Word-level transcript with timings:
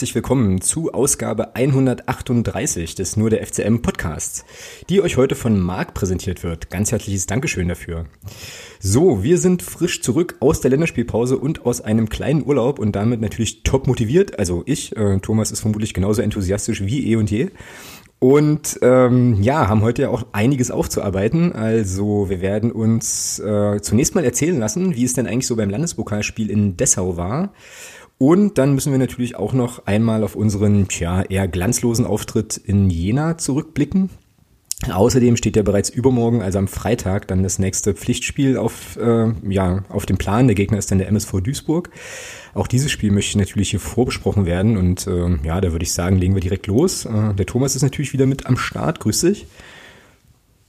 herzlich 0.00 0.14
willkommen 0.14 0.62
zu 0.62 0.94
Ausgabe 0.94 1.54
138 1.54 2.94
des 2.94 3.18
Nur 3.18 3.28
der 3.28 3.46
FCM 3.46 3.82
Podcasts, 3.82 4.46
die 4.88 5.02
euch 5.02 5.18
heute 5.18 5.34
von 5.34 5.60
Marc 5.60 5.92
präsentiert 5.92 6.42
wird. 6.42 6.70
Ganz 6.70 6.90
herzliches 6.90 7.26
Dankeschön 7.26 7.68
dafür. 7.68 8.06
So, 8.78 9.22
wir 9.22 9.36
sind 9.36 9.62
frisch 9.62 10.00
zurück 10.00 10.36
aus 10.40 10.62
der 10.62 10.70
Länderspielpause 10.70 11.36
und 11.36 11.66
aus 11.66 11.82
einem 11.82 12.08
kleinen 12.08 12.46
Urlaub 12.46 12.78
und 12.78 12.96
damit 12.96 13.20
natürlich 13.20 13.62
top 13.62 13.86
motiviert. 13.86 14.38
Also 14.38 14.62
ich, 14.64 14.96
äh, 14.96 15.18
Thomas 15.18 15.52
ist 15.52 15.60
vermutlich 15.60 15.92
genauso 15.92 16.22
enthusiastisch 16.22 16.80
wie 16.82 17.12
eh 17.12 17.16
und 17.16 17.30
je. 17.30 17.50
Und 18.20 18.78
ähm, 18.82 19.42
ja, 19.42 19.68
haben 19.68 19.80
heute 19.80 20.02
ja 20.02 20.08
auch 20.10 20.24
einiges 20.32 20.70
aufzuarbeiten. 20.70 21.52
Also 21.52 22.28
wir 22.28 22.40
werden 22.40 22.70
uns 22.70 23.38
äh, 23.38 23.80
zunächst 23.80 24.14
mal 24.14 24.24
erzählen 24.24 24.58
lassen, 24.58 24.94
wie 24.94 25.04
es 25.04 25.14
denn 25.14 25.26
eigentlich 25.26 25.46
so 25.46 25.56
beim 25.56 25.70
Landespokalspiel 25.70 26.50
in 26.50 26.76
Dessau 26.76 27.16
war. 27.16 27.52
Und 28.22 28.58
dann 28.58 28.74
müssen 28.74 28.92
wir 28.92 28.98
natürlich 28.98 29.36
auch 29.36 29.54
noch 29.54 29.86
einmal 29.86 30.24
auf 30.24 30.36
unseren 30.36 30.88
tja, 30.88 31.22
eher 31.22 31.48
glanzlosen 31.48 32.04
Auftritt 32.04 32.58
in 32.58 32.90
Jena 32.90 33.38
zurückblicken. 33.38 34.10
Außerdem 34.92 35.38
steht 35.38 35.56
ja 35.56 35.62
bereits 35.62 35.88
übermorgen, 35.88 36.42
also 36.42 36.58
am 36.58 36.68
Freitag, 36.68 37.28
dann 37.28 37.42
das 37.42 37.58
nächste 37.58 37.94
Pflichtspiel 37.94 38.58
auf, 38.58 38.98
äh, 38.98 39.32
ja, 39.48 39.84
auf 39.88 40.04
dem 40.04 40.18
Plan. 40.18 40.48
Der 40.48 40.54
Gegner 40.54 40.76
ist 40.76 40.90
dann 40.90 40.98
der 40.98 41.08
MSV 41.08 41.40
Duisburg. 41.40 41.88
Auch 42.52 42.66
dieses 42.66 42.90
Spiel 42.90 43.10
möchte 43.10 43.38
natürlich 43.38 43.70
hier 43.70 43.80
vorbesprochen 43.80 44.44
werden 44.44 44.76
und 44.76 45.06
äh, 45.06 45.38
ja, 45.42 45.58
da 45.62 45.72
würde 45.72 45.84
ich 45.84 45.92
sagen, 45.94 46.18
legen 46.18 46.34
wir 46.34 46.42
direkt 46.42 46.66
los. 46.66 47.06
Äh, 47.06 47.32
der 47.32 47.46
Thomas 47.46 47.74
ist 47.74 47.82
natürlich 47.82 48.12
wieder 48.12 48.26
mit 48.26 48.44
am 48.44 48.58
Start. 48.58 49.00
Grüß 49.00 49.22
dich. 49.22 49.46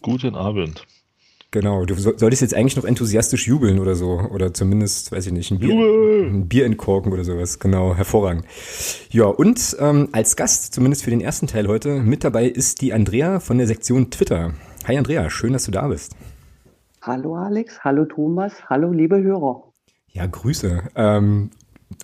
Guten 0.01 0.35
Abend. 0.35 0.85
Genau, 1.53 1.83
du 1.83 1.95
solltest 1.95 2.41
jetzt 2.41 2.53
eigentlich 2.53 2.77
noch 2.77 2.85
enthusiastisch 2.85 3.45
jubeln 3.45 3.79
oder 3.79 3.93
so. 3.95 4.21
Oder 4.31 4.53
zumindest, 4.53 5.11
weiß 5.11 5.27
ich 5.27 5.33
nicht, 5.33 5.51
ein 5.51 5.59
Bier, 5.59 5.73
ein 5.73 6.47
Bier 6.47 6.65
entkorken 6.65 7.11
oder 7.11 7.25
sowas. 7.25 7.59
Genau, 7.59 7.93
hervorragend. 7.93 8.45
Ja, 9.09 9.25
und 9.25 9.75
ähm, 9.79 10.07
als 10.13 10.37
Gast, 10.37 10.73
zumindest 10.73 11.03
für 11.03 11.09
den 11.09 11.19
ersten 11.19 11.47
Teil 11.47 11.67
heute, 11.67 11.99
mit 11.99 12.23
dabei 12.23 12.45
ist 12.45 12.79
die 12.79 12.93
Andrea 12.93 13.41
von 13.41 13.57
der 13.57 13.67
Sektion 13.67 14.09
Twitter. 14.11 14.53
Hi 14.87 14.97
Andrea, 14.97 15.29
schön, 15.29 15.51
dass 15.51 15.65
du 15.65 15.71
da 15.71 15.89
bist. 15.89 16.15
Hallo 17.01 17.35
Alex, 17.35 17.83
hallo 17.83 18.05
Thomas, 18.05 18.53
hallo 18.69 18.91
liebe 18.93 19.21
Hörer. 19.21 19.63
Ja, 20.07 20.27
Grüße. 20.27 20.83
Ähm, 20.95 21.49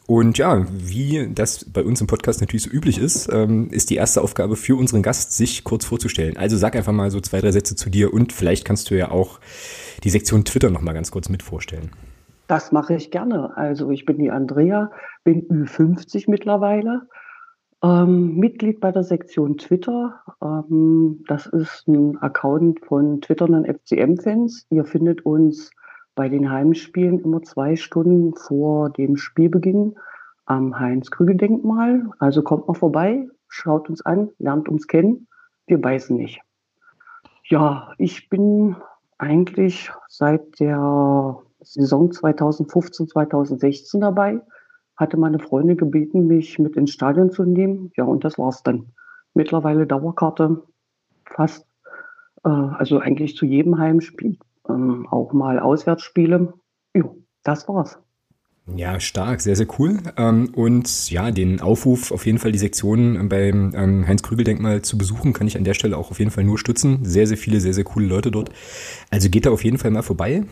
und 0.08 0.38
ja, 0.38 0.66
wie 0.70 1.30
das 1.34 1.66
bei 1.66 1.84
uns 1.84 2.02
im 2.02 2.08
Podcast 2.08 2.42
natürlich 2.42 2.64
so 2.64 2.70
üblich 2.70 2.98
ist, 3.00 3.30
ähm, 3.32 3.70
ist 3.72 3.90
die 3.90 3.96
erste 3.96 4.22
Aufgabe 4.22 4.56
für 4.56 4.76
unseren 4.76 5.04
Gast, 5.04 5.36
sich 5.36 5.64
kurz 5.64 5.86
vorzustellen. 5.86 6.38
Also 6.38 6.58
sag 6.58 6.76
einfach 6.76 6.94
mal 6.94 7.12
so 7.12 7.20
zwei, 7.20 7.42
drei 7.42 7.52
Sätze 7.52 7.76
zu 7.76 7.90
dir 7.90 8.14
und 8.14 8.34
vielleicht 8.34 8.66
kannst 8.66 8.90
du 8.90 8.98
ja 8.98 9.12
auch 9.12 9.40
die 10.04 10.10
Sektion 10.10 10.46
Twitter 10.46 10.70
nochmal 10.70 10.94
ganz 10.94 11.12
kurz 11.12 11.30
mit 11.30 11.44
vorstellen. 11.44 11.92
Das 12.48 12.72
mache 12.72 12.96
ich 12.96 13.12
gerne. 13.12 13.56
Also 13.58 13.92
ich 13.92 14.06
bin 14.06 14.18
die 14.18 14.32
Andrea, 14.32 14.92
bin 15.24 15.48
Ü50 15.50 16.26
mittlerweile, 16.28 17.08
ähm, 17.84 18.38
Mitglied 18.38 18.80
bei 18.80 18.92
der 18.92 19.04
Sektion 19.04 19.58
Twitter. 19.58 20.22
Ähm, 20.42 21.24
das 21.28 21.46
ist 21.46 21.88
ein 21.88 22.18
Account 22.20 22.80
von 22.86 23.22
twitternden 23.22 23.66
FCM-Fans. 23.66 24.66
Ihr 24.70 24.86
findet 24.86 25.26
uns 25.26 25.72
bei 26.17 26.29
den 26.29 26.50
Heimspielen 26.50 27.19
immer 27.19 27.44
zwei 27.44 27.75
Stunden 27.75 28.33
vor 28.35 28.89
dem 28.89 29.17
Spielbeginn 29.17 29.95
am 30.47 30.78
Heinz-Krügel-Denkmal. 30.78 32.09
Also 32.17 32.41
kommt 32.41 32.67
mal 32.67 32.73
vorbei, 32.73 33.29
schaut 33.47 33.88
uns 33.88 34.01
an, 34.01 34.31
lernt 34.39 34.67
uns 34.67 34.88
kennen. 34.88 35.28
Wir 35.67 35.79
beißen 35.79 36.17
nicht. 36.17 36.41
Ja, 37.45 37.94
ich 38.00 38.29
bin 38.29 38.75
eigentlich 39.19 39.91
seit 40.09 40.59
der 40.59 41.38
Saison 41.61 42.11
2015, 42.11 43.09
2016 43.09 44.01
dabei. 44.01 44.41
Hatte 44.95 45.17
meine 45.17 45.38
Freunde 45.38 45.75
gebeten, 45.75 46.25
mich 46.25 46.57
mit 46.57 46.75
ins 46.78 46.91
Stadion 46.91 47.31
zu 47.31 47.44
nehmen. 47.44 47.91
Ja, 47.95 48.05
und 48.05 48.23
das 48.23 48.39
war's 48.39 48.63
dann. 48.63 48.88
Mittlerweile 49.35 49.85
Dauerkarte 49.85 50.63
fast, 51.25 51.67
äh, 52.44 52.49
also 52.49 52.97
eigentlich 52.97 53.35
zu 53.35 53.45
jedem 53.45 53.78
Heimspiel 53.78 54.39
ähm, 54.69 55.07
auch 55.09 55.33
mal 55.33 55.59
Auswärtsspiele. 55.59 56.53
Jo, 56.95 57.17
das 57.44 57.67
war's. 57.67 58.00
Ja, 58.75 59.00
stark, 59.00 59.39
sehr, 59.39 59.55
sehr 59.55 59.67
cool. 59.79 60.00
Ähm, 60.17 60.50
und 60.53 61.09
ja, 61.09 61.31
den 61.31 61.61
Aufruf, 61.61 62.11
auf 62.11 62.25
jeden 62.25 62.38
Fall 62.38 62.51
die 62.51 62.59
Sektion 62.59 63.29
beim 63.29 63.73
ähm, 63.73 64.05
Heinz-Krügel-Denkmal 64.05 64.81
zu 64.81 64.97
besuchen, 64.97 65.31
kann 65.31 65.47
ich 65.47 65.55
an 65.55 65.63
der 65.63 65.73
Stelle 65.73 65.97
auch 65.97 66.11
auf 66.11 66.19
jeden 66.19 66.31
Fall 66.31 66.44
nur 66.44 66.59
stützen. 66.59 67.00
Sehr, 67.03 67.28
sehr 67.28 67.38
viele, 67.38 67.61
sehr, 67.61 67.73
sehr 67.73 67.85
coole 67.85 68.07
Leute 68.07 68.29
dort. 68.29 68.50
Also 69.09 69.29
geht 69.29 69.45
da 69.45 69.51
auf 69.51 69.63
jeden 69.63 69.78
Fall 69.78 69.91
mal 69.91 70.01
vorbei. 70.01 70.44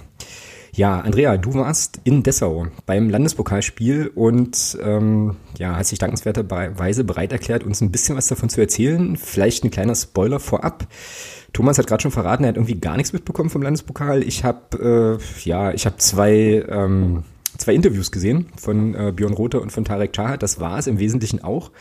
Ja, 0.75 0.99
Andrea, 0.99 1.37
du 1.37 1.53
warst 1.53 2.01
in 2.03 2.21
Dessau 2.21 2.67
beim 2.85 3.09
Landespokalspiel 3.09 4.11
und 4.13 4.77
ähm, 4.83 5.37
ja, 5.57 5.77
hast 5.77 5.91
dich 5.91 5.99
dankenswerterweise 5.99 7.05
bereit 7.05 7.31
erklärt, 7.31 7.63
uns 7.63 7.79
ein 7.79 7.91
bisschen 7.91 8.17
was 8.17 8.27
davon 8.27 8.49
zu 8.49 8.59
erzählen. 8.59 9.15
Vielleicht 9.15 9.63
ein 9.63 9.71
kleiner 9.71 9.95
Spoiler 9.95 10.41
vorab. 10.41 10.85
Thomas 11.53 11.77
hat 11.77 11.87
gerade 11.87 12.01
schon 12.01 12.11
verraten, 12.11 12.43
er 12.43 12.49
hat 12.49 12.57
irgendwie 12.57 12.77
gar 12.77 12.97
nichts 12.97 13.13
mitbekommen 13.13 13.49
vom 13.49 13.61
Landespokal. 13.61 14.21
Ich 14.21 14.43
habe 14.43 15.17
äh, 15.21 15.47
ja, 15.47 15.71
ich 15.71 15.85
habe 15.85 15.95
zwei 15.95 16.65
ähm, 16.67 17.23
zwei 17.57 17.73
Interviews 17.73 18.11
gesehen 18.11 18.47
von 18.57 18.95
äh, 18.95 19.13
Björn 19.15 19.33
Rother 19.33 19.61
und 19.61 19.71
von 19.71 19.85
Tarek 19.85 20.11
Chahat. 20.11 20.43
Das 20.43 20.59
war 20.59 20.77
es 20.77 20.87
im 20.87 20.99
Wesentlichen 20.99 21.41
auch. 21.41 21.71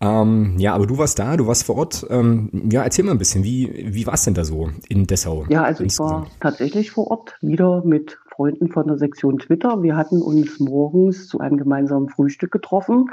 Ähm, 0.00 0.54
ja, 0.58 0.74
aber 0.74 0.86
du 0.86 0.96
warst 0.96 1.18
da, 1.18 1.36
du 1.36 1.46
warst 1.46 1.64
vor 1.64 1.76
Ort. 1.76 2.06
Ähm, 2.08 2.68
ja, 2.70 2.82
erzähl 2.82 3.04
mal 3.04 3.12
ein 3.12 3.18
bisschen, 3.18 3.44
wie, 3.44 3.92
wie 3.94 4.06
war 4.06 4.14
es 4.14 4.24
denn 4.24 4.34
da 4.34 4.44
so 4.44 4.70
in 4.88 5.06
Dessau? 5.06 5.44
Ja, 5.50 5.62
also 5.62 5.84
ich 5.84 5.98
war 5.98 6.26
tatsächlich 6.40 6.90
vor 6.90 7.10
Ort, 7.10 7.36
wieder 7.42 7.84
mit 7.84 8.18
Freunden 8.34 8.68
von 8.68 8.86
der 8.86 8.96
Sektion 8.96 9.38
Twitter. 9.38 9.82
Wir 9.82 9.96
hatten 9.96 10.22
uns 10.22 10.58
morgens 10.58 11.28
zu 11.28 11.40
einem 11.40 11.58
gemeinsamen 11.58 12.08
Frühstück 12.08 12.50
getroffen 12.50 13.10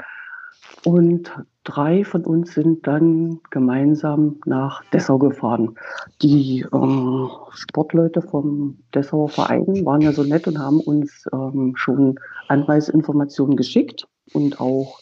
und 0.84 1.30
drei 1.64 2.04
von 2.04 2.24
uns 2.24 2.54
sind 2.54 2.86
dann 2.86 3.40
gemeinsam 3.50 4.36
nach 4.46 4.82
Dessau 4.92 5.18
gefahren. 5.18 5.74
Die 6.22 6.64
ähm, 6.72 7.28
Sportleute 7.50 8.22
vom 8.22 8.78
Dessauer 8.94 9.28
Verein 9.28 9.84
waren 9.84 10.00
ja 10.00 10.12
so 10.12 10.22
nett 10.22 10.46
und 10.46 10.58
haben 10.58 10.80
uns 10.80 11.26
ähm, 11.32 11.74
schon 11.76 12.18
Anreiseinformationen 12.48 13.56
geschickt 13.56 14.06
und 14.32 14.60
auch 14.60 14.98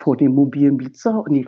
vor 0.00 0.16
dem 0.16 0.34
mobilen 0.34 0.76
Blitzer, 0.76 1.24
nee, 1.28 1.46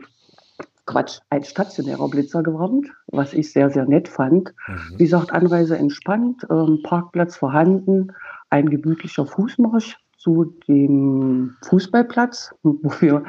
Quatsch, 0.87 1.21
ein 1.31 1.45
stationärer 1.45 2.09
Blitzer 2.09 2.43
gewarnt, 2.43 2.89
was 3.07 3.33
ich 3.33 3.53
sehr, 3.53 3.71
sehr 3.71 3.87
nett 3.87 4.09
fand. 4.09 4.53
Mhm. 4.67 4.99
Wie 4.99 5.05
gesagt, 5.05 5.33
Anreise 5.33 5.77
entspannt, 5.77 6.47
ähm, 6.51 6.81
Parkplatz 6.83 7.37
vorhanden, 7.37 8.13
ein 8.51 8.69
gemütlicher 8.69 9.27
Fußmarsch 9.27 9.97
zu 10.19 10.57
dem 10.69 11.57
Fußballplatz, 11.65 12.55
wo 12.63 12.93
wir 13.01 13.25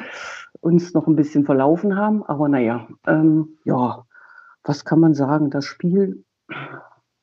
uns 0.62 0.94
noch 0.94 1.08
ein 1.08 1.16
bisschen 1.16 1.46
verlaufen 1.46 1.96
haben. 1.96 2.24
Aber 2.24 2.50
naja, 2.50 2.88
ähm, 3.08 3.58
ja, 3.64 4.06
was 4.64 4.84
kann 4.84 5.00
man 5.00 5.14
sagen? 5.14 5.50
Das 5.50 5.66
Spiel, 5.66 6.24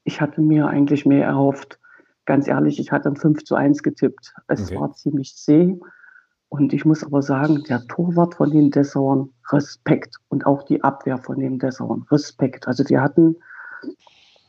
ich 0.05 0.21
hatte 0.21 0.41
mir 0.41 0.69
eigentlich 0.69 1.07
mehr 1.07 1.27
erhofft. 1.27 1.79
Ganz 2.25 2.47
ehrlich, 2.47 2.79
ich 2.79 2.93
hatte 2.93 3.09
ein 3.09 3.17
5 3.17 3.45
zu 3.45 3.57
1 3.57 3.83
getippt. 3.83 4.35
Es 4.47 4.71
okay. 4.71 4.81
war 4.81 4.93
ziemlich 4.93 5.37
zäh. 5.37 5.79
Und 6.51 6.73
ich 6.73 6.85
muss 6.85 7.05
aber 7.05 7.23
sagen, 7.23 7.63
der 7.69 7.87
Torwart 7.87 8.35
von 8.35 8.51
den 8.51 8.71
Dessauern, 8.73 9.31
Respekt. 9.51 10.17
Und 10.29 10.47
auch 10.47 10.65
die 10.65 10.83
Abwehr 10.83 11.17
von 11.17 11.39
den 11.39 11.59
Dessauern, 11.59 12.05
Respekt. 12.11 12.67
Also 12.67 12.83
die 12.85 12.99
hatten 12.99 13.37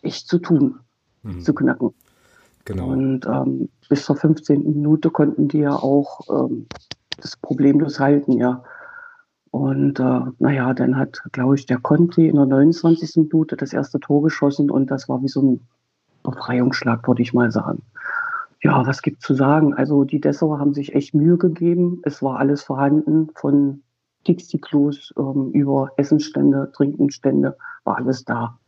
echt 0.02 0.28
zu 0.28 0.40
tun, 0.40 0.80
mhm. 1.22 1.42
zu 1.42 1.54
knacken. 1.54 1.94
Genau. 2.66 2.88
Und 2.88 3.26
ähm, 3.28 3.70
bis 3.88 4.04
zur 4.06 4.16
15. 4.16 4.64
Minute 4.64 5.12
konnten 5.12 5.48
die 5.48 5.60
ja 5.60 5.76
auch 5.76 6.22
ähm, 6.30 6.66
das 7.18 7.38
problemlos 7.38 8.00
halten, 8.00 8.34
ja. 8.34 8.64
Und 9.52 10.00
äh, 10.00 10.22
naja, 10.40 10.74
dann 10.74 10.98
hat, 10.98 11.22
glaube 11.34 11.56
ich, 11.56 11.68
der 11.68 11.80
Conti 11.80 12.28
in 12.28 12.36
der 12.36 12.46
29. 12.46 13.18
Minute 13.18 13.58
das 13.58 13.74
erste 13.74 14.00
Tor 14.00 14.24
geschossen 14.24 14.72
und 14.72 14.90
das 14.90 15.08
war 15.08 15.22
wie 15.22 15.28
so 15.28 15.42
ein 15.42 15.68
Befreiungsschlag, 16.24 17.08
würde 17.08 17.22
ich 17.22 17.34
mal 17.34 17.52
sagen. 17.52 17.84
Ja, 18.64 18.86
was 18.86 19.02
gibt 19.02 19.22
zu 19.22 19.34
sagen? 19.34 19.74
Also 19.74 20.04
die 20.04 20.22
Dessauer 20.22 20.60
haben 20.60 20.74
sich 20.74 20.94
echt 20.94 21.16
Mühe 21.16 21.38
gegeben. 21.38 22.02
Es 22.04 22.22
war 22.22 22.40
alles 22.40 22.62
vorhanden, 22.62 23.30
von 23.36 23.82
Dixie-Klos 24.28 25.14
ähm, 25.18 25.52
über 25.52 25.92
Essenstände, 25.98 26.72
Trinkenstände, 26.76 27.58
war 27.84 27.98
alles 27.98 28.24
da. 28.24 28.60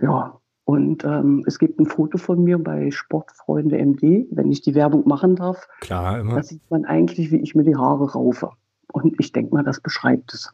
Ja, 0.00 0.38
und 0.64 1.04
ähm, 1.04 1.44
es 1.46 1.58
gibt 1.58 1.78
ein 1.78 1.86
Foto 1.86 2.18
von 2.18 2.42
mir 2.42 2.58
bei 2.58 2.90
Sportfreunde 2.90 3.78
MD, 3.78 4.26
wenn 4.32 4.50
ich 4.50 4.62
die 4.62 4.74
Werbung 4.74 5.06
machen 5.06 5.36
darf. 5.36 5.68
Klar, 5.80 6.18
immer. 6.18 6.34
Da 6.34 6.42
sieht 6.42 6.68
man 6.70 6.84
eigentlich, 6.84 7.30
wie 7.30 7.40
ich 7.40 7.54
mir 7.54 7.62
die 7.62 7.76
Haare 7.76 8.12
raufe. 8.12 8.50
Und 8.92 9.14
ich 9.18 9.32
denke 9.32 9.54
mal, 9.54 9.62
das 9.62 9.80
beschreibt 9.80 10.34
es. 10.34 10.52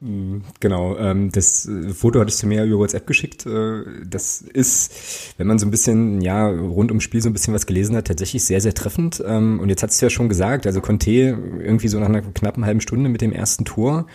Genau, 0.00 0.96
ähm, 0.96 1.32
das 1.32 1.66
äh, 1.66 1.88
Foto 1.92 2.20
hattest 2.20 2.40
du 2.42 2.46
mir 2.46 2.62
über 2.64 2.78
WhatsApp 2.78 3.04
geschickt. 3.04 3.46
Äh, 3.46 3.82
das 4.08 4.42
ist, 4.42 5.34
wenn 5.38 5.48
man 5.48 5.58
so 5.58 5.66
ein 5.66 5.72
bisschen, 5.72 6.20
ja, 6.20 6.46
rund 6.48 6.92
ums 6.92 7.02
Spiel 7.02 7.20
so 7.20 7.28
ein 7.28 7.32
bisschen 7.32 7.52
was 7.52 7.66
gelesen 7.66 7.96
hat, 7.96 8.06
tatsächlich 8.06 8.44
sehr, 8.44 8.60
sehr 8.60 8.74
treffend. 8.74 9.22
Ähm, 9.26 9.58
und 9.58 9.70
jetzt 9.70 9.82
hast 9.82 10.00
du 10.00 10.06
ja 10.06 10.10
schon 10.10 10.28
gesagt, 10.28 10.66
also 10.66 10.80
Conte 10.80 11.10
irgendwie 11.10 11.88
so 11.88 11.98
nach 11.98 12.08
einer 12.08 12.22
knappen 12.22 12.64
halben 12.64 12.80
Stunde 12.80 13.10
mit 13.10 13.22
dem 13.22 13.32
ersten 13.32 13.64
Tor. 13.64 14.06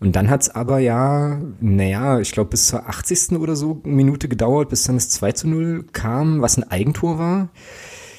Und 0.00 0.16
dann 0.16 0.28
hat's 0.28 0.50
aber 0.50 0.80
ja, 0.80 1.40
naja, 1.60 2.20
ich 2.20 2.32
glaube 2.32 2.50
bis 2.50 2.66
zur 2.66 2.86
80. 2.88 3.38
oder 3.38 3.56
so 3.56 3.80
Minute 3.84 4.28
gedauert, 4.28 4.68
bis 4.68 4.82
dann 4.84 4.96
das 4.96 5.08
2 5.10 5.32
zu 5.32 5.48
0 5.48 5.84
kam, 5.92 6.42
was 6.42 6.58
ein 6.58 6.70
Eigentor 6.70 7.18
war. 7.18 7.48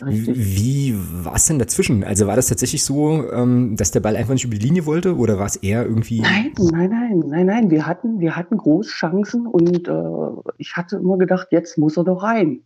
Wie 0.01 0.95
war 1.23 1.35
es 1.35 1.45
denn 1.45 1.59
dazwischen? 1.59 2.03
Also 2.03 2.27
war 2.27 2.35
das 2.35 2.47
tatsächlich 2.47 2.83
so, 2.83 3.29
ähm, 3.31 3.75
dass 3.75 3.91
der 3.91 3.99
Ball 3.99 4.15
einfach 4.15 4.33
nicht 4.33 4.45
über 4.45 4.55
die 4.55 4.65
Linie 4.65 4.85
wollte 4.85 5.15
oder 5.15 5.37
war 5.37 5.45
es 5.45 5.55
eher 5.55 5.85
irgendwie? 5.85 6.21
Nein, 6.21 6.53
nein, 6.57 6.89
nein, 6.89 7.23
nein, 7.27 7.45
nein. 7.45 7.71
Wir 7.71 7.85
hatten, 7.85 8.19
wir 8.19 8.35
hatten 8.35 8.57
Großchancen 8.57 9.47
und 9.47 9.87
äh, 9.87 10.51
ich 10.57 10.75
hatte 10.75 10.97
immer 10.97 11.17
gedacht, 11.17 11.47
jetzt 11.51 11.77
muss 11.77 11.97
er 11.97 12.03
doch 12.03 12.23
rein. 12.23 12.61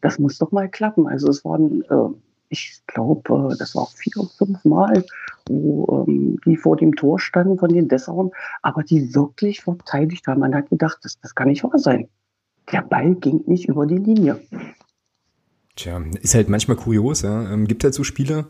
Das 0.00 0.18
muss 0.18 0.38
doch 0.38 0.52
mal 0.52 0.68
klappen. 0.68 1.06
Also 1.06 1.28
es 1.28 1.44
waren, 1.44 1.82
äh, 1.82 2.14
ich 2.48 2.82
glaube, 2.86 3.52
äh, 3.52 3.56
das 3.58 3.74
war 3.74 3.86
vier, 3.86 4.22
fünf 4.36 4.64
Mal, 4.64 5.04
wo 5.46 6.04
ähm, 6.06 6.38
die 6.44 6.56
vor 6.56 6.76
dem 6.76 6.94
Tor 6.94 7.18
standen 7.20 7.58
von 7.58 7.72
den 7.72 7.88
Dessauern, 7.88 8.30
aber 8.62 8.82
die 8.82 9.14
wirklich 9.14 9.62
verteidigt 9.62 10.26
haben. 10.26 10.40
Man 10.40 10.54
hat 10.54 10.70
gedacht, 10.70 10.98
das, 11.02 11.18
das 11.20 11.34
kann 11.34 11.48
nicht 11.48 11.64
wahr 11.64 11.78
sein. 11.78 12.08
Der 12.70 12.82
Ball 12.82 13.14
ging 13.14 13.42
nicht 13.46 13.68
über 13.68 13.86
die 13.86 13.98
Linie. 13.98 14.40
Tja, 15.74 16.02
ist 16.20 16.34
halt 16.34 16.50
manchmal 16.50 16.76
kurios, 16.76 17.22
ja. 17.22 17.50
Ähm, 17.50 17.66
gibt 17.66 17.82
halt 17.82 17.94
so 17.94 18.04
Spiele. 18.04 18.44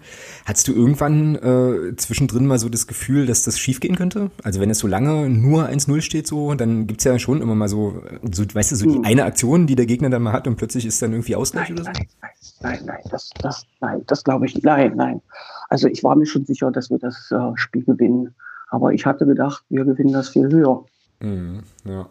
Hattest 0.45 0.67
du 0.67 0.73
irgendwann 0.73 1.37
äh, 1.37 1.95
zwischendrin 1.97 2.47
mal 2.47 2.59
so 2.59 2.69
das 2.69 2.89
Gefühl, 2.89 3.27
dass 3.27 3.43
das 3.43 3.61
schiefgehen 3.61 3.95
könnte? 3.95 4.33
Also 4.43 4.61
wenn 4.61 4.71
es 4.71 4.81
so 4.81 4.89
lange 4.89 5.31
nur 5.31 5.69
1-0 5.69 6.01
steht, 6.01 6.27
so, 6.27 6.55
dann 6.55 6.89
gibt's 6.89 7.05
ja 7.05 7.21
schon 7.21 7.41
immer 7.41 7.55
mal 7.55 7.69
so, 7.69 8.03
so 8.33 8.43
weißt 8.53 8.73
du, 8.73 8.77
so 8.77 8.87
hm. 8.87 8.93
die 9.03 9.09
eine 9.09 9.25
Aktion, 9.25 9.69
die 9.69 9.77
der 9.77 9.87
Gegner 9.87 10.11
dann 10.11 10.23
mal 10.23 10.33
hat 10.33 10.49
und 10.49 10.57
plötzlich 10.57 10.85
ist 10.85 11.01
dann 11.01 11.13
irgendwie 11.13 11.37
Ausgleich 11.37 11.69
nein, 11.69 11.79
oder 11.79 11.85
so? 11.85 11.91
Nein, 11.93 12.09
nein, 12.21 12.33
nein, 12.61 12.81
nein, 12.87 13.01
das, 13.09 13.31
das, 13.41 13.67
nein, 13.81 14.03
das 14.09 14.25
glaube 14.25 14.47
ich 14.47 14.55
nicht. 14.57 14.65
Nein, 14.65 14.95
nein. 14.97 15.23
Also 15.69 15.87
ich 15.87 16.03
war 16.03 16.17
mir 16.17 16.27
schon 16.27 16.45
sicher, 16.45 16.73
dass 16.73 16.91
wir 16.91 16.99
das 16.99 17.31
äh, 17.31 17.53
Spiel 17.55 17.85
gewinnen. 17.85 18.35
Aber 18.69 18.95
ich 18.95 19.07
hatte 19.07 19.27
gedacht, 19.27 19.65
wir 19.69 19.85
gewinnen 19.85 20.13
das 20.13 20.31
viel 20.31 20.51
höher. 20.51 20.85
Mhm, 21.21 21.63
ja. 21.85 22.09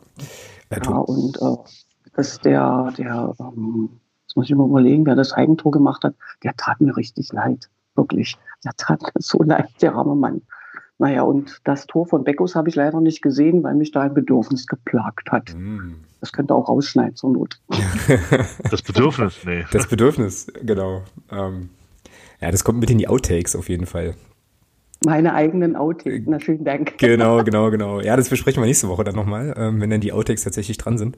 Ja, 0.72 0.78
ja 0.86 0.98
und 0.98 1.38
äh, 1.42 1.58
dass 2.16 2.40
der, 2.40 2.94
der 2.98 3.36
ähm, 3.40 3.90
Jetzt 4.32 4.38
muss 4.38 4.50
ich 4.50 4.56
mal 4.56 4.66
überlegen, 4.66 5.06
wer 5.06 5.16
das 5.16 5.34
Eigentor 5.34 5.74
gemacht 5.74 6.06
hat. 6.06 6.16
Der 6.42 6.56
tat 6.56 6.80
mir 6.80 6.96
richtig 6.96 7.34
leid. 7.34 7.70
Wirklich. 7.96 8.38
Der 8.64 8.72
tat 8.78 9.02
mir 9.02 9.12
so 9.22 9.44
leid, 9.44 9.68
der 9.82 9.94
arme 9.94 10.16
Mann. 10.16 10.42
Naja, 11.00 11.24
und 11.24 11.60
das 11.66 11.86
Tor 11.86 12.06
von 12.08 12.24
Beckus 12.24 12.56
habe 12.56 12.70
ich 12.70 12.76
leider 12.76 13.02
nicht 13.02 13.22
gesehen, 13.22 13.62
weil 13.62 13.76
mich 13.76 13.92
da 13.92 14.04
ein 14.04 14.14
Bedürfnis 14.14 14.68
geplagt 14.68 15.34
hat. 15.34 15.54
Mm. 15.54 15.96
Das 16.22 16.32
könnte 16.32 16.56
auch 16.56 16.70
rausschneiden 16.70 17.18
zur 17.18 17.32
Not. 17.32 17.60
Das 18.72 18.82
Bedürfnis, 18.82 19.40
nee. 19.46 19.66
Das 19.74 19.88
Bedürfnis, 19.88 20.48
genau. 20.64 21.04
Ähm, 21.30 21.70
ja, 22.40 22.52
das 22.52 22.64
kommt 22.64 22.80
mit 22.80 22.90
in 22.90 23.00
die 23.00 23.10
Outtakes 23.10 23.58
auf 23.58 23.68
jeden 23.68 23.86
Fall. 23.86 24.16
Meine 25.04 25.34
eigenen 25.34 25.76
Outtakes, 25.76 26.28
na 26.28 26.40
schönen 26.40 26.64
Dank. 26.64 27.00
Genau, 27.00 27.44
genau, 27.44 27.72
genau. 27.72 28.02
Ja, 28.02 28.16
das 28.16 28.30
besprechen 28.30 28.62
wir 28.62 28.68
nächste 28.68 28.88
Woche 28.88 29.04
dann 29.04 29.16
nochmal, 29.16 29.56
ähm, 29.58 29.82
wenn 29.82 29.90
dann 29.90 30.00
die 30.00 30.14
Outtakes 30.14 30.44
tatsächlich 30.44 30.78
dran 30.78 31.00
sind. 31.00 31.18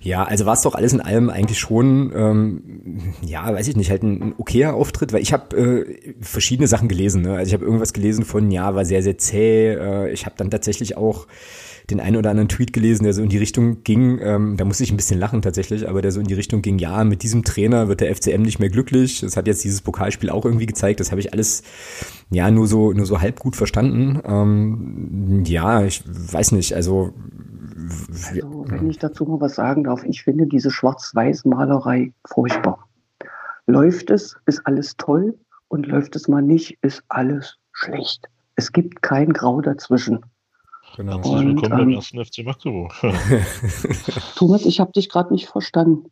Ja, 0.00 0.24
also 0.24 0.44
war 0.44 0.54
es 0.54 0.62
doch 0.62 0.74
alles 0.74 0.92
in 0.92 1.00
allem 1.00 1.30
eigentlich 1.30 1.60
schon, 1.60 2.12
ähm, 2.16 3.14
ja, 3.22 3.54
weiß 3.54 3.68
ich 3.68 3.76
nicht, 3.76 3.90
halt 3.90 4.02
ein, 4.02 4.20
ein 4.20 4.34
okayer 4.38 4.74
Auftritt, 4.74 5.12
weil 5.12 5.22
ich 5.22 5.32
habe 5.32 5.56
äh, 5.56 6.14
verschiedene 6.20 6.66
Sachen 6.66 6.88
gelesen. 6.88 7.22
Ne? 7.22 7.36
Also 7.36 7.46
ich 7.46 7.54
habe 7.54 7.64
irgendwas 7.64 7.92
gelesen 7.92 8.24
von, 8.24 8.50
ja, 8.50 8.74
war 8.74 8.84
sehr, 8.84 9.04
sehr 9.04 9.18
zäh. 9.18 9.74
Äh, 9.74 10.10
ich 10.10 10.26
habe 10.26 10.34
dann 10.36 10.50
tatsächlich 10.50 10.96
auch 10.96 11.28
den 11.92 12.00
einen 12.00 12.16
oder 12.16 12.30
anderen 12.30 12.48
Tweet 12.48 12.72
gelesen, 12.72 13.04
der 13.04 13.12
so 13.12 13.22
in 13.22 13.28
die 13.28 13.38
Richtung 13.38 13.84
ging, 13.84 14.18
ähm, 14.20 14.56
da 14.56 14.64
muss 14.64 14.80
ich 14.80 14.90
ein 14.90 14.96
bisschen 14.96 15.18
lachen 15.18 15.42
tatsächlich, 15.42 15.88
aber 15.88 16.02
der 16.02 16.12
so 16.12 16.20
in 16.20 16.26
die 16.26 16.34
Richtung 16.34 16.62
ging, 16.62 16.78
ja, 16.78 17.04
mit 17.04 17.22
diesem 17.22 17.44
Trainer 17.44 17.88
wird 17.88 18.00
der 18.00 18.14
FCM 18.14 18.42
nicht 18.42 18.58
mehr 18.58 18.68
glücklich. 18.68 19.20
Das 19.20 19.36
hat 19.36 19.46
jetzt 19.46 19.64
dieses 19.64 19.80
Pokalspiel 19.80 20.30
auch 20.30 20.44
irgendwie 20.44 20.66
gezeigt. 20.66 21.00
Das 21.00 21.10
habe 21.10 21.20
ich 21.20 21.32
alles 21.32 21.62
ja 22.30 22.50
nur 22.50 22.66
so 22.66 22.92
nur 22.92 23.06
so 23.06 23.20
halb 23.20 23.38
gut 23.38 23.56
verstanden. 23.56 24.20
Ähm, 24.24 25.44
ja, 25.46 25.84
ich 25.84 26.02
weiß 26.06 26.52
nicht, 26.52 26.74
also 26.74 27.12
also, 28.28 28.64
wenn 28.68 28.90
ich 28.90 28.98
dazu 28.98 29.24
mal 29.24 29.40
was 29.40 29.54
sagen 29.54 29.84
darf, 29.84 30.04
ich 30.04 30.22
finde 30.22 30.46
diese 30.46 30.70
Schwarz-Weiß-Malerei 30.70 32.12
furchtbar. 32.26 32.88
Läuft 33.66 34.10
es, 34.10 34.36
ist 34.46 34.66
alles 34.66 34.96
toll 34.96 35.38
und 35.68 35.86
läuft 35.86 36.16
es 36.16 36.28
mal 36.28 36.42
nicht, 36.42 36.78
ist 36.82 37.02
alles 37.08 37.58
schlecht. 37.72 38.28
Es 38.56 38.72
gibt 38.72 39.02
kein 39.02 39.32
Grau 39.32 39.60
dazwischen. 39.60 40.20
Genau. 40.96 41.14
Herzlich 41.14 41.46
willkommen 41.46 41.72
ähm, 41.72 41.78
beim 41.78 41.92
ersten 41.92 42.24
FC 42.24 42.44
Magdeburg. 42.44 42.92
Thomas, 44.36 44.66
ich 44.66 44.78
habe 44.78 44.92
dich 44.92 45.08
gerade 45.08 45.32
nicht 45.32 45.48
verstanden. 45.48 46.10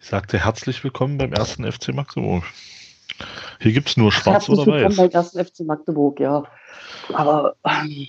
Ich 0.00 0.08
sagte 0.08 0.38
herzlich 0.38 0.84
willkommen 0.84 1.18
beim 1.18 1.32
ersten 1.32 1.70
FC 1.70 1.92
Magdeburg. 1.92 2.44
Hier 3.60 3.72
gibt 3.72 3.88
es 3.88 3.96
nur 3.96 4.12
schwarz 4.12 4.46
herzlich 4.46 4.60
oder 4.60 4.72
weiß. 4.72 4.80
Herzlich 4.80 4.98
willkommen 4.98 5.10
beim 5.10 5.20
ersten 5.20 5.44
FC 5.44 5.66
Magdeburg, 5.66 6.20
ja. 6.20 6.44
Aber 7.12 7.56
ähm, 7.64 8.06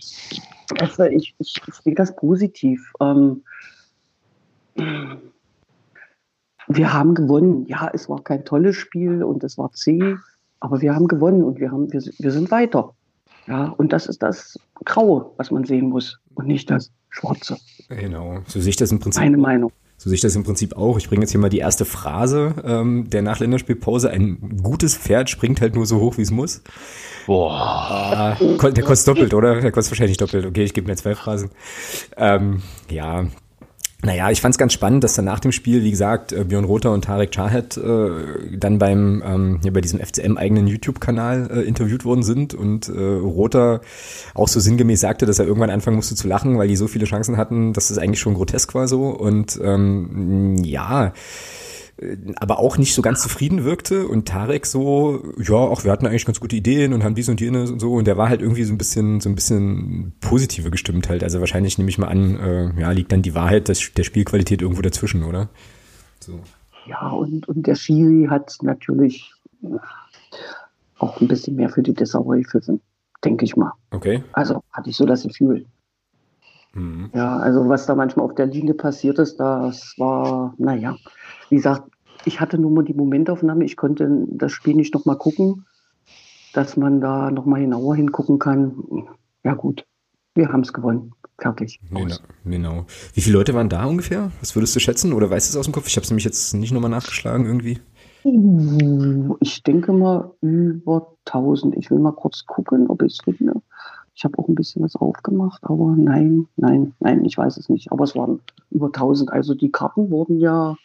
also 0.80 1.04
ich, 1.06 1.34
ich, 1.40 1.56
ich 1.68 1.74
sehe 1.74 1.96
das 1.96 2.16
positiv. 2.16 2.94
Ähm, 3.00 3.44
wir 6.68 6.94
haben 6.94 7.16
gewonnen. 7.16 7.66
Ja, 7.68 7.90
es 7.92 8.08
war 8.08 8.24
kein 8.24 8.46
tolles 8.46 8.76
Spiel 8.76 9.24
und 9.24 9.44
es 9.44 9.58
war 9.58 9.72
zäh, 9.72 10.16
aber 10.60 10.82
wir 10.82 10.94
haben 10.94 11.08
gewonnen 11.08 11.44
und 11.44 11.60
wir, 11.60 11.72
haben, 11.72 11.92
wir, 11.92 12.02
wir 12.02 12.32
sind 12.32 12.52
weiter. 12.52 12.94
Ja, 13.48 13.74
und 13.78 13.94
das 13.94 14.08
ist 14.08 14.24
das 14.24 14.60
Graue, 14.86 15.32
was 15.38 15.52
man 15.52 15.66
sehen 15.66 15.90
muss 15.90 16.20
und 16.36 16.48
nicht 16.48 16.70
das 16.70 16.92
Schwarze. 17.10 17.58
Genau, 17.90 18.40
so 18.48 18.60
sehe 18.60 18.70
ich 18.70 18.78
das 18.78 18.92
im 18.92 19.00
Prinzip. 19.00 19.22
Meine 19.22 19.38
Meinung. 19.38 19.72
So 19.98 20.10
sehe 20.10 20.16
ich 20.16 20.22
das 20.22 20.36
im 20.36 20.44
Prinzip 20.44 20.76
auch. 20.76 20.98
Ich 20.98 21.08
bringe 21.08 21.22
jetzt 21.22 21.32
hier 21.32 21.40
mal 21.40 21.50
die 21.50 21.60
erste 21.60 21.86
Phrase 21.86 22.56
ähm, 22.66 23.10
der 23.10 23.22
Nachländerspielpause. 23.22 24.10
Ein 24.10 24.60
gutes 24.62 24.98
Pferd 24.98 25.30
springt 25.30 25.62
halt 25.62 25.76
nur 25.76 25.86
so 25.86 26.00
hoch, 26.00 26.18
wie 26.18 26.24
es 26.24 26.32
muss. 26.32 26.62
Boah. 27.26 27.54
Ah, 27.54 28.36
der 28.72 28.84
kostet 28.84 29.08
doppelt, 29.08 29.34
oder? 29.34 29.62
Der 29.62 29.72
kostet 29.72 29.92
wahrscheinlich 29.92 30.18
doppelt. 30.18 30.46
Okay, 30.46 30.64
ich 30.64 30.74
gebe 30.74 30.88
mir 30.88 30.96
zwei 30.98 31.16
Phrasen. 31.16 31.52
Ähm, 32.18 32.62
ja, 32.90 33.28
naja, 34.04 34.30
ich 34.32 34.42
fand 34.42 34.54
es 34.54 34.58
ganz 34.58 34.74
spannend, 34.74 35.04
dass 35.04 35.14
dann 35.14 35.26
nach 35.26 35.40
dem 35.40 35.52
Spiel, 35.52 35.84
wie 35.84 35.92
gesagt, 35.92 36.34
äh, 36.34 36.44
Björn 36.44 36.66
Rother 36.66 36.92
und 36.92 37.06
Tarek 37.06 37.32
Chahed 37.32 37.78
äh, 37.78 38.10
dann 38.58 38.78
beim 38.78 39.24
ähm, 39.26 39.60
ja, 39.64 39.72
bei 39.72 39.82
diesem 39.82 40.00
FCM-eigenen 40.00 40.68
YouTube-Kanal 40.68 41.50
äh, 41.52 41.62
interviewt 41.62 42.04
worden 42.04 42.24
sind 42.24 42.54
und 42.54 42.90
äh, 42.90 42.92
Rother 42.92 43.82
auch 44.34 44.50
so 44.50 44.60
sinngemäß 44.60 45.00
sagte, 45.00 45.26
dass 45.26 45.40
er 45.40 45.46
irgendwann 45.46 45.70
anfangen 45.70 45.96
musste 45.96 46.16
zu 46.16 46.28
lachen, 46.28 46.58
weil 46.58 46.68
die 46.68 46.76
so 46.76 46.88
viele 46.88 47.06
Chancen 47.06 47.38
hatten, 47.38 47.72
dass 47.72 47.88
das 47.88 47.98
eigentlich 47.98 48.20
schon 48.20 48.34
grotesk 48.34 48.76
war 48.76 48.88
so. 48.88 49.08
Und 49.08 49.60
ähm, 49.64 50.62
ja, 50.64 51.14
aber 52.38 52.60
auch 52.60 52.78
nicht 52.78 52.96
so 52.96 53.02
ganz 53.02 53.22
zufrieden 53.22 53.64
wirkte 53.64 54.08
und 54.08 54.28
Tarek 54.28 54.66
so, 54.66 55.24
ja, 55.38 55.54
auch 55.54 55.84
wir 55.84 55.92
hatten 55.92 56.08
eigentlich 56.08 56.26
ganz 56.26 56.40
gute 56.40 56.56
Ideen 56.56 56.92
und 56.92 57.04
haben 57.04 57.14
dies 57.14 57.30
und 57.30 57.40
jenes 57.40 57.70
und 57.70 57.80
so 57.80 57.94
und 57.94 58.08
der 58.08 58.18
war 58.18 58.30
halt 58.30 58.42
irgendwie 58.42 58.64
so 58.64 58.74
ein 58.74 58.80
bisschen, 58.80 59.22
so 59.22 59.30
ein 59.30 59.36
bisschen 59.36 60.14
positiver 60.20 60.72
gestimmt 60.72 61.08
halt. 61.10 61.24
Also 61.24 61.40
wahrscheinlich 61.40 61.78
nehme 61.78 61.90
ich 61.90 62.00
mal 62.00 62.08
an, 62.08 62.40
äh, 62.40 62.82
ja, 62.82 62.92
liegt 62.92 63.12
dann 63.12 63.22
die 63.22 63.36
Wahrheit 63.36 63.68
des, 63.68 63.94
der 63.94 64.04
Spielqualität 64.04 64.62
irgendwo 64.62 64.82
dazwischen, 64.82 65.24
oder? 65.24 65.50
So. 66.20 66.40
Ja, 66.88 67.10
und, 67.10 67.48
und 67.48 67.68
der 67.68 67.76
Schiri 67.76 68.28
hat 68.28 68.58
natürlich 68.62 69.32
auch 70.98 71.22
ein 71.22 71.28
bisschen 71.28 71.56
mehr 71.56 71.70
für 71.70 71.84
die 71.84 71.94
Dessauer 71.94 72.38
gepfiffen, 72.38 72.82
denke 73.24 73.46
ich 73.46 73.56
mal. 73.56 73.72
Okay. 73.92 74.24
Also 74.34 74.64
hatte 74.72 74.90
ich 74.90 74.98
so 74.98 75.06
das 75.06 75.24
Gefühl. 75.24 75.66
Mhm. 76.74 77.12
Ja, 77.14 77.38
also 77.38 77.70
was 77.70 77.86
da 77.86 77.94
manchmal 77.94 78.26
auf 78.26 78.36
der 78.36 78.48
Linie 78.48 78.74
passiert 78.74 79.20
ist, 79.20 79.40
das 79.40 79.94
war, 79.98 80.56
naja, 80.58 80.96
wie 81.54 81.58
gesagt, 81.58 81.84
ich 82.26 82.40
hatte 82.40 82.58
nur 82.58 82.72
mal 82.72 82.84
die 82.84 82.96
Momentaufnahme, 82.96 83.64
ich 83.64 83.78
konnte 83.78 84.26
das 84.28 84.52
Spiel 84.52 84.74
nicht 84.74 84.92
nochmal 84.96 85.20
gucken, 85.20 85.66
dass 86.52 86.78
man 86.78 87.00
da 87.00 87.30
nochmal 87.30 87.62
genauer 87.62 87.96
hingucken 87.96 88.40
kann. 88.40 89.06
Ja 89.44 89.54
gut, 89.54 89.86
wir 90.34 90.52
haben 90.52 90.62
es 90.62 90.74
gewonnen. 90.74 91.12
Fertig. 91.38 91.80
Genau, 91.92 92.16
genau. 92.44 92.86
Wie 93.14 93.22
viele 93.22 93.38
Leute 93.38 93.54
waren 93.54 93.70
da 93.70 93.86
ungefähr? 93.86 94.32
Was 94.40 94.56
würdest 94.56 94.76
du 94.76 94.80
schätzen? 94.80 95.14
Oder 95.14 95.30
weißt 95.30 95.48
du 95.48 95.52
es 95.52 95.58
aus 95.58 95.66
dem 95.66 95.74
Kopf? 95.74 95.88
Ich 95.88 95.96
habe 95.96 96.04
es 96.04 96.10
nämlich 96.10 96.26
jetzt 96.26 96.56
nicht 96.56 96.74
nochmal 96.74 96.90
nachgeschlagen 96.90 97.46
irgendwie. 97.46 97.80
Ich 99.40 99.62
denke 99.62 99.94
mal 99.94 100.32
über 100.42 101.14
1000. 101.26 101.76
Ich 101.78 101.92
will 101.92 102.00
mal 102.00 102.14
kurz 102.14 102.46
gucken, 102.48 102.88
ob 102.88 103.04
ich 103.04 103.14
es 103.14 103.24
finde. 103.24 103.62
Ich 104.16 104.24
habe 104.24 104.40
auch 104.40 104.48
ein 104.48 104.56
bisschen 104.56 104.82
was 104.82 104.96
aufgemacht, 104.96 105.64
aber 105.64 105.96
nein, 105.96 106.48
nein, 106.56 106.94
nein, 107.00 107.24
ich 107.26 107.38
weiß 107.38 107.58
es 107.58 107.70
nicht. 107.70 107.92
Aber 107.92 108.06
es 108.06 108.16
waren 108.16 108.40
über 108.72 108.88
1000. 108.88 109.32
Also 109.32 109.54
die 109.54 109.72
Karten 109.72 110.10
wurden 110.10 110.40
ja 110.40 110.76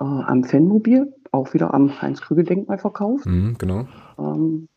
äh, 0.00 0.04
am 0.04 0.44
Fanmobil, 0.44 1.12
auch 1.32 1.54
wieder 1.54 1.74
am 1.74 2.00
Heinz-Krügel-Denkmal 2.00 2.78
verkauft. 2.78 3.26
Mhm, 3.26 3.56
genau. 3.58 3.86
Ähm, 4.18 4.68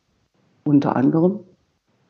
unter 0.63 0.95
anderem. 0.95 1.39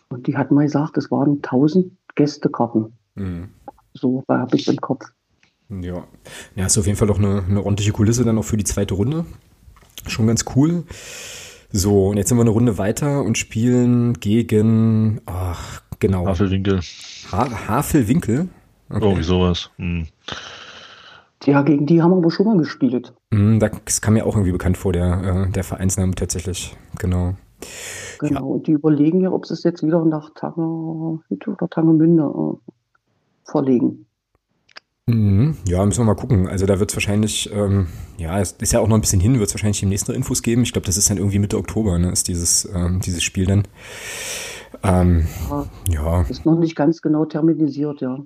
Und 0.09 0.27
die 0.27 0.37
hatten 0.37 0.55
mal 0.55 0.65
gesagt, 0.65 0.97
es 0.97 1.11
waren 1.11 1.41
1000 1.43 1.91
Gästekarten. 2.15 2.93
Mhm. 3.15 3.49
So 3.93 4.23
habe 4.27 4.55
ich 4.55 4.67
im 4.67 4.77
Kopf. 4.77 5.05
Ja. 5.69 6.07
ja, 6.55 6.65
ist 6.65 6.77
auf 6.77 6.85
jeden 6.85 6.97
Fall 6.97 7.09
doch 7.09 7.17
eine, 7.17 7.43
eine 7.47 7.61
ordentliche 7.61 7.91
Kulisse 7.91 8.23
dann 8.23 8.37
auch 8.37 8.43
für 8.43 8.57
die 8.57 8.63
zweite 8.63 8.93
Runde. 8.93 9.25
Schon 10.07 10.27
ganz 10.27 10.45
cool. 10.55 10.83
So, 11.71 12.07
und 12.07 12.17
jetzt 12.17 12.29
sind 12.29 12.37
wir 12.37 12.41
eine 12.41 12.51
Runde 12.51 12.77
weiter 12.77 13.23
und 13.23 13.37
spielen 13.37 14.13
gegen, 14.13 15.19
ach, 15.25 15.81
genau. 15.99 16.25
Havelwinkel. 16.25 16.79
Ha 17.31 17.67
Havelwinkel? 17.67 18.47
Okay. 18.89 19.03
Irgendwie 19.03 19.23
sowas. 19.23 19.69
Hm. 19.77 20.07
Ja, 21.45 21.61
gegen 21.61 21.85
die 21.85 22.01
haben 22.01 22.11
wir 22.11 22.17
aber 22.17 22.31
schon 22.31 22.47
mal 22.47 22.57
gespielt. 22.57 23.13
Mm, 23.31 23.59
das 23.59 24.01
kam 24.01 24.15
mir 24.15 24.25
auch 24.25 24.35
irgendwie 24.35 24.51
bekannt 24.51 24.77
vor, 24.77 24.93
der, 24.93 25.45
äh, 25.47 25.51
der 25.51 25.63
Vereinsname 25.63 26.15
tatsächlich. 26.15 26.75
Genau. 26.97 27.35
Genau, 28.19 28.39
ja. 28.39 28.41
und 28.41 28.67
die 28.67 28.71
überlegen 28.71 29.21
ja, 29.21 29.31
ob 29.31 29.45
sie 29.45 29.53
es 29.53 29.63
jetzt 29.63 29.83
wieder 29.83 30.03
nach 30.05 30.31
Tangerhütte 30.33 31.51
oder 31.51 31.69
Tangermünde 31.69 32.23
äh, 32.23 32.71
verlegen. 33.49 34.07
Mhm. 35.07 35.55
Ja, 35.65 35.85
müssen 35.85 36.01
wir 36.01 36.05
mal 36.05 36.15
gucken. 36.15 36.47
Also 36.47 36.65
da 36.65 36.79
wird 36.79 36.91
es 36.91 36.95
wahrscheinlich, 36.95 37.49
ähm, 37.53 37.87
ja, 38.17 38.39
es 38.39 38.53
ist 38.53 38.73
ja 38.73 38.79
auch 38.79 38.87
noch 38.87 38.95
ein 38.95 39.01
bisschen 39.01 39.21
hin, 39.21 39.39
wird 39.39 39.47
es 39.47 39.53
wahrscheinlich 39.53 39.79
demnächst 39.79 40.07
noch 40.07 40.15
Infos 40.15 40.43
geben. 40.43 40.63
Ich 40.63 40.73
glaube, 40.73 40.85
das 40.85 40.97
ist 40.97 41.09
dann 41.09 41.17
irgendwie 41.17 41.39
Mitte 41.39 41.57
Oktober, 41.57 41.97
ne, 41.97 42.11
ist 42.11 42.27
dieses, 42.27 42.69
ähm, 42.73 42.99
dieses 42.99 43.23
Spiel 43.23 43.45
dann. 43.45 43.63
Ähm, 44.83 45.27
ja. 45.89 46.21
Ist 46.23 46.45
noch 46.45 46.59
nicht 46.59 46.75
ganz 46.75 47.01
genau 47.01 47.25
terminisiert, 47.25 48.01
ja. 48.01 48.19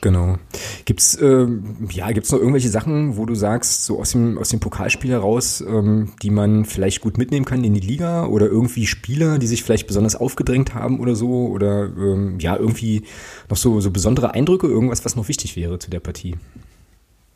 Genau. 0.00 0.36
Gibt's 0.84 1.16
äh, 1.16 1.46
ja 1.90 2.12
gibt's 2.12 2.30
noch 2.30 2.38
irgendwelche 2.38 2.68
Sachen, 2.68 3.16
wo 3.16 3.26
du 3.26 3.34
sagst, 3.34 3.84
so 3.84 3.98
aus 3.98 4.12
dem 4.12 4.38
aus 4.38 4.50
dem 4.50 4.60
Pokalspiel 4.60 5.10
heraus, 5.10 5.60
ähm, 5.60 6.12
die 6.22 6.30
man 6.30 6.64
vielleicht 6.64 7.00
gut 7.00 7.18
mitnehmen 7.18 7.44
kann 7.44 7.64
in 7.64 7.74
die 7.74 7.80
Liga 7.80 8.26
oder 8.26 8.46
irgendwie 8.46 8.86
Spieler, 8.86 9.38
die 9.38 9.48
sich 9.48 9.64
vielleicht 9.64 9.88
besonders 9.88 10.14
aufgedrängt 10.14 10.74
haben 10.74 11.00
oder 11.00 11.16
so 11.16 11.48
oder 11.48 11.86
ähm, 11.86 12.38
ja 12.38 12.56
irgendwie 12.56 13.04
noch 13.48 13.56
so 13.56 13.80
so 13.80 13.90
besondere 13.90 14.34
Eindrücke, 14.34 14.68
irgendwas, 14.68 15.04
was 15.04 15.16
noch 15.16 15.28
wichtig 15.28 15.56
wäre 15.56 15.78
zu 15.78 15.90
der 15.90 16.00
Partie. 16.00 16.36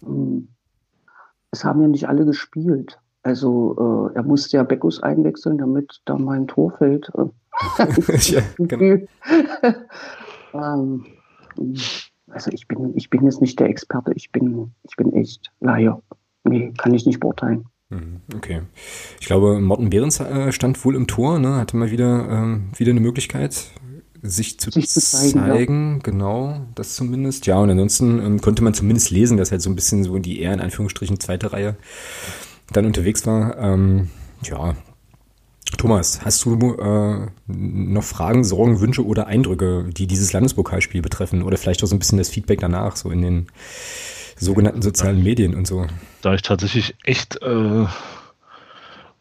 Hm. 0.04 0.49
Es 1.50 1.64
haben 1.64 1.83
ja 1.83 1.88
nicht 1.88 2.09
alle 2.09 2.25
gespielt. 2.25 2.99
Also 3.25 4.11
äh, 4.12 4.16
er 4.16 4.23
musste 4.23 4.57
ja 4.57 4.62
Beckus 4.62 5.02
einwechseln, 5.02 5.59
damit 5.59 6.00
da 6.04 6.16
mein 6.16 6.47
Tor 6.47 6.73
fällt. 6.78 7.11
ja, 8.31 8.40
genau. 8.59 9.07
ähm, 10.54 11.04
also 12.33 12.51
ich 12.53 12.67
bin, 12.67 12.97
ich 12.97 13.11
bin 13.11 13.25
jetzt 13.25 13.41
nicht 13.41 13.59
der 13.61 13.69
Experte, 13.69 14.12
ich 14.15 14.33
bin, 14.33 14.73
ich 14.83 14.97
bin 14.97 15.12
echt 15.15 15.51
Laie. 15.61 16.01
Nee, 16.45 16.73
kann 16.77 16.95
ich 16.95 17.07
nicht 17.07 17.21
beurteilen. 17.21 17.67
Mhm, 17.91 18.21
okay. 18.35 18.62
Ich 19.21 19.27
glaube, 19.27 19.61
Morten 19.61 19.91
Behrens 19.91 20.19
äh, 20.21 20.51
stand 20.51 20.83
wohl 20.85 20.97
im 20.97 21.07
Tor, 21.07 21.39
ne? 21.39 21.57
hatte 21.57 21.77
mal 21.77 21.91
wieder, 21.91 22.29
ähm, 22.29 22.71
wieder 22.77 22.91
eine 22.91 23.01
Möglichkeit, 23.01 23.71
sich 24.23 24.59
zu, 24.59 24.71
sich 24.71 24.89
zu 24.89 25.01
zeigen. 25.01 25.41
zeigen. 25.41 25.93
Ja. 25.95 26.03
Genau, 26.03 26.67
das 26.75 26.95
zumindest. 26.95 27.47
Ja, 27.47 27.59
und 27.59 27.71
ansonsten 27.71 28.19
ähm, 28.25 28.41
konnte 28.41 28.65
man 28.65 28.75
zumindest 28.75 29.11
lesen, 29.11 29.37
dass 29.37 29.51
halt 29.51 29.62
so 29.62 29.71
ein 29.71 29.75
bisschen 29.75 30.05
so 30.05 30.17
in 30.17 30.23
die 30.23 30.41
eher 30.41 30.55
in 30.55 30.61
Anführungsstrichen 30.61 31.21
zweite 31.21 31.53
Reihe 31.53 31.77
dann 32.73 32.87
unterwegs 32.87 33.27
war. 33.27 33.59
Ähm, 33.59 34.09
ja, 34.43 34.75
Thomas, 35.76 36.25
hast 36.25 36.45
du 36.45 36.75
äh, 36.75 37.26
noch 37.47 38.05
Fragen, 38.05 38.45
Sorgen, 38.45 38.81
Wünsche 38.81 39.05
oder 39.05 39.26
Eindrücke, 39.26 39.91
die 39.93 40.07
dieses 40.07 40.33
Landespokalspiel 40.33 41.02
betreffen? 41.02 41.43
Oder 41.43 41.57
vielleicht 41.57 41.83
auch 41.83 41.87
so 41.87 41.97
ein 41.97 41.99
bisschen 41.99 42.19
das 42.19 42.29
Feedback 42.29 42.61
danach, 42.61 42.97
so 42.97 43.11
in 43.11 43.23
den 43.23 43.47
sogenannten 44.37 44.83
sozialen 44.83 45.23
Medien 45.23 45.55
und 45.55 45.67
so? 45.67 45.87
Da 46.21 46.35
ich 46.35 46.43
tatsächlich 46.43 46.95
echt 47.05 47.41
äh, 47.43 47.87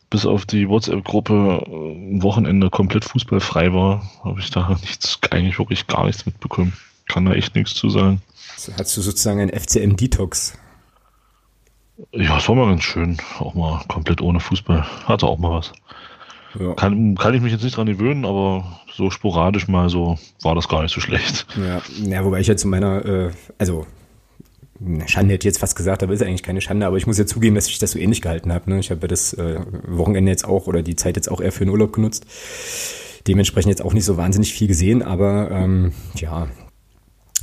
bis 0.09 0.25
auf 0.25 0.45
die 0.45 0.67
WhatsApp-Gruppe 0.67 1.63
äh, 1.65 2.15
ein 2.15 2.21
Wochenende 2.21 2.69
komplett 2.69 3.05
fußballfrei 3.05 3.73
war, 3.73 4.09
habe 4.23 4.39
ich 4.39 4.51
da 4.51 4.77
nichts, 4.81 5.19
eigentlich 5.31 5.57
wirklich 5.57 5.87
gar 5.87 6.05
nichts 6.05 6.25
mitbekommen. 6.25 6.73
Kann 7.07 7.25
da 7.25 7.33
echt 7.33 7.55
nichts 7.55 7.73
zu 7.73 7.89
sagen. 7.89 8.21
Also 8.55 8.73
hast 8.77 8.95
du 8.95 9.01
sozusagen 9.01 9.39
ein 9.39 9.49
FCM-Detox? 9.49 10.57
Ja, 12.13 12.37
es 12.37 12.47
war 12.47 12.55
mal 12.55 12.69
ganz 12.69 12.83
schön. 12.83 13.17
Auch 13.39 13.53
mal 13.53 13.83
komplett 13.87 14.21
ohne 14.21 14.39
Fußball. 14.39 14.85
Hatte 15.05 15.27
auch 15.27 15.37
mal 15.37 15.51
was. 15.51 15.71
Ja. 16.59 16.73
Kann, 16.73 17.15
kann 17.15 17.33
ich 17.33 17.41
mich 17.41 17.51
jetzt 17.51 17.63
nicht 17.63 17.77
dran 17.77 17.87
gewöhnen, 17.87 18.25
aber 18.25 18.81
so 18.93 19.09
sporadisch 19.09 19.67
mal 19.67 19.89
so 19.89 20.17
war 20.41 20.55
das 20.55 20.67
gar 20.67 20.83
nicht 20.83 20.93
so 20.93 21.01
schlecht. 21.01 21.47
Ja, 21.57 21.81
ja 22.03 22.25
wobei 22.25 22.39
ich 22.39 22.47
ja 22.47 22.55
zu 22.55 22.67
meiner, 22.67 23.05
äh, 23.05 23.31
also 23.57 23.85
Schande 25.05 25.35
hätte 25.35 25.47
ich 25.47 25.51
jetzt 25.51 25.59
fast 25.59 25.75
gesagt, 25.75 26.01
aber 26.01 26.13
ist 26.13 26.23
eigentlich 26.23 26.43
keine 26.43 26.61
Schande, 26.61 26.87
aber 26.87 26.97
ich 26.97 27.05
muss 27.05 27.17
ja 27.17 27.25
zugeben, 27.25 27.55
dass 27.55 27.67
ich 27.67 27.77
das 27.77 27.91
so 27.91 27.99
ähnlich 27.99 28.21
gehalten 28.21 28.51
habe. 28.51 28.69
Ne? 28.69 28.79
Ich 28.79 28.89
habe 28.89 29.01
ja 29.01 29.07
das 29.07 29.33
äh, 29.33 29.59
Wochenende 29.87 30.31
jetzt 30.31 30.45
auch 30.45 30.67
oder 30.67 30.81
die 30.81 30.95
Zeit 30.95 31.17
jetzt 31.17 31.29
auch 31.29 31.39
eher 31.39 31.51
für 31.51 31.65
den 31.65 31.69
Urlaub 31.69 31.93
genutzt. 31.93 32.25
Dementsprechend 33.27 33.69
jetzt 33.69 33.83
auch 33.83 33.93
nicht 33.93 34.05
so 34.05 34.17
wahnsinnig 34.17 34.53
viel 34.53 34.67
gesehen, 34.67 35.03
aber 35.03 35.51
ähm, 35.51 35.93
ja, 36.15 36.47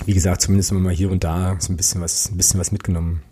wie 0.04 0.14
gesagt, 0.14 0.40
zumindest 0.40 0.72
immer 0.72 0.80
mal 0.80 0.92
hier 0.92 1.10
und 1.10 1.22
da 1.22 1.56
so 1.60 1.72
ein 1.72 1.76
bisschen 1.76 2.00
was, 2.00 2.30
ein 2.30 2.36
bisschen 2.36 2.58
was 2.58 2.72
mitgenommen. 2.72 3.22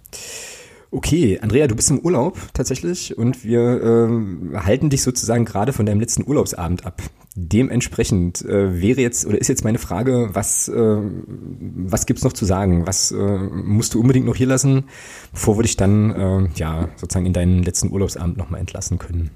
Okay, 0.96 1.38
Andrea, 1.42 1.66
du 1.66 1.76
bist 1.76 1.90
im 1.90 1.98
Urlaub 1.98 2.38
tatsächlich 2.54 3.18
und 3.18 3.44
wir 3.44 3.82
ähm, 3.82 4.52
halten 4.64 4.88
dich 4.88 5.02
sozusagen 5.02 5.44
gerade 5.44 5.74
von 5.74 5.84
deinem 5.84 6.00
letzten 6.00 6.26
Urlaubsabend 6.26 6.86
ab. 6.86 7.02
Dementsprechend 7.34 8.42
äh, 8.46 8.80
wäre 8.80 9.02
jetzt 9.02 9.26
oder 9.26 9.38
ist 9.38 9.48
jetzt 9.48 9.62
meine 9.62 9.76
Frage, 9.76 10.30
was 10.32 10.68
äh, 10.68 10.96
was 10.96 12.06
gibt's 12.06 12.24
noch 12.24 12.32
zu 12.32 12.46
sagen? 12.46 12.86
Was 12.86 13.12
äh, 13.12 13.16
musst 13.18 13.92
du 13.92 14.00
unbedingt 14.00 14.24
noch 14.24 14.36
hier 14.36 14.46
lassen, 14.46 14.84
bevor 15.32 15.58
wir 15.58 15.64
dich 15.64 15.76
dann 15.76 16.12
äh, 16.12 16.48
ja 16.54 16.88
sozusagen 16.96 17.26
in 17.26 17.34
deinen 17.34 17.62
letzten 17.62 17.92
Urlaubsabend 17.92 18.38
nochmal 18.38 18.60
entlassen 18.60 18.98
können? 18.98 19.30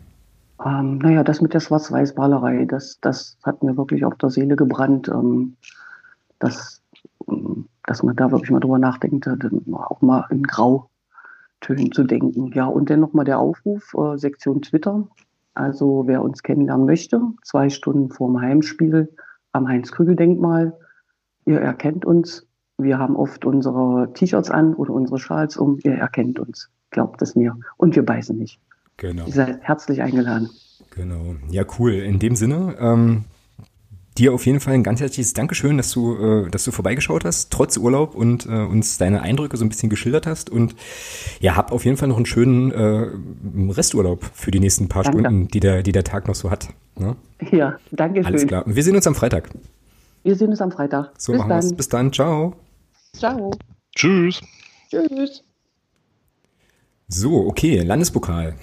Ähm, 0.64 0.97
naja, 0.97 1.25
das 1.25 1.43
mit 1.43 1.52
der 1.52 1.61
Schwarz-Weiß-Malerei, 1.61 2.64
das 2.64 3.00
das 3.02 3.37
hat 3.43 3.62
mir 3.62 3.76
wirklich 3.76 4.07
auf 4.07 4.14
der 4.17 4.31
Seele 4.31 4.57
gebrannt. 4.57 5.09
Ähm, 5.09 5.57
dass 6.38 6.81
dass 7.85 8.02
man 8.02 8.17
da 8.17 8.31
wirklich 8.31 8.50
mal 8.50 8.61
drüber 8.61 8.79
nachdenkt, 8.79 9.29
auch 9.73 10.00
mal 10.00 10.25
in 10.31 10.43
Grau 10.43 10.89
Tönen 11.61 11.93
zu 11.93 12.05
denken. 12.05 12.52
Ja, 12.55 12.67
und 12.67 12.90
dann 12.90 13.00
nochmal 13.00 13.25
der 13.25 13.38
Aufruf, 13.38 13.95
äh, 13.95 14.17
Sektion 14.17 14.62
Twitter. 14.62 15.09
Also 15.55 16.05
wer 16.07 16.23
uns 16.23 16.43
kennenlernen 16.43 16.87
möchte, 16.87 17.21
zwei 17.43 17.69
Stunden 17.69 18.11
vorm 18.11 18.40
Heimspiel 18.40 19.14
am 19.52 19.69
Heinz-Krügel-Denkmal. 19.69 20.79
Ihr 21.47 21.61
erkennt 21.61 22.05
uns. 22.05 22.47
Wir 22.79 22.99
haben 22.99 23.17
oft 23.17 23.45
unsere 23.45 24.12
T-Shirts 24.14 24.50
an 24.50 24.75
oder 24.75 24.93
unsere 24.93 25.19
Schals 25.19 25.57
um. 25.57 25.79
Ihr 25.83 25.95
erkennt 25.95 26.38
uns. 26.38 26.71
Glaubt 26.90 27.21
es 27.23 27.35
mir. 27.35 27.57
Und 27.76 27.95
wir 27.95 28.05
beißen 28.05 28.37
nicht. 28.37 28.61
Genau. 28.97 29.26
Ihr 29.26 29.33
seid 29.33 29.61
herzlich 29.62 30.02
eingeladen. 30.02 30.50
Genau. 30.90 31.35
Ja, 31.50 31.64
cool. 31.79 31.93
In 31.93 32.19
dem 32.19 32.37
Sinne, 32.37 32.76
ähm, 32.79 33.25
dir 34.20 34.32
auf 34.32 34.46
jeden 34.46 34.60
Fall 34.60 34.74
ein 34.74 34.82
ganz 34.82 35.00
herzliches 35.00 35.32
Dankeschön, 35.32 35.76
dass 35.76 35.90
du, 35.90 36.44
äh, 36.44 36.50
dass 36.50 36.64
du 36.64 36.70
vorbeigeschaut 36.70 37.24
hast, 37.24 37.50
trotz 37.50 37.76
Urlaub 37.76 38.14
und 38.14 38.46
äh, 38.46 38.50
uns 38.50 38.98
deine 38.98 39.22
Eindrücke 39.22 39.56
so 39.56 39.64
ein 39.64 39.68
bisschen 39.68 39.90
geschildert 39.90 40.26
hast. 40.26 40.50
Und 40.50 40.76
ja, 41.40 41.56
hab 41.56 41.72
auf 41.72 41.84
jeden 41.84 41.96
Fall 41.96 42.08
noch 42.08 42.16
einen 42.16 42.26
schönen 42.26 42.70
äh, 42.70 43.08
Resturlaub 43.72 44.24
für 44.34 44.50
die 44.50 44.60
nächsten 44.60 44.88
paar 44.88 45.02
danke. 45.02 45.20
Stunden, 45.20 45.48
die 45.48 45.60
der, 45.60 45.82
die 45.82 45.92
der 45.92 46.04
Tag 46.04 46.28
noch 46.28 46.34
so 46.34 46.50
hat. 46.50 46.68
Ne? 46.98 47.16
Ja, 47.50 47.78
danke 47.90 48.20
schön. 48.20 48.26
Alles 48.26 48.46
klar. 48.46 48.66
Und 48.66 48.76
wir 48.76 48.82
sehen 48.82 48.94
uns 48.94 49.06
am 49.06 49.14
Freitag. 49.14 49.50
Wir 50.22 50.36
sehen 50.36 50.50
uns 50.50 50.60
am 50.60 50.70
Freitag. 50.70 51.12
So 51.18 51.32
Bis 51.32 51.38
machen 51.38 51.48
wir 51.48 51.58
es. 51.58 51.72
Bis 51.74 51.88
dann. 51.88 52.12
Ciao. 52.12 52.54
Ciao. 53.14 53.50
Tschüss. 53.96 54.40
Tschüss. 54.90 55.42
So, 57.08 57.46
okay, 57.46 57.80
Landespokal. 57.82 58.54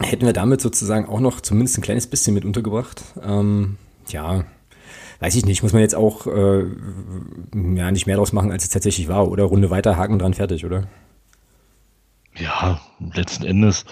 Hätten 0.00 0.24
wir 0.24 0.32
damit 0.32 0.60
sozusagen 0.60 1.06
auch 1.06 1.20
noch 1.20 1.40
zumindest 1.40 1.78
ein 1.78 1.82
kleines 1.82 2.06
bisschen 2.06 2.34
mit 2.34 2.44
untergebracht. 2.44 3.02
Ähm, 3.22 3.76
ja, 4.08 4.44
weiß 5.20 5.34
ich 5.36 5.44
nicht, 5.44 5.62
muss 5.62 5.72
man 5.72 5.82
jetzt 5.82 5.94
auch 5.94 6.26
äh, 6.26 6.64
ja, 7.74 7.90
nicht 7.90 8.06
mehr 8.06 8.16
draus 8.16 8.32
machen, 8.32 8.50
als 8.50 8.64
es 8.64 8.70
tatsächlich 8.70 9.08
war, 9.08 9.28
oder? 9.28 9.44
Runde 9.44 9.70
weiter, 9.70 9.96
Haken 9.96 10.18
dran, 10.18 10.34
fertig, 10.34 10.64
oder? 10.64 10.84
Ja, 12.36 12.80
letzten 13.14 13.44
Endes 13.44 13.84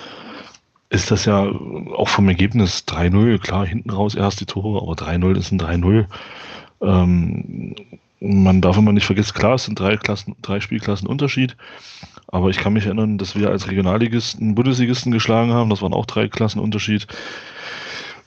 ist 0.88 1.11
das 1.11 1.25
ja 1.25 1.45
auch 1.45 2.09
vom 2.09 2.29
Ergebnis 2.29 2.85
3-0, 2.88 3.38
klar, 3.38 3.67
hinten 3.67 3.90
raus 3.90 4.14
erst 4.14 4.40
die 4.40 4.47
Tore, 4.47 4.83
aber 4.83 4.93
3-0 4.93 5.38
ist 5.38 5.52
ein 5.52 5.61
3-0. 5.61 6.07
Ähm, 6.83 7.76
man 8.21 8.61
darf 8.61 8.76
immer 8.76 8.93
nicht 8.93 9.07
vergessen, 9.07 9.35
klar, 9.35 9.55
es 9.55 9.64
sind 9.64 9.79
drei 9.79 9.97
Klassen, 9.97 10.37
drei 10.43 10.61
Spielklassen 10.61 11.09
Unterschied. 11.09 11.57
Aber 12.26 12.50
ich 12.50 12.59
kann 12.59 12.75
mich 12.75 12.87
erinnern, 12.87 13.19
dass 13.19 13.35
wir 13.35 13.50
als 13.50 13.69
Regionalligisten 13.69 14.55
Bundesligisten 14.55 15.11
geschlagen 15.11 15.52
haben. 15.52 15.71
Das 15.71 15.81
waren 15.81 15.95
auch 15.95 16.07
drei 16.07 16.29
Klassen 16.29 16.61
Unterschied 16.61 17.07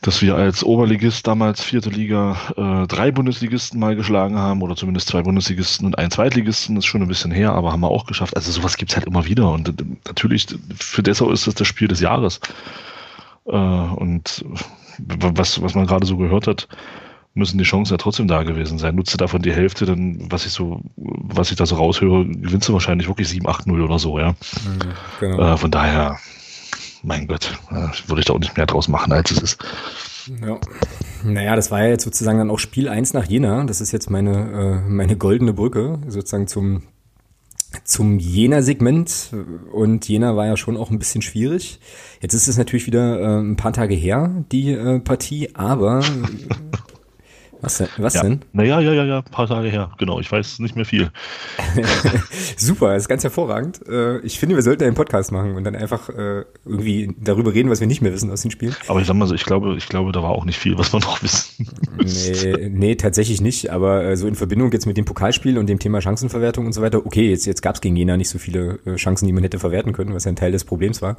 dass 0.04 0.22
wir 0.22 0.36
als 0.36 0.64
Oberligist 0.64 1.26
damals 1.26 1.64
vierte 1.64 1.90
Liga 1.90 2.36
äh, 2.58 2.88
drei 2.88 3.10
Bundesligisten 3.12 3.80
mal 3.80 3.96
geschlagen 3.96 4.38
haben 4.38 4.62
oder 4.62 4.76
zumindest 4.76 5.08
zwei 5.08 5.22
Bundesligisten 5.22 5.88
und 5.88 5.98
einen 5.98 6.12
Zweitligisten, 6.12 6.76
das 6.76 6.84
ist 6.84 6.90
schon 6.90 7.02
ein 7.02 7.08
bisschen 7.08 7.32
her, 7.32 7.54
aber 7.54 7.72
haben 7.72 7.80
wir 7.80 7.90
auch 7.90 8.06
geschafft. 8.06 8.36
Also 8.36 8.52
sowas 8.52 8.76
gibt's 8.76 8.96
halt 8.96 9.08
immer 9.08 9.26
wieder 9.26 9.50
und 9.50 9.70
äh, 9.70 9.86
natürlich 10.06 10.48
für 10.78 11.02
Dessau 11.02 11.32
ist 11.32 11.48
das 11.48 11.56
das 11.56 11.68
Spiel 11.68 11.88
des 11.88 12.02
Jahres. 12.02 12.42
Äh, 13.46 13.56
und 13.56 14.44
was, 15.00 15.62
was 15.62 15.74
man 15.74 15.88
gerade 15.88 16.06
so 16.06 16.18
gehört 16.18 16.48
hat, 16.48 16.68
müssen 17.34 17.58
die 17.58 17.64
Chancen 17.64 17.94
ja 17.94 17.98
trotzdem 17.98 18.28
da 18.28 18.44
gewesen 18.44 18.78
sein. 18.78 18.96
Nutze 18.96 19.16
davon 19.16 19.42
die 19.42 19.54
Hälfte, 19.54 19.86
dann, 19.86 20.28
was 20.30 20.46
ich 20.46 20.52
so, 20.52 20.82
was 20.98 21.50
ich 21.50 21.58
da 21.58 21.66
so 21.66 21.76
raushöre, 21.76 22.26
gewinnst 22.28 22.68
du 22.68 22.74
wahrscheinlich 22.74 23.08
wirklich 23.08 23.30
7, 23.30 23.48
8, 23.48 23.68
0 23.68 23.82
oder 23.82 24.00
so, 24.00 24.20
ja. 24.20 24.32
Mhm, 24.32 24.80
genau. 25.20 25.54
Äh, 25.54 25.58
von 25.58 25.72
daher, 25.72 26.18
mein 27.04 27.28
Gott, 27.28 27.52
äh, 27.70 27.88
würde 28.08 28.22
ich 28.22 28.26
da 28.26 28.34
auch 28.34 28.40
nicht 28.40 28.58
mehr 28.58 28.66
draus 28.66 28.88
machen, 28.88 29.12
als 29.12 29.32
es 29.32 29.42
ist. 29.42 29.58
Ja. 30.42 30.58
Naja, 31.24 31.56
das 31.56 31.70
war 31.70 31.84
ja 31.84 31.90
jetzt 31.90 32.04
sozusagen 32.04 32.38
dann 32.38 32.50
auch 32.50 32.60
Spiel 32.60 32.88
1 32.90 33.14
nach 33.14 33.26
Jena. 33.26 33.64
Das 33.66 33.82
ist 33.82 33.92
jetzt 33.92 34.10
meine, 34.10 34.82
äh, 34.86 34.90
meine 34.90 35.18
goldene 35.18 35.54
Brücke, 35.54 36.00
sozusagen 36.08 36.48
zum, 36.48 36.84
zum 37.84 38.20
Jena-Segment. 38.20 39.32
Und 39.72 40.08
Jena 40.08 40.36
war 40.36 40.48
ja 40.48 40.58
schon 40.58 40.78
auch 40.78 40.92
ein 40.92 41.00
bisschen 41.00 41.22
schwierig. 41.22 41.80
Jetzt 42.22 42.34
ist 42.34 42.48
es 42.48 42.58
natürlich 42.58 42.88
wieder 42.88 43.20
äh, 43.20 43.40
ein 43.42 43.58
paar 43.58 43.74
Tage 43.74 43.96
her, 43.96 44.44
die 44.52 44.72
äh, 44.72 45.00
Partie, 45.00 45.56
aber 45.56 46.02
Was 47.64 47.78
denn? 47.78 47.88
Was 47.96 48.14
ja. 48.16 48.24
denn? 48.24 48.42
Naja, 48.52 48.82
ja, 48.82 48.92
ja, 48.92 49.06
ja, 49.06 49.18
ein 49.20 49.24
paar 49.24 49.48
Tage 49.48 49.70
her. 49.70 49.92
Genau, 49.98 50.20
ich 50.20 50.30
weiß 50.30 50.60
nicht 50.60 50.76
mehr 50.76 50.84
viel. 50.84 51.12
Super, 52.58 52.94
das 52.94 53.04
ist 53.04 53.08
ganz 53.08 53.24
hervorragend. 53.24 53.80
Äh, 53.88 54.20
ich 54.20 54.38
finde, 54.38 54.56
wir 54.56 54.64
sollten 54.64 54.84
einen 54.84 54.96
Podcast 54.96 55.32
machen 55.32 55.56
und 55.56 55.64
dann 55.64 55.74
einfach 55.74 56.10
äh, 56.10 56.44
irgendwie 56.66 57.16
darüber 57.18 57.54
reden, 57.54 57.70
was 57.70 57.80
wir 57.80 57.88
nicht 57.88 58.02
mehr 58.02 58.12
wissen 58.12 58.30
aus 58.32 58.42
den 58.42 58.52
Spielen. 58.52 58.76
Aber 58.90 59.00
ich 59.00 59.08
sag 59.08 59.16
mal 59.16 59.28
so, 59.28 59.34
ich 59.34 59.46
glaube, 59.46 59.76
ich 59.78 59.88
glaube, 59.88 60.12
da 60.12 60.22
war 60.22 60.32
auch 60.32 60.44
nicht 60.44 60.60
viel, 60.60 60.78
was 60.78 60.92
wir 60.92 61.00
noch 61.00 61.24
wissen. 61.24 61.68
Nee, 62.04 62.70
nee 62.70 62.96
tatsächlich 62.96 63.40
nicht. 63.40 63.72
Aber 63.72 64.04
äh, 64.04 64.18
so 64.18 64.28
in 64.28 64.36
Verbindung 64.36 64.72
jetzt 64.74 64.86
mit 64.86 64.98
dem 64.98 65.06
Pokalspiel 65.06 65.58
und 65.58 65.68
dem 65.68 65.80
Thema 65.80 66.02
Chancenverwertung 66.02 66.66
und 66.66 66.74
so 66.74 66.82
weiter, 66.82 67.06
okay, 67.06 67.30
jetzt, 67.30 67.46
jetzt 67.46 67.62
gab 67.62 67.76
es 67.76 67.82
gegen 67.82 67.96
Jena 67.96 68.18
nicht 68.18 68.30
so 68.30 68.40
viele 68.40 68.80
Chancen, 68.96 69.26
die 69.26 69.32
man 69.32 69.44
hätte 69.44 69.60
verwerten 69.60 69.94
können, 69.94 70.14
was 70.14 70.26
ja 70.26 70.32
ein 70.32 70.36
Teil 70.36 70.52
des 70.52 70.66
Problems 70.66 71.02
war. 71.02 71.16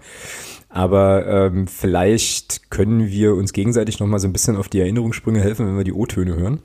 Aber 0.75 1.25
ähm, 1.29 1.69
vielleicht 1.69 2.69
können 2.69 3.07
wir 3.07 3.37
uns 3.37 3.53
gegenseitig 3.53 4.01
nochmal 4.01 4.19
so 4.19 4.27
ein 4.27 4.33
bisschen 4.33 4.57
auf 4.57 4.69
die 4.69 4.81
Erinnerungssprünge 4.81 5.41
helfen, 5.41 5.69
wenn 5.69 5.77
wir 5.77 5.85
die 5.85 5.93
O-Töne 5.93 6.35
hören. 6.35 6.63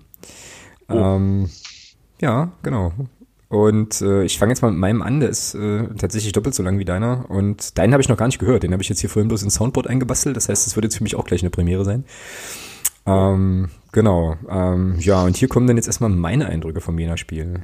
Oh. 0.90 0.96
Ähm, 0.96 1.50
ja, 2.20 2.52
genau. 2.64 2.92
Und 3.50 4.02
äh, 4.02 4.24
ich 4.24 4.40
fange 4.40 4.52
jetzt 4.52 4.64
mal 4.64 4.72
mit 4.72 4.80
meinem 4.80 5.04
an, 5.04 5.20
der 5.20 5.30
ist 5.30 5.54
äh, 5.54 5.84
tatsächlich 5.96 6.32
doppelt 6.32 6.56
so 6.56 6.64
lang 6.64 6.80
wie 6.80 6.86
deiner. 6.86 7.30
Und 7.30 7.78
deinen 7.78 7.94
habe 7.94 8.02
ich 8.02 8.10
noch 8.10 8.18
gar 8.18 8.26
nicht 8.26 8.40
gehört. 8.40 8.64
Den 8.64 8.74
habe 8.74 8.82
ich 8.82 8.90
jetzt 8.90 9.00
hier 9.00 9.12
vorhin 9.12 9.28
bloß 9.28 9.44
ins 9.44 9.54
Soundboard 9.54 9.86
eingebastelt. 9.86 10.36
Das 10.36 10.50
heißt, 10.50 10.66
es 10.66 10.76
wird 10.76 10.86
jetzt 10.86 10.98
für 10.98 11.04
mich 11.04 11.16
auch 11.16 11.26
gleich 11.26 11.44
eine 11.44 11.52
Premiere 11.52 11.86
sein. 11.86 12.04
Ähm, 13.06 13.70
genau. 13.92 14.38
Ähm, 14.50 14.96
ja, 14.98 15.22
und 15.22 15.38
hier 15.38 15.50
kommen 15.50 15.68
dann 15.68 15.78
jetzt 15.78 15.86
erstmal 15.86 16.10
meine 16.10 16.48
Eindrücke 16.48 16.82
vom 16.82 16.98
Jena-Spiel. 16.98 17.62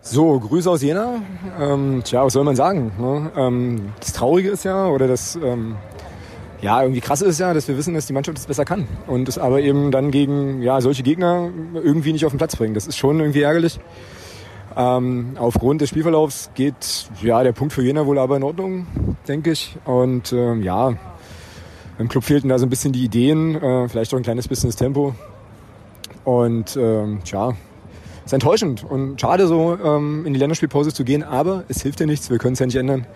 So, 0.00 0.38
Grüße 0.38 0.70
aus 0.70 0.82
Jena. 0.82 1.22
Ähm, 1.60 2.02
tja, 2.04 2.24
was 2.24 2.32
soll 2.32 2.44
man 2.44 2.56
sagen? 2.56 2.92
Ne? 2.98 3.30
Ähm, 3.36 3.92
das 4.00 4.12
Traurige 4.12 4.50
ist 4.50 4.64
ja, 4.64 4.86
oder 4.86 5.08
das 5.08 5.36
ähm, 5.36 5.76
ja 6.62 6.80
irgendwie 6.80 7.00
krasse 7.00 7.26
ist 7.26 7.40
ja, 7.40 7.52
dass 7.52 7.68
wir 7.68 7.76
wissen, 7.76 7.94
dass 7.94 8.06
die 8.06 8.12
Mannschaft 8.12 8.38
das 8.38 8.46
besser 8.46 8.64
kann 8.64 8.86
und 9.06 9.28
es 9.28 9.38
aber 9.38 9.60
eben 9.60 9.90
dann 9.90 10.10
gegen 10.10 10.62
ja 10.62 10.80
solche 10.80 11.02
Gegner 11.02 11.50
irgendwie 11.74 12.12
nicht 12.12 12.24
auf 12.24 12.32
den 12.32 12.38
Platz 12.38 12.56
bringen. 12.56 12.74
Das 12.74 12.86
ist 12.86 12.96
schon 12.96 13.18
irgendwie 13.18 13.42
ärgerlich. 13.42 13.80
Ähm, 14.76 15.36
aufgrund 15.38 15.80
des 15.80 15.90
Spielverlaufs 15.90 16.50
geht 16.54 17.10
ja 17.20 17.42
der 17.42 17.52
Punkt 17.52 17.72
für 17.72 17.82
Jena 17.82 18.06
wohl 18.06 18.18
aber 18.18 18.36
in 18.36 18.44
Ordnung, 18.44 18.86
denke 19.26 19.50
ich. 19.50 19.76
Und 19.84 20.32
ähm, 20.32 20.62
ja, 20.62 20.94
im 21.98 22.08
Club 22.08 22.22
fehlten 22.22 22.48
da 22.48 22.58
so 22.58 22.66
ein 22.66 22.70
bisschen 22.70 22.92
die 22.92 23.04
Ideen, 23.04 23.60
äh, 23.60 23.88
vielleicht 23.88 24.14
auch 24.14 24.18
ein 24.18 24.22
kleines 24.22 24.46
bisschen 24.46 24.70
das 24.70 24.76
Tempo. 24.76 25.14
Und 26.24 26.76
ähm, 26.76 27.18
tja, 27.24 27.54
ist 28.28 28.34
enttäuschend 28.34 28.84
und 28.84 29.18
schade, 29.18 29.46
so 29.46 29.78
ähm, 29.82 30.26
in 30.26 30.34
die 30.34 30.38
Länderspielpause 30.38 30.92
zu 30.92 31.02
gehen, 31.02 31.22
aber 31.22 31.64
es 31.68 31.80
hilft 31.80 31.98
ja 32.00 32.04
nichts, 32.04 32.28
wir 32.28 32.36
können 32.36 32.52
es 32.52 32.58
ja 32.58 32.66
nicht 32.66 32.76
ändern. 32.76 33.06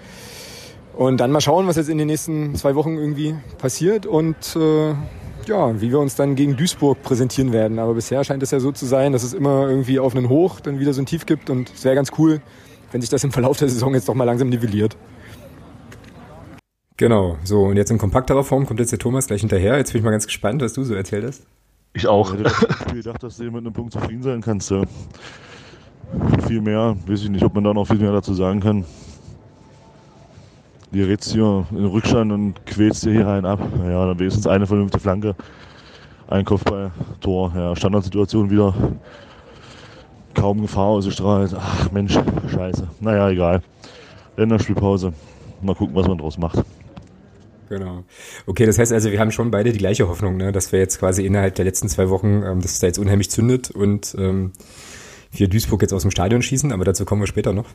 Und 0.97 1.19
dann 1.19 1.31
mal 1.31 1.42
schauen, 1.42 1.66
was 1.66 1.76
jetzt 1.76 1.90
in 1.90 1.99
den 1.99 2.07
nächsten 2.07 2.54
zwei 2.54 2.75
Wochen 2.75 2.97
irgendwie 2.97 3.35
passiert 3.59 4.07
und 4.07 4.37
äh, 4.57 4.95
ja, 5.47 5.81
wie 5.81 5.90
wir 5.90 5.99
uns 5.99 6.14
dann 6.14 6.35
gegen 6.35 6.57
Duisburg 6.57 7.02
präsentieren 7.02 7.52
werden. 7.52 7.78
Aber 7.78 7.92
bisher 7.92 8.25
scheint 8.25 8.42
es 8.42 8.52
ja 8.52 8.61
so 8.61 8.73
zu 8.73 8.87
sein, 8.87 9.12
dass 9.12 9.23
es 9.23 9.35
immer 9.35 9.69
irgendwie 9.69 9.99
auf 9.99 10.16
einen 10.16 10.31
Hoch 10.31 10.61
dann 10.61 10.81
wieder 10.81 10.95
so 10.95 11.02
ein 11.02 11.07
Tief 11.07 11.26
gibt 11.26 11.50
und 11.50 11.71
es 11.75 11.85
wäre 11.85 11.95
ganz 11.95 12.12
cool, 12.16 12.40
wenn 12.90 13.02
sich 13.02 13.11
das 13.11 13.23
im 13.23 13.33
Verlauf 13.33 13.59
der 13.59 13.69
Saison 13.69 13.92
jetzt 13.92 14.09
doch 14.09 14.14
mal 14.14 14.25
langsam 14.25 14.49
nivelliert. 14.49 14.97
Genau, 16.97 17.37
so 17.45 17.64
und 17.64 17.76
jetzt 17.76 17.90
in 17.90 17.99
kompakterer 17.99 18.45
Form 18.45 18.64
kommt 18.64 18.81
jetzt 18.81 18.92
der 18.92 18.99
Thomas 18.99 19.26
gleich 19.26 19.40
hinterher. 19.40 19.76
Jetzt 19.76 19.92
bin 19.92 19.99
ich 19.99 20.04
mal 20.04 20.11
ganz 20.11 20.25
gespannt, 20.25 20.62
was 20.62 20.73
du 20.73 20.85
so 20.85 20.95
erzählt 20.95 21.25
hast. 21.26 21.42
Ich 21.95 22.07
auch. 22.07 22.35
Ich 22.35 22.41
hätte 22.41 22.95
gedacht, 22.95 23.23
dass 23.23 23.37
du 23.37 23.45
mit 23.45 23.57
einem 23.57 23.73
Punkt 23.73 23.93
zufrieden 23.93 24.23
sein 24.23 24.41
kannst. 24.41 24.71
Ja. 24.71 24.83
Viel 26.47 26.61
mehr, 26.61 26.97
weiß 27.07 27.23
ich 27.23 27.31
nicht, 27.31 27.45
ob 27.45 27.55
man 27.55 27.65
da 27.65 27.75
noch 27.75 27.87
viel 27.87 27.99
mehr 27.99 28.13
dazu 28.13 28.35
sagen 28.35 28.61
kann. 28.61 28.85
Die 30.93 31.03
rätst 31.03 31.33
hier 31.33 31.67
in 31.71 31.77
den 31.77 31.87
Rückstand 31.87 32.33
und 32.33 32.67
quälst 32.67 33.05
dir 33.05 33.13
hier 33.13 33.29
einen 33.29 33.47
ab. 33.47 33.61
Naja, 33.79 34.07
dann 34.07 34.19
wenigstens 34.19 34.47
eine 34.47 34.67
vernünftige 34.67 35.01
Flanke. 35.01 35.35
Ein 36.29 36.45
Kopfball, 36.45 36.91
Tor. 37.21 37.53
Ja, 37.55 37.75
Standardsituation 37.77 38.51
wieder. 38.51 38.75
Kaum 40.35 40.61
Gefahr 40.61 40.87
ausgestrahlt. 40.87 41.55
Ach 41.59 41.91
Mensch, 41.93 42.19
scheiße. 42.51 42.89
Naja, 43.01 43.31
egal. 43.31 43.63
Länderspielpause. 44.37 45.13
Mal 45.63 45.75
gucken, 45.75 45.95
was 45.95 46.09
man 46.09 46.19
draus 46.19 46.39
macht. 46.39 46.63
Genau. 47.73 48.04
Okay, 48.45 48.67
das 48.67 48.78
heißt 48.78 48.93
also, 48.93 49.11
wir 49.11 49.19
haben 49.19 49.30
schon 49.30 49.50
beide 49.50 49.73
die 49.73 49.78
gleiche 49.78 50.06
Hoffnung, 50.06 50.37
ne? 50.37 50.52
dass 50.52 50.73
wir 50.73 50.78
jetzt 50.78 50.99
quasi 50.99 51.25
innerhalb 51.25 51.54
der 51.54 51.65
letzten 51.65 51.89
zwei 51.89 52.11
Wochen, 52.11 52.43
ähm, 52.45 52.61
dass 52.61 52.73
es 52.73 52.80
da 52.80 52.87
jetzt 52.87 52.99
unheimlich 52.99 53.30
zündet 53.30 53.71
und 53.71 54.15
ähm, 54.19 54.52
wir 55.32 55.49
Duisburg 55.49 55.80
jetzt 55.80 55.95
aus 55.95 56.02
dem 56.02 56.11
Stadion 56.11 56.43
schießen, 56.43 56.71
aber 56.71 56.85
dazu 56.85 57.06
kommen 57.06 57.23
wir 57.23 57.26
später 57.26 57.54
noch. 57.54 57.71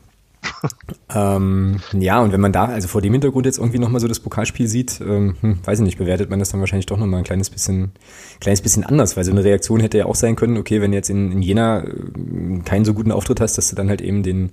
ähm, 1.16 1.82
ja, 1.94 2.22
und 2.22 2.32
wenn 2.32 2.40
man 2.40 2.52
da, 2.52 2.66
also 2.66 2.88
vor 2.88 3.02
dem 3.02 3.12
Hintergrund 3.14 3.48
jetzt 3.48 3.58
irgendwie 3.58 3.80
nochmal 3.80 4.00
so 4.00 4.08
das 4.08 4.20
Pokalspiel 4.20 4.68
sieht, 4.68 5.02
ähm, 5.02 5.36
hm, 5.42 5.60
weiß 5.66 5.80
ich 5.80 5.86
nicht, 5.86 5.98
bewertet 5.98 6.30
man 6.30 6.38
das 6.38 6.50
dann 6.50 6.60
wahrscheinlich 6.60 6.86
doch 6.86 6.98
nochmal 6.98 7.22
ein 7.22 7.26
kleines 7.26 7.50
bisschen, 7.50 7.92
kleines 8.40 8.62
bisschen 8.62 8.84
anders, 8.84 9.18
weil 9.18 9.24
so 9.24 9.32
eine 9.32 9.44
Reaktion 9.44 9.80
hätte 9.80 9.98
ja 9.98 10.06
auch 10.06 10.14
sein 10.14 10.36
können, 10.36 10.58
okay, 10.58 10.80
wenn 10.80 10.92
du 10.92 10.98
jetzt 10.98 11.10
in, 11.10 11.32
in 11.32 11.42
Jena 11.42 11.84
äh, 11.84 12.60
keinen 12.66 12.86
so 12.86 12.94
guten 12.94 13.12
Auftritt 13.12 13.42
hast, 13.42 13.58
dass 13.58 13.70
du 13.70 13.76
dann 13.76 13.90
halt 13.90 14.02
eben 14.02 14.22
den 14.22 14.52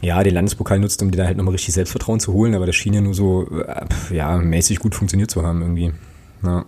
ja, 0.00 0.22
den 0.22 0.34
Landespokal 0.34 0.78
nutzt, 0.78 1.02
um 1.02 1.10
dir 1.10 1.18
da 1.18 1.26
halt 1.26 1.36
nochmal 1.36 1.52
richtig 1.52 1.74
Selbstvertrauen 1.74 2.20
zu 2.20 2.32
holen, 2.32 2.54
aber 2.54 2.66
das 2.66 2.76
schien 2.76 2.94
ja 2.94 3.00
nur 3.00 3.14
so, 3.14 3.46
äh, 3.50 3.86
ja, 4.10 4.36
mäßig 4.38 4.78
gut 4.78 4.94
funktioniert 4.94 5.30
zu 5.30 5.42
haben 5.42 5.60
irgendwie. 5.60 5.92
Ja. 6.42 6.64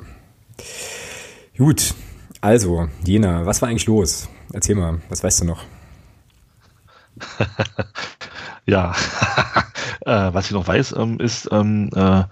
Gut, 1.57 1.95
also, 2.41 2.89
Jena, 3.05 3.47
was 3.47 3.63
war 3.63 3.69
eigentlich 3.69 3.87
los? 3.87 4.29
Erzähl 4.53 4.75
mal, 4.75 5.01
was 5.09 5.23
weißt 5.23 5.43
du 5.43 5.45
noch? 5.47 5.65
ja, 8.67 8.95
äh, 10.01 10.35
was 10.35 10.47
ich 10.47 10.53
noch 10.53 10.67
weiß, 10.67 10.95
ähm, 10.99 11.21
ist, 11.21 11.49
ähm, 11.53 11.91
äh, 11.95 12.25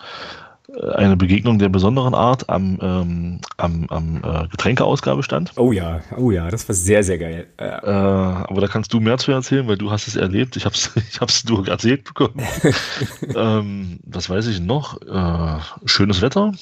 eine 0.94 1.16
Begegnung 1.16 1.58
der 1.58 1.68
besonderen 1.68 2.14
Art 2.14 2.48
am, 2.48 2.78
ähm, 2.80 3.40
am, 3.56 3.86
am 3.88 4.22
äh, 4.22 4.48
Getränkeausgabestand. 4.48 5.52
Oh 5.56 5.72
ja, 5.72 6.00
oh 6.16 6.30
ja, 6.30 6.50
das 6.50 6.68
war 6.68 6.74
sehr, 6.74 7.02
sehr 7.02 7.18
geil. 7.18 7.46
Äh, 7.56 7.64
aber 7.64 8.60
da 8.60 8.66
kannst 8.66 8.92
du 8.92 9.00
mehr 9.00 9.18
zu 9.18 9.32
erzählen, 9.32 9.66
weil 9.66 9.76
du 9.76 9.90
hast 9.90 10.06
es 10.06 10.16
erlebt. 10.16 10.56
Ich 10.56 10.64
habe 10.64 10.74
es 10.74 10.94
ich 11.10 11.20
hab's 11.20 11.44
nur 11.44 11.66
erzählt 11.66 12.04
bekommen. 12.04 12.40
ähm, 13.34 13.98
was 14.04 14.30
weiß 14.30 14.46
ich 14.46 14.60
noch? 14.60 15.00
Äh, 15.02 15.60
schönes 15.86 16.22
Wetter. 16.22 16.52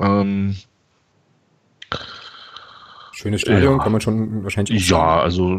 Ähm, 0.00 0.56
Schönes 3.12 3.40
Stadion, 3.40 3.78
ja, 3.78 3.82
kann 3.82 3.92
man 3.92 4.02
schon 4.02 4.44
wahrscheinlich. 4.44 4.90
Ja, 4.90 5.20
also 5.20 5.58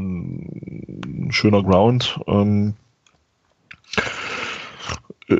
schöner 1.31 1.63
Ground. 1.63 2.19
Ähm, 2.27 2.75
äh, 3.95 4.01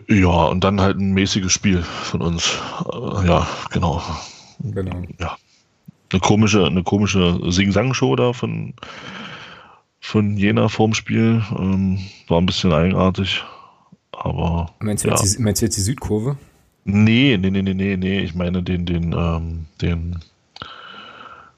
ja, 0.08 0.28
und 0.28 0.64
dann 0.64 0.82
halt 0.82 0.98
ein 0.98 1.14
mäßiges 1.14 1.52
Spiel 1.52 1.82
von 1.82 2.22
uns. 2.22 2.60
Äh, 2.92 3.28
ja, 3.28 3.48
genau. 3.72 4.02
Genau. 4.60 5.02
Ja. 5.20 5.38
Eine 6.12 6.22
komische, 6.22 6.66
eine 6.66 6.84
komische 6.84 7.40
Sing-Sang-Show 7.52 8.16
da 8.16 8.34
von, 8.34 8.74
von 10.00 10.38
Jena 10.38 10.68
vorm 10.68 10.94
Spiel. 10.94 11.44
Ähm, 11.58 12.00
war 12.28 12.40
ein 12.40 12.46
bisschen 12.46 12.74
eigenartig. 12.74 13.44
Aber. 14.12 14.74
Meinst 14.80 15.04
du, 15.04 15.10
ja. 15.10 15.16
jetzt, 15.16 15.38
die, 15.38 15.42
meinst 15.42 15.62
du 15.62 15.66
jetzt 15.66 15.78
die 15.78 15.82
Südkurve? 15.82 16.38
Nee, 16.84 17.38
nee, 17.38 17.50
nee, 17.50 17.62
nee, 17.62 17.74
nee, 17.74 17.98
nee. 17.98 18.20
Ich 18.20 18.36
meine 18.36 18.64
den, 18.64 18.86
den, 18.86 19.14
ähm, 19.14 19.66
den 19.82 20.20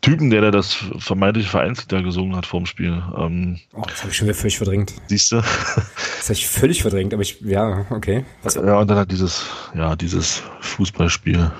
Typen, 0.01 0.29
der 0.29 0.41
da 0.41 0.51
das 0.51 0.77
vermeintliche 0.97 1.49
Vereinslied 1.49 1.91
da 1.91 2.01
gesungen 2.01 2.35
hat 2.35 2.45
vorm 2.45 2.65
Spiel. 2.65 3.03
Ähm, 3.17 3.59
oh, 3.73 3.83
das 3.87 3.99
habe 4.01 4.11
ich 4.11 4.17
schon 4.17 4.27
wieder 4.27 4.37
völlig 4.37 4.57
verdrängt. 4.57 4.93
Siehst 5.07 5.31
du? 5.31 5.37
das 5.37 6.23
habe 6.23 6.33
ich 6.33 6.47
völlig 6.47 6.81
verdrängt, 6.81 7.13
aber 7.13 7.21
ich, 7.21 7.41
ja, 7.41 7.85
okay. 7.89 8.25
Was? 8.43 8.55
Ja, 8.55 8.79
und 8.79 8.89
dann 8.89 8.97
hat 8.97 9.11
dieses, 9.11 9.45
ja, 9.75 9.95
dieses 9.95 10.41
Fußballspiel, 10.61 11.51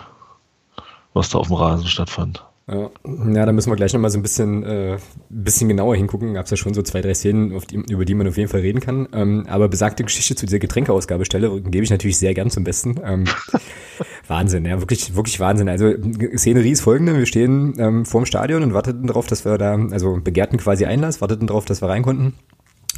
was 1.13 1.29
da 1.29 1.37
auf 1.39 1.47
dem 1.47 1.57
Rasen 1.57 1.87
stattfand. 1.87 2.45
Ja, 2.71 2.89
ja 3.33 3.45
da 3.45 3.51
müssen 3.51 3.71
wir 3.71 3.75
gleich 3.75 3.93
nochmal 3.93 4.11
so 4.11 4.19
ein 4.19 4.21
bisschen, 4.21 4.63
äh, 4.63 4.97
bisschen 5.29 5.67
genauer 5.67 5.95
hingucken. 5.95 6.33
Gab 6.33 6.45
es 6.45 6.51
ja 6.51 6.57
schon 6.57 6.73
so 6.73 6.81
zwei, 6.81 7.01
drei 7.01 7.13
Szenen, 7.13 7.59
die, 7.69 7.77
über 7.91 8.05
die 8.05 8.13
man 8.13 8.27
auf 8.27 8.37
jeden 8.37 8.49
Fall 8.49 8.61
reden 8.61 8.79
kann. 8.79 9.07
Ähm, 9.13 9.45
aber 9.49 9.67
besagte 9.67 10.03
Geschichte 10.03 10.35
zu 10.35 10.45
dieser 10.45 10.59
Getränkeausgabestelle 10.59 11.61
gebe 11.61 11.83
ich 11.83 11.89
natürlich 11.89 12.17
sehr 12.17 12.33
gern 12.33 12.49
zum 12.49 12.63
Besten. 12.63 12.99
Ähm, 13.03 13.25
Wahnsinn, 14.27 14.65
ja, 14.65 14.79
wirklich, 14.79 15.15
wirklich 15.15 15.39
Wahnsinn. 15.39 15.69
Also 15.69 15.91
Szenerie 16.37 16.71
ist 16.71 16.81
folgende, 16.81 17.17
wir 17.17 17.25
stehen 17.25 17.73
ähm, 17.79 18.05
vorm 18.05 18.25
Stadion 18.25 18.61
und 18.61 18.73
warteten 18.73 19.07
darauf, 19.07 19.27
dass 19.27 19.45
wir 19.45 19.57
da, 19.57 19.73
also 19.91 20.19
begehrten 20.23 20.57
quasi 20.57 20.85
Einlass, 20.85 21.21
warteten 21.21 21.47
darauf, 21.47 21.65
dass 21.65 21.81
wir 21.81 21.89
rein 21.89 22.03
konnten. 22.03 22.33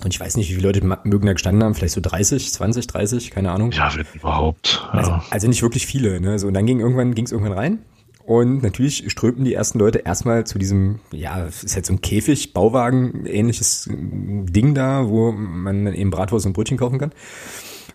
Und 0.03 0.13
ich 0.13 0.19
weiß 0.19 0.35
nicht, 0.35 0.49
wie 0.49 0.55
viele 0.55 0.67
Leute 0.67 0.83
mögen 1.03 1.27
da 1.27 1.33
gestanden 1.33 1.63
haben, 1.63 1.75
vielleicht 1.75 1.93
so 1.93 2.01
30, 2.01 2.51
20, 2.51 2.87
30, 2.87 3.31
keine 3.31 3.51
Ahnung. 3.51 3.71
Ja, 3.71 3.91
überhaupt. 4.13 4.81
Ja. 4.93 4.99
Also, 4.99 5.19
also 5.29 5.47
nicht 5.47 5.61
wirklich 5.61 5.85
viele. 5.85 6.19
Ne? 6.19 6.39
So, 6.39 6.47
und 6.47 6.55
dann 6.55 6.65
ging 6.65 6.79
irgendwann, 6.79 7.13
ging 7.13 7.25
es 7.25 7.31
irgendwann 7.31 7.53
rein. 7.53 7.79
Und 8.25 8.63
natürlich 8.63 9.11
strömten 9.11 9.45
die 9.45 9.53
ersten 9.53 9.79
Leute 9.79 9.99
erstmal 9.99 10.45
zu 10.45 10.59
diesem, 10.59 10.99
ja, 11.11 11.45
ist 11.45 11.75
halt 11.75 11.85
so 11.85 11.93
ein 11.93 12.01
Käfig, 12.01 12.53
Bauwagen, 12.53 13.25
ähnliches 13.25 13.89
Ding 13.91 14.73
da, 14.73 15.07
wo 15.07 15.31
man 15.31 15.85
dann 15.85 15.93
eben 15.93 16.11
Bratwurst 16.11 16.45
und 16.45 16.53
Brötchen 16.53 16.77
kaufen 16.77 16.99
kann. 16.99 17.11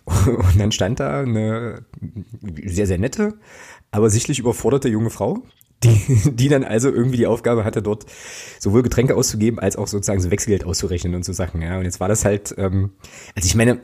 Und 0.25 0.57
dann 0.57 0.71
stand 0.71 1.01
da 1.01 1.19
eine 1.19 1.83
sehr, 2.63 2.87
sehr 2.87 2.97
nette, 2.97 3.33
aber 3.91 4.09
sichtlich 4.09 4.39
überforderte 4.39 4.87
junge 4.87 5.09
Frau 5.09 5.43
die, 5.83 6.31
die 6.31 6.49
dann 6.49 6.63
also 6.63 6.89
irgendwie 6.89 7.17
die 7.17 7.27
Aufgabe 7.27 7.63
hatte, 7.63 7.81
dort 7.81 8.05
sowohl 8.59 8.83
Getränke 8.83 9.15
auszugeben, 9.15 9.59
als 9.59 9.75
auch 9.75 9.87
sozusagen 9.87 10.19
so 10.19 10.31
Wechselgeld 10.31 10.65
auszurechnen 10.65 11.13
und 11.13 11.23
so 11.23 11.33
Sachen. 11.33 11.61
Ja, 11.61 11.77
und 11.77 11.85
jetzt 11.85 11.99
war 11.99 12.07
das 12.07 12.25
halt, 12.25 12.55
ähm, 12.57 12.91
also 13.35 13.45
ich 13.45 13.55
meine, 13.55 13.79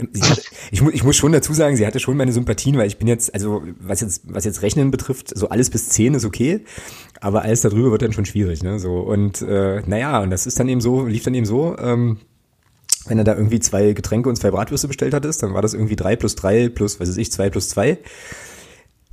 ich, 0.72 0.82
muss, 0.82 0.94
ich 0.94 1.04
muss 1.04 1.16
schon 1.16 1.32
dazu 1.32 1.54
sagen, 1.54 1.76
sie 1.76 1.86
hatte 1.86 2.00
schon 2.00 2.18
meine 2.18 2.32
Sympathien, 2.32 2.78
weil 2.78 2.88
ich 2.88 2.98
bin 2.98 3.08
jetzt, 3.08 3.34
also 3.34 3.64
was 3.80 4.02
jetzt, 4.02 4.24
was 4.26 4.46
jetzt 4.46 4.62
Rechnen 4.62 4.92
betrifft, 4.92 5.38
so 5.38 5.50
alles 5.50 5.70
bis 5.70 5.90
zehn 5.90 6.16
ist 6.16 6.26
okay, 6.26 6.62
aber 7.22 7.44
alles 7.44 7.62
darüber 7.62 7.92
wird 7.92 8.02
dann 8.02 8.14
schon 8.14 8.26
schwierig, 8.26 8.64
ne? 8.64 8.80
So 8.80 9.00
und 9.00 9.42
äh, 9.42 9.82
naja, 9.86 10.22
und 10.22 10.32
das 10.32 10.48
ist 10.48 10.60
dann 10.60 10.70
eben 10.70 10.82
so, 10.82 11.06
lief 11.06 11.24
dann 11.24 11.36
eben 11.36 11.46
so. 11.46 11.78
Ähm, 11.78 12.18
wenn 13.06 13.18
er 13.18 13.26
da 13.26 13.36
irgendwie 13.36 13.60
zwei 13.60 13.92
Getränke 13.92 14.30
und 14.30 14.38
zwei 14.38 14.52
Bratwürste 14.52 14.88
bestellt 14.88 15.14
hattest, 15.14 15.44
dann 15.44 15.54
war 15.54 15.62
das 15.62 15.74
irgendwie 15.74 15.98
drei 15.98 16.16
plus 16.16 16.36
drei 16.36 16.70
plus, 16.70 17.00
was 17.02 17.10
weiß 17.10 17.18
ich, 17.18 17.32
zwei 17.32 17.50
plus 17.50 17.68
zwei 17.70 17.98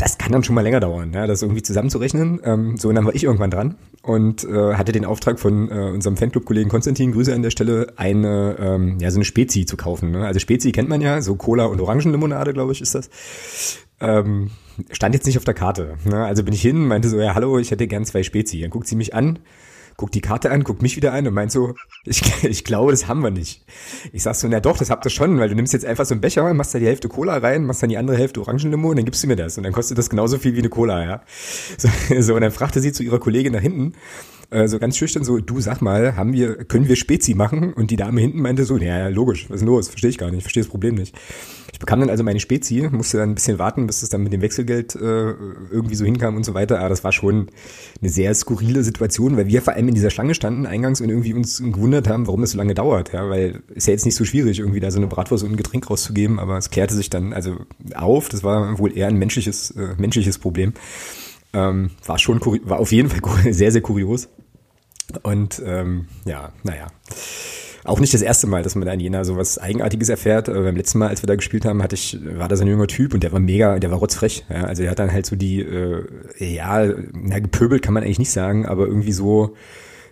das 0.01 0.17
kann 0.17 0.33
dann 0.33 0.43
schon 0.43 0.55
mal 0.55 0.63
länger 0.63 0.81
dauern, 0.81 1.13
ja, 1.13 1.27
das 1.27 1.43
irgendwie 1.43 1.63
zusammenzurechnen. 1.63 2.41
Ähm, 2.43 2.77
so, 2.79 2.89
und 2.89 2.95
dann 2.95 3.05
war 3.05 3.15
ich 3.15 3.25
irgendwann 3.25 3.51
dran 3.51 3.75
und 4.03 4.45
äh, 4.45 4.75
hatte 4.75 4.93
den 4.93 5.05
Auftrag 5.05 5.39
von 5.39 5.71
äh, 5.71 5.91
unserem 5.93 6.17
Fanclub-Kollegen 6.17 6.71
Konstantin, 6.71 7.13
Grüße 7.13 7.35
an 7.35 7.43
der 7.43 7.51
Stelle, 7.51 7.93
eine, 7.97 8.57
ähm, 8.59 8.99
ja, 8.99 9.11
so 9.11 9.19
eine 9.19 9.27
Spezi 9.27 9.67
zu 9.67 9.77
kaufen. 9.77 10.13
Ne? 10.13 10.27
Also 10.27 10.41
Spezi 10.41 10.73
kennt 10.73 10.89
man 10.89 11.03
ja, 11.03 11.21
so 11.21 11.35
Cola 11.35 11.67
und 11.67 11.83
Orangenlimonade, 11.83 12.55
glaube 12.55 12.73
ich, 12.73 12.81
ist 12.81 12.95
das. 12.95 13.11
Ähm, 14.01 14.51
stand 14.91 15.15
jetzt 15.15 15.27
nicht 15.27 15.37
auf 15.37 15.45
der 15.45 15.53
Karte. 15.53 15.97
Ne? 16.07 16.25
Also 16.25 16.45
bin 16.45 16.55
ich 16.55 16.63
hin, 16.63 16.87
meinte 16.87 17.11
so, 17.11 17.21
ja, 17.21 17.35
hallo, 17.35 17.59
ich 17.59 17.71
hätte 17.71 17.87
gern 17.87 18.07
zwei 18.07 18.23
Spezi. 18.23 18.63
Dann 18.63 18.71
guckt 18.71 18.87
sie 18.87 18.97
mich 18.97 19.15
an, 19.15 19.39
guckt 20.01 20.15
die 20.15 20.23
Karte 20.23 20.51
an, 20.51 20.65
guckt 20.65 20.81
mich 20.81 20.97
wieder 20.97 21.13
an 21.13 21.27
und 21.27 21.35
meint 21.35 21.53
so, 21.53 21.75
ich, 22.07 22.23
ich 22.45 22.65
glaube, 22.65 22.91
das 22.91 23.07
haben 23.07 23.23
wir 23.23 23.31
nicht. 23.31 23.63
Ich 24.13 24.23
sag 24.23 24.35
so, 24.35 24.49
na 24.49 24.59
doch, 24.59 24.79
das 24.79 24.89
habt 24.89 25.05
ihr 25.05 25.11
schon, 25.11 25.39
weil 25.39 25.51
du 25.51 25.55
nimmst 25.55 25.75
jetzt 25.75 25.85
einfach 25.85 26.07
so 26.07 26.15
einen 26.15 26.23
Becher, 26.23 26.53
machst 26.55 26.75
da 26.75 26.79
die 26.79 26.87
Hälfte 26.87 27.09
Cola 27.09 27.37
rein, 27.37 27.67
machst 27.67 27.83
dann 27.83 27.91
die 27.91 27.99
andere 27.99 28.17
Hälfte 28.17 28.41
Orangenlimo 28.41 28.89
und 28.89 28.97
dann 28.97 29.05
gibst 29.05 29.23
du 29.23 29.29
mir 29.29 29.37
das. 29.37 29.59
Und 29.59 29.65
dann 29.65 29.75
kostet 29.75 29.99
das 29.99 30.09
genauso 30.09 30.39
viel 30.39 30.55
wie 30.55 30.61
eine 30.61 30.71
Cola, 30.71 31.05
ja. 31.05 31.23
So, 31.77 31.89
so 32.21 32.35
und 32.35 32.41
dann 32.41 32.51
fragte 32.51 32.81
sie 32.81 32.93
zu 32.93 33.03
ihrer 33.03 33.19
Kollegin 33.19 33.53
da 33.53 33.59
hinten, 33.59 33.93
äh, 34.49 34.69
so 34.69 34.79
ganz 34.79 34.97
schüchtern 34.97 35.23
so, 35.23 35.39
du 35.39 35.61
sag 35.61 35.83
mal, 35.83 36.17
haben 36.17 36.33
wir, 36.33 36.65
können 36.65 36.89
wir 36.89 36.97
Spezi 36.97 37.35
machen? 37.35 37.75
Und 37.75 37.91
die 37.91 37.97
Dame 37.97 38.23
hinten 38.23 38.41
meinte 38.41 38.65
so, 38.65 38.79
ja, 38.79 39.09
logisch, 39.09 39.51
was 39.51 39.57
ist 39.57 39.61
denn 39.61 39.69
los? 39.69 39.89
Verstehe 39.89 40.11
ich 40.11 40.19
gar 40.19 40.31
nicht, 40.31 40.43
verstehe 40.43 40.63
das 40.63 40.71
Problem 40.71 40.95
nicht. 40.95 41.15
Bekam 41.81 42.01
dann 42.01 42.11
also 42.11 42.23
meine 42.23 42.41
Spezi, 42.41 42.89
musste 42.93 43.17
dann 43.17 43.31
ein 43.31 43.35
bisschen 43.35 43.59
warten, 43.59 43.87
bis 43.87 44.03
es 44.03 44.11
dann 44.11 44.23
mit 44.23 44.35
dem 44.35 44.43
Wechselgeld 44.43 44.95
äh, 44.97 44.99
irgendwie 45.01 45.95
so 45.95 46.05
hinkam 46.05 46.37
und 46.37 46.45
so 46.45 46.53
weiter. 46.53 46.79
Aber 46.79 46.91
das 46.91 47.05
war 47.05 47.11
schon 47.11 47.49
eine 48.01 48.11
sehr 48.11 48.35
skurrile 48.35 48.85
Situation, 48.85 49.39
weil 49.39 49.47
wir 49.47 49.63
vor 49.63 49.73
allem 49.73 49.89
in 49.89 49.95
dieser 49.95 50.11
Schlange 50.11 50.35
standen 50.35 50.67
eingangs 50.67 51.01
und 51.01 51.09
irgendwie 51.09 51.33
uns 51.33 51.59
gewundert 51.59 52.07
haben, 52.07 52.27
warum 52.27 52.43
das 52.43 52.51
so 52.51 52.59
lange 52.59 52.75
dauert. 52.75 53.15
Ja, 53.15 53.31
weil 53.31 53.63
ist 53.75 53.87
ja 53.87 53.93
jetzt 53.93 54.05
nicht 54.05 54.15
so 54.15 54.27
schwierig, 54.27 54.59
irgendwie 54.59 54.79
da 54.79 54.91
so 54.91 54.99
eine 54.99 55.07
Bratwurst 55.07 55.43
und 55.43 55.53
ein 55.53 55.57
Getränk 55.57 55.89
rauszugeben, 55.89 56.39
aber 56.39 56.59
es 56.59 56.69
klärte 56.69 56.95
sich 56.95 57.09
dann 57.09 57.33
also 57.33 57.57
auf. 57.95 58.29
Das 58.29 58.45
war 58.45 58.79
wohl 58.79 58.95
eher 58.95 59.09
ein 59.09 59.17
menschliches, 59.17 59.71
äh, 59.71 59.95
menschliches 59.97 60.39
Problem. 60.39 60.75
Ähm, 61.55 61.93
war 62.05 62.19
schon, 62.19 62.41
war 62.65 62.79
auf 62.79 62.93
jeden 62.93 63.09
Fall 63.09 63.21
sehr, 63.55 63.73
sehr 63.73 63.81
kurios. 63.81 64.29
Und 65.23 65.63
ähm, 65.65 66.09
ja, 66.27 66.53
naja. 66.63 66.89
Auch 67.85 68.01
nicht 68.01 68.13
das 68.13 68.23
erste 68.23 68.47
Mal, 68.47 68.63
dass 68.63 68.75
man 68.75 68.87
da 68.87 68.93
in 68.93 69.01
Jena 69.01 69.25
so 69.25 69.37
was 69.37 69.59
Eigenartiges 69.59 70.09
erfährt. 70.09 70.49
Aber 70.49 70.63
beim 70.63 70.77
letzten 70.77 70.99
Mal, 70.99 71.09
als 71.09 71.23
wir 71.23 71.27
da 71.27 71.35
gespielt 71.35 71.65
haben, 71.65 71.83
hatte 71.83 71.95
ich, 71.95 72.19
war 72.23 72.49
das 72.49 72.61
ein 72.61 72.67
junger 72.67 72.87
Typ 72.87 73.15
und 73.15 73.23
der 73.23 73.33
war 73.33 73.41
mega, 73.41 73.79
der 73.79 73.91
war 73.91 73.99
rotzfrech. 73.99 74.45
Ja, 74.51 74.65
also 74.65 74.83
der 74.83 74.91
hat 74.91 74.99
dann 74.99 75.13
halt 75.13 75.27
so 75.27 75.37
die, 75.37 75.61
äh, 75.61 76.05
ja, 76.39 76.87
na, 77.13 77.39
gepöbelt 77.39 77.83
kann 77.83 77.95
man 77.95 78.03
eigentlich 78.03 78.19
nicht 78.19 78.33
sagen, 78.33 78.67
aber 78.67 78.87
irgendwie 78.87 79.13
so, 79.13 79.55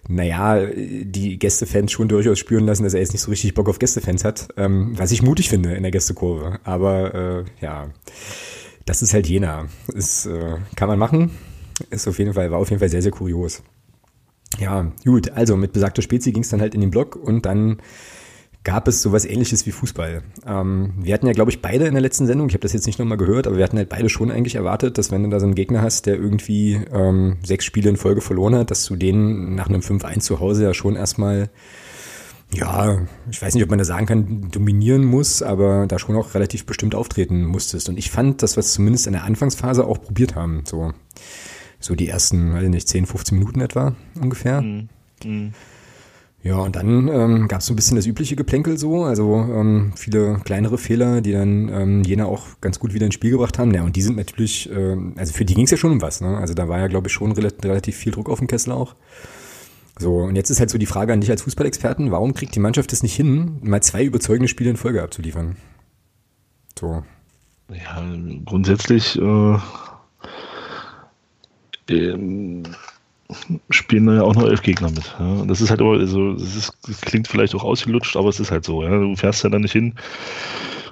naja, 0.09 0.67
die 0.67 1.39
Gästefans 1.39 1.93
schon 1.93 2.09
durchaus 2.09 2.39
spüren 2.39 2.65
lassen, 2.65 2.85
dass 2.85 2.95
er 2.95 3.01
jetzt 3.01 3.13
nicht 3.13 3.21
so 3.21 3.31
richtig 3.31 3.53
Bock 3.55 3.69
auf 3.69 3.79
Gästefans 3.79 4.25
hat, 4.25 4.49
ähm, 4.57 4.93
was 4.97 5.13
ich 5.13 5.23
mutig 5.23 5.51
finde 5.51 5.75
in 5.75 5.83
der 5.83 5.93
Gästekurve. 5.93 6.59
Aber 6.65 7.15
äh, 7.15 7.45
ja, 7.61 7.89
das 8.87 9.03
ist 9.03 9.13
halt 9.13 9.27
Jena. 9.27 9.67
Ist, 9.95 10.25
äh, 10.25 10.57
kann 10.77 10.89
man 10.89 10.99
machen. 10.99 11.33
Ist 11.91 12.09
auf 12.09 12.19
jeden 12.19 12.33
Fall, 12.33 12.51
war 12.51 12.59
auf 12.59 12.71
jeden 12.71 12.81
Fall 12.81 12.89
sehr, 12.89 13.03
sehr 13.03 13.13
kurios. 13.13 13.63
Ja, 14.59 14.91
gut, 15.05 15.31
also 15.33 15.57
mit 15.57 15.73
besagter 15.73 16.03
Spezi 16.03 16.33
ging 16.33 16.43
es 16.43 16.49
dann 16.49 16.61
halt 16.61 16.75
in 16.75 16.81
den 16.81 16.91
Block 16.91 17.17
und 17.17 17.45
dann 17.45 17.79
gab 18.65 18.89
es 18.89 19.03
sowas 19.03 19.25
ähnliches 19.25 19.67
wie 19.67 19.71
Fußball. 19.71 20.23
Ähm, 20.47 20.93
wir 21.01 21.15
hatten 21.15 21.27
ja, 21.27 21.33
glaube 21.33 21.51
ich, 21.51 21.63
beide 21.63 21.87
in 21.87 21.95
der 21.95 22.03
letzten 22.03 22.27
Sendung, 22.27 22.49
ich 22.49 22.55
habe 22.55 22.63
das 22.63 22.73
jetzt 22.73 22.87
nicht 22.87 22.99
nochmal 22.99 23.17
gehört, 23.17 23.47
aber 23.47 23.57
wir 23.57 23.65
hatten 23.65 23.79
halt 23.79 23.89
beide 23.89 24.09
schon 24.09 24.31
eigentlich 24.31 24.57
erwartet, 24.57 24.99
dass 24.99 25.11
wenn 25.11 25.23
du 25.23 25.31
da 25.31 25.41
so 25.41 25.47
einen 25.47 25.55
Gegner 25.55 25.81
hast, 25.81 26.07
der 26.07 26.17
irgendwie 26.17 26.81
ähm, 26.93 27.39
sechs 27.43 27.65
Spiele 27.65 27.89
in 27.89 27.97
Folge 27.97 28.21
verloren 28.21 28.55
hat, 28.55 28.71
dass 28.71 28.85
du 28.85 28.97
den 28.97 29.55
nach 29.55 29.69
einem 29.69 29.81
5-1 29.81 30.21
zu 30.21 30.41
Hause 30.41 30.65
ja 30.65 30.75
schon 30.75 30.97
erstmal, 30.97 31.51
ja, 32.53 33.07
ich 33.31 33.41
weiß 33.41 33.55
nicht, 33.55 33.63
ob 33.63 33.71
man 33.71 33.79
da 33.79 33.85
sagen 33.85 34.07
kann, 34.07 34.51
dominieren 34.51 35.05
muss, 35.05 35.41
aber 35.41 35.87
da 35.87 35.99
schon 35.99 36.17
auch 36.17 36.35
relativ 36.35 36.67
bestimmt 36.67 36.95
auftreten 36.95 37.45
musstest. 37.47 37.89
Und 37.89 37.99
ich 37.99 38.11
fand, 38.11 38.43
dass 38.43 38.57
wir 38.57 38.61
es 38.61 38.73
zumindest 38.73 39.07
in 39.07 39.15
der 39.15 39.25
Anfangsphase 39.25 39.87
auch 39.87 40.03
probiert 40.03 40.35
haben. 40.35 40.65
So 40.67 40.93
so 41.81 41.95
die 41.95 42.09
ersten, 42.09 42.53
weiß 42.55 42.65
ich 42.65 42.71
nicht, 42.71 42.89
10, 42.89 43.07
15 43.07 43.39
Minuten 43.39 43.61
etwa 43.61 43.95
ungefähr. 44.21 44.61
Mhm. 44.63 44.89
Mhm. 45.25 45.53
Ja, 46.43 46.59
und 46.59 46.77
dann 46.77 47.09
ähm, 47.09 47.49
gab 47.49 47.61
es 47.61 47.67
so 47.67 47.73
ein 47.73 47.77
bisschen 47.77 47.97
das 47.97 48.07
übliche 48.07 48.37
Geplänkel 48.37 48.79
so, 48.79 49.03
also 49.03 49.35
ähm, 49.35 49.93
viele 49.97 50.41
kleinere 50.45 50.79
Fehler, 50.79 51.21
die 51.21 51.33
dann 51.33 51.69
ähm, 51.69 52.03
Jena 52.05 52.27
auch 52.27 52.47
ganz 52.61 52.79
gut 52.79 52.95
wieder 52.95 53.07
ins 53.07 53.17
Spiel 53.17 53.33
gebracht 53.33 53.59
haben. 53.59 53.75
Ja, 53.75 53.83
und 53.83 53.97
die 53.97 54.03
sind 54.03 54.17
natürlich, 54.17 54.71
ähm, 54.71 55.15
also 55.17 55.33
für 55.33 55.45
die 55.45 55.55
ging 55.55 55.65
es 55.65 55.73
ja 55.73 55.77
schon 55.77 55.91
um 55.91 56.01
was, 56.01 56.21
ne? 56.21 56.39
Also 56.39 56.55
da 56.55 56.69
war 56.69 56.79
ja, 56.79 56.87
glaube 56.87 57.09
ich, 57.09 57.13
schon 57.13 57.33
relativ, 57.33 57.65
relativ 57.65 57.97
viel 57.97 58.13
Druck 58.13 58.31
auf 58.31 58.39
dem 58.39 58.47
Kessel 58.47 58.73
auch. 58.73 58.95
So, 59.99 60.19
und 60.19 60.37
jetzt 60.37 60.49
ist 60.51 60.61
halt 60.61 60.71
so 60.71 60.79
die 60.79 60.87
Frage 60.87 61.13
an 61.13 61.21
dich 61.21 61.31
als 61.31 61.43
Fußballexperten, 61.43 62.13
warum 62.13 62.33
kriegt 62.33 62.55
die 62.55 62.61
Mannschaft 62.61 62.93
es 62.93 63.03
nicht 63.03 63.17
hin, 63.17 63.59
mal 63.63 63.83
zwei 63.83 64.05
überzeugende 64.05 64.47
Spiele 64.47 64.71
in 64.71 64.77
Folge 64.77 65.03
abzuliefern? 65.03 65.57
So. 66.79 67.03
Ja, 67.71 68.07
grundsätzlich 68.45 69.19
äh, 69.19 69.59
ähm, 71.91 72.63
spielen 73.71 74.07
da 74.07 74.15
ja 74.15 74.23
auch 74.23 74.35
nur 74.35 74.49
elf 74.49 74.63
Gegner 74.63 74.91
mit. 74.91 75.15
Ja. 75.19 75.45
Das 75.47 75.61
ist 75.61 75.71
halt 75.71 75.81
immer, 75.81 75.99
also, 75.99 76.35
das, 76.35 76.57
ist, 76.57 76.73
das 76.87 77.01
klingt 77.01 77.29
vielleicht 77.29 77.55
auch 77.55 77.65
ausgelutscht, 77.65 78.17
aber 78.17 78.29
es 78.29 78.41
ist 78.41 78.51
halt 78.51 78.65
so. 78.65 78.83
Ja. 78.83 78.91
Du 78.91 79.15
fährst 79.17 79.45
ja 79.45 79.51
da 79.51 79.59
nicht 79.59 79.73
hin 79.73 79.95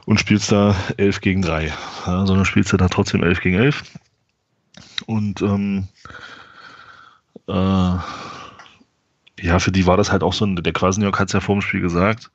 und 0.04 0.20
spielst 0.20 0.52
da 0.52 0.74
elf 0.96 1.20
gegen 1.20 1.42
drei, 1.42 1.72
ja, 2.06 2.26
sondern 2.26 2.44
spielst 2.44 2.72
ja 2.72 2.78
da 2.78 2.88
trotzdem 2.88 3.22
elf 3.22 3.40
gegen 3.40 3.56
elf. 3.56 3.82
Und 5.06 5.42
ähm, 5.42 5.88
äh, 7.48 7.96
ja, 9.40 9.58
für 9.58 9.72
die 9.72 9.86
war 9.86 9.96
das 9.96 10.12
halt 10.12 10.22
auch 10.22 10.32
so 10.32 10.44
ein, 10.44 10.56
der 10.56 10.72
Quasenjörg 10.72 11.18
hat 11.18 11.28
es 11.28 11.34
ja 11.34 11.40
vor 11.40 11.56
dem 11.56 11.62
Spiel 11.62 11.80
gesagt, 11.80 12.30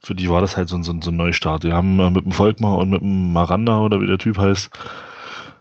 für 0.00 0.14
die 0.14 0.30
war 0.30 0.40
das 0.40 0.56
halt 0.56 0.68
so 0.68 0.76
ein, 0.76 0.82
so 0.82 0.92
ein, 0.92 1.02
so 1.02 1.10
ein 1.10 1.16
Neustart. 1.16 1.64
Wir 1.64 1.74
haben 1.74 1.98
äh, 1.98 2.10
mit 2.10 2.24
dem 2.24 2.32
Volkmar 2.32 2.78
und 2.78 2.90
mit 2.90 3.00
dem 3.00 3.32
Maranda 3.32 3.78
oder 3.78 4.00
wie 4.00 4.06
der 4.06 4.18
Typ 4.18 4.38
heißt, 4.38 4.70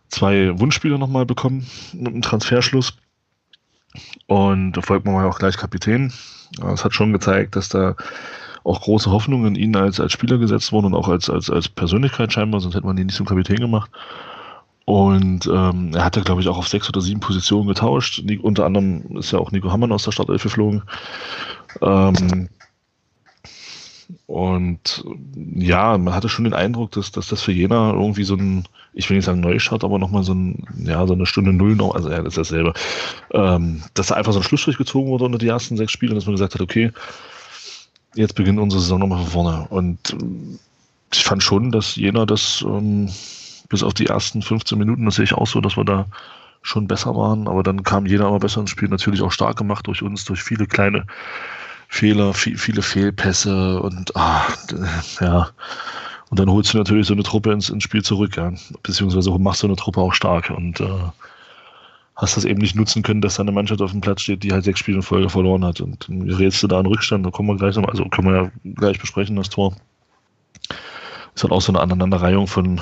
zwei 0.09 0.57
Wunschspieler 0.59 0.97
nochmal 0.97 1.25
bekommen 1.25 1.67
mit 1.93 2.13
dem 2.13 2.21
Transferschluss. 2.21 2.97
Und 4.27 4.73
Volkmann 4.85 5.15
war 5.15 5.23
ja 5.23 5.29
auch 5.29 5.39
gleich 5.39 5.57
Kapitän. 5.57 6.11
Es 6.73 6.83
hat 6.83 6.93
schon 6.93 7.13
gezeigt, 7.13 7.55
dass 7.55 7.69
da 7.69 7.95
auch 8.63 8.81
große 8.81 9.11
Hoffnungen 9.11 9.55
in 9.55 9.55
ihn 9.55 9.75
als, 9.75 9.99
als 9.99 10.11
Spieler 10.11 10.37
gesetzt 10.37 10.71
wurden 10.71 10.87
und 10.87 10.95
auch 10.95 11.07
als, 11.07 11.29
als, 11.29 11.49
als 11.49 11.69
Persönlichkeit 11.69 12.33
scheinbar, 12.33 12.59
sonst 12.59 12.75
hätte 12.75 12.87
man 12.87 12.97
ihn 12.97 13.05
nicht 13.05 13.15
zum 13.15 13.27
Kapitän 13.27 13.57
gemacht. 13.57 13.91
Und 14.85 15.47
ähm, 15.47 15.91
er 15.95 16.05
hat 16.05 16.15
ja, 16.15 16.21
glaube 16.21 16.41
ich, 16.41 16.47
auch 16.47 16.57
auf 16.57 16.67
sechs 16.67 16.87
oder 16.89 17.01
sieben 17.01 17.19
Positionen 17.19 17.67
getauscht. 17.67 18.23
Unter 18.41 18.65
anderem 18.65 19.17
ist 19.17 19.31
ja 19.31 19.39
auch 19.39 19.51
Nico 19.51 19.71
Hammann 19.71 19.91
aus 19.91 20.03
der 20.03 20.11
Startelf 20.11 20.43
geflogen. 20.43 20.83
Ähm, 21.81 22.49
und 24.27 25.03
ja, 25.55 25.97
man 25.97 26.13
hatte 26.13 26.29
schon 26.29 26.45
den 26.45 26.53
Eindruck, 26.53 26.91
dass, 26.91 27.11
dass 27.11 27.27
das 27.27 27.41
für 27.41 27.51
Jena 27.51 27.93
irgendwie 27.93 28.23
so 28.23 28.35
ein, 28.35 28.65
ich 28.93 29.09
will 29.09 29.17
nicht 29.17 29.25
sagen 29.25 29.39
Neustart, 29.39 29.83
aber 29.83 29.99
nochmal 29.99 30.23
so 30.23 30.33
ein, 30.33 30.65
ja, 30.83 31.05
so 31.07 31.13
eine 31.13 31.25
Stunde 31.25 31.53
Null 31.53 31.75
noch, 31.75 31.95
also 31.95 32.09
ja, 32.09 32.17
das 32.17 32.37
ist 32.37 32.37
dasselbe, 32.37 32.73
ähm, 33.31 33.83
dass 33.93 34.07
da 34.07 34.15
einfach 34.15 34.33
so 34.33 34.39
ein 34.39 34.43
Schlussstrich 34.43 34.77
gezogen 34.77 35.09
wurde 35.09 35.25
unter 35.25 35.37
die 35.37 35.47
ersten 35.47 35.77
sechs 35.77 35.91
Spiele, 35.91 36.15
dass 36.15 36.25
man 36.25 36.35
gesagt 36.35 36.53
hat, 36.53 36.61
okay, 36.61 36.91
jetzt 38.15 38.35
beginnt 38.35 38.59
unsere 38.59 38.81
Saison 38.81 38.99
nochmal 38.99 39.23
von 39.23 39.31
vorne. 39.31 39.67
Und 39.69 40.15
ich 41.13 41.23
fand 41.23 41.43
schon, 41.43 41.71
dass 41.71 41.95
Jena 41.95 42.25
das 42.25 42.63
ähm, 42.67 43.09
bis 43.69 43.83
auf 43.83 43.93
die 43.93 44.07
ersten 44.07 44.41
15 44.41 44.77
Minuten, 44.77 45.05
das 45.05 45.15
sehe 45.15 45.25
ich 45.25 45.33
auch 45.33 45.47
so, 45.47 45.61
dass 45.61 45.77
wir 45.77 45.85
da 45.85 46.05
schon 46.61 46.87
besser 46.87 47.15
waren, 47.15 47.47
aber 47.47 47.61
dann 47.61 47.83
kam 47.83 48.05
Jena 48.05 48.25
aber 48.25 48.39
besser 48.39 48.61
ins 48.61 48.71
Spiel, 48.71 48.89
natürlich 48.89 49.21
auch 49.21 49.31
stark 49.31 49.57
gemacht 49.57 49.85
durch 49.87 50.01
uns, 50.01 50.25
durch 50.25 50.41
viele 50.41 50.65
kleine 50.65 51.05
Fehler, 51.87 52.33
viel, 52.33 52.57
viele 52.57 52.81
Fehlpässe 52.81 53.81
und 53.81 54.15
ah, 54.15 54.47
ja. 55.21 55.49
Und 56.29 56.39
dann 56.39 56.49
holst 56.49 56.73
du 56.73 56.77
natürlich 56.77 57.07
so 57.07 57.13
eine 57.13 57.23
Truppe 57.23 57.51
ins, 57.51 57.69
ins 57.69 57.83
Spiel 57.83 58.03
zurück, 58.03 58.37
ja. 58.37 58.51
Beziehungsweise 58.83 59.31
machst 59.37 59.63
du 59.63 59.67
eine 59.67 59.75
Truppe 59.75 60.01
auch 60.01 60.13
stark 60.13 60.49
und 60.49 60.79
äh, 60.79 61.03
hast 62.15 62.37
das 62.37 62.45
eben 62.45 62.61
nicht 62.61 62.75
nutzen 62.75 63.03
können, 63.03 63.21
dass 63.21 63.35
da 63.35 63.43
eine 63.43 63.51
Mannschaft 63.51 63.81
auf 63.81 63.91
dem 63.91 64.01
Platz 64.01 64.21
steht, 64.21 64.43
die 64.43 64.51
halt 64.51 64.63
sechs 64.63 64.79
Spiele 64.79 64.97
in 64.97 65.03
Folge 65.03 65.29
verloren 65.29 65.65
hat. 65.65 65.81
Und 65.81 66.07
wie 66.09 66.33
rätst 66.33 66.63
du 66.63 66.67
da 66.67 66.79
einen 66.79 66.87
Rückstand? 66.87 67.25
Da 67.25 67.29
kommen 67.29 67.49
wir 67.49 67.57
gleich 67.57 67.75
nochmal, 67.75 67.91
also 67.91 68.05
können 68.05 68.27
wir 68.27 68.43
ja 68.43 68.51
gleich 68.75 68.99
besprechen, 68.99 69.35
das 69.35 69.49
Tor. 69.49 69.75
Ist 71.35 71.43
halt 71.43 71.51
auch 71.51 71.61
so 71.61 71.71
eine 71.71 71.81
Aneinanderreihung 71.81 72.47
von, 72.47 72.79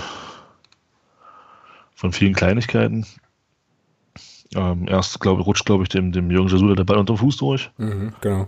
von 1.95 2.13
vielen 2.13 2.33
Kleinigkeiten. 2.33 3.05
Ähm, 4.55 4.87
erst, 4.87 5.19
glaube 5.19 5.41
rutscht, 5.41 5.65
glaube 5.65 5.83
ich, 5.83 5.89
dem, 5.89 6.11
dem 6.11 6.29
Jürgen 6.29 6.49
Jasula 6.49 6.75
der 6.75 6.83
Ball 6.83 6.97
unter 6.97 7.17
Fuß 7.17 7.37
durch. 7.37 7.71
Mhm, 7.77 8.13
genau. 8.21 8.47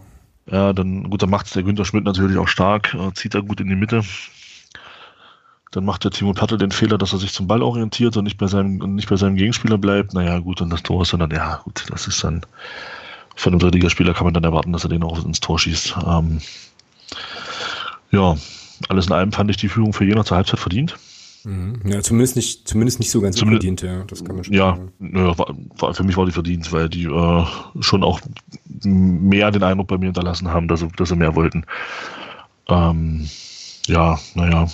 Ja, 0.50 0.74
dann, 0.74 1.10
gut, 1.10 1.22
dann 1.22 1.30
macht 1.30 1.48
es 1.48 1.54
der 1.54 1.64
Günther 1.64 1.86
Schmidt 1.86 2.04
natürlich 2.04 2.38
auch 2.38 2.48
stark, 2.48 2.94
äh, 2.94 3.14
zieht 3.14 3.34
er 3.34 3.42
gut 3.42 3.60
in 3.60 3.68
die 3.68 3.76
Mitte. 3.76 4.04
Dann 5.72 5.86
macht 5.86 6.04
der 6.04 6.12
Timo 6.12 6.34
Pertl 6.34 6.58
den 6.58 6.72
Fehler, 6.72 6.98
dass 6.98 7.14
er 7.14 7.20
sich 7.20 7.34
zum 7.34 7.48
Ball 7.48 7.62
orientiert 7.62 8.16
und 8.16 8.24
nicht 8.24 8.38
bei 8.38 8.48
seinem, 8.48 8.96
nicht 8.96 9.10
bei 9.10 9.18
seinem 9.18 9.36
Gegenspieler 9.36 9.78
bleibt. 9.78 10.14
Naja, 10.14 10.40
gut, 10.40 10.62
und 10.62 10.70
das 10.70 10.84
Tor 10.84 11.02
ist 11.02 11.14
dann, 11.14 11.30
ja, 11.32 11.62
gut, 11.64 11.86
das 11.90 12.08
ist 12.08 12.24
dann, 12.24 12.46
von 13.36 13.54
einem 13.54 13.60
Drittligaspieler 13.60 14.14
kann 14.14 14.26
man 14.26 14.34
dann 14.34 14.44
erwarten, 14.44 14.72
dass 14.72 14.86
er 14.86 14.90
den 14.90 15.04
auch 15.04 15.24
ins 15.26 15.42
Tor 15.42 15.60
schießt. 15.60 15.96
Ähm, 16.08 16.40
ja, 18.12 18.38
alles 18.88 19.08
in 19.08 19.14
allem 19.14 19.32
fand 19.32 19.50
ich 19.50 19.58
die 19.58 19.68
Führung 19.68 19.94
für 19.94 20.06
Jena 20.06 20.24
zur 20.24 20.38
Halbzeit 20.38 20.60
verdient. 20.60 20.98
Mhm. 21.46 21.80
Ja, 21.86 22.02
zumindest 22.02 22.36
nicht, 22.36 22.68
zumindest 22.68 23.00
nicht 23.00 23.12
so 23.12 23.22
ganz 23.22 23.38
Zumindest, 23.38 23.64
verdient, 23.64 23.82
ja. 23.82 24.04
Das 24.06 24.24
kann 24.24 24.36
man 24.36 24.44
schon 24.44 24.54
ja, 24.54 24.76
sagen. 24.76 25.70
Ja, 25.80 25.94
für 25.94 26.04
mich 26.04 26.18
war 26.18 26.26
die 26.26 26.32
verdient, 26.32 26.72
weil 26.72 26.90
die 26.90 27.06
äh, 27.06 27.46
schon 27.80 28.04
auch 28.04 28.20
mehr 28.84 29.52
den 29.52 29.64
Eindruck 29.64 29.88
bei 29.88 29.98
mir 29.98 30.06
hinterlassen 30.06 30.50
haben, 30.50 30.68
dass 30.68 30.80
sie, 30.80 30.88
dass 30.98 31.10
sie 31.10 31.16
mehr 31.16 31.36
wollten. 31.36 31.66
Ähm, 32.68 33.30
ja, 33.88 34.20
naja. 34.34 34.68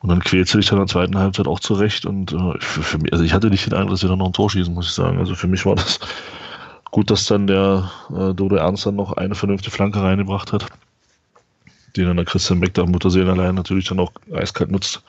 Und 0.00 0.10
dann 0.10 0.20
quält 0.20 0.48
sie 0.48 0.58
sich 0.58 0.66
dann 0.66 0.78
in 0.78 0.86
der 0.86 0.92
zweiten 0.92 1.18
Halbzeit 1.18 1.48
auch 1.48 1.60
zurecht. 1.60 2.06
Und 2.06 2.32
äh, 2.32 2.54
für, 2.60 2.82
für, 2.82 2.98
mich, 2.98 3.12
also 3.12 3.24
ich 3.24 3.32
hatte 3.32 3.48
nicht 3.48 3.66
den 3.66 3.74
Eindruck, 3.74 3.90
dass 3.92 4.00
sie 4.00 4.08
dann 4.08 4.18
noch 4.18 4.26
ein 4.26 4.32
Tor 4.32 4.50
schießen, 4.50 4.72
muss 4.72 4.86
ich 4.86 4.92
sagen. 4.92 5.18
Also 5.18 5.34
für 5.34 5.48
mich 5.48 5.66
war 5.66 5.74
das 5.74 5.98
gut, 6.90 7.10
dass 7.10 7.26
dann 7.26 7.46
der 7.46 7.90
äh, 8.10 8.34
Dodo 8.34 8.56
Ernst 8.56 8.86
dann 8.86 8.96
noch 8.96 9.14
eine 9.14 9.34
vernünftige 9.34 9.74
Flanke 9.74 10.00
reingebracht 10.00 10.52
hat 10.52 10.66
den 11.96 12.06
dann 12.06 12.16
der 12.16 12.26
Christian 12.26 12.60
Beck 12.60 12.74
da 12.74 12.86
Muttersehen 12.86 13.28
allein 13.28 13.54
natürlich 13.54 13.88
dann 13.88 14.00
auch 14.00 14.12
eiskalt 14.32 14.70
nutzt. 14.70 15.02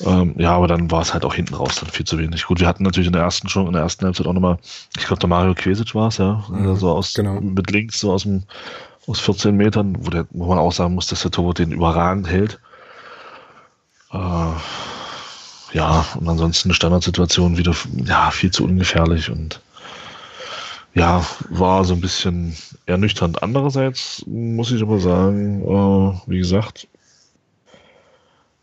Ähm, 0.00 0.34
ja, 0.38 0.52
aber 0.52 0.68
dann 0.68 0.90
war 0.90 1.02
es 1.02 1.12
halt 1.12 1.24
auch 1.24 1.34
hinten 1.34 1.54
raus 1.54 1.76
dann 1.80 1.90
viel 1.90 2.06
zu 2.06 2.18
wenig. 2.18 2.44
Gut, 2.44 2.60
wir 2.60 2.68
hatten 2.68 2.84
natürlich 2.84 3.08
in 3.08 3.12
der 3.12 3.22
ersten 3.22 3.48
schon 3.48 3.66
in 3.66 3.72
der 3.72 3.82
ersten 3.82 4.04
Halbzeit 4.04 4.26
auch 4.26 4.32
nochmal, 4.32 4.58
ich 4.96 5.06
glaube 5.06 5.18
der 5.18 5.28
Mario 5.28 5.54
Quesic 5.54 5.94
war 5.94 6.08
es, 6.08 6.18
ja, 6.18 6.44
mhm, 6.48 6.76
so 6.76 6.90
aus 6.90 7.14
genau. 7.14 7.40
mit 7.40 7.70
links, 7.70 8.00
so 8.00 8.12
aus 8.12 8.22
dem 8.22 8.44
aus 9.08 9.20
14 9.20 9.56
Metern, 9.56 9.96
wo, 9.98 10.10
der, 10.10 10.26
wo 10.30 10.46
man 10.46 10.58
auch 10.58 10.72
sagen 10.72 10.94
muss, 10.94 11.06
dass 11.08 11.22
der 11.22 11.30
Torwart 11.30 11.58
den 11.58 11.72
überragend 11.72 12.28
hält. 12.28 12.60
Äh, 14.12 14.52
ja, 15.72 16.04
und 16.18 16.28
ansonsten 16.28 16.68
eine 16.68 16.74
Standardsituation 16.74 17.56
wieder 17.56 17.74
ja, 18.04 18.30
viel 18.30 18.50
zu 18.50 18.64
ungefährlich 18.64 19.30
und 19.30 19.60
ja, 20.98 21.24
war 21.50 21.84
so 21.84 21.94
ein 21.94 22.00
bisschen 22.00 22.56
ernüchternd. 22.86 23.42
Andererseits 23.42 24.24
muss 24.26 24.72
ich 24.72 24.82
aber 24.82 24.98
sagen, 24.98 25.62
äh, 25.62 26.30
wie 26.30 26.38
gesagt, 26.38 26.88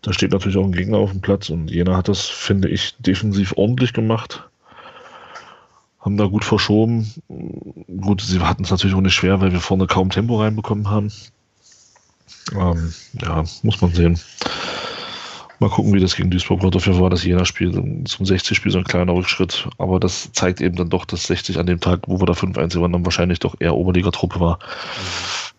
da 0.02 0.14
steht 0.14 0.32
natürlich 0.32 0.58
auch 0.58 0.66
ein 0.66 0.72
Gegner 0.72 0.98
auf 0.98 1.12
dem 1.12 1.22
Platz 1.22 1.50
und 1.50 1.72
Jena 1.72 1.98
hat 1.98 2.08
das, 2.08 2.28
finde 2.28 2.70
ich, 2.70 2.96
defensiv 3.00 3.54
ordentlich 3.58 3.94
gemacht. 3.94 4.44
Haben 6.00 6.18
da 6.18 6.26
gut 6.26 6.46
verschoben. 6.46 7.12
Gut, 7.28 8.22
sie 8.22 8.40
hatten 8.40 8.64
es 8.64 8.70
natürlich 8.70 8.96
auch 8.96 9.02
nicht 9.02 9.16
schwer, 9.16 9.42
weil 9.42 9.52
wir 9.52 9.60
vorne 9.60 9.88
kaum 9.88 10.12
Tempo 10.12 10.40
reinbekommen 10.40 10.90
haben. 10.90 11.12
Ähm, 12.54 12.94
ja, 13.20 13.44
muss 13.64 13.82
man 13.82 13.92
sehen. 13.94 14.20
Mal 15.60 15.70
gucken, 15.70 15.94
wie 15.94 16.00
das 16.00 16.16
gegen 16.16 16.30
Duisburg 16.30 16.64
wird. 16.64 16.76
Dafür 16.76 17.00
war 17.00 17.10
das 17.10 17.24
Jena-Spiel 17.24 17.72
zum 18.06 18.26
60-Spiel 18.26 18.72
so 18.72 18.80
ein 18.80 18.84
kleiner 18.84 19.14
Rückschritt. 19.14 19.68
Aber 19.78 20.00
das 20.00 20.32
zeigt 20.34 20.62
eben 20.62 20.76
dann 20.76 20.90
doch, 20.90 21.06
dass 21.06 21.28
60 21.28 21.60
an 21.60 21.66
dem 21.66 21.80
Tag, 21.80 22.02
wo 22.08 22.20
wir 22.20 22.26
da 22.26 22.34
5-1 22.34 22.74
gewonnen 22.74 22.94
haben, 22.94 23.06
wahrscheinlich 23.06 23.40
doch 23.40 23.56
eher 23.60 23.76
Oberliga-Truppe 23.76 24.40
war 24.40 24.60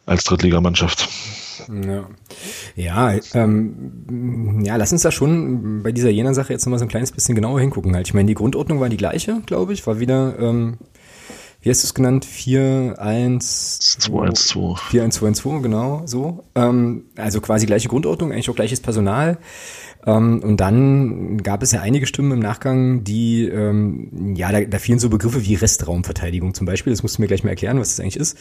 als 0.05 0.25
Drittligamannschaft. 0.25 1.09
Ja, 1.69 2.09
ja, 2.77 3.19
ähm, 3.35 4.63
ja, 4.63 4.77
lass 4.77 4.93
uns 4.93 5.03
da 5.03 5.11
schon 5.11 5.83
bei 5.83 5.93
dieser 5.93 6.11
Jena-Sache 6.11 6.53
jetzt 6.53 6.65
nochmal 6.65 6.79
so 6.79 6.85
ein 6.85 6.89
kleines 6.89 7.13
bisschen 7.13 7.35
genauer 7.35 7.61
hingucken. 7.61 7.95
Halt. 7.95 8.07
Ich 8.07 8.15
meine, 8.15 8.27
die 8.27 8.35
Grundordnung 8.35 8.79
war 8.79 8.89
die 8.89 8.97
gleiche, 8.97 9.41
glaube 9.47 9.73
ich, 9.73 9.87
war 9.87 9.99
wieder 9.99 10.39
ähm, 10.39 10.79
wie 11.67 11.71
hast 11.71 11.83
du 11.83 11.87
es 11.87 11.95
genannt? 11.95 12.25
4, 12.25 12.95
1, 12.97 13.79
2, 13.99 14.27
1, 14.29 14.47
2. 14.47 14.77
4, 14.89 15.03
1, 15.03 15.15
2, 15.17 15.27
1, 15.27 15.39
2, 15.39 15.59
genau, 15.63 16.03
so. 16.05 16.45
Ähm, 16.55 17.07
also 17.17 17.41
quasi 17.41 17.67
gleiche 17.67 17.89
Grundordnung, 17.89 18.31
eigentlich 18.31 18.49
auch 18.49 18.55
gleiches 18.55 18.81
Personal. 18.81 19.39
Ähm, 20.07 20.41
und 20.43 20.59
dann 20.59 21.39
gab 21.43 21.63
es 21.63 21.73
ja 21.73 21.81
einige 21.81 22.07
Stimmen 22.07 22.33
im 22.33 22.39
Nachgang, 22.39 23.03
die, 23.05 23.45
ähm, 23.45 24.35
ja, 24.37 24.53
da, 24.53 24.61
da 24.61 24.79
fielen 24.79 24.99
so 24.99 25.11
Begriffe 25.11 25.45
wie 25.45 25.55
Restraumverteidigung 25.55 26.55
zum 26.55 26.67
Beispiel. 26.67 26.93
Das 26.93 27.03
musst 27.03 27.19
du 27.19 27.23
mir 27.23 27.29
gleich 27.29 27.43
mal 27.43 27.51
erklären, 27.51 27.81
was 27.81 27.97
das 27.97 28.01
eigentlich 28.01 28.17
ist. 28.17 28.39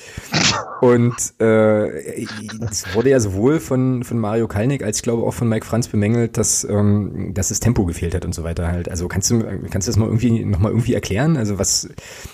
Und 0.81 1.15
äh, 1.39 2.23
es 2.69 2.93
wurde 2.93 3.09
ja 3.09 3.19
sowohl 3.19 3.59
von, 3.59 4.03
von 4.03 4.19
Mario 4.19 4.47
Kalnick 4.47 4.83
als 4.83 4.97
ich 4.97 5.03
glaube 5.03 5.23
auch 5.23 5.33
von 5.33 5.49
Mike 5.49 5.65
Franz 5.65 5.87
bemängelt, 5.87 6.37
dass, 6.37 6.63
ähm, 6.63 7.31
dass 7.33 7.49
das 7.49 7.59
Tempo 7.59 7.85
gefehlt 7.85 8.13
hat 8.13 8.25
und 8.25 8.35
so 8.35 8.43
weiter 8.43 8.67
halt. 8.67 8.89
Also 8.89 9.07
kannst 9.07 9.31
du, 9.31 9.43
kannst 9.69 9.87
du 9.87 9.91
das 9.91 9.97
mal 9.97 10.05
irgendwie 10.05 10.45
noch 10.45 10.59
mal 10.59 10.69
irgendwie 10.69 10.93
erklären? 10.93 11.37
Also 11.37 11.57
was 11.57 11.89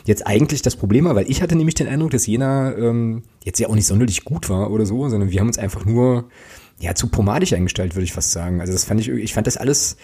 jetzt 0.06 0.28
eigentlich 0.28 0.62
das 0.62 0.76
Problem 0.76 1.06
war, 1.06 1.16
weil 1.16 1.30
ich 1.30 1.42
hatte 1.42 1.56
nämlich 1.56 1.76
den 1.76 1.88
Eindruck, 1.88 2.12
dass 2.12 2.28
Jena 2.28 2.76
ähm, 2.76 3.24
jetzt 3.44 3.60
ja 3.60 3.68
auch 3.70 3.76
nicht 3.76 3.88
sonderlich 3.88 4.26
gut 4.26 4.50
war 4.50 4.72
oder 4.72 4.86
so, 4.86 5.08
sondern 5.08 5.32
wir 5.32 5.40
haben 5.40 5.48
uns 5.48 5.58
einfach 5.58 5.86
nur 5.86 6.26
ja, 6.82 6.96
zu 6.96 7.08
pomadig 7.08 7.56
eingestellt, 7.56 7.96
würde 7.96 8.04
ich 8.04 8.14
fast 8.14 8.32
sagen. 8.32 8.60
Also 8.60 8.74
das 8.74 8.86
fand 8.86 9.00
ich, 9.00 9.10
ich 9.10 9.34
fand 9.34 9.48
das 9.48 9.56
alles 9.56 9.98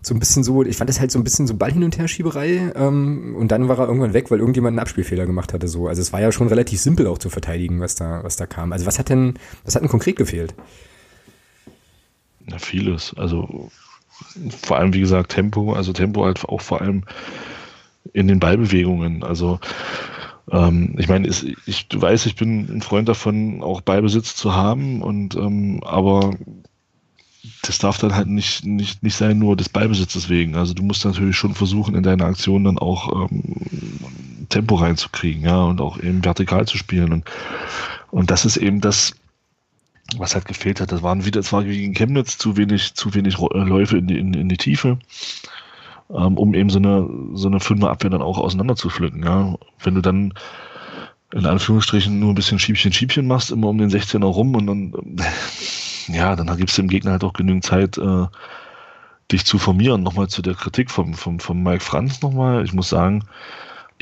so 0.00 0.14
ein 0.14 0.18
bisschen 0.18 0.42
so, 0.42 0.64
ich 0.64 0.76
fand 0.76 0.88
das 0.90 0.98
halt 0.98 1.12
so 1.12 1.18
ein 1.18 1.24
bisschen 1.24 1.46
so 1.46 1.54
Ball 1.54 1.70
hin 1.70 1.84
und 1.84 1.98
her 1.98 2.08
Schieberei 2.08 2.72
ähm, 2.74 3.36
und 3.36 3.52
dann 3.52 3.68
war 3.68 3.78
er 3.78 3.86
irgendwann 3.86 4.14
weg, 4.14 4.30
weil 4.30 4.40
irgendjemand 4.40 4.72
einen 4.72 4.80
Abspielfehler 4.80 5.26
gemacht 5.26 5.52
hatte. 5.52 5.68
So, 5.68 5.88
also 5.88 6.00
es 6.00 6.12
war 6.12 6.20
ja 6.20 6.32
schon 6.32 6.48
relativ 6.48 6.80
simpel 6.80 7.06
auch 7.06 7.18
zu 7.18 7.30
verteidigen, 7.30 7.80
was 7.80 7.94
da, 7.94 8.24
was 8.24 8.36
da 8.36 8.46
kam. 8.46 8.72
Also 8.72 8.86
was 8.86 8.98
hat 8.98 9.10
denn, 9.10 9.34
was 9.64 9.74
hat 9.74 9.82
denn 9.82 9.90
konkret 9.90 10.16
gefehlt? 10.16 10.54
Na 12.46 12.58
vieles. 12.58 13.14
Also 13.16 13.70
vor 14.62 14.78
allem 14.78 14.94
wie 14.94 15.00
gesagt 15.00 15.32
Tempo, 15.32 15.74
also 15.74 15.92
Tempo 15.92 16.24
halt 16.24 16.44
auch 16.46 16.62
vor 16.62 16.80
allem 16.80 17.04
in 18.12 18.26
den 18.26 18.40
Ballbewegungen. 18.40 19.22
Also 19.22 19.60
ähm, 20.52 20.94
ich 20.98 21.08
meine, 21.08 21.26
ich, 21.28 21.88
du 21.88 22.00
weißt, 22.00 22.26
ich 22.26 22.36
bin 22.36 22.68
ein 22.70 22.82
Freund 22.82 23.08
davon, 23.08 23.62
auch 23.62 23.80
Beibesitz 23.80 24.36
zu 24.36 24.54
haben, 24.54 25.02
und 25.02 25.34
ähm, 25.34 25.82
aber 25.82 26.34
das 27.62 27.78
darf 27.78 27.98
dann 27.98 28.14
halt 28.14 28.28
nicht, 28.28 28.64
nicht, 28.64 29.02
nicht 29.02 29.16
sein, 29.16 29.38
nur 29.38 29.56
des 29.56 29.68
Beibesitzes 29.68 30.28
wegen. 30.28 30.54
Also 30.54 30.74
du 30.74 30.82
musst 30.82 31.04
natürlich 31.04 31.36
schon 31.36 31.54
versuchen, 31.54 31.94
in 31.94 32.02
deine 32.02 32.24
Aktion 32.24 32.64
dann 32.64 32.78
auch 32.78 33.30
ähm, 33.30 33.56
Tempo 34.48 34.76
reinzukriegen, 34.76 35.42
ja, 35.42 35.62
und 35.62 35.80
auch 35.80 35.98
eben 35.98 36.22
vertikal 36.22 36.66
zu 36.66 36.76
spielen. 36.76 37.12
Und, 37.12 37.24
und 38.10 38.30
das 38.30 38.44
ist 38.44 38.58
eben 38.58 38.80
das, 38.80 39.14
was 40.18 40.34
halt 40.34 40.44
gefehlt 40.44 40.80
hat. 40.80 40.92
Das 40.92 41.02
waren 41.02 41.24
wieder, 41.24 41.40
es 41.40 41.52
war 41.52 41.64
gegen 41.64 41.94
Chemnitz 41.94 42.36
zu 42.36 42.56
wenig, 42.56 42.94
zu 42.94 43.14
wenig 43.14 43.38
Läufe 43.38 43.96
in 43.96 44.06
die, 44.06 44.18
in, 44.18 44.34
in 44.34 44.48
die 44.48 44.58
Tiefe 44.58 44.98
ähm, 46.10 46.38
um 46.38 46.54
eben 46.54 46.70
so 46.70 46.78
eine, 46.78 47.08
so 47.34 47.48
eine 47.48 47.60
Fünferabwehr 47.60 48.10
dann 48.10 48.22
auch 48.22 48.38
auseinander 48.38 48.76
zu 48.76 48.90
pflücken. 48.90 49.22
Ja? 49.24 49.56
Wenn 49.82 49.94
du 49.94 50.00
dann 50.00 50.34
in 51.32 51.46
Anführungsstrichen 51.46 52.18
nur 52.18 52.30
ein 52.30 52.34
bisschen 52.34 52.58
Schiebchen, 52.58 52.92
Schiebchen 52.92 53.26
machst, 53.26 53.50
immer 53.50 53.68
um 53.68 53.78
den 53.78 53.90
16er 53.90 54.24
rum 54.24 54.54
und 54.54 54.66
dann, 54.66 55.16
ja, 56.08 56.36
dann 56.36 56.54
gibst 56.56 56.76
du 56.76 56.82
dem 56.82 56.88
Gegner 56.88 57.12
halt 57.12 57.24
auch 57.24 57.32
genügend 57.32 57.64
Zeit, 57.64 57.96
äh, 57.96 58.26
dich 59.30 59.46
zu 59.46 59.58
formieren. 59.58 60.02
Nochmal 60.02 60.28
zu 60.28 60.42
der 60.42 60.54
Kritik 60.54 60.90
vom, 60.90 61.14
vom, 61.14 61.40
vom 61.40 61.62
Mike 61.62 61.82
Franz 61.82 62.20
nochmal. 62.20 62.64
Ich 62.64 62.74
muss 62.74 62.90
sagen, 62.90 63.24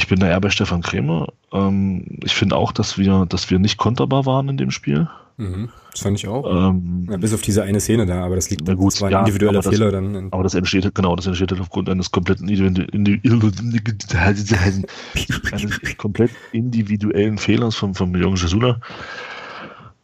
ich 0.01 0.09
bin 0.09 0.19
da 0.19 0.29
eher 0.29 0.41
bei 0.41 0.49
Stefan 0.49 0.81
Krämer. 0.81 1.29
Ähm, 1.53 2.19
ich 2.25 2.35
finde 2.35 2.57
auch, 2.57 2.73
dass 2.73 2.97
wir, 2.97 3.27
dass 3.29 3.51
wir 3.51 3.59
nicht 3.59 3.77
konterbar 3.77 4.25
waren 4.25 4.49
in 4.49 4.57
dem 4.57 4.71
Spiel. 4.71 5.09
Mhm, 5.37 5.69
das 5.91 6.01
fand 6.01 6.19
ich 6.19 6.27
auch. 6.27 6.71
Ähm, 6.71 7.07
ja, 7.11 7.19
bis 7.19 7.35
auf 7.35 7.43
diese 7.43 7.63
eine 7.63 7.81
Szene 7.81 8.07
da, 8.07 8.25
aber 8.25 8.35
das 8.35 8.49
liegt 8.49 8.67
na 8.67 8.75
gut, 8.75 8.95
zwar 8.95 9.11
ja, 9.11 9.21
individueller 9.21 9.63
Fehler 9.63 9.91
das, 9.91 10.03
dann. 10.03 10.29
Aber 10.31 10.43
das 10.43 10.55
entsteht, 10.55 10.95
genau, 10.95 11.15
das 11.17 11.27
entsteht 11.27 11.51
halt 11.51 11.61
aufgrund 11.61 11.91
eines 11.91 12.11
kompletten 12.11 12.49
eines 15.53 15.81
komplett 15.99 16.31
individuellen 16.53 17.37
Fehlers 17.37 17.77
von, 17.77 17.95
von 17.95 18.15
Jürgen 18.15 18.37
Jesula. 18.37 18.81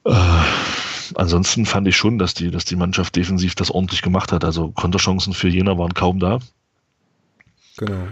Äh, 0.05 0.13
ansonsten 1.15 1.65
fand 1.65 1.89
ich 1.89 1.97
schon, 1.97 2.19
dass 2.19 2.35
die, 2.35 2.51
dass 2.51 2.67
die 2.67 2.77
Mannschaft 2.77 3.17
defensiv 3.17 3.55
das 3.55 3.71
ordentlich 3.71 4.03
gemacht 4.03 4.31
hat. 4.31 4.45
Also 4.45 4.73
Konterchancen 4.73 5.33
für 5.33 5.49
Jena 5.49 5.79
waren 5.79 5.95
kaum 5.95 6.19
da. 6.19 6.41
Genau. 7.79 8.09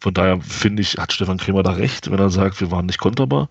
Von 0.00 0.14
daher 0.14 0.40
finde 0.40 0.82
ich, 0.82 0.98
hat 0.98 1.12
Stefan 1.12 1.38
Kremer 1.38 1.62
da 1.62 1.72
recht, 1.72 2.10
wenn 2.10 2.18
er 2.18 2.30
sagt, 2.30 2.60
wir 2.60 2.70
waren 2.70 2.86
nicht 2.86 2.98
konterbar. 2.98 3.48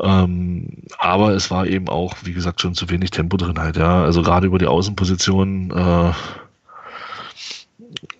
Ähm, 0.00 0.68
aber 0.98 1.32
es 1.34 1.50
war 1.50 1.66
eben 1.66 1.88
auch, 1.88 2.16
wie 2.22 2.32
gesagt, 2.32 2.60
schon 2.60 2.74
zu 2.74 2.88
wenig 2.88 3.10
Tempo 3.10 3.36
drin 3.36 3.58
halt, 3.58 3.76
ja. 3.76 4.02
Also 4.02 4.22
gerade 4.22 4.46
über 4.46 4.58
die 4.58 4.66
Außenposition 4.66 5.70
äh, 5.70 6.12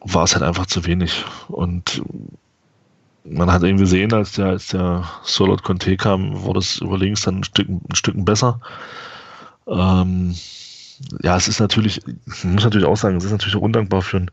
war 0.00 0.24
es 0.24 0.35
halt 0.35 0.42
einfach 0.42 0.66
zu 0.66 0.85
wenig. 0.85 1.24
Und 1.48 2.02
man 3.24 3.50
hat 3.50 3.62
eben 3.62 3.78
gesehen, 3.78 4.12
als 4.12 4.33
der, 4.33 4.46
als 4.46 4.68
der 4.68 5.09
Solot 5.22 5.62
Conte 5.62 5.96
kam, 5.96 6.42
wurde 6.42 6.59
es 6.61 6.78
über 6.78 6.98
links 6.98 7.22
dann 7.22 7.38
ein 7.38 7.44
Stück, 7.44 7.68
ein 7.68 7.94
Stück 7.94 8.22
besser. 8.24 8.61
Ähm, 9.66 10.35
ja, 11.22 11.37
es 11.37 11.48
ist 11.48 11.61
natürlich, 11.61 12.00
ich 12.07 12.44
muss 12.44 12.64
natürlich 12.64 12.87
auch 12.87 12.96
sagen, 12.96 13.16
es 13.16 13.24
ist 13.24 13.33
natürlich 13.33 13.57
auch 13.57 13.62
undankbar 13.62 14.02
für 14.02 14.18
ein 14.18 14.31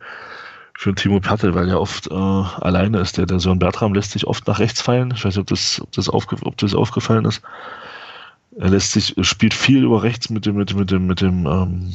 für 0.79 0.95
Timo 0.95 1.19
Pertl, 1.19 1.53
weil 1.55 1.67
er 1.67 1.81
oft 1.81 2.07
äh, 2.09 2.13
alleine 2.13 3.01
ist. 3.01 3.17
Der, 3.17 3.25
der 3.25 3.41
Sören 3.41 3.59
Bertram 3.59 3.93
lässt 3.93 4.11
sich 4.11 4.25
oft 4.25 4.47
nach 4.47 4.59
rechts 4.59 4.81
fallen. 4.81 5.11
Ich 5.13 5.25
weiß 5.25 5.35
nicht, 5.35 5.41
ob 5.41 5.47
das, 5.47 5.81
ob 5.81 5.91
das, 5.91 6.07
aufge, 6.07 6.37
ob 6.43 6.55
das 6.55 6.73
aufgefallen 6.73 7.25
ist. 7.25 7.41
Er 8.55 8.69
lässt 8.69 8.93
sich, 8.93 9.13
spielt 9.23 9.53
viel 9.53 9.83
über 9.83 10.03
rechts 10.03 10.29
mit 10.29 10.45
dem, 10.45 10.55
mit 10.55 10.69
dem, 10.69 10.77
mit 10.77 10.89
dem, 10.89 11.05
mit 11.05 11.19
dem 11.19 11.45
ähm, 11.45 11.93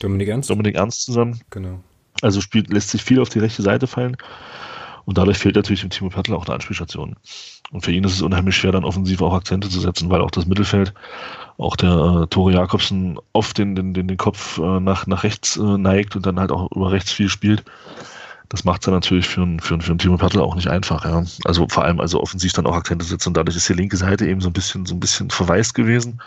Dominik 0.00 0.26
Ernst. 0.26 0.50
Dominik 0.50 0.74
Ernst 0.74 1.04
zusammen. 1.04 1.40
Genau. 1.50 1.78
Also 2.22 2.40
spielt, 2.40 2.72
lässt 2.72 2.90
sich 2.90 3.04
viel 3.04 3.20
auf 3.20 3.28
die 3.28 3.38
rechte 3.38 3.62
Seite 3.62 3.86
fallen. 3.86 4.16
Und 5.06 5.18
dadurch 5.18 5.38
fehlt 5.38 5.54
natürlich 5.54 5.80
dem 5.80 5.90
Timo 5.90 6.10
Pertl 6.10 6.34
auch 6.34 6.44
eine 6.44 6.54
Anspielstation. 6.54 7.16
Und 7.70 7.80
für 7.84 7.92
ihn 7.92 8.04
ist 8.04 8.12
es 8.12 8.22
unheimlich 8.22 8.56
schwer, 8.56 8.72
dann 8.72 8.84
offensiv 8.84 9.22
auch 9.22 9.32
Akzente 9.32 9.68
zu 9.68 9.80
setzen, 9.80 10.10
weil 10.10 10.20
auch 10.20 10.32
das 10.32 10.46
Mittelfeld, 10.46 10.92
auch 11.58 11.76
der 11.76 12.22
äh, 12.22 12.26
Tore 12.26 12.52
Jakobsen 12.52 13.18
oft 13.32 13.56
den, 13.56 13.74
den, 13.76 13.94
den, 13.94 14.08
den 14.08 14.16
Kopf 14.16 14.58
äh, 14.58 14.80
nach, 14.80 15.06
nach 15.06 15.22
rechts 15.22 15.56
äh, 15.56 15.78
neigt 15.78 16.16
und 16.16 16.26
dann 16.26 16.38
halt 16.38 16.52
auch 16.52 16.70
über 16.72 16.90
rechts 16.90 17.12
viel 17.12 17.28
spielt. 17.28 17.64
Das 18.48 18.64
macht 18.64 18.82
es 18.82 18.86
dann 18.86 18.94
natürlich 18.94 19.26
für, 19.26 19.42
einen 19.42 19.60
für, 19.60 19.80
für 19.80 19.90
einen 19.90 19.98
Timo 19.98 20.16
Pertl 20.16 20.40
auch 20.40 20.54
nicht 20.56 20.68
einfach. 20.68 21.04
Ja. 21.04 21.24
Also 21.44 21.66
vor 21.68 21.84
allem 21.84 22.00
also 22.00 22.20
offensiv 22.20 22.52
dann 22.52 22.66
auch 22.66 22.76
Akzente 22.76 23.04
setzen 23.04 23.30
und 23.30 23.36
dadurch 23.36 23.56
ist 23.56 23.68
die 23.68 23.74
linke 23.74 23.96
Seite 23.96 24.26
eben 24.26 24.40
so 24.40 24.48
ein 24.48 24.52
bisschen, 24.52 24.86
so 24.86 24.94
ein 24.94 25.00
bisschen 25.00 25.30
verwaist 25.30 25.74
gewesen. 25.74 26.20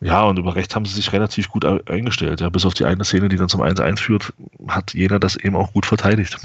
Ja, 0.00 0.22
und 0.24 0.38
über 0.38 0.54
rechts 0.54 0.74
haben 0.74 0.84
sie 0.84 0.94
sich 0.94 1.12
relativ 1.12 1.48
gut 1.48 1.64
eingestellt. 1.88 2.40
Ja, 2.40 2.48
bis 2.50 2.64
auf 2.64 2.74
die 2.74 2.84
eine 2.84 3.04
Szene, 3.04 3.28
die 3.28 3.36
dann 3.36 3.48
zum 3.48 3.62
1-1 3.62 3.98
führt, 3.98 4.32
hat 4.68 4.94
jeder 4.94 5.18
das 5.18 5.36
eben 5.36 5.56
auch 5.56 5.72
gut 5.72 5.86
verteidigt. 5.86 6.38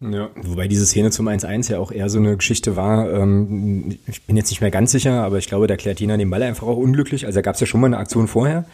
Ja, 0.00 0.30
wobei 0.42 0.66
diese 0.66 0.86
Szene 0.86 1.10
zum 1.10 1.28
1-1 1.28 1.70
ja 1.70 1.78
auch 1.78 1.92
eher 1.92 2.08
so 2.08 2.18
eine 2.18 2.36
Geschichte 2.36 2.74
war, 2.74 3.12
ähm, 3.12 3.98
ich 4.06 4.22
bin 4.22 4.36
jetzt 4.36 4.48
nicht 4.48 4.62
mehr 4.62 4.70
ganz 4.70 4.92
sicher, 4.92 5.22
aber 5.22 5.36
ich 5.36 5.46
glaube, 5.46 5.66
da 5.66 5.76
klärt 5.76 6.00
Jena 6.00 6.16
den 6.16 6.30
Ball 6.30 6.42
einfach 6.42 6.66
auch 6.66 6.78
unglücklich. 6.78 7.26
Also 7.26 7.36
da 7.36 7.42
gab 7.42 7.54
es 7.54 7.60
ja 7.60 7.66
schon 7.66 7.82
mal 7.82 7.88
eine 7.88 7.98
Aktion 7.98 8.26
vorher, 8.26 8.64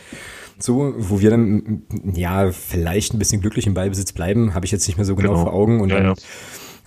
so, 0.59 0.95
wo 0.97 1.21
wir 1.21 1.31
dann 1.31 1.83
ja 2.15 2.53
vielleicht 2.53 3.13
ein 3.13 3.19
bisschen 3.19 3.41
glücklich 3.41 3.67
im 3.67 3.75
Ballbesitz 3.75 4.13
bleiben, 4.13 4.55
habe 4.55 4.67
ich 4.67 4.73
jetzt 4.73 4.87
nicht 4.87 4.99
mehr 4.99 5.05
so 5.05 5.17
genau, 5.17 5.33
genau. 5.33 5.43
vor 5.45 5.53
Augen. 5.53 5.81
Und 5.81 5.91
ja, 5.91 5.97
dann, 5.97 6.07
ja. 6.07 6.15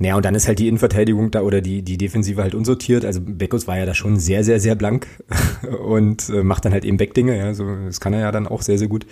Naja, 0.02 0.16
und 0.16 0.24
dann 0.24 0.34
ist 0.34 0.48
halt 0.48 0.60
die 0.60 0.70
Innenverteidigung 0.70 1.30
da 1.32 1.42
oder 1.42 1.60
die, 1.60 1.82
die 1.82 1.98
Defensive 1.98 2.42
halt 2.42 2.56
unsortiert. 2.56 3.04
Also 3.04 3.20
Beckus 3.22 3.68
war 3.68 3.78
ja 3.78 3.86
da 3.86 3.94
schon 3.94 4.18
sehr, 4.18 4.46
sehr, 4.46 4.62
sehr 4.62 4.76
blank 4.76 5.08
und 5.86 6.30
äh, 6.30 6.44
macht 6.44 6.64
dann 6.64 6.72
halt 6.72 6.86
eben 6.86 6.96
Backdinge, 6.96 7.38
ja, 7.38 7.54
so, 7.54 7.66
das 7.86 8.00
kann 8.00 8.14
er 8.14 8.22
ja 8.22 8.32
dann 8.32 8.48
auch 8.48 8.62
sehr, 8.62 8.78
sehr 8.78 8.88
gut. 8.88 9.06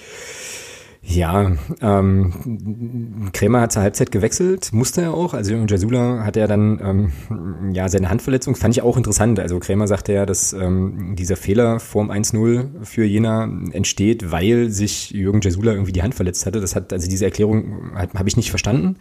Ja, 1.09 1.53
ähm, 1.81 3.29
Krämer 3.31 3.61
hat 3.61 3.71
zur 3.71 3.81
Halbzeit 3.81 4.11
gewechselt, 4.11 4.73
musste 4.73 5.03
er 5.03 5.13
auch. 5.13 5.33
Also 5.33 5.55
Jasula 5.55 6.25
hat 6.25 6.35
er 6.35 6.49
dann 6.49 6.81
ähm, 6.83 7.73
ja 7.73 7.87
seine 7.87 8.09
Handverletzung, 8.09 8.57
fand 8.57 8.75
ich 8.75 8.81
auch 8.81 8.97
interessant. 8.97 9.39
Also 9.39 9.57
Krämer 9.59 9.87
sagte 9.87 10.11
ja, 10.11 10.25
dass 10.25 10.51
ähm, 10.51 11.15
dieser 11.17 11.37
Fehler 11.37 11.79
vorm 11.79 12.11
1-0 12.11 12.83
für 12.83 13.05
Jena 13.05 13.45
entsteht, 13.71 14.33
weil 14.33 14.69
sich 14.69 15.11
Jürgen 15.11 15.39
Jasula 15.39 15.71
irgendwie 15.71 15.93
die 15.93 16.03
Hand 16.03 16.13
verletzt 16.13 16.45
hatte. 16.45 16.59
Das 16.59 16.75
hat 16.75 16.91
also 16.91 17.09
diese 17.09 17.23
Erklärung 17.23 17.93
habe 17.95 18.27
ich 18.27 18.35
nicht 18.35 18.49
verstanden, 18.49 18.97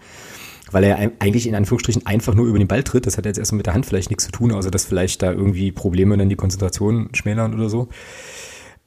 weil 0.70 0.84
er 0.84 0.98
eigentlich 1.18 1.48
in 1.48 1.56
Anführungsstrichen 1.56 2.06
einfach 2.06 2.36
nur 2.36 2.46
über 2.46 2.58
den 2.58 2.68
Ball 2.68 2.84
tritt. 2.84 3.08
Das 3.08 3.18
hat 3.18 3.26
jetzt 3.26 3.38
erstmal 3.38 3.56
mit 3.56 3.66
der 3.66 3.74
Hand 3.74 3.84
vielleicht 3.84 4.10
nichts 4.10 4.26
zu 4.26 4.30
tun, 4.30 4.52
außer 4.52 4.70
dass 4.70 4.84
vielleicht 4.84 5.22
da 5.22 5.32
irgendwie 5.32 5.72
Probleme 5.72 6.16
dann 6.16 6.28
die 6.28 6.36
Konzentration 6.36 7.08
schmälern 7.14 7.52
oder 7.52 7.68
so. 7.68 7.88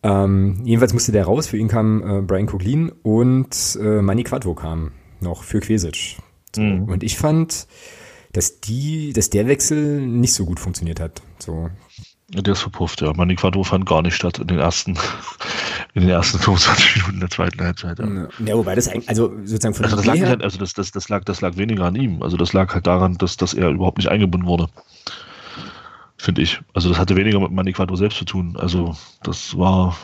Ähm, 0.01 0.61
jedenfalls 0.63 0.93
musste 0.93 1.11
der 1.11 1.25
raus. 1.25 1.47
Für 1.47 1.57
ihn 1.57 1.67
kam 1.67 2.03
äh, 2.03 2.21
Brian 2.21 2.45
Coglin 2.45 2.91
und 3.03 3.77
äh, 3.81 4.01
Manny 4.01 4.23
Quadvo 4.23 4.53
kam 4.55 4.91
noch 5.19 5.43
für 5.43 5.59
Quesic. 5.59 6.17
So. 6.55 6.61
Mhm. 6.61 6.83
Und 6.83 7.03
ich 7.03 7.17
fand, 7.17 7.67
dass 8.31 8.61
die, 8.61 9.13
dass 9.13 9.29
der 9.29 9.47
Wechsel 9.47 10.01
nicht 10.01 10.33
so 10.33 10.45
gut 10.45 10.59
funktioniert 10.59 10.99
hat. 10.99 11.21
So. 11.39 11.69
Der 12.31 12.53
ist 12.53 12.61
verpufft, 12.61 13.01
ja. 13.01 13.11
Manny 13.13 13.35
Quadvo 13.35 13.63
fand 13.63 13.87
gar 13.87 14.03
nicht 14.03 14.15
statt 14.15 14.37
in 14.37 14.47
den 14.47 14.59
ersten, 14.59 14.95
in 15.95 16.03
den 16.03 16.11
ersten 16.11 16.37
25 16.37 16.97
Minuten 16.97 17.19
der 17.19 17.29
zweiten 17.29 17.59
Halbzeit. 17.61 17.97
Ja, 17.99 18.27
ja 18.45 18.55
wobei 18.55 18.75
das 18.75 18.87
eigentlich, 18.87 19.09
also 19.09 19.33
sozusagen 19.43 19.73
von 19.73 19.85
also 19.85 19.97
das 19.97 20.05
lag, 20.05 20.19
halt, 20.21 20.43
also 20.43 20.59
das, 20.59 20.73
das, 20.73 20.91
das 20.91 21.09
lag, 21.09 21.23
das 21.23 21.41
lag 21.41 21.57
weniger 21.57 21.85
an 21.85 21.95
ihm. 21.95 22.21
Also 22.21 22.37
das 22.37 22.53
lag 22.53 22.73
halt 22.73 22.85
daran, 22.85 23.17
dass, 23.17 23.35
dass 23.35 23.55
er 23.55 23.69
überhaupt 23.69 23.97
nicht 23.97 24.09
eingebunden 24.09 24.47
wurde 24.47 24.69
finde 26.19 26.41
ich. 26.41 26.61
Also 26.73 26.89
das 26.89 26.99
hatte 26.99 27.15
weniger 27.15 27.39
mit 27.39 27.51
Maniquado 27.51 27.95
selbst 27.95 28.17
zu 28.17 28.25
tun. 28.25 28.55
Also 28.59 28.95
das 29.23 29.57
war 29.57 29.97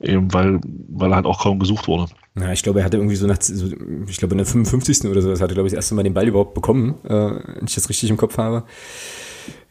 eben, 0.00 0.32
weil, 0.32 0.60
weil 0.88 1.12
er 1.12 1.16
halt 1.16 1.26
auch 1.26 1.42
kaum 1.42 1.58
gesucht 1.58 1.86
wurde. 1.86 2.10
Ja, 2.38 2.52
ich 2.52 2.62
glaube, 2.62 2.80
er 2.80 2.86
hatte 2.86 2.96
irgendwie 2.96 3.16
so 3.16 3.26
nach, 3.26 3.40
so, 3.40 3.66
ich 4.08 4.16
glaube 4.16 4.32
in 4.32 4.38
der 4.38 4.46
55. 4.46 5.10
oder 5.10 5.20
so, 5.20 5.30
das 5.30 5.40
hatte, 5.40 5.54
glaube 5.54 5.68
ich, 5.68 5.72
das 5.72 5.78
erste 5.78 5.94
Mal 5.94 6.02
den 6.02 6.14
Ball 6.14 6.26
überhaupt 6.26 6.54
bekommen, 6.54 6.94
äh, 7.04 7.10
wenn 7.10 7.66
ich 7.66 7.74
das 7.74 7.88
richtig 7.88 8.08
im 8.08 8.16
Kopf 8.16 8.38
habe. 8.38 8.64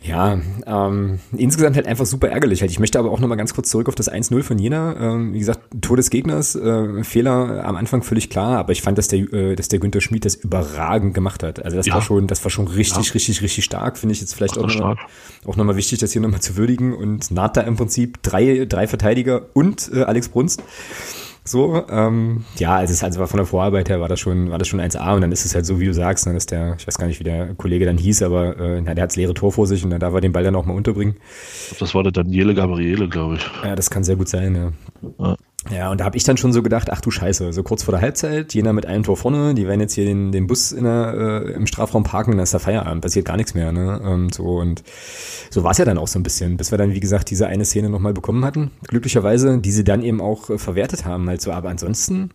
Ja, 0.01 0.39
ähm, 0.65 1.19
insgesamt 1.33 1.75
halt 1.75 1.85
einfach 1.85 2.05
super 2.05 2.29
ärgerlich. 2.29 2.61
Halt. 2.61 2.71
Ich 2.71 2.79
möchte 2.79 2.97
aber 2.99 3.11
auch 3.11 3.19
nochmal 3.19 3.37
ganz 3.37 3.53
kurz 3.53 3.69
zurück 3.69 3.89
auf 3.89 3.95
das 3.95 4.09
1-0 4.09 4.43
von 4.43 4.57
Jena. 4.57 4.95
Ähm, 4.97 5.33
wie 5.33 5.39
gesagt, 5.39 5.59
Tor 5.81 5.97
des 5.97 6.09
Gegners, 6.09 6.55
äh, 6.55 7.03
Fehler 7.03 7.65
am 7.65 7.75
Anfang 7.75 8.01
völlig 8.01 8.29
klar, 8.29 8.57
aber 8.59 8.71
ich 8.71 8.81
fand, 8.81 8.97
dass 8.97 9.09
der, 9.09 9.19
äh, 9.33 9.55
dass 9.55 9.67
der 9.67 9.79
Günther 9.79 9.99
Schmid 9.99 10.23
das 10.23 10.35
überragend 10.35 11.13
gemacht 11.13 11.43
hat. 11.43 11.63
Also 11.63 11.75
das 11.75 11.85
ja. 11.85 11.95
war 11.95 12.01
schon, 12.01 12.27
das 12.27 12.43
war 12.45 12.49
schon 12.49 12.67
richtig, 12.67 13.07
ja. 13.07 13.13
richtig, 13.13 13.41
richtig 13.41 13.65
stark. 13.65 13.97
Finde 13.97 14.13
ich 14.13 14.21
jetzt 14.21 14.33
vielleicht 14.35 14.57
Ach, 14.57 14.63
auch 14.63 14.67
nochmal 14.67 14.95
auch 15.45 15.55
noch 15.57 15.75
wichtig, 15.75 15.99
das 15.99 16.13
hier 16.13 16.21
nochmal 16.21 16.41
zu 16.41 16.55
würdigen. 16.55 16.93
Und 16.95 17.29
Nata 17.31 17.61
im 17.61 17.75
Prinzip 17.75 18.23
drei, 18.23 18.65
drei 18.67 18.87
Verteidiger 18.87 19.47
und 19.53 19.91
äh, 19.93 20.03
Alex 20.03 20.29
Brunst. 20.29 20.63
So, 21.49 21.83
ähm, 21.89 22.45
ja, 22.59 22.75
also 22.75 22.93
es 22.93 23.03
also 23.03 23.25
von 23.25 23.38
der 23.38 23.45
Vorarbeit 23.47 23.89
her 23.89 23.99
war 23.99 24.07
das 24.07 24.19
schon, 24.19 24.51
war 24.51 24.59
das 24.59 24.67
schon 24.67 24.79
1A 24.79 25.15
und 25.15 25.21
dann 25.21 25.31
ist 25.31 25.45
es 25.45 25.55
halt 25.55 25.65
so, 25.65 25.79
wie 25.79 25.85
du 25.85 25.95
sagst, 25.95 26.27
dann 26.27 26.35
ist 26.35 26.51
der, 26.51 26.75
ich 26.77 26.85
weiß 26.85 26.99
gar 26.99 27.07
nicht, 27.07 27.19
wie 27.19 27.23
der 27.23 27.55
Kollege 27.55 27.88
dann 27.88 27.97
hieß, 27.97 28.21
aber 28.21 28.55
äh, 28.59 28.83
der 28.83 28.91
hat 28.91 28.97
das 28.99 29.15
leere 29.15 29.33
Tor 29.33 29.51
vor 29.51 29.65
sich 29.65 29.83
und 29.83 29.89
dann 29.89 29.99
darf 29.99 30.13
er 30.13 30.21
den 30.21 30.31
Ball 30.31 30.43
dann 30.43 30.55
auch 30.55 30.67
mal 30.67 30.75
unterbringen. 30.75 31.15
Das 31.79 31.95
war 31.95 32.03
der 32.03 32.12
Daniele 32.12 32.53
Gabriele, 32.53 33.09
glaube 33.09 33.38
ich. 33.38 33.49
Ja, 33.63 33.75
das 33.75 33.89
kann 33.89 34.03
sehr 34.03 34.15
gut 34.15 34.29
sein, 34.29 34.53
ja. 34.53 34.71
ja. 35.17 35.35
Ja, 35.69 35.91
und 35.91 36.00
da 36.00 36.06
habe 36.06 36.15
ich 36.15 36.24
dann 36.24 36.38
schon 36.38 36.54
so 36.54 36.63
gedacht, 36.63 36.89
ach 36.89 37.02
du 37.02 37.12
Scheiße, 37.12 37.52
so 37.52 37.63
kurz 37.63 37.84
vor 37.84 37.91
der 37.91 38.02
Halbzeit, 38.02 38.54
Jena 38.54 38.72
mit 38.72 38.86
einem 38.86 39.04
Tor 39.04 39.17
vorne, 39.17 39.54
die 39.54 39.67
werden 39.67 39.82
jetzt 39.82 39.93
hier 39.93 40.06
den, 40.06 40.32
den 40.32 40.48
Bus 40.48 40.72
in 40.72 40.86
der, 40.86 41.43
äh, 41.45 41.52
im 41.52 41.67
Strafraum 41.67 42.04
parken, 42.04 42.32
dann 42.32 42.39
ist 42.39 42.54
der 42.54 42.62
Feierabend, 42.62 43.02
passiert 43.02 43.26
gar 43.26 43.36
nichts 43.36 43.54
mehr. 43.54 43.74
Ne? 43.74 44.02
Ähm, 44.04 44.30
so 44.32 44.58
und 44.58 44.84
so 45.50 45.63
war 45.63 45.72
es 45.72 45.78
ja 45.78 45.84
dann 45.84 45.98
auch 45.98 46.08
so 46.08 46.17
ein 46.17 46.24
bisschen, 46.24 46.56
bis 46.56 46.72
wir 46.72 46.78
dann, 46.78 46.93
wie 46.93 47.00
gesagt, 47.02 47.30
diese 47.30 47.48
eine 47.48 47.65
Szene 47.65 47.89
nochmal 47.89 48.13
bekommen 48.13 48.45
hatten, 48.45 48.72
glücklicherweise, 48.88 49.60
die 49.60 49.72
sie 49.72 49.84
dann 49.84 50.02
eben 50.02 50.22
auch 50.22 50.50
äh, 50.50 50.58
verwertet 50.58 51.04
haben. 51.04 51.28
Halt 51.28 51.41
so. 51.41 51.52
Aber 51.52 51.69
ansonsten, 51.69 52.32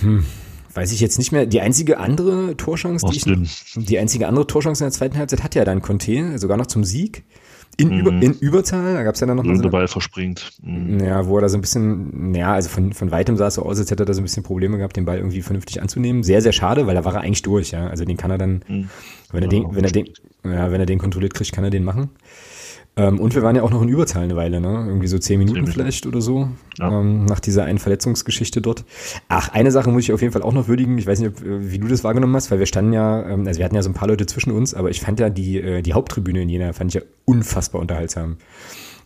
hm, 0.00 0.24
weiß 0.74 0.92
ich 0.92 1.00
jetzt 1.00 1.18
nicht 1.18 1.32
mehr. 1.32 1.46
Die 1.46 1.60
einzige 1.60 1.98
andere 1.98 2.56
Torchance, 2.56 3.06
die, 3.10 3.16
ich, 3.16 3.74
die 3.74 3.98
einzige 3.98 4.28
andere 4.28 4.46
Torchance 4.46 4.84
in 4.84 4.86
der 4.86 4.96
zweiten 4.96 5.18
Halbzeit 5.18 5.42
hat 5.42 5.54
ja 5.56 5.64
dann 5.64 5.82
Conte, 5.82 6.38
sogar 6.38 6.56
noch 6.56 6.66
zum 6.66 6.84
Sieg. 6.84 7.24
In, 7.78 7.88
mhm. 7.88 7.98
Über, 8.00 8.10
in 8.10 8.34
Überzahl, 8.38 8.94
da 8.94 9.02
gab 9.02 9.14
es 9.14 9.20
ja 9.20 9.26
dann 9.26 9.38
noch 9.38 9.44
mal 9.44 9.56
so, 9.56 9.62
der 9.62 9.70
Ball 9.70 9.88
verspringt. 9.88 10.52
Mhm. 10.62 11.00
Ja, 11.00 11.26
wo 11.26 11.38
er 11.38 11.42
da 11.42 11.48
so 11.48 11.56
ein 11.56 11.62
bisschen, 11.62 12.34
ja, 12.34 12.52
also 12.52 12.68
von, 12.68 12.92
von 12.92 13.10
weitem 13.10 13.36
sah 13.36 13.46
es 13.46 13.54
so 13.54 13.62
aus, 13.62 13.78
als 13.78 13.90
hätte 13.90 14.02
er 14.02 14.06
da 14.06 14.12
so 14.12 14.20
ein 14.20 14.24
bisschen 14.24 14.42
Probleme 14.42 14.76
gehabt, 14.76 14.96
den 14.96 15.06
Ball 15.06 15.16
irgendwie 15.16 15.40
vernünftig 15.40 15.80
anzunehmen. 15.80 16.22
Sehr, 16.22 16.42
sehr 16.42 16.52
schade, 16.52 16.86
weil 16.86 16.94
da 16.94 17.04
war 17.04 17.14
er 17.14 17.22
eigentlich 17.22 17.42
durch, 17.42 17.70
ja. 17.70 17.86
Also 17.86 18.04
den 18.04 18.18
kann 18.18 18.30
er 18.30 18.38
dann, 18.38 18.62
mhm. 18.68 18.88
wenn 19.32 19.42
er 19.42 19.52
ja, 19.52 19.60
den, 19.60 19.74
wenn 19.74 19.84
er 19.84 19.90
den, 19.90 20.06
ja, 20.44 20.70
wenn 20.70 20.80
er 20.80 20.86
den 20.86 20.98
kontrolliert 20.98 21.32
kriegt, 21.32 21.52
kann 21.52 21.64
er 21.64 21.70
den 21.70 21.84
machen. 21.84 22.10
Ähm, 22.94 23.20
und 23.20 23.34
wir 23.34 23.42
waren 23.42 23.56
ja 23.56 23.62
auch 23.62 23.70
noch 23.70 23.80
in 23.80 23.88
Überzahl 23.88 24.22
eine 24.22 24.36
Weile, 24.36 24.60
ne? 24.60 24.84
Irgendwie 24.86 25.06
so 25.06 25.18
zehn 25.18 25.38
Minuten 25.38 25.66
vielleicht 25.66 26.04
oder 26.04 26.20
so. 26.20 26.48
Ja. 26.78 26.90
Ähm, 26.90 27.24
nach 27.24 27.40
dieser 27.40 27.64
einen 27.64 27.78
Verletzungsgeschichte 27.78 28.60
dort. 28.60 28.84
Ach, 29.28 29.48
eine 29.48 29.70
Sache 29.70 29.90
muss 29.90 30.02
ich 30.02 30.12
auf 30.12 30.20
jeden 30.20 30.32
Fall 30.32 30.42
auch 30.42 30.52
noch 30.52 30.68
würdigen. 30.68 30.98
Ich 30.98 31.06
weiß 31.06 31.20
nicht, 31.20 31.30
ob, 31.30 31.46
äh, 31.46 31.72
wie 31.72 31.78
du 31.78 31.88
das 31.88 32.04
wahrgenommen 32.04 32.36
hast, 32.36 32.50
weil 32.50 32.58
wir 32.58 32.66
standen 32.66 32.92
ja, 32.92 33.26
ähm, 33.26 33.46
also 33.46 33.58
wir 33.58 33.64
hatten 33.64 33.74
ja 33.74 33.82
so 33.82 33.88
ein 33.88 33.94
paar 33.94 34.08
Leute 34.08 34.26
zwischen 34.26 34.52
uns, 34.52 34.74
aber 34.74 34.90
ich 34.90 35.00
fand 35.00 35.20
ja 35.20 35.30
die, 35.30 35.58
äh, 35.58 35.80
die 35.80 35.94
Haupttribüne 35.94 36.42
in 36.42 36.50
Jena, 36.50 36.74
fand 36.74 36.94
ich 36.94 37.00
ja 37.00 37.06
unfassbar 37.24 37.80
unterhaltsam. 37.80 38.36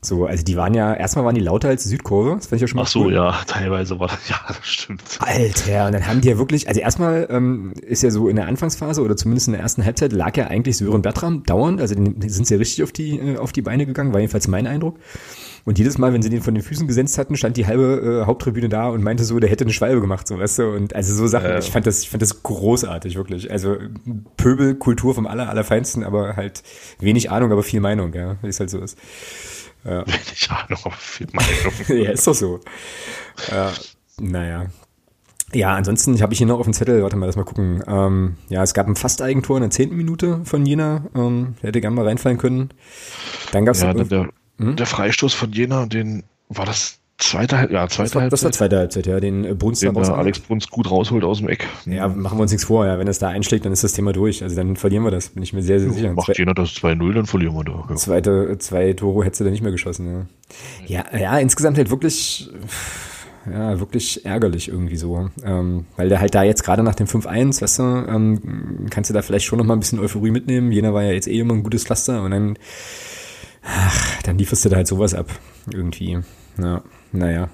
So, 0.07 0.27
also 0.27 0.45
die 0.45 0.57
waren 0.57 0.75
ja, 0.75 0.95
erstmal 0.95 1.25
waren 1.25 1.35
die 1.35 1.41
lauter 1.41 1.69
als 1.69 1.83
die 1.83 1.89
Südkurve, 1.89 2.37
das 2.37 2.47
fand 2.47 2.57
ich 2.57 2.63
ja 2.63 2.69
schon 2.69 2.77
mal 2.77 2.83
Ach 2.85 2.89
so, 2.89 3.05
cool. 3.05 3.15
ja, 3.15 3.41
teilweise 3.47 3.99
war 3.99 4.09
das, 4.09 4.19
ja, 4.29 4.41
das 4.47 4.59
stimmt. 4.63 5.03
Alter, 5.19 5.87
und 5.87 5.93
dann 5.93 6.07
haben 6.07 6.21
die 6.21 6.29
ja 6.29 6.39
wirklich, 6.39 6.69
also 6.69 6.81
erstmal 6.81 7.27
ähm, 7.31 7.73
ist 7.83 8.03
ja 8.03 8.11
so 8.11 8.29
in 8.29 8.37
der 8.37 8.47
Anfangsphase 8.47 9.03
oder 9.03 9.17
zumindest 9.17 9.49
in 9.49 9.55
der 9.55 9.63
ersten 9.63 9.85
Halbzeit 9.85 10.13
lag 10.13 10.37
ja 10.37 10.47
eigentlich 10.47 10.77
Sören 10.77 11.03
Bertram 11.03 11.43
dauernd, 11.43 11.81
also 11.81 11.95
die 11.95 12.29
sind 12.29 12.49
ja 12.49 12.57
richtig 12.57 12.85
auf 12.85 12.93
die, 12.93 13.19
äh, 13.19 13.37
auf 13.39 13.53
die 13.53 13.63
Beine 13.63 13.87
gegangen, 13.87 14.13
war 14.13 14.21
jedenfalls 14.21 14.49
mein 14.49 14.67
Eindruck. 14.67 14.99
Und 15.67 15.81
jedes 15.81 15.99
Mal, 15.99 16.13
wenn 16.13 16.23
sie 16.23 16.31
den 16.31 16.43
von 16.43 16.55
den 16.55 16.63
Füßen 16.63 16.87
gesetzt 16.87 17.19
hatten, 17.19 17.37
stand 17.37 17.57
die 17.57 17.67
halbe 17.67 18.21
äh, 18.23 18.27
Haupttribüne 18.27 18.69
da 18.69 18.89
und 18.89 19.03
meinte 19.03 19.25
so, 19.25 19.41
der 19.41 19.51
hätte 19.51 19.65
eine 19.65 19.73
Schwalbe 19.73 20.01
gemacht, 20.01 20.29
so 20.29 20.39
weißt 20.39 20.61
du. 20.61 20.69
Und 20.69 20.95
also 20.95 21.13
so 21.13 21.27
Sachen, 21.27 21.51
ja. 21.51 21.59
ich 21.59 21.73
fand 21.73 21.89
das, 21.89 22.03
ich 22.03 22.09
fand 22.09 22.23
das 22.23 22.45
großartig, 22.45 23.17
wirklich. 23.17 23.51
Also 23.51 23.77
Pöbelkultur 24.37 25.17
vom 25.17 25.27
aller, 25.27 25.49
allerfeinsten, 25.49 26.05
aber 26.05 26.37
halt 26.37 26.63
wenig 27.01 27.33
Ahnung, 27.33 27.51
aber 27.51 27.65
viel 27.65 27.81
Meinung, 27.81 28.15
ja, 28.15 28.37
wie 28.43 28.47
es 28.47 28.61
halt 28.61 28.71
so 28.71 28.79
ist. 28.79 28.97
Ja. 29.87 30.05
Wenig 30.07 30.51
Ahnung, 30.51 30.95
Meinung. 31.33 31.73
ja, 32.05 32.11
ist 32.11 32.27
doch 32.27 32.35
so. 32.35 32.61
Ja, 33.51 33.73
naja. 34.21 34.67
Ja, 35.53 35.75
ansonsten 35.75 36.21
habe 36.21 36.33
ich 36.33 36.39
hier 36.39 36.47
noch 36.47 36.59
auf 36.59 36.67
dem 36.67 36.73
Zettel, 36.73 37.03
warte 37.03 37.17
mal, 37.17 37.27
lass 37.27 37.37
mal 37.37 37.45
gucken. 37.45 37.83
Ähm, 37.87 38.37
ja, 38.49 38.63
es 38.65 38.75
gab 38.75 38.89
ein 38.89 38.97
Fast-Eigentor 38.97 39.59
in 39.59 39.63
der 39.63 39.71
zehnten 39.71 39.97
Minute 39.97 40.41
von 40.45 40.67
Jena. 40.67 41.07
Ähm, 41.15 41.55
hätte 41.61 41.81
gerne 41.81 41.95
mal 41.95 42.05
reinfallen 42.05 42.37
können. 42.37 42.71
Dann 43.53 43.65
gab 43.65 43.77
es 43.77 43.83
ja, 43.83 43.95
der, 43.95 44.29
hm? 44.59 44.77
der 44.77 44.87
Freistoß 44.87 45.35
von 45.35 45.53
Jena, 45.53 45.87
den 45.87 46.25
war 46.49 46.67
das 46.67 46.99
Zweite, 47.19 47.69
ja, 47.73 47.89
zweite 47.89 48.03
das 48.03 48.15
war, 48.15 48.23
Halbzeit. 48.23 48.33
Das 48.33 48.45
war 48.45 48.53
zweite 48.53 48.77
Halbzeit, 48.77 49.07
ja, 49.07 49.21
den 49.21 49.45
äh, 49.45 49.55
Brunst 49.55 49.83
den 49.83 49.95
da 49.95 50.15
Alex 50.15 50.39
Brunst 50.39 50.71
gut 50.71 50.91
rausholt 50.91 51.25
aus 51.25 51.39
dem 51.39 51.49
Eck. 51.49 51.67
Ja, 51.87 52.09
machen 52.09 52.37
wir 52.39 52.43
uns 52.43 52.51
nichts 52.51 52.67
vor, 52.67 52.87
ja, 52.87 52.99
wenn 52.99 53.09
es 53.09 53.19
da 53.19 53.29
einschlägt, 53.29 53.65
dann 53.65 53.73
ist 53.73 53.83
das 53.83 53.95
Thema 53.95 54.13
durch. 54.13 54.43
Also 54.43 54.55
dann 54.55 54.77
verlieren 54.77 55.03
wir 55.03 55.11
das, 55.11 55.31
bin 55.31 55.43
ich 55.43 55.55
mir 55.55 55.63
sehr, 55.63 55.81
sehr 55.81 55.91
sicher. 55.91 56.13
Macht 56.13 56.37
Jena 56.37 56.53
das 56.53 56.71
2-0, 56.71 57.15
dann 57.15 57.25
verlieren 57.25 57.55
wir 57.55 57.65
da. 57.65 57.87
Ja. 57.89 57.97
Zweite, 57.97 58.59
zwei 58.59 58.93
Tore 58.93 59.25
hättest 59.25 59.41
du 59.41 59.45
da 59.45 59.51
nicht 59.51 59.63
mehr 59.63 59.73
geschossen, 59.73 60.29
ja. 60.87 61.05
Ja, 61.13 61.19
ja, 61.19 61.39
insgesamt 61.39 61.79
halt 61.79 61.89
wirklich, 61.89 62.51
ja, 63.51 63.81
wirklich 63.81 64.27
ärgerlich 64.27 64.69
irgendwie 64.69 64.97
so. 64.97 65.31
Ähm, 65.43 65.87
weil 65.97 66.11
der 66.11 66.21
halt 66.21 66.35
da 66.35 66.43
jetzt 66.43 66.65
gerade 66.65 66.83
nach 66.83 66.97
dem 66.97 67.07
5-1, 67.07 67.63
weißt 67.63 67.79
du, 67.79 67.83
ähm, 67.83 68.89
kannst 68.91 69.09
du 69.09 69.15
da 69.15 69.23
vielleicht 69.23 69.47
schon 69.47 69.59
noch 69.59 69.65
mal 69.65 69.75
ein 69.75 69.81
bisschen 69.81 70.01
Euphorie 70.01 70.33
mitnehmen. 70.33 70.71
Jena 70.71 70.93
war 70.93 71.03
ja 71.03 71.13
jetzt 71.13 71.29
eh 71.29 71.39
immer 71.39 71.55
ein 71.55 71.63
gutes 71.63 71.85
Pflaster 71.85 72.23
und 72.23 72.33
dann, 72.33 72.59
ach, 73.63 74.23
dann 74.25 74.37
lieferst 74.37 74.67
du 74.67 74.69
da 74.69 74.77
halt 74.77 74.87
sowas 74.87 75.15
ab. 75.15 75.31
Irgendwie. 75.73 76.19
Ja, 76.59 76.83
naja. 77.13 77.49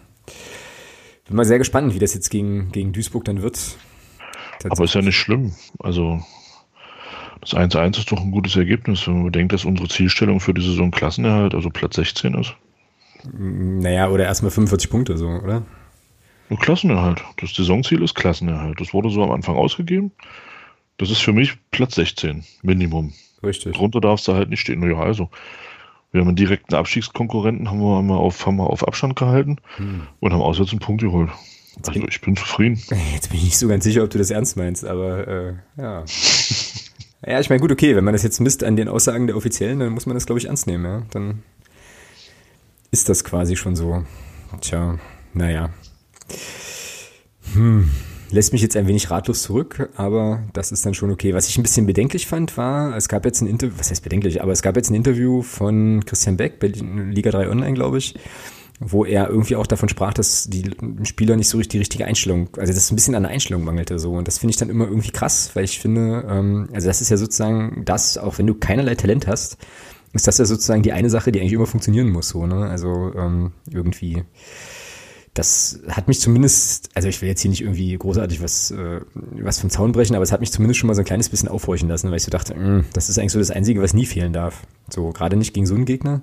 Bin 1.27 1.37
mal 1.37 1.45
sehr 1.45 1.59
gespannt, 1.59 1.95
wie 1.95 1.99
das 1.99 2.15
jetzt 2.15 2.31
gegen, 2.31 2.73
gegen 2.73 2.93
Duisburg 2.93 3.25
dann 3.25 3.43
wird. 3.43 3.77
Aber 4.69 4.85
ist 4.85 4.95
ja 4.95 5.03
nicht 5.03 5.17
schlimm. 5.17 5.53
Also 5.79 6.23
Das 7.43 7.55
1-1 7.55 7.99
ist 7.99 8.13
doch 8.13 8.21
ein 8.21 8.31
gutes 8.31 8.55
Ergebnis, 8.55 9.07
wenn 9.07 9.15
man 9.15 9.25
bedenkt, 9.25 9.53
dass 9.53 9.65
unsere 9.65 9.89
Zielstellung 9.89 10.39
für 10.39 10.55
die 10.55 10.63
Saison 10.63 10.93
Klassenerhalt, 10.93 11.55
also 11.55 11.71
Platz 11.71 11.97
16 11.97 12.35
ist. 12.35 12.55
Naja, 13.33 14.09
oder 14.09 14.25
erstmal 14.25 14.53
45 14.53 14.89
Punkte 14.89 15.19
so, 15.19 15.29
oder? 15.29 15.63
Und 16.49 16.61
Klassenerhalt. 16.61 17.23
Das 17.39 17.55
Saisonziel 17.55 18.03
ist 18.03 18.15
Klassenerhalt. 18.15 18.81
Das 18.81 18.95
wurde 18.95 19.11
so 19.11 19.25
am 19.25 19.33
Anfang 19.33 19.57
ausgegeben. 19.57 20.13
Das 20.99 21.11
ist 21.11 21.21
für 21.21 21.33
mich 21.33 21.55
Platz 21.73 21.97
16, 21.97 22.45
Minimum. 22.63 23.13
Richtig. 23.43 23.75
Drunter 23.75 24.01
darfst 24.01 24.29
du 24.29 24.35
halt 24.35 24.49
nicht 24.49 24.61
stehen. 24.61 24.79
Naja, 24.79 24.99
also. 25.01 25.29
Wir 26.13 26.21
haben 26.21 26.29
einen 26.29 26.37
direkten 26.37 26.75
Abstiegskonkurrenten, 26.75 27.71
haben 27.71 27.81
wir 27.81 28.03
mal 28.03 28.17
auf, 28.17 28.47
haben 28.47 28.57
wir 28.57 28.69
auf 28.69 28.87
Abstand 28.87 29.17
gehalten 29.17 29.57
Hm. 29.77 30.03
und 30.21 30.33
haben 30.33 30.43
auswärts 30.43 30.71
einen 30.71 30.81
Punkt 30.81 31.03
geholt. 31.03 31.31
Also 31.79 31.93
ich 31.93 32.21
bin 32.21 32.37
zufrieden. 32.37 32.81
Jetzt 33.15 33.31
bin 33.31 33.39
ich 33.39 33.45
nicht 33.45 33.59
so 33.59 33.67
ganz 33.67 33.83
sicher, 33.85 34.05
ob 34.05 34.11
du 34.11 34.19
das 34.19 34.31
ernst 34.31 34.57
meinst, 34.59 34.85
aber 34.85 35.27
äh, 35.27 35.55
ja. 35.79 36.05
Ja, 37.27 37.41
ich 37.41 37.49
meine, 37.49 37.61
gut, 37.61 37.73
okay, 37.73 37.97
wenn 37.97 38.05
man 38.05 38.13
das 38.15 38.25
jetzt 38.25 38.41
misst 38.41 38.65
an 38.65 38.75
den 38.75 38.89
Aussagen 38.89 39.29
der 39.29 39.37
Offiziellen, 39.37 39.79
dann 39.79 39.93
muss 39.93 40.07
man 40.07 40.15
das, 40.15 40.27
glaube 40.27 40.41
ich, 40.41 40.47
ernst 40.47 40.67
nehmen, 40.67 40.85
ja. 40.85 41.03
Dann 41.11 41.45
ist 42.91 43.09
das 43.09 43.23
quasi 43.25 43.55
schon 43.57 43.77
so. 43.77 44.05
Tja, 44.61 44.99
naja. 45.33 45.71
Hm. 47.55 47.91
Lässt 48.33 48.55
mich 48.55 48.63
jetzt 48.63 48.79
ein 48.79 48.87
wenig 48.87 49.11
ratlos 49.11 49.43
zurück, 49.43 49.91
aber 49.95 50.43
das 50.55 50.73
ist 50.73 50.87
dann 50.87 50.95
schon 50.95 51.11
okay. 51.11 51.35
Was 51.35 51.49
ich 51.49 51.59
ein 51.59 51.63
bisschen 51.63 51.85
bedenklich 51.85 52.27
fand, 52.27 52.57
war, 52.57 52.97
es 52.97 53.09
gab 53.09 53.27
jetzt 53.27 53.43
ein 53.43 53.47
Interview, 53.47 53.75
was 53.77 53.91
heißt 53.91 54.03
bedenklich, 54.03 54.43
aber 54.43 54.53
es 54.53 54.63
gab 54.63 54.75
jetzt 54.75 54.89
ein 54.89 54.95
Interview 54.95 55.43
von 55.43 56.03
Christian 56.07 56.39
Beck, 56.39 56.59
Berlin, 56.59 57.13
Liga 57.13 57.31
3 57.31 57.51
Online, 57.51 57.75
glaube 57.75 57.99
ich, 57.99 58.15
wo 58.81 59.05
er 59.05 59.29
irgendwie 59.29 59.55
auch 59.57 59.67
davon 59.67 59.91
sprach, 59.91 60.15
dass 60.15 60.49
die 60.49 60.71
Spieler 61.03 61.37
nicht 61.37 61.51
so 61.51 61.59
richtig 61.59 61.73
die 61.73 61.79
richtige 61.81 62.07
Einstellung, 62.07 62.49
also 62.57 62.73
dass 62.73 62.85
es 62.85 62.91
ein 62.91 62.97
bisschen 62.97 63.15
an 63.15 63.25
der 63.25 63.33
Einstellung 63.33 63.65
mangelte 63.65 63.99
so. 63.99 64.13
Und 64.15 64.27
das 64.27 64.39
finde 64.39 64.53
ich 64.53 64.57
dann 64.57 64.71
immer 64.71 64.87
irgendwie 64.87 65.11
krass, 65.11 65.51
weil 65.53 65.65
ich 65.65 65.79
finde, 65.79 66.27
ähm, 66.27 66.71
also 66.73 66.89
das 66.89 67.03
ist 67.03 67.11
ja 67.11 67.19
sozusagen 67.19 67.83
das, 67.85 68.17
auch 68.17 68.39
wenn 68.39 68.47
du 68.47 68.55
keinerlei 68.55 68.95
Talent 68.95 69.27
hast, 69.27 69.59
ist 70.15 70.27
das 70.27 70.39
ja 70.39 70.47
sozusagen 70.47 70.83
die 70.83 70.93
eine 70.93 71.11
Sache, 71.11 71.33
die 71.33 71.41
eigentlich 71.41 71.53
immer 71.53 71.67
funktionieren 71.67 72.09
muss, 72.09 72.31
so, 72.31 72.47
ne? 72.47 72.67
Also 72.67 73.13
ähm, 73.15 73.53
irgendwie. 73.71 74.25
Das 75.35 75.81
hat 75.89 76.09
mich 76.09 76.21
zumindest, 76.21 76.91
also 76.95 77.09
ich 77.09 77.23
will 77.23 77.29
jetzt 77.29 77.41
hier 77.41 77.51
nicht 77.51 77.63
irgendwie 77.63 77.97
großartig 77.97 78.43
was, 78.43 78.71
äh, 78.71 79.01
was 79.15 79.61
vom 79.61 79.71
Zaun 79.71 79.93
brechen, 79.93 80.15
aber 80.15 80.23
es 80.23 80.31
hat 80.31 80.41
mich 80.41 80.53
zumindest 80.53 80.79
schon 80.79 80.89
mal 80.89 80.95
so 80.95 81.01
ein 81.01 81.07
kleines 81.07 81.31
bisschen 81.31 81.49
aufhorchen 81.49 81.89
lassen, 81.89 82.11
weil 82.11 82.19
ich 82.19 82.23
so 82.23 82.31
dachte, 82.31 82.55
mh, 82.55 82.85
das 82.93 83.09
ist 83.09 83.19
eigentlich 83.19 83.33
so 83.33 83.39
das 83.39 83.51
Einzige, 83.51 83.81
was 83.81 83.95
nie 83.95 84.05
fehlen 84.05 84.35
darf. 84.35 84.63
So, 84.91 85.11
gerade 85.11 85.37
nicht 85.37 85.55
gegen 85.55 85.65
so 85.65 85.75
einen 85.75 85.87
Gegner. 85.87 86.21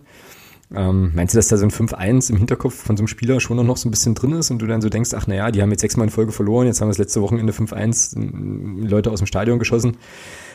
Ähm, 0.76 1.12
meinst 1.16 1.34
du, 1.34 1.40
dass 1.40 1.48
da 1.48 1.58
so 1.58 1.66
ein 1.66 1.72
5-1 1.72 2.30
im 2.30 2.38
Hinterkopf 2.38 2.76
von 2.76 2.96
so 2.96 3.02
einem 3.02 3.08
Spieler 3.08 3.40
schon 3.40 3.66
noch 3.66 3.78
so 3.78 3.88
ein 3.88 3.92
bisschen 3.92 4.14
drin 4.14 4.34
ist 4.34 4.52
und 4.52 4.62
du 4.62 4.68
dann 4.68 4.82
so 4.82 4.90
denkst, 4.90 5.12
ach 5.16 5.26
naja, 5.26 5.50
die 5.50 5.64
haben 5.64 5.72
jetzt 5.72 5.82
sechsmal 5.82 6.06
in 6.06 6.12
Folge 6.12 6.32
verloren, 6.32 6.68
jetzt 6.68 6.80
haben 6.80 6.88
wir 6.88 6.92
das 6.92 7.00
letzte 7.00 7.24
Wochenende 7.24 7.52
5-1 7.52 8.16
m, 8.16 8.86
Leute 8.86 9.10
aus 9.10 9.20
dem 9.20 9.26
Stadion 9.26 9.58
geschossen. 9.58 9.98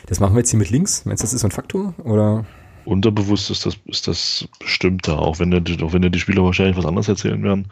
Das 0.05 0.21
machen 0.21 0.33
wir 0.33 0.39
jetzt 0.39 0.51
hier 0.51 0.59
mit 0.59 0.69
links. 0.69 1.03
Meinst 1.03 1.21
du, 1.21 1.25
das 1.25 1.33
ist 1.33 1.41
so 1.41 1.47
ein 1.47 1.51
Faktor? 1.51 1.93
Oder? 2.05 2.45
Unterbewusst 2.85 3.49
ist 3.49 3.65
das, 3.65 3.77
ist 3.87 4.07
das 4.07 4.47
bestimmt 4.59 5.07
da, 5.07 5.17
auch 5.17 5.39
wenn, 5.39 5.51
dir, 5.51 5.83
auch 5.83 5.91
wenn 5.91 6.01
dir 6.01 6.11
die 6.11 6.19
Spieler 6.19 6.43
wahrscheinlich 6.43 6.77
was 6.77 6.85
anderes 6.85 7.09
erzählen 7.09 7.43
werden. 7.43 7.67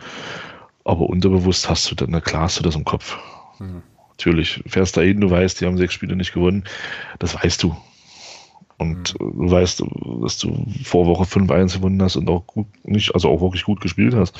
Aber 0.85 1.01
unterbewusst 1.09 1.69
hast 1.69 1.89
du 1.89 1.95
dann, 1.95 2.11
na 2.11 2.19
klar 2.21 2.43
hast 2.43 2.59
du 2.59 2.63
das 2.63 2.75
im 2.75 2.83
Kopf. 2.85 3.17
Mhm. 3.59 3.81
Natürlich, 4.09 4.63
fährst 4.67 4.95
da 4.97 5.01
hin, 5.01 5.21
du 5.21 5.29
weißt, 5.29 5.59
die 5.59 5.65
haben 5.65 5.77
sechs 5.77 5.93
Spiele 5.93 6.15
nicht 6.15 6.33
gewonnen. 6.33 6.63
Das 7.19 7.35
weißt 7.35 7.63
du. 7.63 7.75
Und 8.77 9.13
Mhm. 9.19 9.39
du 9.39 9.51
weißt, 9.51 9.83
dass 10.21 10.37
du 10.37 10.67
vor 10.83 11.05
Woche 11.05 11.25
5-1 11.25 11.75
gewonnen 11.77 12.01
hast 12.01 12.15
und 12.15 12.29
auch 12.29 12.45
gut, 12.47 12.67
nicht, 12.83 13.13
also 13.13 13.29
auch 13.29 13.41
wirklich 13.41 13.63
gut 13.63 13.81
gespielt 13.81 14.13
hast. 14.13 14.39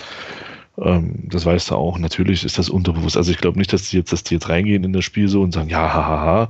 Ähm, 0.77 1.29
das 1.29 1.45
weißt 1.45 1.71
du 1.71 1.75
auch. 1.75 1.97
Natürlich 1.99 2.43
ist 2.43 2.57
das 2.57 2.69
unterbewusst. 2.69 3.15
Also 3.15 3.31
ich 3.31 3.37
glaube 3.37 3.57
nicht, 3.59 3.71
dass 3.71 3.89
die 3.89 3.97
jetzt, 3.97 4.11
dass 4.11 4.23
die 4.23 4.33
jetzt 4.35 4.49
reingehen 4.49 4.83
in 4.83 4.93
das 4.93 5.05
Spiel 5.05 5.27
so 5.27 5.41
und 5.41 5.53
sagen, 5.53 5.69
ja, 5.69 5.93
hahaha, 5.93 6.49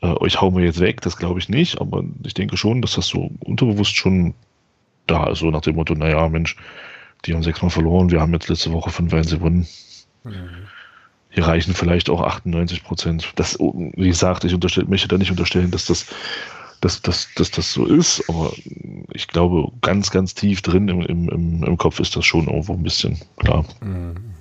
äh, 0.00 0.06
euch 0.06 0.40
hauen 0.40 0.56
wir 0.56 0.64
jetzt 0.64 0.80
weg. 0.80 1.00
Das 1.00 1.16
glaube 1.16 1.40
ich 1.40 1.48
nicht. 1.48 1.80
Aber 1.80 2.04
ich 2.24 2.34
denke 2.34 2.56
schon, 2.56 2.82
dass 2.82 2.94
das 2.94 3.08
so 3.08 3.30
unterbewusst 3.40 3.96
schon 3.96 4.34
da 5.06 5.28
ist. 5.28 5.40
So 5.40 5.50
nach 5.50 5.60
dem 5.62 5.74
Motto, 5.74 5.94
naja, 5.94 6.28
Mensch, 6.28 6.56
die 7.24 7.34
haben 7.34 7.42
sechsmal 7.42 7.70
verloren, 7.70 8.10
wir 8.10 8.20
haben 8.20 8.32
jetzt 8.32 8.48
letzte 8.48 8.72
Woche 8.72 8.90
5-1 8.90 9.30
gewonnen. 9.30 9.66
Hier 11.30 11.46
reichen 11.46 11.74
vielleicht 11.74 12.10
auch 12.10 12.22
98 12.22 12.84
Prozent. 12.84 13.32
Das, 13.36 13.58
wie 13.58 14.08
gesagt, 14.08 14.44
ich 14.44 14.88
möchte 14.88 15.08
da 15.08 15.18
nicht 15.18 15.30
unterstellen, 15.30 15.70
dass 15.70 15.84
das, 15.84 16.06
dass, 16.80 17.02
dass, 17.02 17.28
dass 17.34 17.50
das 17.50 17.72
so 17.72 17.86
ist, 17.86 18.24
aber 18.28 18.52
ich 19.12 19.28
glaube, 19.28 19.70
ganz, 19.80 20.10
ganz 20.10 20.34
tief 20.34 20.62
drin 20.62 20.88
im, 20.88 21.02
im, 21.02 21.28
im, 21.28 21.64
im 21.64 21.76
Kopf 21.76 22.00
ist 22.00 22.16
das 22.16 22.24
schon 22.24 22.46
irgendwo 22.46 22.74
ein 22.74 22.82
bisschen 22.82 23.18
klar. 23.38 23.64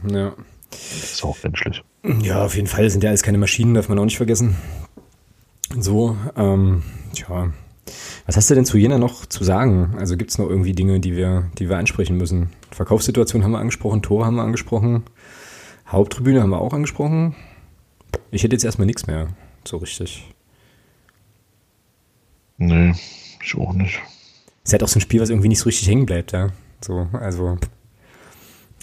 Ja. 0.09 0.33
Das 0.69 1.13
ist 1.13 1.23
auch 1.23 1.37
menschlich. 1.43 1.83
Ja, 2.21 2.45
auf 2.45 2.55
jeden 2.55 2.67
Fall 2.67 2.89
sind 2.89 3.03
ja 3.03 3.09
alles 3.09 3.23
keine 3.23 3.37
Maschinen, 3.37 3.73
darf 3.73 3.89
man 3.89 3.99
auch 3.99 4.05
nicht 4.05 4.17
vergessen. 4.17 4.55
So, 5.77 6.15
ähm, 6.35 6.83
tja. 7.13 7.51
Was 8.25 8.35
hast 8.35 8.49
du 8.49 8.55
denn 8.55 8.65
zu 8.65 8.77
Jena 8.77 8.97
noch 8.97 9.25
zu 9.25 9.43
sagen? 9.43 9.95
Also 9.97 10.17
gibt 10.17 10.31
es 10.31 10.37
noch 10.37 10.49
irgendwie 10.49 10.73
Dinge, 10.73 10.99
die 10.99 11.15
wir, 11.15 11.49
die 11.57 11.69
wir 11.69 11.77
ansprechen 11.77 12.17
müssen? 12.17 12.49
Verkaufssituation 12.77 13.43
haben 13.43 13.53
wir 13.53 13.59
angesprochen, 13.59 14.03
Tor 14.03 14.27
haben 14.27 14.35
wir 14.35 14.43
angesprochen, 14.43 15.03
Haupttribüne 15.87 16.43
haben 16.43 16.51
wir 16.51 16.61
auch 16.61 16.73
angesprochen. 16.73 17.35
Ich 18.29 18.43
hätte 18.43 18.53
jetzt 18.53 18.63
erstmal 18.63 18.85
nichts 18.85 19.07
mehr, 19.07 19.29
so 19.65 19.77
richtig. 19.77 20.31
Nee, 22.57 22.93
ich 23.43 23.57
auch 23.57 23.73
nicht. 23.73 23.99
Ist 24.63 24.73
halt 24.73 24.83
auch 24.83 24.87
so 24.87 24.99
ein 24.99 25.01
Spiel, 25.01 25.21
was 25.21 25.31
irgendwie 25.31 25.47
nicht 25.47 25.57
so 25.57 25.65
richtig 25.65 25.87
hängen 25.87 26.05
bleibt, 26.05 26.33
ja. 26.33 26.49
So, 26.79 27.07
also, 27.13 27.57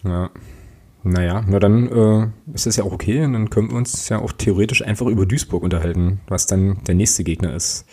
ja. 0.02 0.30
Naja, 1.04 1.44
na 1.46 1.60
dann 1.60 1.88
äh, 1.88 2.52
ist 2.52 2.66
das 2.66 2.74
ja 2.76 2.82
auch 2.82 2.92
okay 2.92 3.24
und 3.24 3.34
dann 3.34 3.50
können 3.50 3.70
wir 3.70 3.76
uns 3.76 4.08
ja 4.08 4.18
auch 4.18 4.32
theoretisch 4.32 4.82
einfach 4.82 5.06
über 5.06 5.24
Duisburg 5.24 5.62
unterhalten, 5.62 6.20
was 6.26 6.46
dann 6.46 6.82
der 6.84 6.96
nächste 6.96 7.22
Gegner 7.22 7.54
ist. 7.54 7.86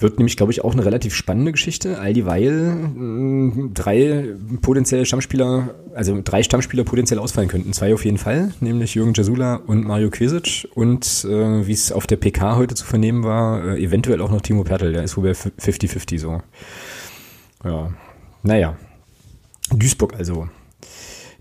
Wird 0.00 0.18
nämlich, 0.18 0.36
glaube 0.36 0.50
ich, 0.50 0.64
auch 0.64 0.72
eine 0.72 0.84
relativ 0.84 1.14
spannende 1.14 1.52
Geschichte, 1.52 1.98
all 1.98 2.14
dieweil 2.14 2.72
mh, 2.72 3.70
drei 3.74 4.34
potenzielle 4.62 5.04
Stammspieler, 5.04 5.74
also 5.94 6.20
drei 6.24 6.42
Stammspieler 6.42 6.84
potenziell 6.84 7.20
ausfallen 7.20 7.48
könnten. 7.48 7.72
Zwei 7.74 7.92
auf 7.92 8.04
jeden 8.04 8.18
Fall, 8.18 8.52
nämlich 8.60 8.94
Jürgen 8.94 9.12
Jasula 9.12 9.56
und 9.56 9.84
Mario 9.84 10.10
Kvesic 10.10 10.68
und 10.74 11.04
äh, 11.28 11.66
wie 11.66 11.72
es 11.72 11.92
auf 11.92 12.06
der 12.06 12.16
PK 12.16 12.56
heute 12.56 12.74
zu 12.74 12.86
vernehmen 12.86 13.24
war, 13.24 13.62
äh, 13.64 13.82
eventuell 13.82 14.22
auch 14.22 14.30
noch 14.30 14.40
Timo 14.40 14.64
Pertl, 14.64 14.92
der 14.92 15.04
ist 15.04 15.16
wohl 15.16 15.24
bei 15.24 15.32
50-50 15.32 16.18
so. 16.18 16.42
Ja, 17.62 17.92
naja. 18.42 18.76
Duisburg 19.70 20.14
also. 20.14 20.48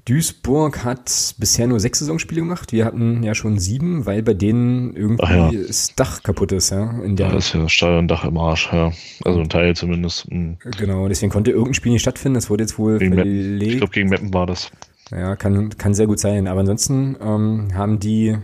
Duisburg 0.05 0.83
hat 0.83 1.35
bisher 1.37 1.67
nur 1.67 1.79
sechs 1.79 1.99
Saisonspiele 1.99 2.41
gemacht. 2.41 2.71
Wir 2.71 2.85
hatten 2.85 3.23
ja 3.23 3.35
schon 3.35 3.59
sieben, 3.59 4.05
weil 4.05 4.23
bei 4.23 4.33
denen 4.33 4.95
irgendwie 4.95 5.33
ja. 5.33 5.51
das 5.67 5.95
Dach 5.95 6.23
kaputt 6.23 6.51
ist, 6.51 6.71
ja. 6.71 6.91
In 7.01 7.15
der, 7.15 7.29
Da 7.29 7.37
ist 7.37 7.53
ja 7.53 7.61
das 7.61 7.71
Stadiondach 7.71 8.23
im 8.25 8.37
Arsch, 8.37 8.69
ja. 8.71 8.91
Also 9.23 9.39
ein 9.39 9.49
Teil 9.49 9.75
zumindest. 9.75 10.25
Hm. 10.29 10.57
Genau, 10.77 11.07
deswegen 11.07 11.31
konnte 11.31 11.51
irgendein 11.51 11.73
Spiel 11.73 11.91
nicht 11.91 12.01
stattfinden. 12.01 12.35
Das 12.35 12.49
wurde 12.49 12.63
jetzt 12.63 12.77
wohl 12.79 12.97
Gegen 12.99 13.15
Meppen. 13.15 13.35
Ich 13.35 13.45
verlegt. 13.45 13.77
glaube, 13.77 13.93
gegen 13.93 14.09
Meppen 14.09 14.33
war 14.33 14.45
das. 14.45 14.71
Ja, 15.11 15.35
kann, 15.35 15.75
kann 15.77 15.93
sehr 15.93 16.07
gut 16.07 16.19
sein. 16.19 16.47
Aber 16.47 16.59
ansonsten 16.59 17.15
ähm, 17.21 17.69
haben 17.73 17.99
die 17.99 18.37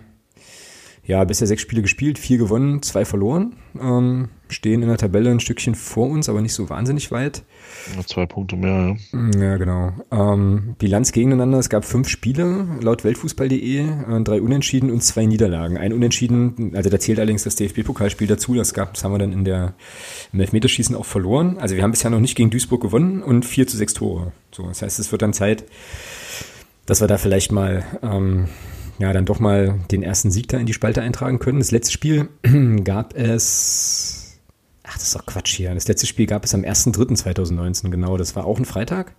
ja 1.06 1.24
bisher 1.24 1.48
sechs 1.48 1.62
Spiele 1.62 1.82
gespielt, 1.82 2.18
vier 2.18 2.38
gewonnen, 2.38 2.82
zwei 2.82 3.06
verloren. 3.06 3.56
Ähm, 3.80 4.30
stehen 4.50 4.82
in 4.82 4.88
der 4.88 4.98
Tabelle 4.98 5.32
ein 5.32 5.40
Stückchen 5.40 5.76
vor 5.76 6.08
uns, 6.10 6.30
aber 6.30 6.42
nicht 6.42 6.54
so 6.54 6.70
wahnsinnig 6.70 7.12
weit. 7.12 7.44
Zwei 8.06 8.26
Punkte 8.26 8.56
mehr, 8.56 8.96
ja. 9.14 9.40
Ja, 9.40 9.58
genau. 9.58 9.94
Ähm, 10.12 10.76
Bilanz 10.78 11.12
gegeneinander, 11.12 11.60
es 11.60 11.70
gab 11.70 11.86
fünf 11.86 12.10
Spiele 12.10 12.68
laut 12.82 13.04
Weltfußball.de, 13.04 13.80
äh, 13.80 14.22
drei 14.24 14.42
Unentschieden 14.42 14.92
und 14.92 15.02
zwei 15.02 15.26
Niederlagen. 15.26 15.78
Ein 15.78 15.94
Unentschieden, 15.94 16.72
also 16.76 16.90
da 16.90 17.00
zählt 17.00 17.20
allerdings 17.20 17.44
das 17.44 17.56
DFB-Pokalspiel 17.56 18.28
dazu, 18.28 18.54
das 18.54 18.74
gab, 18.74 18.94
das 18.94 19.04
haben 19.04 19.14
wir 19.14 19.20
dann 19.20 19.34
in 19.34 19.46
der, 19.46 19.74
im 20.34 20.40
Elfmeterschießen 20.40 20.96
auch 20.96 21.06
verloren. 21.06 21.58
Also 21.60 21.76
wir 21.76 21.84
haben 21.84 21.92
bisher 21.92 22.12
noch 22.12 22.20
nicht 22.20 22.36
gegen 22.36 22.50
Duisburg 22.50 22.82
gewonnen 22.82 23.22
und 23.24 23.46
vier 23.46 23.68
zu 23.68 23.78
sechs 23.78 23.94
Tore. 23.94 24.32
So, 24.52 24.68
das 24.68 24.82
heißt, 24.82 25.00
es 25.00 25.12
wird 25.12 25.22
dann 25.22 25.34
Zeit, 25.34 25.66
dass 26.86 27.02
wir 27.02 27.08
da 27.08 27.18
vielleicht 27.18 27.52
mal, 27.52 27.84
ähm, 28.04 28.48
ja, 29.00 29.12
dann 29.14 29.26
doch 29.26 29.40
mal 29.40 29.80
den 29.92 30.04
ersten 30.04 30.32
Sieg 30.32 30.48
da 30.48 30.58
in 30.58 30.66
die 30.66 30.74
Spalte 30.74 31.02
eintragen 31.02 31.40
können. 31.40 31.60
Das 31.60 31.72
letzte 31.72 31.92
Spiel 31.94 32.30
gab 32.84 33.14
es, 33.16 34.40
ach, 34.84 34.94
das 34.94 35.04
ist 35.04 35.16
doch 35.16 35.26
Quatsch 35.26 35.54
hier. 35.56 35.74
Das 35.74 35.88
letzte 35.88 36.08
Spiel 36.08 36.26
gab 36.28 36.46
es 36.46 36.54
am 36.54 36.62
1.3.2019, 36.62 37.90
genau. 37.90 38.18
Das 38.18 38.36
war 38.36 38.46
auch 38.46 38.58
ein 38.58 38.66
Freitag. 38.66 39.14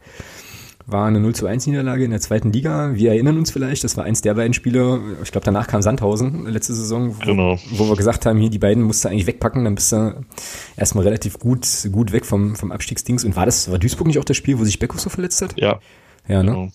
War 0.88 1.08
eine 1.08 1.18
0 1.18 1.34
zu 1.34 1.46
1 1.48 1.66
Niederlage 1.66 2.04
in 2.04 2.12
der 2.12 2.20
zweiten 2.20 2.52
Liga. 2.52 2.94
Wir 2.94 3.10
erinnern 3.10 3.36
uns 3.38 3.50
vielleicht, 3.50 3.82
das 3.82 3.96
war 3.96 4.04
eins 4.04 4.20
der 4.22 4.34
beiden 4.34 4.54
Spiele. 4.54 5.00
Ich 5.24 5.32
glaube, 5.32 5.44
danach 5.44 5.66
kam 5.66 5.82
Sandhausen 5.82 6.46
letzte 6.46 6.74
Saison, 6.74 7.16
wo, 7.16 7.24
Genau. 7.24 7.58
wo 7.72 7.88
wir 7.88 7.96
gesagt 7.96 8.24
haben, 8.24 8.38
hier, 8.38 8.50
die 8.50 8.60
beiden 8.60 8.84
musst 8.84 9.04
du 9.04 9.08
eigentlich 9.08 9.26
wegpacken, 9.26 9.64
dann 9.64 9.74
bist 9.74 9.90
du 9.90 10.24
erstmal 10.76 11.02
relativ 11.02 11.40
gut, 11.40 11.66
gut 11.90 12.12
weg 12.12 12.24
vom, 12.24 12.54
vom 12.54 12.70
Abstiegsdings. 12.70 13.24
Und 13.24 13.34
war 13.34 13.46
das, 13.46 13.68
war 13.68 13.80
Duisburg 13.80 14.06
nicht 14.06 14.20
auch 14.20 14.24
das 14.24 14.36
Spiel, 14.36 14.60
wo 14.60 14.64
sich 14.64 14.78
Beckus 14.78 15.02
so 15.02 15.10
verletzt 15.10 15.42
hat? 15.42 15.58
Ja, 15.58 15.80
Ja, 16.28 16.44
ne? 16.44 16.52
genau. 16.52 16.72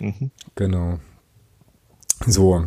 Mhm. 0.00 0.30
Genau. 0.54 0.98
So, 2.26 2.66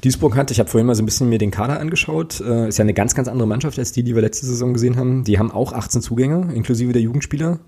Duisburg 0.00 0.34
hat, 0.34 0.50
ich 0.50 0.58
habe 0.60 0.70
vorhin 0.70 0.86
mal 0.86 0.94
so 0.94 1.02
ein 1.02 1.06
bisschen 1.06 1.28
mir 1.28 1.36
den 1.36 1.50
Kader 1.50 1.78
angeschaut, 1.78 2.40
äh, 2.40 2.68
ist 2.68 2.78
ja 2.78 2.84
eine 2.84 2.94
ganz, 2.94 3.14
ganz 3.14 3.28
andere 3.28 3.46
Mannschaft 3.46 3.78
als 3.78 3.92
die, 3.92 4.02
die 4.02 4.14
wir 4.14 4.22
letzte 4.22 4.46
Saison 4.46 4.72
gesehen 4.72 4.96
haben. 4.96 5.24
Die 5.24 5.38
haben 5.38 5.50
auch 5.50 5.74
18 5.74 6.00
Zugänge, 6.00 6.54
inklusive 6.54 6.92
der 6.92 7.02
Jugendspieler. 7.02 7.60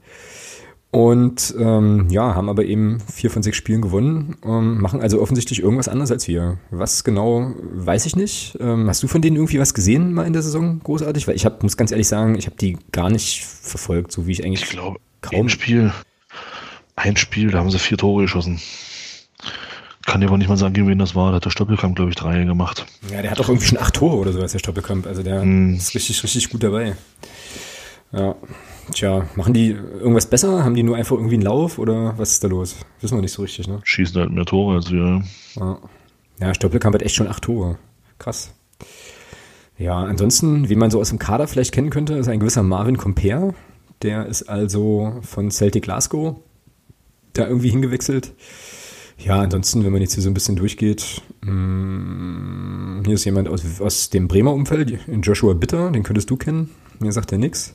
Und 0.93 1.55
ähm, 1.59 2.07
ja, 2.09 2.35
haben 2.35 2.49
aber 2.49 2.65
eben 2.65 3.01
vier 3.01 3.31
von 3.31 3.43
sechs 3.43 3.59
Spielen 3.59 3.83
gewonnen, 3.83 4.37
ähm, 4.45 4.81
machen 4.81 5.03
also 5.03 5.21
offensichtlich 5.21 5.61
irgendwas 5.61 5.89
anderes 5.89 6.11
als 6.11 6.27
wir. 6.27 6.57
Was 6.71 7.05
genau, 7.05 7.53
weiß 7.75 8.07
ich 8.07 8.17
nicht. 8.17 8.57
Ähm, 8.59 8.89
hast 8.89 9.03
du 9.03 9.07
von 9.07 9.21
denen 9.21 9.37
irgendwie 9.37 9.59
was 9.59 9.75
gesehen 9.75 10.15
mal 10.15 10.27
in 10.27 10.33
der 10.33 10.41
Saison 10.41 10.81
großartig? 10.83 11.29
Weil 11.29 11.37
ich 11.37 11.45
hab, 11.45 11.63
muss 11.63 11.77
ganz 11.77 11.91
ehrlich 11.91 12.09
sagen, 12.09 12.37
ich 12.37 12.47
habe 12.47 12.57
die 12.57 12.79
gar 12.93 13.11
nicht 13.11 13.45
verfolgt, 13.45 14.11
so 14.11 14.27
wie 14.27 14.33
ich 14.33 14.43
eigentlich 14.43 14.63
ich 14.63 14.71
glaube, 14.71 14.99
kaum. 15.21 15.41
Ein 15.41 15.49
Spiel, 15.51 15.93
ein 16.95 17.17
Spiel, 17.19 17.51
da 17.51 17.59
haben 17.59 17.71
sie 17.71 17.79
vier 17.79 17.99
Tore 17.99 18.23
geschossen. 18.23 18.59
Kann 20.07 20.21
dir 20.21 20.29
aber 20.29 20.39
nicht 20.39 20.49
mal 20.49 20.57
sagen, 20.57 20.73
gegen 20.73 20.87
wen 20.87 20.99
das 20.99 21.15
war. 21.17 21.31
Da 21.31 21.37
hat 21.37 21.45
der 21.45 21.51
Stoppelkamp, 21.51 21.97
glaube 21.97 22.11
ich, 22.11 22.17
drei 22.17 22.45
gemacht. 22.45 22.87
Ja, 23.11 23.23
der 23.23 23.31
hat 23.33 23.41
doch 23.41 23.49
irgendwie 23.49 23.67
schon 23.67 23.79
acht 23.79 23.95
Tore 23.95 24.17
oder 24.17 24.33
so, 24.33 24.41
als 24.41 24.53
der 24.53 24.61
Stoppelkamp. 24.61 25.07
Also 25.07 25.25
der 25.25 25.45
mm. 25.45 25.75
ist 25.75 25.95
richtig, 25.95 26.23
richtig 26.23 26.49
gut 26.49 26.63
dabei. 26.63 26.97
Ja. 28.13 28.37
Tja, 28.93 29.27
machen 29.35 29.53
die 29.53 29.71
irgendwas 29.71 30.27
besser? 30.27 30.65
Haben 30.65 30.77
die 30.77 30.85
nur 30.85 30.97
einfach 30.97 31.17
irgendwie 31.17 31.35
einen 31.35 31.43
Lauf 31.43 31.79
oder 31.79 32.17
was 32.19 32.31
ist 32.33 32.45
da 32.45 32.49
los? 32.49 32.77
Wissen 33.01 33.17
wir 33.17 33.23
nicht 33.23 33.33
so 33.33 33.43
richtig, 33.43 33.67
ne? 33.67 33.81
Schießen 33.83 34.21
halt 34.21 34.31
mehr 34.31 34.45
Tore 34.45 34.77
als 34.77 34.93
wir. 34.93 35.25
Ja, 35.57 35.79
ja 36.39 36.55
Stoppelkamp 36.55 36.95
hat 36.95 37.03
echt 37.03 37.17
schon 37.17 37.27
acht 37.27 37.43
Tore. 37.43 37.77
Krass. 38.19 38.55
Ja, 39.77 39.99
ansonsten, 39.99 40.69
wie 40.69 40.77
man 40.77 40.93
so 40.93 41.01
aus 41.01 41.09
dem 41.09 41.19
Kader 41.19 41.49
vielleicht 41.49 41.73
kennen 41.73 41.91
könnte, 41.91 42.15
ist 42.15 42.29
ein 42.29 42.39
gewisser 42.39 42.63
Marvin 42.63 42.97
Comper. 42.97 43.55
Der 44.03 44.27
ist 44.27 44.45
also 44.45 45.19
von 45.23 45.51
Celtic 45.51 45.83
Glasgow 45.83 46.37
da 47.33 47.47
irgendwie 47.47 47.71
hingewechselt. 47.71 48.33
Ja, 49.19 49.41
ansonsten, 49.41 49.85
wenn 49.85 49.93
man 49.93 50.03
jetzt 50.03 50.15
hier 50.15 50.23
so 50.23 50.31
ein 50.31 50.35
bisschen 50.35 50.57
durchgeht, 50.57 51.23
mh, 51.43 51.53
mm, 51.53 53.03
hier 53.05 53.15
ist 53.15 53.25
jemand 53.25 53.49
aus, 53.49 53.81
aus 53.81 54.11
dem 54.11 54.29
Bremer 54.29 54.53
Umfeld, 54.53 54.99
Joshua 55.23 55.55
Bitter, 55.55 55.91
den 55.91 56.03
könntest 56.03 56.31
du 56.31 56.37
kennen. 56.37 56.71
Mir 56.99 57.13
sagt 57.13 57.33
er 57.33 57.39
nichts. 57.39 57.75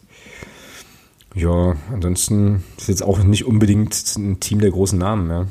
Ja, 1.33 1.75
ansonsten 1.91 2.63
ist 2.77 2.89
jetzt 2.89 3.03
auch 3.03 3.23
nicht 3.23 3.45
unbedingt 3.45 4.15
ein 4.17 4.39
Team 4.39 4.59
der 4.59 4.71
großen 4.71 4.99
Namen, 4.99 5.29
ja. 5.29 5.47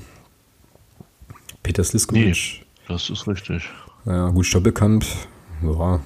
Peter 1.62 1.84
Sliskovic. 1.84 2.24
Nee, 2.24 2.66
das 2.88 3.10
ist 3.10 3.26
richtig. 3.26 3.68
Ja, 4.04 4.28
gut, 4.28 4.46
Stoppelkamp, 4.46 5.04
ja. 5.62 6.00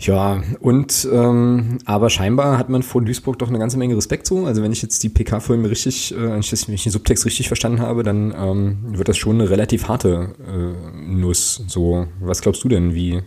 Ja, 0.00 0.42
und 0.60 1.06
ähm, 1.12 1.76
aber 1.84 2.08
scheinbar 2.08 2.56
hat 2.56 2.70
man 2.70 2.82
vor 2.82 3.02
Duisburg 3.02 3.38
doch 3.38 3.48
eine 3.48 3.58
ganze 3.58 3.76
Menge 3.76 3.94
Respekt 3.94 4.26
so. 4.26 4.46
Also 4.46 4.62
wenn 4.62 4.72
ich 4.72 4.80
jetzt 4.80 5.02
die 5.02 5.10
PK-Folgen 5.10 5.66
richtig, 5.66 6.14
äh, 6.14 6.30
wenn 6.30 6.40
ich 6.40 6.82
den 6.82 6.92
Subtext 6.92 7.26
richtig 7.26 7.48
verstanden 7.48 7.80
habe, 7.80 8.02
dann 8.02 8.34
ähm, 8.34 8.78
wird 8.96 9.08
das 9.08 9.18
schon 9.18 9.38
eine 9.38 9.50
relativ 9.50 9.88
harte 9.88 10.34
äh, 10.40 11.02
Nuss. 11.02 11.64
So, 11.66 12.06
was 12.18 12.40
glaubst 12.40 12.64
du 12.64 12.68
denn, 12.70 12.94
wie, 12.94 13.22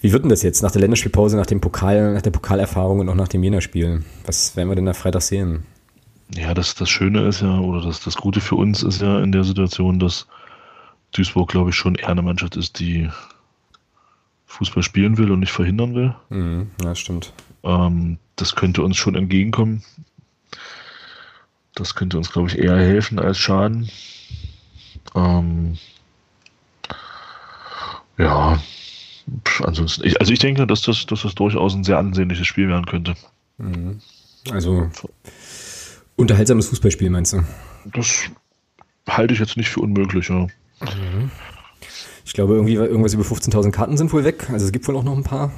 wie 0.00 0.12
wird 0.12 0.22
denn 0.22 0.30
das 0.30 0.42
jetzt 0.42 0.62
nach 0.62 0.70
der 0.70 0.80
Länderspielpause, 0.80 1.36
nach 1.36 1.44
dem 1.44 1.60
Pokal, 1.60 2.14
nach 2.14 2.22
der 2.22 2.30
Pokalerfahrung 2.30 3.00
und 3.00 3.10
auch 3.10 3.14
nach 3.14 3.28
dem 3.28 3.44
Jena-Spiel? 3.44 4.02
Was 4.24 4.56
werden 4.56 4.70
wir 4.70 4.76
denn 4.76 4.86
da 4.86 4.94
Freitag 4.94 5.20
sehen? 5.20 5.64
Ja, 6.34 6.54
das, 6.54 6.74
das 6.74 6.88
Schöne 6.88 7.28
ist 7.28 7.42
ja, 7.42 7.58
oder 7.60 7.82
das, 7.82 8.00
das 8.00 8.16
Gute 8.16 8.40
für 8.40 8.54
uns 8.54 8.82
ist 8.82 9.02
ja 9.02 9.20
in 9.20 9.30
der 9.30 9.44
Situation, 9.44 9.98
dass 9.98 10.26
Duisburg, 11.12 11.50
glaube 11.50 11.68
ich, 11.68 11.76
schon 11.76 11.96
eher 11.96 12.08
eine 12.08 12.22
Mannschaft 12.22 12.56
ist, 12.56 12.78
die 12.78 13.10
Fußball 14.50 14.82
spielen 14.82 15.16
will 15.16 15.30
und 15.30 15.40
nicht 15.40 15.52
verhindern 15.52 15.94
will. 15.94 16.14
Mhm, 16.28 16.70
ja, 16.82 16.94
stimmt. 16.96 17.32
Ähm, 17.62 18.18
das 18.34 18.56
könnte 18.56 18.82
uns 18.82 18.96
schon 18.96 19.14
entgegenkommen. 19.14 19.84
Das 21.76 21.94
könnte 21.94 22.18
uns, 22.18 22.32
glaube 22.32 22.48
ich, 22.48 22.58
eher 22.58 22.76
helfen 22.76 23.20
als 23.20 23.38
schaden. 23.38 23.88
Ähm, 25.14 25.78
ja, 28.18 28.60
ansonsten, 29.62 30.04
ich, 30.04 30.20
also 30.20 30.32
ich 30.32 30.40
denke, 30.40 30.66
dass 30.66 30.82
das, 30.82 31.06
dass 31.06 31.22
das 31.22 31.36
durchaus 31.36 31.74
ein 31.74 31.84
sehr 31.84 31.98
ansehnliches 31.98 32.46
Spiel 32.46 32.68
werden 32.68 32.86
könnte. 32.86 33.14
Mhm. 33.58 34.00
Also 34.50 34.90
unterhaltsames 36.16 36.68
Fußballspiel, 36.70 37.08
meinst 37.08 37.34
du? 37.34 37.44
Das 37.84 38.24
halte 39.08 39.32
ich 39.32 39.38
jetzt 39.38 39.56
nicht 39.56 39.68
für 39.68 39.80
unmöglich, 39.80 40.28
ja. 40.28 40.48
Mhm. 40.80 41.30
Ich 42.30 42.34
glaube, 42.34 42.54
irgendwie 42.54 42.74
irgendwas 42.74 43.12
über 43.12 43.24
15.000 43.24 43.72
Karten 43.72 43.96
sind 43.96 44.12
wohl 44.12 44.22
weg. 44.22 44.48
Also 44.52 44.64
es 44.64 44.70
gibt 44.70 44.86
wohl 44.86 44.96
auch 44.96 45.02
noch 45.02 45.16
ein 45.16 45.24
paar, 45.24 45.50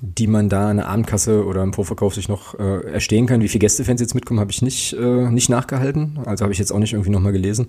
die 0.00 0.26
man 0.26 0.48
da 0.48 0.68
in 0.68 0.78
der 0.78 0.88
Abendkasse 0.88 1.46
oder 1.46 1.62
im 1.62 1.72
Vorverkauf 1.72 2.16
sich 2.16 2.28
noch 2.28 2.58
äh, 2.58 2.84
erstehen 2.92 3.26
kann. 3.26 3.42
Wie 3.42 3.46
viele 3.48 3.60
Gästefans 3.60 4.00
jetzt 4.00 4.16
mitkommen, 4.16 4.40
habe 4.40 4.50
ich 4.50 4.60
nicht, 4.60 4.92
äh, 4.94 5.30
nicht 5.30 5.50
nachgehalten. 5.50 6.18
Also 6.26 6.42
habe 6.42 6.52
ich 6.52 6.58
jetzt 6.58 6.72
auch 6.72 6.80
nicht 6.80 6.94
irgendwie 6.94 7.10
nochmal 7.10 7.30
gelesen. 7.30 7.68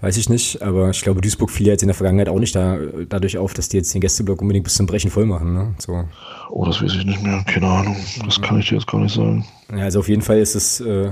Weiß 0.00 0.16
ich 0.16 0.30
nicht, 0.30 0.62
aber 0.62 0.88
ich 0.88 1.02
glaube, 1.02 1.20
Duisburg 1.20 1.50
fiel 1.50 1.66
ja 1.66 1.72
jetzt 1.74 1.82
in 1.82 1.88
der 1.88 1.94
Vergangenheit 1.94 2.30
auch 2.30 2.38
nicht 2.38 2.56
da, 2.56 2.78
dadurch 3.10 3.36
auf, 3.36 3.52
dass 3.52 3.68
die 3.68 3.76
jetzt 3.76 3.92
den 3.92 4.00
Gästeblock 4.00 4.40
unbedingt 4.40 4.64
bis 4.64 4.76
zum 4.76 4.86
Brechen 4.86 5.10
voll 5.10 5.26
machen. 5.26 5.52
Ne? 5.52 5.74
So. 5.76 6.02
Oh, 6.48 6.64
das 6.64 6.80
weiß 6.82 6.94
ich 6.94 7.04
nicht 7.04 7.22
mehr. 7.22 7.44
Keine 7.46 7.66
Ahnung. 7.68 7.96
Das 8.24 8.40
kann 8.40 8.58
ich 8.58 8.70
dir 8.70 8.76
jetzt 8.76 8.86
gar 8.86 9.02
nicht 9.02 9.14
sagen. 9.14 9.44
Ja, 9.70 9.84
also 9.84 9.98
auf 9.98 10.08
jeden 10.08 10.22
Fall 10.22 10.38
ist 10.38 10.54
es, 10.54 10.80
äh, 10.80 11.10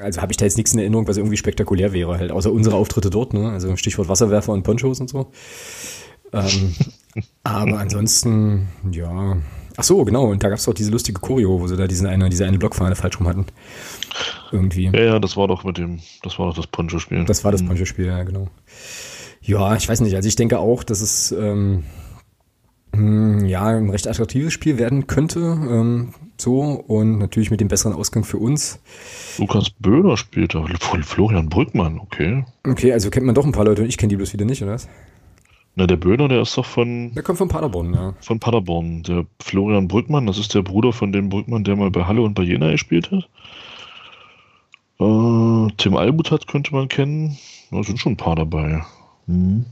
also 0.00 0.20
habe 0.20 0.32
ich 0.32 0.36
da 0.36 0.44
jetzt 0.44 0.56
nichts 0.56 0.72
in 0.72 0.78
Erinnerung, 0.78 1.06
was 1.08 1.16
irgendwie 1.16 1.36
spektakulär 1.36 1.92
wäre, 1.92 2.18
halt, 2.18 2.30
außer 2.30 2.52
unsere 2.52 2.76
Auftritte 2.76 3.10
dort, 3.10 3.34
ne? 3.34 3.50
Also 3.50 3.76
Stichwort 3.76 4.08
Wasserwerfer 4.08 4.52
und 4.52 4.62
Ponchos 4.62 5.00
und 5.00 5.08
so. 5.08 5.30
Ähm, 6.32 6.74
aber 7.44 7.78
ansonsten, 7.78 8.68
ja. 8.90 9.36
Ach 9.76 9.84
so, 9.84 10.04
genau. 10.04 10.26
Und 10.26 10.42
da 10.42 10.48
gab 10.48 10.58
es 10.58 10.68
auch 10.68 10.74
diese 10.74 10.90
lustige 10.90 11.20
Choreo, 11.20 11.60
wo 11.60 11.68
sie 11.68 11.76
da 11.76 11.86
diesen 11.86 12.06
eine, 12.06 12.28
diese 12.28 12.44
eine 12.44 12.58
Blockfahne 12.58 12.96
falsch 12.96 13.20
rum 13.20 13.28
hatten. 13.28 13.46
Irgendwie. 14.50 14.86
Ja, 14.86 15.00
ja, 15.00 15.18
das 15.20 15.36
war 15.36 15.46
doch 15.46 15.62
mit 15.62 15.78
dem, 15.78 16.00
das 16.22 16.38
war 16.38 16.48
doch 16.48 16.56
das 16.56 16.66
Poncho-Spiel. 16.66 17.24
Das 17.24 17.44
war 17.44 17.52
das 17.52 17.62
mhm. 17.62 17.68
Poncho-Spiel, 17.68 18.06
ja, 18.06 18.22
genau. 18.24 18.48
Ja, 19.40 19.76
ich 19.76 19.88
weiß 19.88 20.00
nicht. 20.00 20.16
Also 20.16 20.28
ich 20.28 20.36
denke 20.36 20.58
auch, 20.58 20.82
dass 20.82 21.00
es 21.00 21.30
ähm, 21.32 21.38
hm, 21.38 21.84
ja 22.94 23.66
ein 23.66 23.90
recht 23.90 24.08
attraktives 24.08 24.52
Spiel 24.52 24.78
werden 24.78 25.06
könnte. 25.06 25.40
Ähm, 25.40 26.14
so 26.36 26.60
und 26.60 27.18
natürlich 27.18 27.50
mit 27.50 27.60
dem 27.60 27.68
besseren 27.68 27.94
Ausgang 27.94 28.24
für 28.24 28.38
uns. 28.38 28.80
Lukas 29.38 29.70
Böhler 29.70 30.16
spielt 30.16 30.54
da. 30.54 30.64
Florian 31.02 31.48
Brückmann, 31.48 31.98
okay. 31.98 32.44
Okay, 32.66 32.92
also 32.92 33.10
kennt 33.10 33.26
man 33.26 33.34
doch 33.34 33.44
ein 33.44 33.52
paar 33.52 33.64
Leute 33.64 33.82
und 33.82 33.88
ich 33.88 33.98
kenne 33.98 34.10
die 34.10 34.16
bloß 34.16 34.32
wieder 34.32 34.44
nicht, 34.44 34.62
oder 34.62 34.72
was? 34.72 34.88
Na, 35.74 35.86
der 35.86 35.96
Böhner, 35.96 36.28
der 36.28 36.42
ist 36.42 36.56
doch 36.56 36.66
von. 36.66 37.12
Der 37.14 37.22
kommt 37.22 37.38
von 37.38 37.48
Paderborn, 37.48 37.94
ja. 37.94 38.14
Von 38.20 38.40
Paderborn. 38.40 39.04
Der 39.04 39.26
Florian 39.40 39.86
Brückmann, 39.86 40.26
das 40.26 40.38
ist 40.38 40.54
der 40.54 40.62
Bruder 40.62 40.92
von 40.92 41.12
dem 41.12 41.28
Brückmann, 41.28 41.62
der 41.62 41.76
mal 41.76 41.90
bei 41.90 42.04
Halle 42.04 42.22
und 42.22 42.34
bei 42.34 42.42
Jena 42.42 42.70
gespielt 42.72 43.12
hat. 43.12 43.28
Äh, 44.98 45.72
Tim 45.76 45.96
Albutat 45.96 46.48
könnte 46.48 46.74
man 46.74 46.88
kennen. 46.88 47.38
Da 47.70 47.82
sind 47.84 48.00
schon 48.00 48.14
ein 48.14 48.16
paar 48.16 48.34
dabei. 48.34 48.82
Hm. 49.26 49.66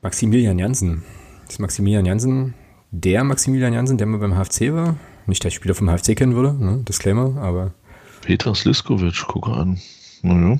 Maximilian 0.00 0.58
Jansen. 0.58 1.02
Das 1.46 1.54
ist 1.54 1.58
Maximilian 1.60 2.04
Jansen, 2.04 2.54
der 2.90 3.22
Maximilian 3.22 3.72
Jansen, 3.72 3.98
der 3.98 4.08
mal 4.08 4.18
beim 4.18 4.34
HFC 4.34 4.72
war. 4.72 4.96
Nicht, 5.26 5.44
dass 5.44 5.50
ich 5.50 5.54
Spieler 5.54 5.76
vom 5.76 5.88
HFC 5.88 6.16
kennen 6.16 6.34
würde, 6.34 6.52
ne? 6.52 6.78
Disclaimer, 6.88 7.40
aber. 7.40 7.72
Peter 8.20 8.52
Sliskovic, 8.52 9.26
gucke 9.28 9.52
an. 9.52 9.78
Naja. 10.22 10.58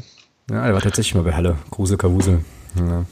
Ja, 0.49 0.65
er 0.65 0.75
war 0.75 0.81
tatsächlich 0.81 1.17
mal 1.17 1.25
bei 1.25 1.35
Halle. 1.35 1.57
Grusel 1.71 1.97
Kavusel. 1.97 2.45
Ja. 2.79 3.05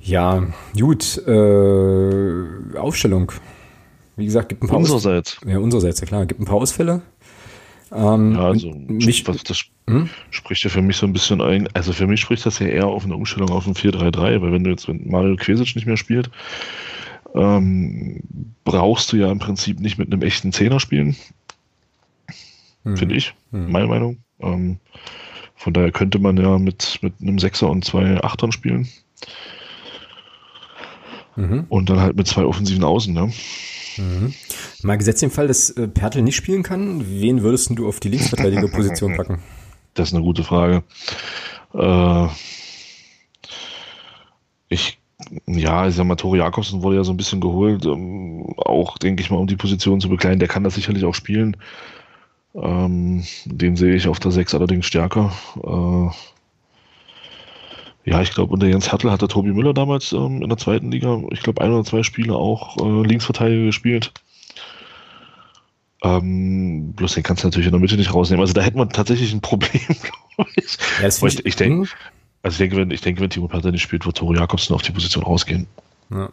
ja, 0.00 0.46
gut. 0.76 1.18
Äh, 1.24 2.76
Aufstellung. 2.76 3.30
Wie 4.16 4.24
gesagt, 4.24 4.48
gibt 4.48 4.64
ein 4.64 4.68
paar 4.68 4.78
Unsererseits. 4.78 5.38
Aus 5.42 5.48
ja, 5.48 5.58
unsererseits, 5.58 6.00
ja 6.00 6.06
klar. 6.06 6.26
Gibt 6.26 6.40
ein 6.40 6.46
paar 6.46 6.56
Ausfälle. 6.56 7.02
Ähm, 7.92 8.34
ja, 8.34 8.46
also 8.46 8.72
mich, 8.88 9.26
was, 9.28 9.42
das 9.44 9.64
hm? 9.88 10.08
spricht 10.30 10.64
ja 10.64 10.70
für 10.70 10.82
mich 10.82 10.96
so 10.96 11.06
ein 11.06 11.12
bisschen 11.12 11.40
ein. 11.40 11.68
Also 11.74 11.92
für 11.92 12.06
mich 12.06 12.20
spricht 12.20 12.44
das 12.46 12.58
ja 12.58 12.66
eher 12.66 12.86
auf 12.86 13.04
eine 13.04 13.14
Umstellung 13.14 13.50
auf 13.50 13.66
ein 13.66 13.74
4-3-3, 13.74 14.40
weil 14.40 14.52
wenn 14.52 14.64
du 14.64 14.70
jetzt, 14.70 14.88
wenn 14.88 15.08
Mario 15.08 15.36
Quesic 15.36 15.76
nicht 15.76 15.86
mehr 15.86 15.96
spielt, 15.96 16.30
ähm, 17.34 18.22
brauchst 18.64 19.12
du 19.12 19.16
ja 19.16 19.30
im 19.30 19.38
Prinzip 19.38 19.80
nicht 19.80 19.98
mit 19.98 20.12
einem 20.12 20.22
echten 20.22 20.52
Zehner 20.52 20.80
spielen. 20.80 21.16
Mhm. 22.84 22.96
Finde 22.96 23.14
ich, 23.14 23.34
mhm. 23.50 23.70
meine 23.70 23.86
Meinung. 23.86 24.18
Ähm, 24.40 24.78
von 25.54 25.72
daher 25.72 25.92
könnte 25.92 26.18
man 26.18 26.36
ja 26.36 26.58
mit, 26.58 26.98
mit 27.02 27.14
einem 27.20 27.38
Sechser 27.38 27.68
und 27.68 27.84
zwei 27.84 28.22
Achtern 28.22 28.52
spielen. 28.52 28.88
Mhm. 31.36 31.66
Und 31.68 31.90
dann 31.90 32.00
halt 32.00 32.16
mit 32.16 32.26
zwei 32.26 32.44
offensiven 32.44 32.84
Außen, 32.84 33.12
ne? 33.12 33.30
Mhm. 33.98 34.34
Mal 34.82 34.98
gesetzt 34.98 35.22
den 35.22 35.30
Fall, 35.30 35.48
dass 35.48 35.70
äh, 35.70 35.88
Pertl 35.88 36.22
nicht 36.22 36.36
spielen 36.36 36.62
kann, 36.62 37.04
wen 37.06 37.42
würdest 37.42 37.70
du 37.76 37.88
auf 37.88 38.00
die 38.00 38.08
Linksverteidigerposition 38.08 39.16
packen? 39.16 39.38
Das 39.94 40.08
ist 40.08 40.14
eine 40.14 40.24
gute 40.24 40.44
Frage. 40.44 40.82
Äh, 41.74 42.26
ich, 44.68 44.98
ja, 45.46 45.88
ich 45.88 45.94
sag 45.94 46.06
mal, 46.06 46.16
Tore 46.16 46.38
Jakobsen 46.38 46.82
wurde 46.82 46.96
ja 46.96 47.04
so 47.04 47.12
ein 47.12 47.16
bisschen 47.16 47.40
geholt, 47.40 47.84
ähm, 47.86 48.54
auch, 48.58 48.98
denke 48.98 49.22
ich 49.22 49.30
mal, 49.30 49.38
um 49.38 49.46
die 49.46 49.56
Position 49.56 50.00
zu 50.00 50.08
bekleiden. 50.08 50.38
Der 50.38 50.48
kann 50.48 50.64
das 50.64 50.74
sicherlich 50.74 51.04
auch 51.04 51.14
spielen. 51.14 51.56
Ähm, 52.54 53.24
den 53.44 53.76
sehe 53.76 53.94
ich 53.94 54.08
auf 54.08 54.18
der 54.18 54.30
6 54.30 54.54
allerdings 54.54 54.86
stärker. 54.86 55.32
Äh, 55.62 56.35
ja, 58.06 58.22
ich 58.22 58.30
glaube, 58.30 58.52
unter 58.52 58.68
Jens 58.68 58.92
Hertel 58.92 59.10
hat 59.10 59.20
der 59.20 59.28
Tobi 59.28 59.52
Müller 59.52 59.74
damals 59.74 60.12
ähm, 60.12 60.40
in 60.40 60.48
der 60.48 60.58
zweiten 60.58 60.92
Liga, 60.92 61.20
ich 61.32 61.42
glaube, 61.42 61.60
ein 61.60 61.72
oder 61.72 61.84
zwei 61.84 62.04
Spiele 62.04 62.36
auch 62.36 62.76
äh, 62.78 63.06
Linksverteidiger 63.06 63.64
gespielt. 63.64 64.12
Ähm, 66.04 66.92
bloß 66.92 67.14
den 67.14 67.24
kannst 67.24 67.42
du 67.42 67.48
natürlich 67.48 67.66
in 67.66 67.72
der 67.72 67.80
Mitte 67.80 67.96
nicht 67.96 68.14
rausnehmen. 68.14 68.40
Also 68.40 68.52
da 68.52 68.62
hätte 68.62 68.76
man 68.76 68.90
tatsächlich 68.90 69.32
ein 69.32 69.40
Problem, 69.40 69.82
glaube 70.36 70.50
ich. 70.54 70.78
Ja, 71.02 71.08
ich, 71.08 71.46
ich 71.46 71.56
denke, 71.56 71.88
hm? 71.88 71.88
also 72.44 72.54
ich 72.54 72.58
denke, 72.58 72.76
wenn, 72.76 72.92
ich 72.92 73.00
denke, 73.00 73.20
wenn 73.20 73.30
Timo 73.30 73.48
Perter 73.48 73.72
nicht 73.72 73.82
spielt, 73.82 74.06
wird 74.06 74.16
Tore 74.16 74.36
Jakobsen 74.36 74.76
auf 74.76 74.82
die 74.82 74.92
Position 74.92 75.24
rausgehen. 75.24 75.66
Ja. 76.10 76.30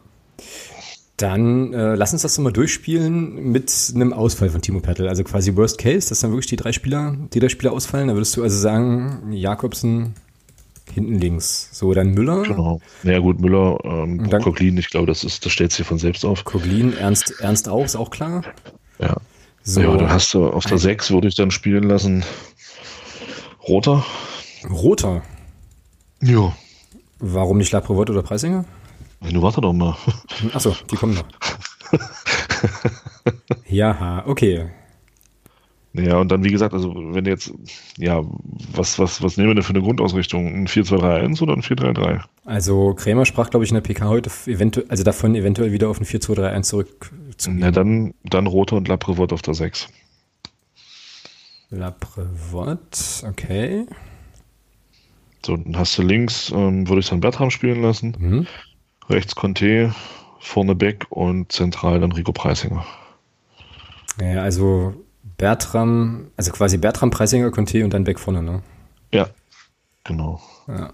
Dann 1.17 1.73
äh, 1.73 1.95
lass 1.95 2.13
uns 2.13 2.21
das 2.21 2.35
doch 2.35 2.43
mal 2.43 2.53
durchspielen 2.53 3.51
mit 3.51 3.71
einem 3.95 4.13
Ausfall 4.13 4.49
von 4.49 4.61
Timo 4.61 4.79
Pertl. 4.79 5.07
Also 5.07 5.23
quasi 5.23 5.55
Worst 5.55 5.79
Case, 5.79 6.09
dass 6.09 6.19
dann 6.19 6.31
wirklich 6.31 6.47
die 6.47 6.55
drei 6.55 6.71
Spieler, 6.71 7.15
die 7.33 7.39
drei 7.39 7.49
Spieler 7.49 7.71
ausfallen. 7.71 8.09
Da 8.09 8.13
würdest 8.13 8.37
du 8.37 8.43
also 8.43 8.59
sagen, 8.59 9.31
Jakobsen 9.31 10.13
hinten 10.91 11.15
links. 11.19 11.69
So, 11.71 11.93
dann 11.93 12.11
Müller. 12.13 12.43
Genau. 12.43 12.81
Naja 13.03 13.19
gut, 13.19 13.39
Müller, 13.39 13.79
ähm, 13.83 14.29
dann- 14.29 14.41
Koglin, 14.41 14.77
ich 14.77 14.89
glaube, 14.89 15.07
das 15.07 15.23
ist, 15.23 15.45
das 15.45 15.51
stellt 15.51 15.71
sich 15.71 15.85
von 15.85 15.97
selbst 15.97 16.25
auf. 16.25 16.43
Koglin, 16.43 16.95
Ernst, 16.97 17.33
Ernst 17.39 17.67
auch, 17.69 17.85
ist 17.85 17.95
auch 17.95 18.09
klar. 18.11 18.43
Ja. 18.99 19.15
So, 19.63 19.81
Ja, 19.81 19.95
dann 19.95 20.09
hast 20.09 20.33
du 20.33 20.47
auf 20.49 20.65
der 20.65 20.77
6 20.77 21.11
würde 21.11 21.27
ich 21.29 21.35
dann 21.35 21.49
spielen 21.51 21.83
lassen. 21.83 22.23
Roter. 23.67 24.05
Roter. 24.69 25.21
Ja. 26.21 26.53
Warum 27.19 27.57
nicht 27.59 27.71
Laprevot 27.71 28.09
oder 28.09 28.21
Preisinger? 28.23 28.65
Du 29.21 29.41
warte 29.41 29.61
doch 29.61 29.71
mal. 29.71 29.95
Achso, 30.53 30.75
die 30.91 30.97
kommen 30.97 31.13
noch. 31.13 31.23
ja, 33.67 34.23
okay. 34.27 34.65
Ja, 35.93 36.17
und 36.17 36.31
dann, 36.31 36.43
wie 36.43 36.49
gesagt, 36.49 36.73
also 36.73 36.91
wenn 36.95 37.25
jetzt, 37.25 37.53
ja, 37.97 38.23
was, 38.73 38.97
was, 38.97 39.21
was 39.21 39.37
nehmen 39.37 39.49
wir 39.49 39.55
denn 39.55 39.63
für 39.63 39.73
eine 39.73 39.81
Grundausrichtung? 39.81 40.47
Ein 40.47 40.67
4-2-3-1 40.67 41.41
oder 41.41 41.53
ein 41.53 41.61
4-3-3? 41.61 42.21
Also 42.45 42.95
Krämer 42.95 43.25
sprach, 43.25 43.51
glaube 43.51 43.63
ich, 43.63 43.69
in 43.69 43.75
der 43.75 43.81
PK 43.81 44.07
heute 44.07 44.31
eventuell, 44.47 44.87
also 44.89 45.03
davon 45.03 45.35
eventuell 45.35 45.71
wieder 45.71 45.89
auf 45.89 45.99
ein 45.99 46.05
4-2-3-1 46.05 46.61
zurück 46.63 47.11
zu 47.37 47.51
Ja, 47.51 47.69
dann, 47.69 48.15
dann 48.23 48.47
Roter 48.47 48.75
und 48.75 48.87
Laprevot 48.87 49.33
auf 49.33 49.43
der 49.43 49.53
6. 49.53 49.87
Laprevot, 51.69 53.23
okay. 53.27 53.85
So, 55.45 55.57
dann 55.57 55.77
hast 55.77 55.95
du 55.97 56.01
links, 56.01 56.51
ähm, 56.55 56.87
würde 56.87 57.01
ich 57.01 57.09
dann 57.09 57.19
Bertram 57.19 57.51
spielen 57.51 57.83
lassen. 57.83 58.15
Mhm. 58.17 58.47
Rechts 59.09 59.35
Conte, 59.35 59.93
vorne 60.39 60.73
Beck 60.73 61.05
und 61.09 61.51
zentral 61.51 61.99
dann 61.99 62.13
Rico 62.13 62.31
Preisinger. 62.31 62.83
Ja, 64.19 64.41
also 64.41 64.93
Bertram, 65.37 66.27
also 66.37 66.51
quasi 66.51 66.77
Bertram, 66.77 67.11
Preisinger, 67.11 67.51
Conte 67.51 67.83
und 67.83 67.93
dann 67.93 68.03
Beck 68.03 68.19
vorne, 68.19 68.41
ne? 68.41 68.61
Ja, 69.11 69.27
genau. 70.03 70.41
Ja. 70.67 70.91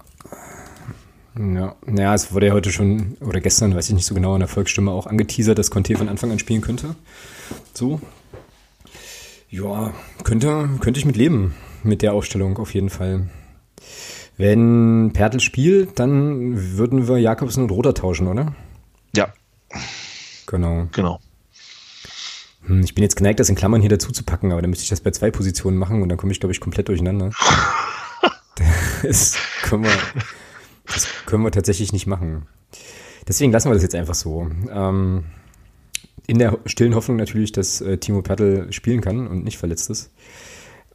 Naja, 1.34 2.14
es 2.14 2.32
wurde 2.32 2.48
ja 2.48 2.52
heute 2.52 2.72
schon, 2.72 3.16
oder 3.20 3.40
gestern, 3.40 3.74
weiß 3.74 3.88
ich 3.88 3.94
nicht 3.94 4.06
so 4.06 4.14
genau, 4.14 4.34
in 4.34 4.40
der 4.40 4.48
Volksstimme 4.48 4.90
auch 4.90 5.06
angeteasert, 5.06 5.58
dass 5.58 5.70
Conte 5.70 5.96
von 5.96 6.08
Anfang 6.08 6.30
an 6.32 6.38
spielen 6.38 6.60
könnte. 6.60 6.96
So. 7.72 8.00
Ja, 9.48 9.92
könnte, 10.24 10.68
könnte 10.80 10.98
ich 10.98 11.06
mit 11.06 11.16
leben, 11.16 11.54
mit 11.82 12.02
der 12.02 12.12
Aufstellung 12.14 12.58
auf 12.58 12.74
jeden 12.74 12.90
Fall. 12.90 13.28
Wenn 14.36 15.12
Pertl 15.12 15.40
spielt, 15.40 15.98
dann 15.98 16.76
würden 16.76 17.08
wir 17.08 17.18
Jakobsen 17.18 17.62
und 17.64 17.70
Roter 17.70 17.94
tauschen, 17.94 18.26
oder? 18.26 18.54
Ja, 19.14 19.32
Genau. 20.46 20.88
genau. 20.92 21.20
Hm, 22.66 22.82
Ich 22.82 22.94
bin 22.94 23.02
jetzt 23.02 23.16
geneigt, 23.16 23.40
das 23.40 23.48
in 23.48 23.54
Klammern 23.56 23.80
hier 23.80 23.90
dazu 23.90 24.12
zu 24.12 24.22
packen, 24.24 24.52
aber 24.52 24.60
dann 24.60 24.70
müsste 24.70 24.84
ich 24.84 24.90
das 24.90 25.00
bei 25.00 25.10
zwei 25.10 25.30
Positionen 25.30 25.76
machen 25.76 26.02
und 26.02 26.08
dann 26.08 26.18
komme 26.18 26.32
ich, 26.32 26.40
glaube 26.40 26.52
ich, 26.52 26.60
komplett 26.60 26.88
durcheinander. 26.88 27.30
Das 29.02 29.36
können 29.62 29.84
wir, 29.84 29.90
das 30.86 31.08
können 31.24 31.42
wir 31.42 31.50
tatsächlich 31.50 31.94
nicht 31.94 32.06
machen. 32.06 32.42
Deswegen 33.26 33.50
lassen 33.52 33.70
wir 33.70 33.74
das 33.74 33.82
jetzt 33.82 33.94
einfach 33.94 34.14
so. 34.14 34.50
Ähm, 34.70 35.24
in 36.26 36.38
der 36.38 36.58
stillen 36.66 36.94
Hoffnung 36.94 37.16
natürlich, 37.16 37.52
dass 37.52 37.80
äh, 37.80 37.96
Timo 37.96 38.20
Pertl 38.20 38.70
spielen 38.72 39.00
kann 39.00 39.26
und 39.26 39.44
nicht 39.44 39.56
verletzt 39.56 39.88
ist. 39.88 40.10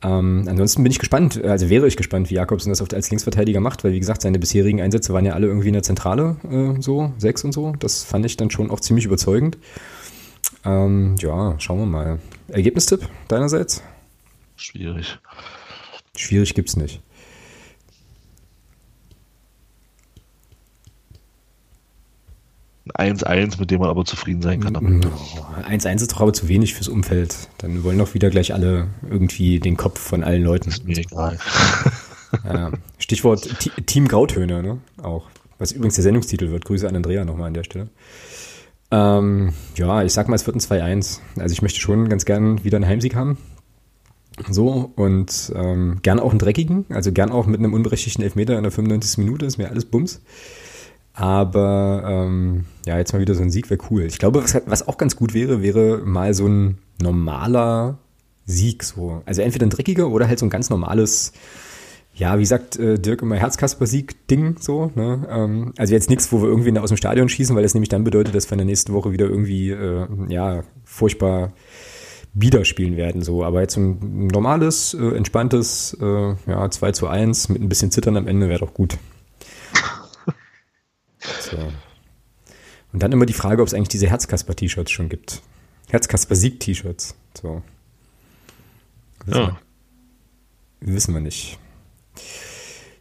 Ähm, 0.04 0.46
ansonsten 0.48 0.84
bin 0.84 0.92
ich 0.92 1.00
gespannt, 1.00 1.44
also 1.44 1.70
wäre 1.70 1.88
ich 1.88 1.98
gespannt, 1.98 2.30
wie 2.30 2.36
Jakobsen 2.36 2.70
das 2.70 2.82
als 2.82 3.10
Linksverteidiger 3.10 3.60
macht, 3.60 3.84
weil 3.84 3.94
wie 3.94 4.00
gesagt, 4.00 4.22
seine 4.22 4.38
bisherigen 4.38 4.82
Einsätze 4.82 5.14
waren 5.14 5.26
ja 5.26 5.34
alle 5.34 5.48
irgendwie 5.48 5.70
in 5.70 5.74
der 5.74 5.84
Zentrale, 5.84 6.36
äh, 6.50 6.80
so, 6.82 7.14
sechs 7.18 7.44
und 7.44 7.54
so. 7.54 7.74
Das 7.80 8.04
fand 8.04 8.26
ich 8.26 8.38
dann 8.38 8.52
schon 8.52 8.70
auch 8.70 8.80
ziemlich 8.82 9.06
überzeugend. 9.06 9.58
Ähm, 10.66 11.16
ja, 11.20 11.56
schauen 11.60 11.80
wir 11.80 11.86
mal. 11.86 12.20
Ergebnistipp 12.48 13.08
deinerseits? 13.28 13.84
Schwierig. 14.56 15.20
Schwierig 16.16 16.54
gibt's 16.56 16.76
nicht. 16.76 17.02
Ein 22.94 23.18
1-1, 23.18 23.60
mit 23.60 23.72
dem 23.72 23.80
man 23.80 23.90
aber 23.90 24.06
zufrieden 24.06 24.44
sein 24.44 24.60
kann. 24.62 24.76
damit. 24.76 25.08
1-1 25.68 25.96
ist 26.04 26.12
doch 26.12 26.22
aber 26.22 26.34
zu 26.34 26.48
wenig 26.48 26.76
fürs 26.76 26.88
Umfeld. 26.88 27.36
Dann 27.58 27.84
wollen 27.84 27.98
doch 27.98 28.14
wieder 28.14 28.30
gleich 28.30 28.54
alle 28.54 28.90
irgendwie 29.10 29.60
den 29.60 29.76
Kopf 29.76 30.00
von 30.00 30.24
allen 30.24 30.44
Leuten. 30.44 30.70
Ist 30.70 30.86
mir 30.86 30.96
egal. 30.98 31.40
Ja. 32.44 32.72
Stichwort 33.00 33.60
Ti- 33.60 33.72
Team 33.86 34.08
Grautöne, 34.08 34.62
ne? 34.62 34.78
Auch. 35.02 35.26
Was 35.58 35.72
übrigens 35.72 35.96
der 35.96 36.04
Sendungstitel 36.04 36.52
wird. 36.52 36.66
Grüße 36.66 36.88
an 36.88 36.96
Andrea 36.96 37.26
nochmal 37.26 37.48
an 37.48 37.54
der 37.56 37.64
Stelle. 37.64 37.90
Ähm, 38.96 39.54
ja, 39.76 40.04
ich 40.04 40.14
sag 40.14 40.30
mal, 40.30 40.36
es 40.36 40.48
wird 40.48 40.56
ein 40.56 40.62
2-1. 40.62 41.20
Also 41.38 41.52
ich 41.52 41.62
möchte 41.62 41.82
schon 41.82 42.08
ganz 42.08 42.24
gern 42.24 42.64
wieder 42.64 42.78
einen 42.78 42.88
Heimsieg 42.88 43.16
haben. 43.16 43.38
So, 44.50 44.92
und 44.96 45.52
ähm, 45.56 46.00
gern 46.02 46.20
auch 46.20 46.32
einen 46.32 46.40
dreckigen, 46.40 46.86
also 46.90 47.12
gern 47.12 47.32
auch 47.32 47.46
mit 47.46 47.60
einem 47.60 47.74
unberechtigten 47.74 48.24
Elfmeter 48.24 48.58
in 48.58 48.64
der 48.64 48.72
95. 48.72 49.18
Minute, 49.20 49.46
ist 49.46 49.58
mir 49.58 49.70
alles 49.70 49.86
Bums. 49.86 50.22
Aber 51.14 52.04
ähm, 52.06 52.66
ja, 52.86 52.98
jetzt 52.98 53.14
mal 53.14 53.20
wieder 53.20 53.36
so 53.36 53.42
ein 53.42 53.52
Sieg 53.52 53.70
wäre 53.70 53.80
cool. 53.90 54.04
Ich 54.04 54.20
glaube, 54.20 54.44
was, 54.44 54.62
was 54.66 54.88
auch 54.88 54.98
ganz 54.98 55.16
gut 55.16 55.34
wäre, 55.34 55.62
wäre 55.62 56.00
mal 56.06 56.34
so 56.34 56.48
ein 56.48 56.78
normaler 57.02 57.98
Sieg. 58.46 58.84
So. 58.84 59.22
Also 59.26 59.42
entweder 59.42 59.66
ein 59.66 59.70
dreckiger 59.70 60.10
oder 60.10 60.28
halt 60.28 60.40
so 60.40 60.46
ein 60.46 60.50
ganz 60.50 60.70
normales, 60.70 61.32
ja, 62.16 62.40
wie 62.40 62.46
sagt 62.46 62.78
äh, 62.80 62.98
Dirk 62.98 63.22
immer, 63.22 63.36
Herzkasper-Sieg-Ding 63.36 64.58
so. 64.60 64.92
Ne? 64.96 65.28
Ähm, 65.30 65.74
also 65.78 65.94
jetzt 65.94 66.10
nichts, 66.10 66.32
wo 66.32 66.42
wir 66.42 66.48
irgendwie 66.48 66.78
aus 66.80 66.90
dem 66.90 66.98
Stadion 66.98 67.28
schießen, 67.30 67.56
weil 67.56 67.64
das 67.64 67.74
nämlich 67.74 67.90
dann 67.90 68.04
bedeutet, 68.06 68.34
dass 68.34 68.48
wir 68.50 68.54
in 68.54 68.60
der 68.60 68.66
nächsten 68.66 68.94
Woche 68.94 69.12
wieder 69.12 69.26
irgendwie, 69.26 69.70
äh, 69.72 70.08
ja, 70.30 70.64
furchtbar 70.86 71.52
wieder 72.34 72.64
spielen 72.66 72.96
werden. 72.98 73.22
So. 73.22 73.44
Aber 73.44 73.62
jetzt 73.62 73.76
ein 73.78 74.28
normales, 74.28 74.94
äh, 74.94 75.16
entspanntes, 75.16 75.98
äh, 76.02 76.36
ja, 76.48 76.70
2 76.70 76.92
zu 76.94 77.08
1 77.08 77.50
mit 77.50 77.62
ein 77.62 77.70
bisschen 77.70 77.92
Zittern 77.92 78.18
am 78.18 78.28
Ende 78.28 78.50
wäre 78.50 78.60
doch 78.60 78.74
gut. 78.74 78.98
So. 81.40 81.58
Und 82.94 83.02
dann 83.02 83.12
immer 83.12 83.26
die 83.26 83.34
Frage, 83.34 83.62
ob 83.64 83.68
es 83.68 83.74
eigentlich 83.74 83.88
diese 83.90 84.08
Herzkasper-T-Shirts 84.08 84.92
schon 84.92 85.10
gibt. 85.10 85.42
Herzkasper-Sieg-T-Shirts. 85.90 87.16
So. 87.42 87.64
Wissen, 89.26 89.40
Ja. 89.42 89.58
wir, 90.82 90.94
wissen 90.94 91.14
wir 91.16 91.22
nicht. 91.22 91.58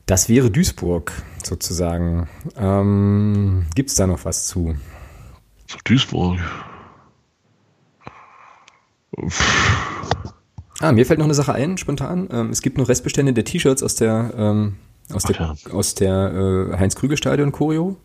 Das 0.07 0.29
wäre 0.29 0.51
Duisburg 0.51 1.13
sozusagen. 1.43 2.29
Ähm, 2.57 3.67
Gibt 3.75 3.91
es 3.91 3.97
da 3.97 4.07
noch 4.07 4.25
was 4.25 4.47
zu? 4.47 4.77
Zu 5.67 5.79
Duisburg. 5.85 6.39
Ah, 10.81 10.93
mir 10.93 11.07
fällt 11.07 11.19
noch 11.19 11.27
eine 11.27 11.35
Sache 11.35 11.55
ein, 11.55 11.79
spontan. 11.79 12.29
Ähm, 12.31 12.51
es 12.51 12.61
gibt 12.61 12.77
noch 12.77 12.89
Restbestände 12.89 13.33
der 13.33 13.45
T-Shirts 13.45 13.83
aus 13.83 13.95
der, 13.95 14.35
ähm, 14.37 14.77
aus 15.13 15.25
Ach 15.25 15.29
der, 15.29 15.37
ja. 15.37 15.73
aus 15.73 15.95
der 15.95 16.71
äh, 16.73 16.79
Heinz-Krüger-Stadion-Choreo. 16.79 17.97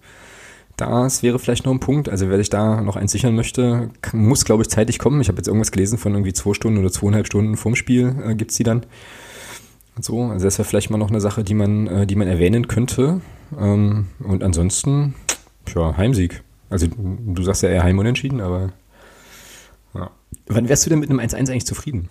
Das 0.78 1.24
wäre 1.24 1.40
vielleicht 1.40 1.66
noch 1.66 1.74
ein 1.74 1.82
Punkt. 1.82 2.08
Also 2.08 2.30
wer 2.30 2.38
sich 2.38 2.50
da 2.50 2.80
noch 2.82 2.96
eins 2.96 3.12
sichern 3.12 3.36
möchte, 3.36 3.90
kann, 4.02 4.22
muss, 4.22 4.46
glaube 4.46 4.64
ich, 4.64 4.70
zeitig 4.70 4.98
kommen. 4.98 5.20
Ich 5.20 5.28
habe 5.28 5.38
jetzt 5.38 5.48
irgendwas 5.48 5.72
gelesen 5.72 5.98
von 5.98 6.14
irgendwie 6.14 6.32
zwei 6.32 6.54
Stunden 6.54 6.80
oder 6.80 6.90
zweieinhalb 6.90 7.28
Stunden 7.28 7.58
vorm 7.58 7.76
Spiel 7.76 8.16
äh, 8.26 8.36
gibt's 8.36 8.56
die 8.56 8.64
dann. 8.64 8.86
So, 10.02 10.24
also 10.24 10.46
das 10.46 10.58
wäre 10.58 10.68
vielleicht 10.68 10.90
mal 10.90 10.98
noch 10.98 11.10
eine 11.10 11.22
Sache, 11.22 11.44
die 11.44 11.54
man, 11.54 11.88
äh, 11.88 12.08
die 12.08 12.16
man 12.16 12.28
erwähnen 12.28 12.68
könnte. 12.68 13.22
Ähm, 13.58 14.08
und 14.20 14.44
ansonsten, 14.44 15.16
ja, 15.74 15.96
Heimsieg. 15.98 16.44
Also 16.70 16.88
du 16.88 17.44
sagst 17.44 17.64
ja 17.64 17.70
eher 17.70 17.84
Heimunentschieden, 17.84 18.42
aber 18.42 18.72
ja. 19.94 20.12
Wann 20.48 20.70
wärst 20.70 20.86
du 20.86 20.90
denn 20.90 21.00
mit 21.00 21.10
einem 21.10 21.20
1-1 21.20 21.50
eigentlich 21.50 21.66
zufrieden? 21.66 22.10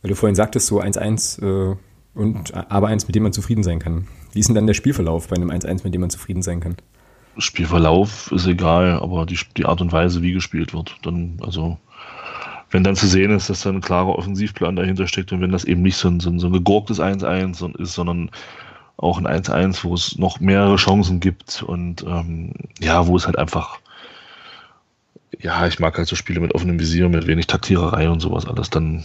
Weil 0.00 0.08
du 0.08 0.14
vorhin 0.14 0.34
sagtest, 0.34 0.66
so 0.66 0.80
1-1 0.80 1.42
äh, 1.42 1.76
und 2.14 2.54
aber 2.54 2.88
eins, 2.88 3.06
mit 3.06 3.14
dem 3.14 3.22
man 3.22 3.32
zufrieden 3.32 3.62
sein 3.62 3.78
kann. 3.78 4.08
Wie 4.32 4.40
ist 4.40 4.48
denn 4.48 4.54
dann 4.54 4.66
der 4.66 4.74
Spielverlauf 4.74 5.28
bei 5.28 5.36
einem 5.36 5.50
1-1, 5.50 5.84
mit 5.84 5.94
dem 5.94 6.00
man 6.00 6.10
zufrieden 6.10 6.42
sein 6.42 6.60
kann? 6.60 6.76
Spielverlauf 7.38 8.30
ist 8.32 8.46
egal, 8.46 9.00
aber 9.00 9.24
die, 9.24 9.38
die 9.56 9.64
Art 9.64 9.80
und 9.80 9.92
Weise, 9.92 10.20
wie 10.20 10.32
gespielt 10.32 10.74
wird. 10.74 10.96
Dann, 11.02 11.38
also, 11.40 11.78
wenn 12.72 12.82
dann 12.84 12.96
zu 12.96 13.06
sehen 13.06 13.30
ist, 13.30 13.48
dass 13.48 13.62
da 13.62 13.70
ein 13.70 13.80
klarer 13.80 14.18
Offensivplan 14.18 14.76
dahinter 14.76 15.06
steckt 15.06 15.32
und 15.32 15.40
wenn 15.40 15.52
das 15.52 15.64
eben 15.64 15.82
nicht 15.82 15.96
so 15.96 16.08
ein, 16.08 16.20
so 16.20 16.30
ein, 16.30 16.38
so 16.38 16.48
ein 16.48 16.52
gegurktes 16.52 16.98
1-1 17.00 17.54
so- 17.54 17.68
ist, 17.68 17.92
sondern 17.94 18.30
auch 18.96 19.18
ein 19.18 19.26
1-1, 19.26 19.84
wo 19.84 19.94
es 19.94 20.18
noch 20.18 20.40
mehrere 20.40 20.76
Chancen 20.76 21.20
gibt 21.20 21.62
und 21.62 22.02
ähm, 22.02 22.52
ja, 22.80 23.06
wo 23.06 23.16
es 23.16 23.26
halt 23.26 23.38
einfach, 23.38 23.78
ja, 25.40 25.66
ich 25.66 25.78
mag 25.80 25.96
halt 25.96 26.08
so 26.08 26.16
Spiele 26.16 26.40
mit 26.40 26.54
offenem 26.54 26.78
Visier, 26.80 27.08
mit 27.08 27.26
wenig 27.26 27.46
Taktiererei 27.46 28.08
und 28.08 28.20
sowas 28.20 28.46
alles, 28.46 28.70
dann 28.70 29.04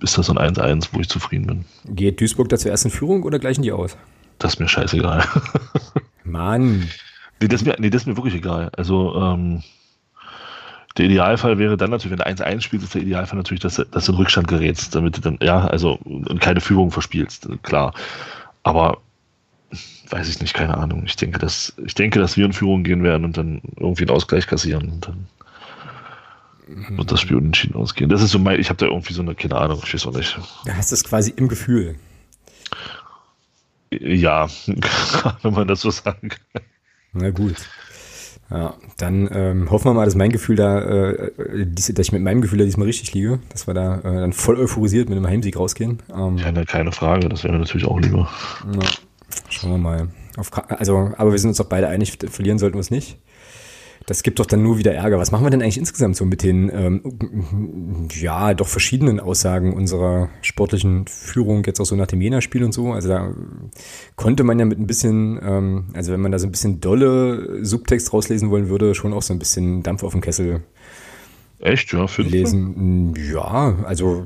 ist 0.00 0.18
das 0.18 0.26
so 0.26 0.34
ein 0.34 0.54
1-1, 0.54 0.88
wo 0.92 1.00
ich 1.00 1.08
zufrieden 1.08 1.46
bin. 1.46 1.64
Geht 1.94 2.20
Duisburg 2.20 2.48
da 2.48 2.58
zuerst 2.58 2.84
in 2.84 2.90
Führung 2.90 3.22
oder 3.22 3.38
gleichen 3.38 3.62
die 3.62 3.72
aus? 3.72 3.96
Das 4.38 4.54
ist 4.54 4.58
mir 4.60 4.68
scheißegal. 4.68 5.24
Mann, 6.24 6.88
Nee, 7.42 7.48
das 7.48 7.62
ist 7.62 7.66
mir, 7.66 7.74
nee, 7.80 7.90
das 7.90 8.02
ist 8.02 8.06
mir 8.06 8.16
wirklich 8.16 8.36
egal. 8.36 8.70
Also, 8.76 9.16
ähm, 9.16 9.64
der 10.96 11.06
Idealfall 11.06 11.58
wäre 11.58 11.76
dann 11.76 11.90
natürlich, 11.90 12.10
wenn 12.18 12.18
du 12.18 12.26
1-1 12.26 12.60
spielst, 12.62 12.84
ist 12.84 12.94
der 12.94 13.02
Idealfall 13.02 13.38
natürlich, 13.38 13.60
dass, 13.60 13.76
du- 13.76 13.84
dass 13.84 14.06
du 14.06 14.12
in 14.12 14.18
Rückstand 14.18 14.48
gerätst, 14.48 14.94
damit 14.94 15.16
du 15.16 15.20
dann, 15.20 15.38
ja, 15.42 15.64
also 15.66 15.98
und 16.04 16.40
keine 16.40 16.60
Führung 16.60 16.90
verspielst, 16.90 17.48
klar. 17.62 17.94
Aber 18.62 18.98
weiß 20.10 20.28
ich 20.28 20.40
nicht, 20.40 20.52
keine 20.54 20.76
Ahnung. 20.76 21.04
Ich 21.06 21.16
denke, 21.16 21.38
dass, 21.38 21.72
ich 21.84 21.94
denke, 21.94 22.18
dass 22.18 22.36
wir 22.36 22.44
in 22.44 22.52
Führung 22.52 22.84
gehen 22.84 23.02
werden 23.02 23.24
und 23.24 23.36
dann 23.36 23.62
irgendwie 23.78 24.02
einen 24.02 24.10
Ausgleich 24.10 24.46
kassieren 24.46 24.90
und 24.90 25.06
dann 25.08 25.26
wird 26.96 27.10
das 27.10 27.20
Spiel 27.20 27.36
unentschieden 27.36 27.74
ausgehen. 27.76 28.10
Das 28.10 28.22
ist 28.22 28.30
so 28.30 28.38
mein, 28.38 28.60
ich 28.60 28.68
habe 28.68 28.78
da 28.78 28.86
irgendwie 28.86 29.14
so 29.14 29.22
eine, 29.22 29.34
keine 29.34 29.56
Ahnung, 29.56 29.80
ich 29.84 29.94
weiß 29.94 30.06
auch 30.06 30.14
nicht. 30.14 30.38
Da 30.66 30.74
hast 30.74 30.90
du 30.90 30.94
es 30.94 31.04
quasi 31.04 31.32
im 31.36 31.48
Gefühl. 31.48 31.96
Ja, 33.90 34.48
wenn 35.42 35.52
man 35.52 35.68
das 35.68 35.80
so 35.80 35.90
sagen 35.90 36.28
kann. 36.30 36.62
Na 37.12 37.30
gut. 37.30 37.56
Ja, 38.52 38.74
dann 38.98 39.30
ähm, 39.32 39.70
hoffen 39.70 39.86
wir 39.86 39.94
mal, 39.94 40.04
dass 40.04 40.14
mein 40.14 40.30
Gefühl 40.30 40.56
da, 40.56 41.10
äh, 41.10 41.32
dass 41.66 41.88
ich 41.88 42.12
mit 42.12 42.22
meinem 42.22 42.42
Gefühl 42.42 42.58
da 42.58 42.64
diesmal 42.64 42.86
richtig 42.86 43.14
liege, 43.14 43.38
dass 43.48 43.66
wir 43.66 43.72
da 43.72 44.00
äh, 44.00 44.02
dann 44.02 44.34
voll 44.34 44.58
euphorisiert 44.58 45.08
mit 45.08 45.16
einem 45.16 45.26
Heimsieg 45.26 45.56
rausgehen. 45.58 46.00
Ähm, 46.14 46.36
ja, 46.36 46.52
ne, 46.52 46.66
keine 46.66 46.92
Frage, 46.92 47.30
das 47.30 47.44
wäre 47.44 47.58
natürlich 47.58 47.86
auch 47.86 47.98
lieber. 47.98 48.28
Ja, 48.74 48.88
schauen 49.48 49.70
wir 49.70 49.78
mal. 49.78 50.08
Auf, 50.36 50.50
also, 50.68 51.12
aber 51.16 51.32
wir 51.32 51.38
sind 51.38 51.48
uns 51.48 51.58
doch 51.58 51.66
beide 51.66 51.88
einig, 51.88 52.18
verlieren 52.30 52.58
sollten 52.58 52.76
wir 52.76 52.80
es 52.80 52.90
nicht. 52.90 53.16
Das 54.06 54.22
gibt 54.22 54.38
doch 54.40 54.46
dann 54.46 54.62
nur 54.62 54.78
wieder 54.78 54.92
Ärger. 54.92 55.18
Was 55.18 55.30
machen 55.30 55.44
wir 55.44 55.50
denn 55.50 55.62
eigentlich 55.62 55.78
insgesamt 55.78 56.16
so 56.16 56.24
mit 56.24 56.42
den, 56.42 56.70
ähm, 56.72 58.08
ja, 58.10 58.54
doch 58.54 58.68
verschiedenen 58.68 59.20
Aussagen 59.20 59.74
unserer 59.74 60.28
sportlichen 60.42 61.06
Führung 61.06 61.64
jetzt 61.64 61.80
auch 61.80 61.84
so 61.84 61.94
nach 61.96 62.06
dem 62.06 62.20
Jena-Spiel 62.20 62.64
und 62.64 62.72
so? 62.72 62.92
Also 62.92 63.08
da 63.08 63.32
konnte 64.16 64.44
man 64.44 64.58
ja 64.58 64.64
mit 64.64 64.78
ein 64.78 64.86
bisschen, 64.86 65.38
ähm, 65.42 65.84
also 65.94 66.12
wenn 66.12 66.20
man 66.20 66.32
da 66.32 66.38
so 66.38 66.46
ein 66.46 66.52
bisschen 66.52 66.80
dolle 66.80 67.64
Subtext 67.64 68.12
rauslesen 68.12 68.50
wollen 68.50 68.68
würde, 68.68 68.94
schon 68.94 69.12
auch 69.12 69.22
so 69.22 69.32
ein 69.32 69.38
bisschen 69.38 69.82
Dampf 69.82 70.02
auf 70.02 70.12
dem 70.12 70.20
Kessel 70.20 70.62
Echt, 71.62 71.92
ja, 71.92 72.08
für 72.08 72.22
lesen. 72.22 73.14
Ja, 73.16 73.76
also, 73.84 74.24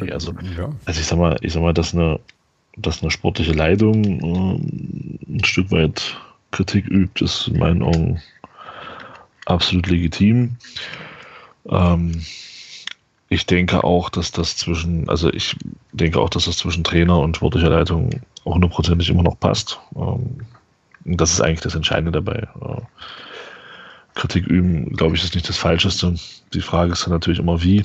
nee, 0.00 0.12
also, 0.12 0.32
ja. 0.56 0.70
also 0.84 1.00
ich 1.00 1.06
sag 1.06 1.18
mal, 1.18 1.36
ich 1.40 1.52
sag 1.52 1.62
mal, 1.62 1.74
dass 1.74 1.94
eine, 1.94 2.20
dass 2.76 3.02
eine 3.02 3.10
sportliche 3.10 3.52
Leitung 3.52 4.04
äh, 4.04 5.32
ein 5.32 5.44
Stück 5.44 5.72
weit 5.72 6.16
Kritik 6.52 6.86
übt, 6.86 7.24
ist 7.24 7.48
in 7.48 7.58
meinen 7.58 7.82
Augen 7.82 8.22
absolut 9.48 9.86
legitim. 9.86 10.56
Ähm, 11.68 12.22
ich 13.28 13.46
denke 13.46 13.84
auch, 13.84 14.08
dass 14.08 14.32
das 14.32 14.56
zwischen, 14.56 15.08
also 15.08 15.32
ich 15.32 15.56
denke 15.92 16.20
auch, 16.20 16.30
dass 16.30 16.46
das 16.46 16.58
zwischen 16.58 16.84
Trainer 16.84 17.18
und 17.18 17.36
sportlicher 17.36 17.70
Leitung 17.70 18.10
auch 18.44 18.54
hundertprozentig 18.54 19.10
immer 19.10 19.22
noch 19.22 19.38
passt. 19.38 19.78
Ähm, 19.96 20.46
das 21.04 21.32
ist 21.32 21.40
eigentlich 21.40 21.60
das 21.60 21.74
Entscheidende 21.74 22.12
dabei. 22.12 22.48
Äh, 22.60 22.80
Kritik 24.14 24.46
üben, 24.46 24.96
glaube 24.96 25.16
ich, 25.16 25.24
ist 25.24 25.34
nicht 25.34 25.48
das 25.48 25.58
Falscheste. 25.58 26.14
Die 26.52 26.60
Frage 26.60 26.92
ist 26.92 27.04
dann 27.04 27.12
natürlich 27.12 27.38
immer, 27.38 27.62
wie. 27.62 27.84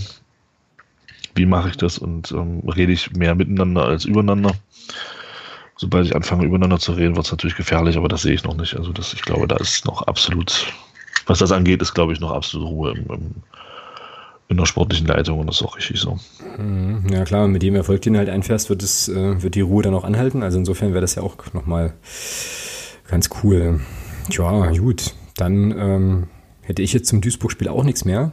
Wie 1.36 1.45
mache 1.47 1.70
ich 1.70 1.78
das 1.78 1.97
und 1.97 2.32
ähm, 2.32 2.59
rede 2.70 2.91
ich 2.91 3.11
mehr 3.14 3.34
miteinander 3.34 3.86
als 3.86 4.05
übereinander? 4.05 4.51
Sobald 5.76 6.05
ich 6.05 6.16
anfange, 6.16 6.45
übereinander 6.45 6.78
zu 6.78 6.91
reden, 6.91 7.16
wird 7.16 7.26
es 7.26 7.32
natürlich 7.32 7.57
gefährlich, 7.57 7.97
aber 7.97 8.07
das 8.07 8.22
sehe 8.22 8.34
ich 8.34 8.43
noch 8.43 8.55
nicht. 8.55 8.76
Also 8.76 8.91
das, 8.93 9.14
ich 9.14 9.24
glaube, 9.24 9.47
da 9.47 9.57
ist 9.57 9.86
noch 9.86 10.03
absolut 10.03 10.72
was 11.26 11.39
das 11.39 11.51
angeht, 11.51 11.82
ist, 11.82 11.93
glaube 11.93 12.14
ich, 12.14 12.20
noch 12.20 12.32
absolute 12.32 12.70
Ruhe 12.70 12.91
im, 12.91 13.05
im, 13.14 13.36
in 14.49 14.57
der 14.57 14.66
sportlichen 14.66 15.07
Leitung 15.07 15.39
und 15.39 15.47
das 15.47 15.57
ist 15.57 15.64
auch 15.64 15.78
richtig 15.78 15.99
so. 15.99 16.20
Mhm. 16.57 17.07
Ja 17.11 17.24
klar, 17.24 17.47
mit 17.47 17.64
dem 17.64 17.76
Erfolg, 17.76 18.01
den 18.01 18.14
du 18.14 18.20
halt 18.20 18.30
einfährst, 18.30 18.70
wird, 18.70 18.84
es, 18.84 19.07
äh, 19.07 19.41
wird 19.41 19.55
die 19.55 19.61
Ruhe 19.61 19.84
dann 19.84 19.93
auch 19.95 20.03
anhalten. 20.03 20.43
Also 20.43 20.57
insofern 20.59 20.91
wäre 20.91 21.01
das 21.01 21.16
ja 21.16 21.24
auch 21.24 21.36
nochmal 21.53 21.93
ganz 23.07 23.30
cool. 23.43 23.80
Tja, 24.30 24.72
gut. 24.72 25.14
Dann 25.38 25.72
ähm, 25.78 26.28
hätte 26.61 26.82
ich 26.82 26.93
jetzt 26.93 27.07
zum 27.07 27.22
Duisburg-Spiel 27.22 27.68
auch 27.68 27.84
nichts 27.84 28.05
mehr. 28.05 28.32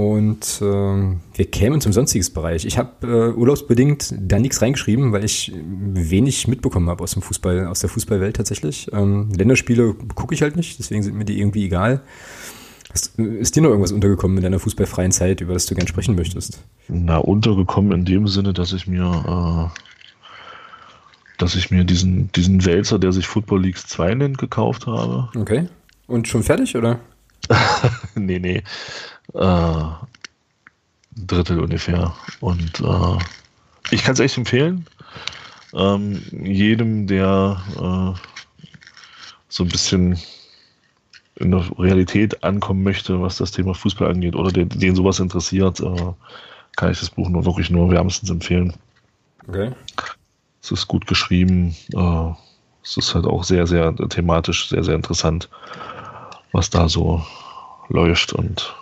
Und 0.00 0.62
äh, 0.62 0.64
wir 0.64 1.50
kämen 1.50 1.82
zum 1.82 1.92
sonstiges 1.92 2.30
Bereich. 2.30 2.64
Ich 2.64 2.78
habe 2.78 3.06
äh, 3.06 3.38
urlaubsbedingt 3.38 4.14
da 4.18 4.38
nichts 4.38 4.62
reingeschrieben, 4.62 5.12
weil 5.12 5.24
ich 5.26 5.52
wenig 5.54 6.48
mitbekommen 6.48 6.88
habe 6.88 7.04
aus 7.04 7.12
dem 7.12 7.20
Fußball, 7.20 7.66
aus 7.66 7.80
der 7.80 7.90
Fußballwelt 7.90 8.34
tatsächlich. 8.34 8.90
Ähm, 8.94 9.30
Länderspiele 9.36 9.92
gucke 10.14 10.34
ich 10.34 10.40
halt 10.40 10.56
nicht, 10.56 10.78
deswegen 10.78 11.02
sind 11.02 11.16
mir 11.16 11.26
die 11.26 11.38
irgendwie 11.38 11.66
egal. 11.66 12.00
Ist, 12.94 13.18
ist 13.18 13.56
dir 13.56 13.60
noch 13.60 13.68
irgendwas 13.68 13.92
untergekommen 13.92 14.38
in 14.38 14.42
deiner 14.42 14.58
fußballfreien 14.58 15.12
Zeit, 15.12 15.42
über 15.42 15.52
das 15.52 15.66
du 15.66 15.74
gern 15.74 15.86
sprechen 15.86 16.14
möchtest? 16.14 16.62
Na, 16.88 17.18
untergekommen 17.18 17.92
in 17.92 18.06
dem 18.06 18.26
Sinne, 18.26 18.54
dass 18.54 18.72
ich 18.72 18.86
mir, 18.86 19.70
äh, 19.70 19.80
dass 21.36 21.56
ich 21.56 21.70
mir 21.70 21.84
diesen, 21.84 22.32
diesen 22.32 22.64
Wälzer, 22.64 22.98
der 22.98 23.12
sich 23.12 23.26
Football 23.26 23.64
Leagues 23.64 23.86
2 23.88 24.14
nennt, 24.14 24.38
gekauft 24.38 24.86
habe. 24.86 25.28
Okay. 25.36 25.68
Und 26.06 26.26
schon 26.26 26.42
fertig, 26.42 26.74
oder? 26.74 27.00
nee, 28.14 28.38
nee 28.38 28.62
äh, 29.34 29.84
Drittel 31.16 31.60
ungefähr. 31.60 32.14
Und 32.40 32.80
äh, 32.80 33.18
ich 33.90 34.02
kann 34.02 34.14
es 34.14 34.20
echt 34.20 34.38
empfehlen. 34.38 34.86
Ähm, 35.72 36.22
jedem, 36.32 37.06
der 37.06 37.60
äh, 37.76 38.20
so 39.48 39.64
ein 39.64 39.68
bisschen 39.68 40.18
in 41.36 41.52
der 41.52 41.64
Realität 41.78 42.42
ankommen 42.44 42.82
möchte, 42.82 43.20
was 43.20 43.38
das 43.38 43.50
Thema 43.50 43.74
Fußball 43.74 44.10
angeht, 44.10 44.36
oder 44.36 44.52
den, 44.52 44.68
den 44.68 44.94
sowas 44.94 45.20
interessiert, 45.20 45.80
äh, 45.80 46.12
kann 46.76 46.92
ich 46.92 47.00
das 47.00 47.10
Buch 47.10 47.28
nur 47.28 47.44
wirklich 47.44 47.70
nur 47.70 47.90
wärmstens 47.90 48.30
empfehlen. 48.30 48.74
Okay. 49.48 49.72
Es 50.62 50.70
ist 50.70 50.86
gut 50.86 51.06
geschrieben. 51.06 51.74
Äh, 51.94 52.30
es 52.82 52.96
ist 52.96 53.14
halt 53.14 53.26
auch 53.26 53.44
sehr, 53.44 53.66
sehr 53.66 53.94
thematisch, 53.94 54.68
sehr, 54.68 54.84
sehr 54.84 54.94
interessant, 54.94 55.48
was 56.52 56.70
da 56.70 56.88
so 56.88 57.24
läuft 57.88 58.32
und 58.32 58.74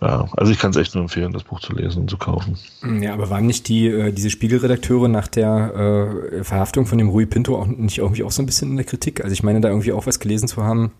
ja, 0.00 0.28
also 0.36 0.52
ich 0.52 0.58
kann 0.58 0.72
es 0.72 0.76
echt 0.76 0.94
nur 0.94 1.04
empfehlen, 1.04 1.32
das 1.32 1.44
Buch 1.44 1.60
zu 1.60 1.72
lesen 1.72 2.02
und 2.02 2.10
zu 2.10 2.18
kaufen. 2.18 2.58
Ja, 3.00 3.14
aber 3.14 3.30
waren 3.30 3.46
nicht 3.46 3.66
die, 3.68 3.86
äh, 3.86 4.12
diese 4.12 4.28
Spiegelredakteure 4.28 5.08
nach 5.08 5.26
der 5.26 6.28
äh, 6.34 6.44
Verhaftung 6.44 6.84
von 6.84 6.98
dem 6.98 7.08
Rui 7.08 7.24
Pinto 7.24 7.58
auch 7.58 7.66
nicht 7.66 7.98
irgendwie 7.98 8.22
auch 8.22 8.30
so 8.30 8.42
ein 8.42 8.46
bisschen 8.46 8.70
in 8.70 8.76
der 8.76 8.84
Kritik? 8.84 9.22
Also 9.22 9.32
ich 9.32 9.42
meine, 9.42 9.62
da 9.62 9.68
irgendwie 9.68 9.92
auch 9.92 10.06
was 10.06 10.20
gelesen 10.20 10.48
zu 10.48 10.62
haben. 10.62 10.92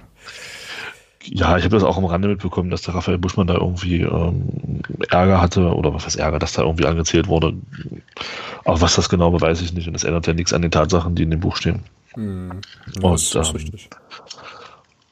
Ja, 1.29 1.57
ich 1.57 1.65
habe 1.65 1.75
das 1.75 1.83
auch 1.83 1.97
am 1.97 2.05
Rande 2.05 2.29
mitbekommen, 2.29 2.71
dass 2.71 2.83
der 2.83 2.95
Raphael 2.95 3.19
Buschmann 3.19 3.49
da 3.49 3.55
irgendwie 3.55 4.03
ähm, 4.03 4.83
Ärger 5.11 5.41
hatte 5.41 5.75
oder 5.75 5.93
was 5.93 6.07
heißt 6.07 6.17
Ärger, 6.17 6.39
dass 6.39 6.53
da 6.53 6.63
irgendwie 6.63 6.87
angezählt 6.87 7.27
wurde. 7.27 7.55
Aber 8.65 8.81
was 8.81 8.95
das 8.95 9.09
genau 9.09 9.33
war, 9.33 9.41
weiß 9.41 9.61
ich 9.63 9.73
nicht 9.73 9.89
und 9.89 9.95
das 9.95 10.05
ändert 10.05 10.27
ja 10.27 10.35
nichts 10.35 10.53
an 10.53 10.63
den 10.63 10.71
Tatsachen, 10.71 11.15
die 11.15 11.25
in 11.25 11.31
dem 11.31 11.41
Buch 11.41 11.57
stehen. 11.57 11.81
Hm. 12.15 12.61
Ja, 12.95 13.09
und, 13.09 13.13
das 13.13 13.49
ist 13.49 13.49
ähm, 13.49 13.57
richtig. 13.57 13.91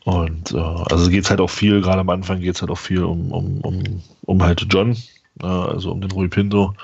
Und 0.05 0.53
äh, 0.53 0.59
also 0.59 1.11
geht 1.11 1.24
es 1.24 1.30
halt 1.30 1.40
auch 1.40 1.51
viel, 1.51 1.80
gerade 1.80 2.01
am 2.01 2.11
Anfang 2.11 2.40
geht 2.40 2.55
es 2.55 2.61
halt 2.61 2.70
auch 2.70 2.78
viel 2.78 3.03
um, 3.03 3.32
um, 3.32 3.61
um, 3.62 3.82
um 4.22 4.42
halt 4.42 4.66
John, 4.70 4.97
äh, 5.42 5.47
also 5.47 5.90
um 5.90 6.01
den 6.01 6.11
Rui 6.11 6.28
Pinto 6.28 6.74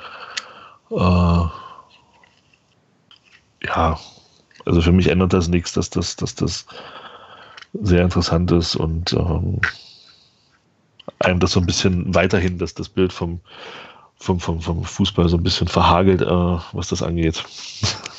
äh, 0.91 1.49
ja, 3.66 3.99
also 4.66 4.82
für 4.82 4.93
mich 4.93 5.09
ändert 5.09 5.32
das 5.32 5.49
nichts, 5.49 5.72
dass 5.72 5.91
das, 5.91 6.16
dass 6.16 6.34
das 6.34 6.66
sehr 7.72 8.03
interessant 8.03 8.51
ist 8.53 8.76
und 8.76 9.12
ähm, 9.12 9.61
einem 11.20 11.41
das 11.41 11.53
so 11.53 11.61
ein 11.61 11.66
bisschen 11.66 12.14
weiterhin, 12.14 12.59
dass 12.59 12.74
das 12.74 12.88
Bild 12.88 13.12
vom, 13.12 13.41
vom, 14.16 14.41
vom, 14.41 14.61
vom 14.61 14.84
Fußball 14.84 15.28
so 15.28 15.36
ein 15.36 15.43
bisschen 15.43 15.68
verhagelt, 15.68 16.22
äh, 16.22 16.59
was 16.72 16.88
das 16.88 17.03
angeht. 17.03 17.45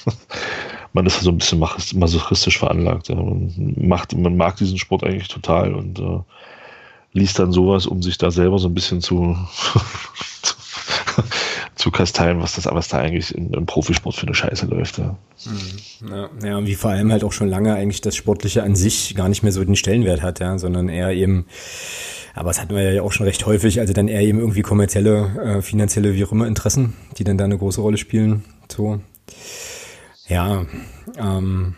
man 0.94 1.06
ist 1.06 1.22
so 1.22 1.32
ein 1.32 1.38
bisschen 1.38 1.60
masochistisch 1.60 2.58
veranlagt. 2.58 3.10
Ja. 3.10 3.16
Man, 3.16 3.76
macht, 3.78 4.16
man 4.16 4.36
mag 4.36 4.58
diesen 4.58 4.78
Sport 4.78 5.04
eigentlich 5.04 5.30
total 5.30 5.74
und 5.74 6.00
äh, 6.00 6.20
liest 7.14 7.40
dann 7.40 7.52
sowas, 7.52 7.86
um 7.86 8.02
sich 8.02 8.18
da 8.18 8.32
selber 8.32 8.60
so 8.60 8.68
ein 8.68 8.74
bisschen 8.74 9.02
zu, 9.02 9.38
zu 10.42 10.56
kasteien, 11.90 12.42
was 12.42 12.56
das, 12.56 12.66
was 12.66 12.90
da 12.90 13.00
eigentlich 13.00 13.34
im, 13.34 13.52
im 13.54 13.66
Profisport 13.66 14.16
für 14.16 14.28
eine 14.28 14.36
Scheiße 14.36 14.68
läuft. 14.68 15.00
Ja. 15.00 15.18
Mhm. 15.46 16.10
Ja, 16.10 16.30
ja, 16.44 16.58
und 16.58 16.68
wie 16.68 16.76
vor 16.76 16.92
allem 16.92 17.12
halt 17.12 17.24
auch 17.24 17.32
schon 17.32 17.48
lange 17.48 17.74
eigentlich 17.74 18.02
das 18.02 18.16
Sportliche 18.16 18.62
an 18.62 18.76
sich 18.76 19.16
gar 19.16 19.30
nicht 19.30 19.42
mehr 19.42 19.52
so 19.52 19.64
den 19.64 19.76
Stellenwert 19.76 20.22
hat, 20.22 20.40
ja, 20.40 20.58
sondern 20.60 20.90
eher 20.90 21.12
eben, 21.12 21.46
aber 22.36 22.50
das 22.50 22.62
hatten 22.62 22.76
wir 22.76 22.94
ja 22.94 23.02
auch 23.02 23.12
schon 23.12 23.26
recht 23.26 23.46
häufig, 23.46 23.80
also 23.80 23.94
dann 23.94 24.08
eher 24.08 24.22
eben 24.22 24.40
irgendwie 24.40 24.62
kommerzielle, 24.62 25.58
äh, 25.58 25.62
finanzielle, 25.62 26.14
wie 26.14 26.24
auch 26.24 26.32
immer 26.32 26.48
Interessen, 26.48 26.94
die 27.18 27.24
dann 27.24 27.38
da 27.38 27.46
eine 27.46 27.58
große 27.58 27.82
Rolle 27.82 27.98
spielen. 27.98 28.44
So. 28.72 29.00
Ja, 30.28 30.66
ähm, 31.18 31.76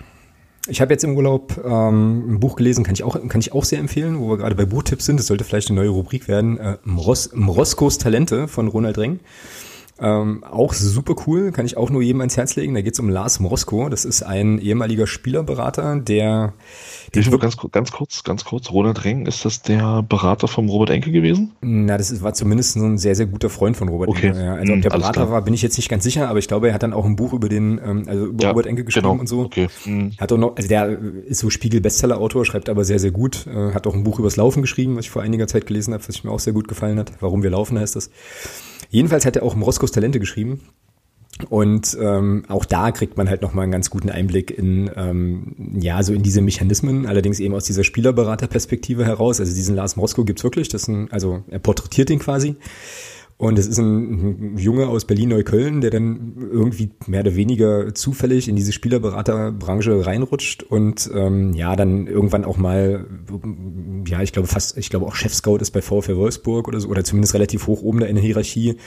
ich 0.67 0.79
habe 0.79 0.93
jetzt 0.93 1.03
im 1.03 1.17
Urlaub 1.17 1.59
ähm, 1.65 2.35
ein 2.35 2.39
Buch 2.39 2.55
gelesen, 2.55 2.83
kann 2.83 2.93
ich 2.93 3.03
auch, 3.03 3.19
kann 3.27 3.41
ich 3.41 3.51
auch 3.51 3.65
sehr 3.65 3.79
empfehlen, 3.79 4.19
wo 4.19 4.29
wir 4.29 4.37
gerade 4.37 4.55
bei 4.55 4.65
Buchtipps 4.65 5.05
sind. 5.05 5.19
Das 5.19 5.27
sollte 5.27 5.43
vielleicht 5.43 5.69
eine 5.69 5.79
neue 5.79 5.89
Rubrik 5.89 6.27
werden. 6.27 6.57
Äh, 6.57 6.77
Mros 6.85 7.31
Mroskos 7.33 7.97
Talente 7.97 8.47
von 8.47 8.69
Ronald 8.69 8.97
Reng. 8.97 9.19
Ähm, 9.99 10.43
auch 10.43 10.73
super 10.73 11.15
cool, 11.27 11.51
kann 11.51 11.65
ich 11.65 11.77
auch 11.77 11.91
nur 11.91 12.01
jedem 12.01 12.21
ans 12.21 12.35
Herz 12.35 12.55
legen. 12.55 12.73
Da 12.73 12.81
geht 12.81 12.93
es 12.93 12.99
um 12.99 13.09
Lars 13.09 13.39
Morosko. 13.39 13.89
Das 13.89 14.05
ist 14.05 14.23
ein 14.23 14.57
ehemaliger 14.57 15.05
Spielerberater, 15.05 15.97
der. 15.97 16.53
Ich 17.15 17.29
ganz, 17.29 17.57
ganz 17.71 17.91
kurz, 17.91 18.23
ganz 18.23 18.43
kurz. 18.43 18.71
Ronald 18.71 19.05
Reng, 19.05 19.27
ist 19.27 19.45
das 19.45 19.61
der 19.61 20.01
Berater 20.01 20.47
vom 20.47 20.67
Robert 20.67 20.89
Enke 20.89 21.11
gewesen? 21.11 21.51
Na, 21.61 21.95
das 21.95 22.09
ist, 22.09 22.23
war 22.23 22.33
zumindest 22.33 22.75
ein 22.75 22.97
sehr, 22.97 23.15
sehr 23.15 23.27
guter 23.27 23.51
Freund 23.51 23.77
von 23.77 23.87
Robert 23.87 24.09
okay. 24.09 24.29
Enke. 24.29 24.43
Ja. 24.43 24.55
Also 24.55 24.73
ob 24.73 24.81
der 24.81 24.89
Berater 24.89 25.29
war, 25.29 25.43
bin 25.43 25.53
ich 25.53 25.61
jetzt 25.61 25.77
nicht 25.77 25.89
ganz 25.89 26.03
sicher, 26.03 26.27
aber 26.27 26.39
ich 26.39 26.47
glaube, 26.47 26.69
er 26.69 26.73
hat 26.73 26.81
dann 26.81 26.93
auch 26.93 27.05
ein 27.05 27.15
Buch 27.15 27.33
über 27.33 27.47
den, 27.47 27.79
ähm, 27.85 28.05
also 28.07 28.25
über 28.25 28.43
ja, 28.43 28.49
Robert 28.49 28.65
Enke 28.65 28.83
geschrieben 28.83 29.09
genau. 29.09 29.19
und 29.19 29.27
so. 29.27 29.41
Okay. 29.41 29.67
Mhm. 29.85 30.13
Hat 30.17 30.31
auch 30.31 30.37
noch, 30.37 30.55
also 30.55 30.67
der 30.67 30.97
ist 31.27 31.39
so 31.39 31.51
Spiegel-Bestseller-Autor, 31.51 32.45
schreibt 32.45 32.67
aber 32.67 32.83
sehr, 32.83 32.97
sehr 32.97 33.11
gut. 33.11 33.45
Äh, 33.45 33.73
hat 33.73 33.85
auch 33.85 33.93
ein 33.93 34.03
Buch 34.03 34.17
übers 34.17 34.35
Laufen 34.35 34.63
geschrieben, 34.63 34.97
was 34.97 35.05
ich 35.05 35.11
vor 35.11 35.21
einiger 35.21 35.47
Zeit 35.47 35.67
gelesen 35.67 35.93
habe, 35.93 36.03
was 36.07 36.23
mir 36.23 36.31
auch 36.31 36.39
sehr 36.39 36.53
gut 36.53 36.67
gefallen 36.67 36.97
hat. 36.97 37.11
Warum 37.19 37.43
wir 37.43 37.51
laufen 37.51 37.77
heißt 37.77 37.95
das. 37.95 38.09
Jedenfalls 38.89 39.25
hat 39.25 39.35
er 39.35 39.43
auch 39.43 39.55
Moskos 39.55 39.91
Talente 39.91 40.19
geschrieben. 40.19 40.61
Und 41.49 41.97
ähm, 41.99 42.43
auch 42.47 42.63
da 42.63 42.91
kriegt 42.91 43.17
man 43.17 43.27
halt 43.27 43.41
nochmal 43.41 43.63
einen 43.63 43.71
ganz 43.71 43.89
guten 43.89 44.11
Einblick 44.11 44.51
in, 44.51 44.91
ähm, 44.95 45.55
ja, 45.79 46.03
so 46.03 46.13
in 46.13 46.21
diese 46.21 46.41
Mechanismen, 46.41 47.07
allerdings 47.07 47.39
eben 47.39 47.55
aus 47.55 47.65
dieser 47.65 47.83
Spielerberaterperspektive 47.83 49.03
heraus. 49.03 49.39
Also 49.39 49.53
diesen 49.53 49.75
Lars 49.75 49.95
Moskau 49.95 50.25
gibt's 50.25 50.43
wirklich, 50.43 50.69
das 50.69 50.83
ist 50.83 50.87
ein, 50.89 51.11
also 51.11 51.43
er 51.49 51.59
porträtiert 51.59 52.11
ihn 52.11 52.19
quasi. 52.19 52.55
Und 53.43 53.59
es 53.59 53.67
ist 53.67 53.77
ein, 53.77 54.57
Junge 54.57 54.87
aus 54.87 55.03
Berlin-Neukölln, 55.03 55.81
der 55.81 55.91
dann 55.91 56.49
irgendwie 56.49 56.91
mehr 57.07 57.21
oder 57.21 57.35
weniger 57.35 57.93
zufällig 57.93 58.47
in 58.47 58.55
diese 58.55 58.71
Spielerberaterbranche 58.71 60.05
reinrutscht 60.05 60.63
und 60.63 61.09
ähm, 61.13 61.53
ja, 61.53 61.75
dann 61.75 62.07
irgendwann 62.07 62.45
auch 62.45 62.55
mal, 62.55 63.05
ja, 64.07 64.21
ich 64.21 64.31
glaube 64.31 64.47
fast, 64.47 64.77
ich 64.77 64.89
glaube 64.89 65.05
auch 65.05 65.15
Chef-Scout 65.15 65.57
ist 65.57 65.71
bei 65.71 65.81
VfL 65.81 66.15
Wolfsburg 66.15 66.69
oder 66.69 66.79
so, 66.79 66.87
oder 66.87 67.03
zumindest 67.03 67.33
relativ 67.33 67.67
hoch 67.67 67.81
oben 67.81 67.99
da 67.99 68.05
in 68.05 68.15
der 68.15 68.23
Hierarchie. 68.23 68.77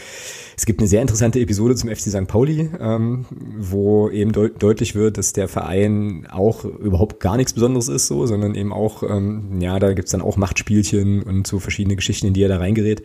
Es 0.58 0.64
gibt 0.64 0.80
eine 0.80 0.88
sehr 0.88 1.02
interessante 1.02 1.38
Episode 1.38 1.74
zum 1.74 1.90
FC 1.90 2.08
St. 2.08 2.26
Pauli, 2.26 2.70
ähm, 2.80 3.26
wo 3.58 4.08
eben 4.08 4.32
de 4.32 4.50
deutlich 4.58 4.94
wird, 4.94 5.18
dass 5.18 5.34
der 5.34 5.48
Verein 5.48 6.26
auch 6.30 6.64
überhaupt 6.64 7.20
gar 7.20 7.36
nichts 7.36 7.52
Besonderes 7.52 7.88
ist, 7.88 8.06
so, 8.06 8.24
sondern 8.24 8.54
eben 8.54 8.72
auch, 8.72 9.02
ähm, 9.02 9.60
ja, 9.60 9.78
da 9.78 9.92
gibt's 9.92 10.12
dann 10.12 10.22
auch 10.22 10.38
Machtspielchen 10.38 11.22
und 11.22 11.46
so 11.46 11.58
verschiedene 11.58 11.94
Geschichten, 11.94 12.28
in 12.28 12.32
die 12.32 12.42
er 12.42 12.48
da 12.48 12.56
reingerät. 12.56 13.02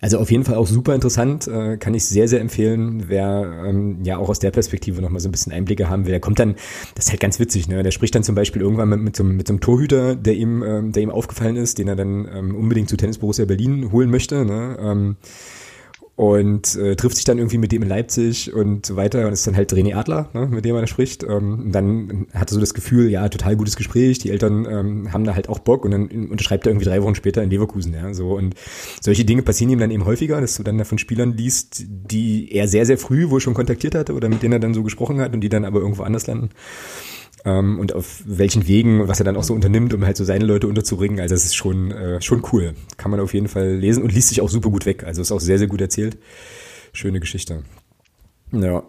Also 0.00 0.18
auf 0.18 0.32
jeden 0.32 0.44
Fall 0.44 0.56
auch 0.56 0.66
super 0.66 0.92
interessant, 0.92 1.46
äh, 1.46 1.76
kann 1.76 1.94
ich 1.94 2.04
sehr, 2.04 2.26
sehr 2.26 2.40
empfehlen, 2.40 3.04
wer 3.06 3.64
ähm, 3.64 3.98
ja 4.02 4.18
auch 4.18 4.28
aus 4.28 4.40
der 4.40 4.50
Perspektive 4.50 5.00
nochmal 5.00 5.20
so 5.20 5.28
ein 5.28 5.32
bisschen 5.32 5.52
Einblicke 5.52 5.88
haben 5.88 6.04
will. 6.04 6.10
Der 6.10 6.20
kommt 6.20 6.40
dann, 6.40 6.56
das 6.96 7.06
ist 7.06 7.10
halt 7.10 7.20
ganz 7.20 7.38
witzig, 7.38 7.68
ne? 7.68 7.84
Der 7.84 7.92
spricht 7.92 8.16
dann 8.16 8.24
zum 8.24 8.34
Beispiel 8.34 8.62
irgendwann 8.62 8.88
mit, 8.88 9.00
mit, 9.00 9.16
so, 9.16 9.22
mit 9.22 9.46
so 9.46 9.52
einem 9.52 9.60
Torhüter, 9.60 10.16
der 10.16 10.34
ihm, 10.34 10.64
ähm, 10.64 10.92
der 10.92 11.04
ihm 11.04 11.10
aufgefallen 11.10 11.54
ist, 11.54 11.78
den 11.78 11.86
er 11.86 11.96
dann 11.96 12.28
ähm, 12.32 12.56
unbedingt 12.56 12.88
zu 12.88 12.96
Tennis 12.96 13.18
Borussia 13.18 13.44
Berlin 13.44 13.92
holen 13.92 14.10
möchte. 14.10 14.44
Ne? 14.44 14.76
Ähm, 14.80 15.16
und 16.18 16.74
äh, 16.74 16.96
trifft 16.96 17.14
sich 17.14 17.24
dann 17.24 17.38
irgendwie 17.38 17.58
mit 17.58 17.70
dem 17.70 17.80
in 17.80 17.88
Leipzig 17.88 18.52
und 18.52 18.84
so 18.84 18.96
weiter 18.96 19.24
und 19.24 19.32
ist 19.32 19.46
dann 19.46 19.54
halt 19.54 19.72
René 19.72 19.94
Adler, 19.94 20.28
ne, 20.32 20.48
mit 20.48 20.64
dem 20.64 20.74
er 20.74 20.80
da 20.80 20.88
spricht. 20.88 21.22
Ähm, 21.22 21.68
dann 21.70 22.26
hat 22.34 22.50
er 22.50 22.54
so 22.54 22.58
das 22.58 22.74
Gefühl, 22.74 23.08
ja, 23.08 23.28
total 23.28 23.54
gutes 23.54 23.76
Gespräch, 23.76 24.18
die 24.18 24.32
Eltern 24.32 24.66
ähm, 24.68 25.12
haben 25.12 25.22
da 25.22 25.36
halt 25.36 25.48
auch 25.48 25.60
Bock 25.60 25.84
und 25.84 25.92
dann 25.92 26.08
unterschreibt 26.08 26.66
er 26.66 26.72
irgendwie 26.72 26.86
drei 26.86 27.04
Wochen 27.04 27.14
später 27.14 27.40
in 27.40 27.50
Leverkusen, 27.50 27.94
ja, 27.94 28.12
so. 28.14 28.36
Und 28.36 28.56
solche 29.00 29.24
Dinge 29.24 29.42
passieren 29.42 29.70
ihm 29.70 29.78
dann 29.78 29.92
eben 29.92 30.06
häufiger, 30.06 30.40
dass 30.40 30.56
du 30.56 30.64
dann 30.64 30.84
von 30.84 30.98
Spielern 30.98 31.36
liest, 31.36 31.84
die 31.86 32.50
er 32.50 32.66
sehr, 32.66 32.84
sehr 32.84 32.98
früh 32.98 33.30
wohl 33.30 33.40
schon 33.40 33.54
kontaktiert 33.54 33.94
hatte 33.94 34.12
oder 34.12 34.28
mit 34.28 34.42
denen 34.42 34.54
er 34.54 34.58
dann 34.58 34.74
so 34.74 34.82
gesprochen 34.82 35.20
hat 35.20 35.34
und 35.34 35.40
die 35.40 35.48
dann 35.48 35.64
aber 35.64 35.78
irgendwo 35.78 36.02
anders 36.02 36.26
landen 36.26 36.50
ähm, 37.44 37.78
und 37.78 37.94
auf 37.94 38.22
welchen 38.24 38.66
Wegen, 38.66 39.08
was 39.08 39.20
er 39.20 39.24
dann 39.24 39.36
auch 39.36 39.44
so 39.44 39.54
unternimmt, 39.54 39.94
um 39.94 40.04
halt 40.04 40.16
so 40.16 40.24
seine 40.24 40.44
Leute 40.44 40.66
unterzubringen. 40.66 41.20
Also 41.20 41.34
das 41.34 41.44
ist 41.44 41.54
schon, 41.54 41.90
äh, 41.90 42.20
schon 42.20 42.42
cool. 42.52 42.74
Kann 42.96 43.10
man 43.10 43.20
auf 43.20 43.34
jeden 43.34 43.48
Fall 43.48 43.74
lesen 43.74 44.02
und 44.02 44.12
liest 44.12 44.28
sich 44.28 44.40
auch 44.40 44.48
super 44.48 44.70
gut 44.70 44.86
weg. 44.86 45.04
Also 45.04 45.22
ist 45.22 45.32
auch 45.32 45.40
sehr, 45.40 45.58
sehr 45.58 45.68
gut 45.68 45.80
erzählt. 45.80 46.18
Schöne 46.92 47.20
Geschichte. 47.20 47.62
Ja, 48.52 48.82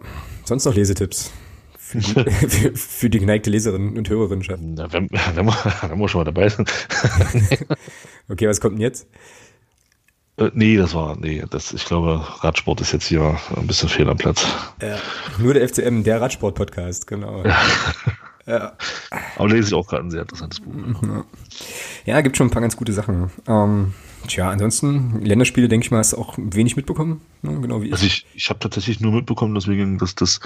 sonst 0.44 0.64
noch 0.64 0.74
Lesetipps 0.74 1.30
für 1.90 1.98
die, 1.98 2.30
für, 2.48 2.76
für 2.76 3.10
die 3.10 3.18
geneigte 3.18 3.50
Leserin 3.50 3.96
und 3.96 4.08
Hörerin 4.08 4.42
schaffen. 4.42 4.74
Na, 4.74 4.92
wenn, 4.92 5.08
wenn, 5.34 5.46
wir, 5.46 5.56
wenn 5.88 5.98
wir 5.98 6.08
schon 6.08 6.20
mal 6.20 6.24
dabei 6.24 6.48
sind. 6.48 6.70
okay, 8.28 8.48
was 8.48 8.60
kommt 8.60 8.76
denn 8.76 8.82
jetzt? 8.82 9.08
Äh, 10.36 10.50
nee, 10.54 10.76
das 10.76 10.94
war, 10.94 11.16
nee, 11.16 11.44
das, 11.50 11.72
ich 11.72 11.84
glaube, 11.84 12.24
Radsport 12.42 12.80
ist 12.80 12.92
jetzt 12.92 13.06
hier 13.06 13.38
ein 13.56 13.66
bisschen 13.66 13.88
fehl 13.88 14.08
am 14.08 14.16
Platz. 14.16 14.46
Ja, 14.80 14.98
nur 15.38 15.54
der 15.54 15.68
FCM, 15.68 16.02
der 16.02 16.20
Radsport-Podcast, 16.20 17.06
genau. 17.06 17.44
Ja. 17.44 17.58
Ja. 18.50 18.72
Aber 19.36 19.48
lese 19.48 19.68
ich 19.68 19.74
auch 19.74 19.86
gerade 19.86 20.04
ein 20.04 20.10
sehr 20.10 20.22
interessantes 20.22 20.58
Buch. 20.58 20.72
Ja. 21.02 21.24
ja, 22.04 22.20
gibt 22.20 22.36
schon 22.36 22.48
ein 22.48 22.50
paar 22.50 22.62
ganz 22.62 22.76
gute 22.76 22.92
Sachen. 22.92 23.30
Ähm, 23.46 23.94
tja, 24.26 24.50
ansonsten, 24.50 25.20
Länderspiele, 25.22 25.68
denke 25.68 25.84
ich 25.84 25.92
mal, 25.92 25.98
hast 25.98 26.14
du 26.14 26.18
auch 26.18 26.34
wenig 26.36 26.74
mitbekommen. 26.74 27.20
Ne? 27.42 27.60
Genau 27.60 27.80
wie 27.80 27.92
also 27.92 28.04
ich. 28.04 28.26
ich, 28.32 28.36
ich 28.36 28.50
habe 28.50 28.58
tatsächlich 28.58 28.98
nur 28.98 29.12
mitbekommen, 29.12 29.54
deswegen, 29.54 29.98
dass, 29.98 30.16
dass, 30.16 30.40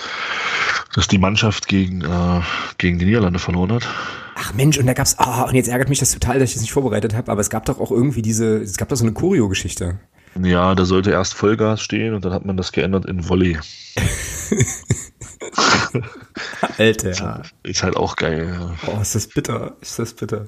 dass 0.94 1.08
die 1.08 1.16
Mannschaft 1.16 1.66
gegen, 1.66 2.02
äh, 2.02 2.40
gegen 2.76 2.98
die 2.98 3.06
Niederlande 3.06 3.38
verloren 3.38 3.72
hat. 3.72 3.88
Ach 4.36 4.52
Mensch, 4.52 4.76
und 4.76 4.86
da 4.86 4.92
gab's, 4.92 5.18
ah, 5.18 5.44
oh, 5.44 5.48
und 5.48 5.54
jetzt 5.54 5.68
ärgert 5.68 5.88
mich 5.88 6.00
das 6.00 6.12
total, 6.12 6.38
dass 6.38 6.50
ich 6.50 6.54
das 6.54 6.62
nicht 6.62 6.72
vorbereitet 6.72 7.14
habe, 7.14 7.32
aber 7.32 7.40
es 7.40 7.48
gab 7.48 7.64
doch 7.64 7.80
auch 7.80 7.90
irgendwie 7.90 8.20
diese, 8.20 8.58
es 8.58 8.76
gab 8.76 8.90
doch 8.90 8.96
so 8.96 9.04
eine 9.04 9.14
Choreo-Geschichte. 9.14 9.98
Ja, 10.42 10.74
da 10.74 10.84
sollte 10.84 11.10
erst 11.10 11.32
Vollgas 11.32 11.80
stehen 11.80 12.12
und 12.12 12.24
dann 12.24 12.32
hat 12.32 12.44
man 12.44 12.56
das 12.58 12.72
geändert 12.72 13.06
in 13.06 13.26
Volley. 13.26 13.56
Alter. 16.78 17.10
Ist, 17.10 17.20
halt, 17.22 17.54
ist 17.62 17.82
halt 17.82 17.96
auch 17.96 18.16
geil. 18.16 18.48
Ja. 18.52 18.74
Oh, 18.88 19.00
ist 19.00 19.14
das 19.14 19.26
bitter. 19.26 19.76
Ist 19.80 19.98
das 19.98 20.14
bitter. 20.14 20.46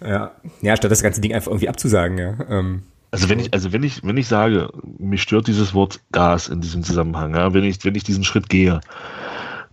Ja. 0.00 0.32
Ja, 0.60 0.76
statt 0.76 0.90
das 0.90 1.02
ganze 1.02 1.20
Ding 1.20 1.34
einfach 1.34 1.50
irgendwie 1.50 1.68
abzusagen, 1.68 2.18
ja. 2.18 2.36
Ähm, 2.48 2.82
also 3.10 3.28
wenn 3.28 3.40
ich, 3.40 3.52
also 3.52 3.72
wenn 3.72 3.82
ich, 3.82 4.02
wenn 4.04 4.16
ich 4.16 4.26
sage, 4.26 4.70
mich 4.98 5.22
stört 5.22 5.46
dieses 5.46 5.74
Wort 5.74 6.00
Gas 6.12 6.48
in 6.48 6.62
diesem 6.62 6.82
Zusammenhang, 6.82 7.34
ja, 7.34 7.52
wenn 7.52 7.64
ich, 7.64 7.84
wenn 7.84 7.94
ich 7.94 8.04
diesen 8.04 8.24
Schritt 8.24 8.48
gehe, 8.48 8.80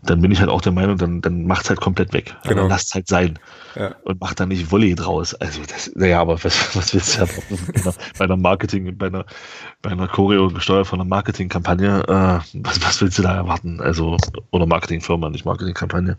dann 0.09 0.21
bin 0.21 0.31
ich 0.31 0.39
halt 0.39 0.49
auch 0.49 0.61
der 0.61 0.71
Meinung, 0.71 0.97
dann, 0.97 1.21
dann 1.21 1.45
macht's 1.45 1.69
halt 1.69 1.79
komplett 1.79 2.13
weg. 2.13 2.35
Also 2.37 2.49
genau. 2.49 2.61
Dann 2.61 2.69
lasst 2.69 2.93
halt 2.95 3.07
sein. 3.07 3.37
Ja. 3.75 3.95
Und 4.03 4.19
macht 4.19 4.39
dann 4.39 4.49
nicht 4.49 4.71
Volley 4.71 4.95
draus. 4.95 5.35
Also 5.35 5.61
das, 5.67 5.91
naja, 5.95 6.19
aber 6.19 6.43
was, 6.43 6.75
was 6.75 6.93
willst 6.93 7.17
du 7.17 7.25
ja 7.25 7.93
bei 8.17 8.25
einer 8.25 8.37
Marketing, 8.37 8.97
bei 8.97 9.07
einer, 9.07 9.25
bei 9.81 9.91
einer 9.91 10.07
Choreo 10.07 10.49
gesteuert 10.49 10.87
von 10.87 10.99
einer 10.99 11.07
Marketingkampagne, 11.07 12.03
äh, 12.07 12.59
was, 12.63 12.81
was 12.83 13.01
willst 13.01 13.19
du 13.19 13.23
da 13.23 13.35
erwarten? 13.35 13.79
Also, 13.81 14.17
oder 14.51 14.65
Marketingfirma, 14.65 15.29
nicht 15.29 15.45
Marketingkampagne. 15.45 16.17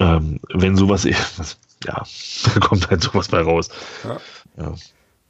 Ähm, 0.00 0.40
wenn 0.52 0.76
sowas, 0.76 1.06
was, 1.36 1.58
ja, 1.84 2.02
da 2.54 2.60
kommt 2.60 2.90
halt 2.90 3.02
sowas 3.02 3.28
bei 3.28 3.40
raus. 3.40 3.68
Ja. 4.04 4.18
ja. 4.58 4.74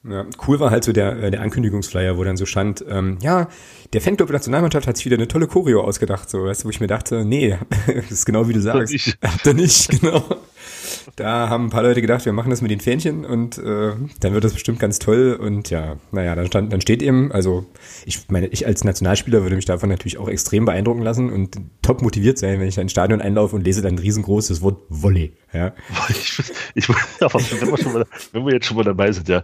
Ja, 0.09 0.27
cool 0.47 0.61
war 0.61 0.71
halt 0.71 0.85
so 0.85 0.93
der, 0.93 1.23
äh, 1.23 1.31
der 1.31 1.41
Ankündigungsflyer, 1.41 2.19
wo 2.19 2.25
dann 2.25 2.37
so 2.37 2.45
stand, 2.45 2.85
ähm, 2.89 3.17
ja, 3.23 3.49
der 3.95 4.03
Fanclub 4.03 4.29
der 4.29 4.35
Nationalmannschaft 4.35 4.87
hat 4.87 4.99
sich 4.99 5.07
wieder 5.07 5.17
eine 5.17 5.29
tolle 5.29 5.47
Choreo 5.47 5.81
ausgedacht, 5.81 6.29
so, 6.29 6.45
weißt 6.45 6.63
du, 6.63 6.67
wo 6.67 6.71
ich 6.71 6.81
mir 6.81 6.89
dachte, 6.89 7.25
nee, 7.25 7.57
das 7.87 8.11
ist 8.11 8.27
genau 8.27 8.47
wie 8.49 8.53
du 8.53 8.61
sagst. 8.61 9.17
Habt 9.23 9.47
ihr 9.47 9.55
nicht, 9.55 9.89
genau. 9.89 10.23
Da 11.17 11.49
haben 11.49 11.67
ein 11.67 11.71
paar 11.71 11.83
Leute 11.83 12.01
gedacht, 12.01 12.25
wir 12.25 12.33
machen 12.33 12.51
das 12.51 12.63
mit 12.63 12.71
den 12.71 12.81
Fähnchen 12.81 13.25
und 13.25 13.59
äh, 13.59 13.93
dann 14.21 14.33
wird 14.33 14.45
das 14.45 14.55
bestimmt 14.55 14.79
ganz 14.79 14.99
toll. 14.99 15.39
Und 15.41 15.71
ja, 15.71 15.97
naja, 16.13 16.35
dann, 16.35 16.47
stand, 16.47 16.73
dann 16.73 16.81
steht 16.81 17.03
eben, 17.03 17.31
also 17.33 17.67
ich 18.05 18.29
meine, 18.29 18.47
ich 18.49 18.67
als 18.67 18.85
Nationalspieler 18.85 19.43
würde 19.43 19.57
mich 19.57 19.65
davon 19.65 19.89
natürlich 19.89 20.19
auch 20.19 20.29
extrem 20.29 20.65
beeindrucken 20.65 21.03
lassen 21.03 21.31
und 21.31 21.59
top 21.83 22.03
motiviert 22.03 22.39
sein, 22.39 22.61
wenn 22.61 22.69
ich 22.69 22.79
ins 22.79 22.93
Stadion 22.93 23.21
einlaufe 23.21 23.57
und 23.57 23.65
lese 23.65 23.83
dann 23.83 23.99
riesengroßes 23.99 24.63
Wort 24.63 24.83
Volley. 24.89 25.33
Ja. 25.53 25.73
Ich, 26.09 26.39
ich, 26.75 26.89
wenn, 26.89 26.97
wir 27.21 27.93
mal, 27.93 28.07
wenn 28.33 28.47
wir 28.47 28.53
jetzt 28.55 28.67
schon 28.67 28.77
mal 28.77 28.83
dabei 28.85 29.11
sind, 29.13 29.29
ja. 29.29 29.43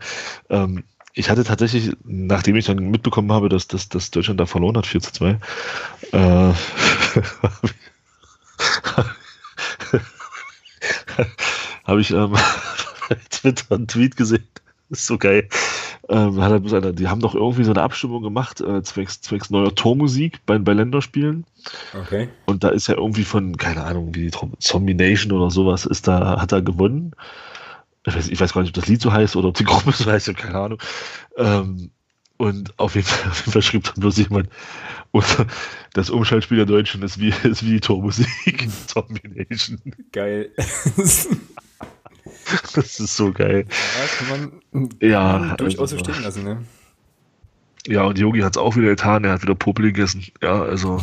Ähm, 0.48 0.84
ich 1.14 1.28
hatte 1.30 1.44
tatsächlich, 1.44 1.92
nachdem 2.04 2.56
ich 2.56 2.66
dann 2.66 2.90
mitbekommen 2.90 3.32
habe, 3.32 3.48
dass, 3.48 3.66
dass, 3.66 3.88
dass 3.88 4.10
Deutschland 4.10 4.38
da 4.38 4.46
verloren 4.46 4.76
hat, 4.76 4.86
4 4.86 5.00
zu 5.00 5.12
2, 5.12 5.38
äh, 6.12 6.52
habe 11.84 12.00
ich 12.00 12.10
ähm, 12.10 12.32
bei 13.08 13.16
Twitter 13.30 13.74
einen 13.74 13.88
Tweet 13.88 14.16
gesehen. 14.16 14.46
Ist 14.90 15.06
so 15.06 15.18
geil. 15.18 15.48
Ähm, 16.08 16.40
hat 16.40 16.50
er, 16.72 16.92
die 16.92 17.06
haben 17.06 17.20
doch 17.20 17.36
irgendwie 17.36 17.62
so 17.62 17.70
eine 17.70 17.82
Abstimmung 17.82 18.22
gemacht, 18.22 18.60
äh, 18.60 18.82
zwecks, 18.82 19.20
zwecks 19.20 19.50
neuer 19.50 19.72
Tormusik 19.72 20.44
bei, 20.46 20.58
bei 20.58 20.72
Länderspielen. 20.72 21.44
Okay. 21.96 22.28
Und 22.46 22.64
da 22.64 22.70
ist 22.70 22.88
ja 22.88 22.96
irgendwie 22.96 23.22
von, 23.22 23.56
keine 23.56 23.84
Ahnung, 23.84 24.14
wie 24.16 24.32
Zombie 24.58 24.94
Nation 24.94 25.30
oder 25.30 25.52
sowas, 25.52 25.86
ist 25.86 26.08
da, 26.08 26.40
hat 26.40 26.50
er 26.50 26.62
gewonnen. 26.62 27.12
Ich 28.04 28.16
weiß, 28.16 28.28
ich 28.28 28.40
weiß 28.40 28.52
gar 28.52 28.62
nicht, 28.62 28.70
ob 28.76 28.82
das 28.82 28.88
Lied 28.88 29.00
so 29.00 29.12
heißt 29.12 29.36
oder 29.36 29.48
ob 29.48 29.56
die 29.56 29.64
Gruppe 29.64 29.92
so 29.92 30.10
heißt, 30.10 30.34
keine 30.36 30.58
Ahnung. 30.58 30.82
Ähm, 31.36 31.92
und 32.40 32.78
auf 32.78 32.94
jeden, 32.94 33.06
Fall, 33.06 33.30
auf 33.30 33.38
jeden 33.40 33.52
Fall 33.52 33.62
schrieb 33.62 33.84
dann 33.84 33.96
bloß 33.96 34.16
jemand, 34.16 34.48
das 35.92 36.08
Umschaltspiel 36.08 36.56
der 36.56 36.66
Deutschen 36.66 37.02
ist 37.02 37.20
wie, 37.20 37.28
ist 37.44 37.64
wie 37.64 37.72
die 37.72 37.80
Tormusik. 37.80 38.66
Zombination. 38.86 39.78
Geil. 40.10 40.50
das 42.74 42.98
ist 42.98 43.16
so 43.16 43.32
geil. 43.32 43.66
Ja, 43.68 44.06
kann 44.16 44.28
man, 44.72 44.88
ja, 45.00 45.38
man 45.38 45.56
durchaus 45.58 45.92
also, 45.92 45.98
so 45.98 46.04
stehen 46.04 46.22
lassen, 46.22 46.44
ne? 46.44 46.64
Ja, 47.86 48.04
und 48.04 48.18
Yogi 48.18 48.40
hat 48.40 48.56
es 48.56 48.58
auch 48.58 48.74
wieder 48.76 48.88
getan, 48.88 49.24
er 49.24 49.32
hat 49.32 49.42
wieder 49.42 49.54
Popel 49.54 49.86
gegessen. 49.86 50.24
Ja, 50.42 50.62
also. 50.62 51.00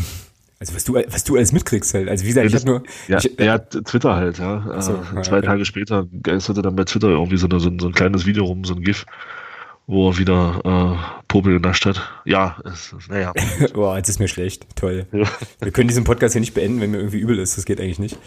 Also 0.60 0.74
was 0.74 0.84
du, 0.86 0.96
was 0.96 1.24
du 1.24 1.36
alles 1.36 1.52
mitkriegst 1.52 1.94
halt. 1.94 2.10
Also 2.10 2.24
wie 2.24 2.30
gesagt, 2.30 2.50
ja, 2.50 2.50
ich 2.50 2.56
habe 2.56 2.66
nur. 2.66 2.84
Ja, 3.08 3.20
ich, 3.20 3.40
er 3.40 3.54
hat 3.54 3.72
Twitter 3.86 4.16
halt, 4.16 4.40
ja. 4.40 4.82
So, 4.82 4.94
äh, 4.94 5.22
zwei 5.22 5.38
okay. 5.38 5.46
Tage 5.46 5.66
später 5.66 6.08
geisterte 6.24 6.64
dann 6.64 6.76
bei 6.76 6.84
Twitter 6.84 7.10
irgendwie 7.10 7.38
so, 7.38 7.48
eine, 7.48 7.60
so, 7.60 7.70
ein, 7.70 7.78
so 7.78 7.88
ein 7.88 7.94
kleines 7.94 8.26
Video 8.26 8.46
rum, 8.46 8.66
so 8.66 8.74
ein 8.74 8.82
GIF 8.82 9.06
wo 9.88 10.10
er 10.10 10.18
wieder 10.18 10.62
äh, 11.00 11.24
Popel 11.28 11.56
in 11.56 11.62
der 11.64 11.74
Stadt. 11.74 12.02
Ja, 12.26 12.58
es 12.66 12.94
ist, 12.94 13.10
naja. 13.10 13.34
Boah, 13.74 13.98
jetzt 13.98 14.10
ist 14.10 14.20
mir 14.20 14.28
schlecht. 14.28 14.68
Toll. 14.76 15.08
Ja. 15.12 15.26
Wir 15.62 15.72
können 15.72 15.88
diesen 15.88 16.04
Podcast 16.04 16.34
hier 16.34 16.42
nicht 16.42 16.54
beenden, 16.54 16.82
wenn 16.82 16.92
mir 16.92 16.98
irgendwie 16.98 17.20
übel 17.20 17.40
ist. 17.40 17.58
Das 17.58 17.66
geht 17.66 17.80
eigentlich 17.80 18.00
nicht. 18.00 18.18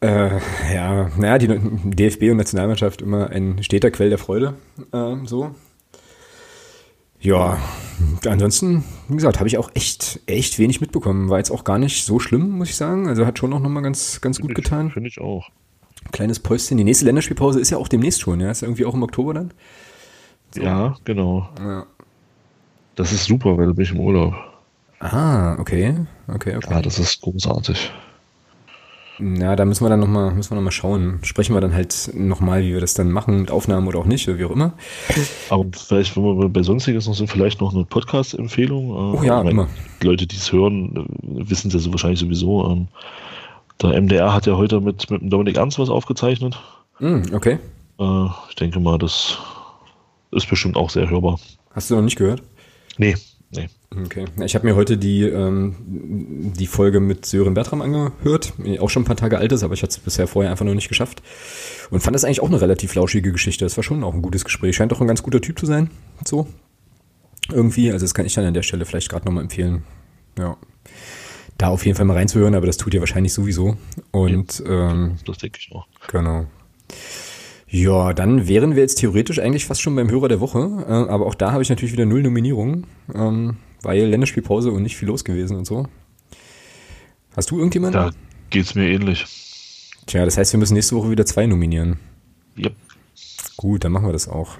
Äh, 0.00 0.30
ja, 0.72 1.10
naja, 1.18 1.38
die 1.38 1.48
DFB 1.90 2.30
und 2.30 2.38
Nationalmannschaft 2.38 3.02
immer 3.02 3.28
ein 3.30 3.62
steter 3.62 3.90
Quell 3.90 4.08
der 4.08 4.18
Freude. 4.18 4.54
Äh, 4.92 5.16
so. 5.26 5.54
Ja, 7.22 7.58
ansonsten, 8.26 8.82
wie 9.08 9.16
gesagt, 9.16 9.40
habe 9.40 9.48
ich 9.48 9.58
auch 9.58 9.70
echt, 9.74 10.20
echt 10.26 10.58
wenig 10.58 10.80
mitbekommen. 10.80 11.28
War 11.28 11.36
jetzt 11.36 11.50
auch 11.50 11.64
gar 11.64 11.78
nicht 11.78 12.04
so 12.06 12.18
schlimm, 12.18 12.48
muss 12.50 12.70
ich 12.70 12.76
sagen. 12.76 13.08
Also 13.08 13.26
hat 13.26 13.38
schon 13.38 13.52
auch 13.52 13.60
nochmal 13.60 13.82
ganz, 13.82 14.20
ganz 14.22 14.38
gut 14.38 14.46
Finde 14.50 14.60
ich- 14.60 14.64
getan. 14.64 14.90
Finde 14.90 15.08
ich 15.10 15.20
auch. 15.20 15.50
Kleines 16.12 16.38
Päuschen. 16.40 16.78
Die 16.78 16.84
nächste 16.84 17.04
Länderspielpause 17.04 17.60
ist 17.60 17.68
ja 17.70 17.76
auch 17.76 17.88
demnächst 17.88 18.22
schon, 18.22 18.40
ja. 18.40 18.50
Ist 18.50 18.62
ja 18.62 18.68
irgendwie 18.68 18.86
auch 18.86 18.94
im 18.94 19.02
Oktober 19.02 19.34
dann. 19.34 19.52
Ja, 20.56 20.96
genau. 21.04 21.48
Ja. 21.58 21.86
Das 22.96 23.12
ist 23.12 23.24
super, 23.24 23.56
weil 23.56 23.66
du 23.66 23.74
bist 23.74 23.92
im 23.92 24.00
Urlaub. 24.00 24.34
Ah, 24.98 25.56
okay. 25.58 25.94
Okay, 26.28 26.56
okay. 26.56 26.68
Ja, 26.70 26.82
das 26.82 26.98
ist 26.98 27.20
großartig. 27.22 27.90
Ja, 29.18 29.54
da 29.54 29.66
müssen 29.66 29.84
wir 29.84 29.90
dann 29.90 30.00
nochmal, 30.00 30.32
müssen 30.32 30.50
wir 30.50 30.56
noch 30.56 30.62
mal 30.62 30.70
schauen. 30.70 31.18
Sprechen 31.22 31.54
wir 31.54 31.60
dann 31.60 31.74
halt 31.74 32.10
nochmal, 32.14 32.62
wie 32.62 32.72
wir 32.72 32.80
das 32.80 32.94
dann 32.94 33.10
machen, 33.10 33.40
mit 33.40 33.50
Aufnahmen 33.50 33.86
oder 33.86 33.98
auch 33.98 34.06
nicht, 34.06 34.26
oder 34.28 34.38
wie 34.38 34.44
auch 34.46 34.50
immer. 34.50 34.72
Aber 35.50 35.66
vielleicht, 35.72 36.16
wenn 36.16 36.24
wir 36.24 36.48
bei 36.48 36.62
Sonstiges 36.62 37.06
noch 37.06 37.14
sind, 37.14 37.28
vielleicht 37.28 37.60
noch 37.60 37.74
eine 37.74 37.84
Podcast-Empfehlung. 37.84 38.90
Äh, 38.90 39.18
Oh 39.18 39.22
ja, 39.22 39.42
immer. 39.42 39.68
Die 40.02 40.06
Leute, 40.06 40.26
die 40.26 40.36
es 40.36 40.52
hören, 40.52 40.96
äh, 40.96 41.48
wissen 41.50 41.68
es 41.68 41.74
ja 41.74 41.80
so 41.80 41.92
wahrscheinlich 41.92 42.20
sowieso. 42.20 42.70
Ähm, 42.70 42.88
der 43.82 44.00
MDR 44.00 44.32
hat 44.32 44.46
ja 44.46 44.56
heute 44.56 44.80
mit, 44.80 45.10
mit 45.10 45.20
dem 45.20 45.30
Dominik 45.30 45.56
Ernst 45.56 45.78
was 45.78 45.90
aufgezeichnet. 45.90 46.58
Hm, 46.96 47.22
okay. 47.34 47.58
Äh, 47.98 48.26
ich 48.48 48.54
denke 48.56 48.80
mal, 48.80 48.98
das 48.98 49.38
ist 50.32 50.48
bestimmt 50.48 50.76
auch 50.76 50.90
sehr 50.90 51.10
hörbar. 51.10 51.38
Hast 51.70 51.90
du 51.90 51.96
noch 51.96 52.02
nicht 52.02 52.16
gehört? 52.16 52.42
Nee, 52.98 53.16
nee. 53.50 53.68
Okay. 54.04 54.26
Ja, 54.38 54.44
Ich 54.44 54.54
habe 54.54 54.66
mir 54.66 54.76
heute 54.76 54.96
die, 54.96 55.24
ähm, 55.24 55.74
die 56.56 56.66
Folge 56.66 57.00
mit 57.00 57.26
Sören 57.26 57.54
Bertram 57.54 57.82
angehört. 57.82 58.52
Auch 58.78 58.90
schon 58.90 59.02
ein 59.02 59.06
paar 59.06 59.16
Tage 59.16 59.38
alt 59.38 59.50
ist, 59.50 59.62
aber 59.64 59.74
ich 59.74 59.82
hatte 59.82 59.90
es 59.90 59.98
bisher 59.98 60.28
vorher 60.28 60.50
einfach 60.52 60.64
noch 60.64 60.74
nicht 60.74 60.88
geschafft. 60.88 61.22
Und 61.90 62.00
fand 62.00 62.14
das 62.14 62.24
eigentlich 62.24 62.40
auch 62.40 62.48
eine 62.48 62.60
relativ 62.60 62.94
lauschige 62.94 63.32
Geschichte. 63.32 63.64
Das 63.64 63.76
war 63.76 63.82
schon 63.82 64.04
auch 64.04 64.14
ein 64.14 64.22
gutes 64.22 64.44
Gespräch. 64.44 64.76
Scheint 64.76 64.92
auch 64.92 65.00
ein 65.00 65.08
ganz 65.08 65.22
guter 65.22 65.40
Typ 65.40 65.58
zu 65.58 65.66
sein. 65.66 65.90
So. 66.24 66.46
Irgendwie. 67.50 67.90
Also 67.90 68.04
das 68.04 68.14
kann 68.14 68.26
ich 68.26 68.34
dann 68.34 68.44
an 68.44 68.54
der 68.54 68.62
Stelle 68.62 68.84
vielleicht 68.84 69.08
gerade 69.08 69.24
nochmal 69.24 69.42
empfehlen. 69.42 69.82
Ja. 70.38 70.56
Da 71.58 71.68
auf 71.68 71.84
jeden 71.84 71.96
Fall 71.96 72.06
mal 72.06 72.14
reinzuhören, 72.16 72.54
aber 72.54 72.66
das 72.66 72.76
tut 72.76 72.94
ihr 72.94 73.00
wahrscheinlich 73.00 73.32
sowieso. 73.32 73.76
Und 74.12 74.62
ähm, 74.66 75.16
Das 75.26 75.38
denke 75.38 75.58
ich 75.60 75.74
auch. 75.74 75.86
Genau. 76.08 76.46
Ja, 77.72 78.12
dann 78.12 78.48
wären 78.48 78.74
wir 78.74 78.82
jetzt 78.82 78.96
theoretisch 78.96 79.38
eigentlich 79.38 79.64
fast 79.64 79.80
schon 79.80 79.94
beim 79.94 80.10
Hörer 80.10 80.26
der 80.26 80.40
Woche. 80.40 80.84
Äh, 80.88 81.10
aber 81.10 81.26
auch 81.26 81.36
da 81.36 81.52
habe 81.52 81.62
ich 81.62 81.68
natürlich 81.68 81.92
wieder 81.92 82.04
null 82.04 82.22
Nominierungen, 82.22 82.86
ähm, 83.14 83.56
weil 83.82 84.06
Länderspielpause 84.06 84.72
und 84.72 84.82
nicht 84.82 84.96
viel 84.96 85.06
los 85.06 85.24
gewesen 85.24 85.56
und 85.56 85.66
so. 85.66 85.86
Hast 87.36 87.52
du 87.52 87.58
irgendjemanden? 87.58 88.00
Da 88.00 88.10
geht's 88.50 88.74
mir 88.74 88.88
ähnlich. 88.88 89.24
Tja, 90.06 90.24
das 90.24 90.36
heißt, 90.36 90.52
wir 90.52 90.58
müssen 90.58 90.74
nächste 90.74 90.96
Woche 90.96 91.10
wieder 91.10 91.24
zwei 91.24 91.46
nominieren. 91.46 92.00
Yep. 92.58 92.74
Gut, 93.56 93.84
dann 93.84 93.92
machen 93.92 94.06
wir 94.06 94.12
das 94.12 94.28
auch. 94.28 94.58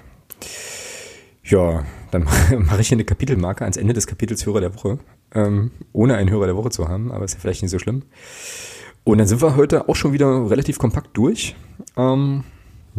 Ja, 1.43 1.83
dann 2.11 2.23
mache 2.59 2.79
ich 2.79 2.87
hier 2.87 2.95
eine 2.95 3.03
Kapitelmarke 3.03 3.65
ans 3.65 3.75
Ende 3.75 3.93
des 3.93 4.07
Kapitels 4.07 4.45
Hörer 4.45 4.61
der 4.61 4.73
Woche, 4.73 4.99
ähm, 5.33 5.71
ohne 5.91 6.15
einen 6.15 6.29
Hörer 6.29 6.45
der 6.45 6.55
Woche 6.55 6.69
zu 6.69 6.87
haben, 6.87 7.11
aber 7.11 7.25
ist 7.25 7.33
ja 7.33 7.39
vielleicht 7.41 7.61
nicht 7.61 7.71
so 7.71 7.79
schlimm. 7.79 8.03
Und 9.03 9.17
dann 9.17 9.27
sind 9.27 9.41
wir 9.41 9.57
heute 9.57 9.89
auch 9.89 9.95
schon 9.97 10.13
wieder 10.13 10.49
relativ 10.49 10.79
kompakt 10.79 11.09
durch. 11.17 11.55
Ähm, 11.97 12.45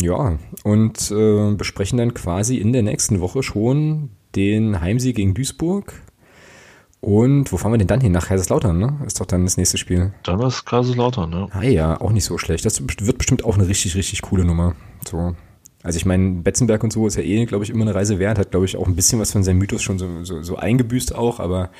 ja, 0.01 0.39
und 0.65 1.11
äh, 1.11 1.55
besprechen 1.55 1.99
dann 1.99 2.15
quasi 2.15 2.57
in 2.57 2.73
der 2.73 2.83
nächsten 2.83 3.21
Woche 3.21 3.43
schon 3.43 4.11
den 4.35 4.81
Heimsieg 4.81 5.17
gegen 5.17 5.35
Duisburg. 5.35 5.93
Und 7.01 7.51
wo 7.51 7.57
fahren 7.57 7.73
wir 7.73 7.79
denn 7.79 7.89
dann 7.89 8.01
hin? 8.01 8.13
Nach 8.13 8.29
Kaiserslautern, 8.29 8.79
ne? 8.79 9.01
Ist 9.05 9.21
doch 9.21 9.27
dann 9.27 9.45
das 9.45 9.57
nächste 9.57 9.77
Spiel. 9.77 10.15
Dann 10.23 10.41
ist 10.41 10.65
Kaiserslautern, 10.65 11.31
ne? 11.31 11.49
Ah 11.51 11.65
ja, 11.65 12.01
auch 12.01 12.13
nicht 12.13 12.25
so 12.25 12.39
schlecht. 12.39 12.65
Das 12.65 12.81
wird 12.81 13.19
bestimmt 13.19 13.45
auch 13.45 13.57
eine 13.59 13.67
richtig, 13.67 13.97
richtig 13.97 14.23
coole 14.23 14.45
Nummer. 14.45 14.77
So. 15.05 15.35
Also 15.83 15.97
ich 15.97 16.07
meine, 16.07 16.43
Betzenberg 16.43 16.85
und 16.85 16.93
so 16.93 17.09
ist 17.09 17.17
ja 17.17 17.25
eh, 17.25 17.45
glaube 17.45 17.65
ich, 17.65 17.71
immer 17.71 17.83
eine 17.83 17.95
Reise 17.95 18.21
wert. 18.21 18.39
Hat, 18.39 18.53
glaube 18.53 18.67
ich, 18.67 18.77
auch 18.77 18.87
ein 18.87 18.95
bisschen 18.95 19.19
was 19.19 19.33
von 19.33 19.43
seinem 19.43 19.59
Mythos 19.59 19.83
schon 19.83 19.99
so, 19.99 20.23
so, 20.23 20.45
so 20.45 20.57
eingebüßt 20.57 21.13
auch. 21.13 21.41
Aber 21.41 21.71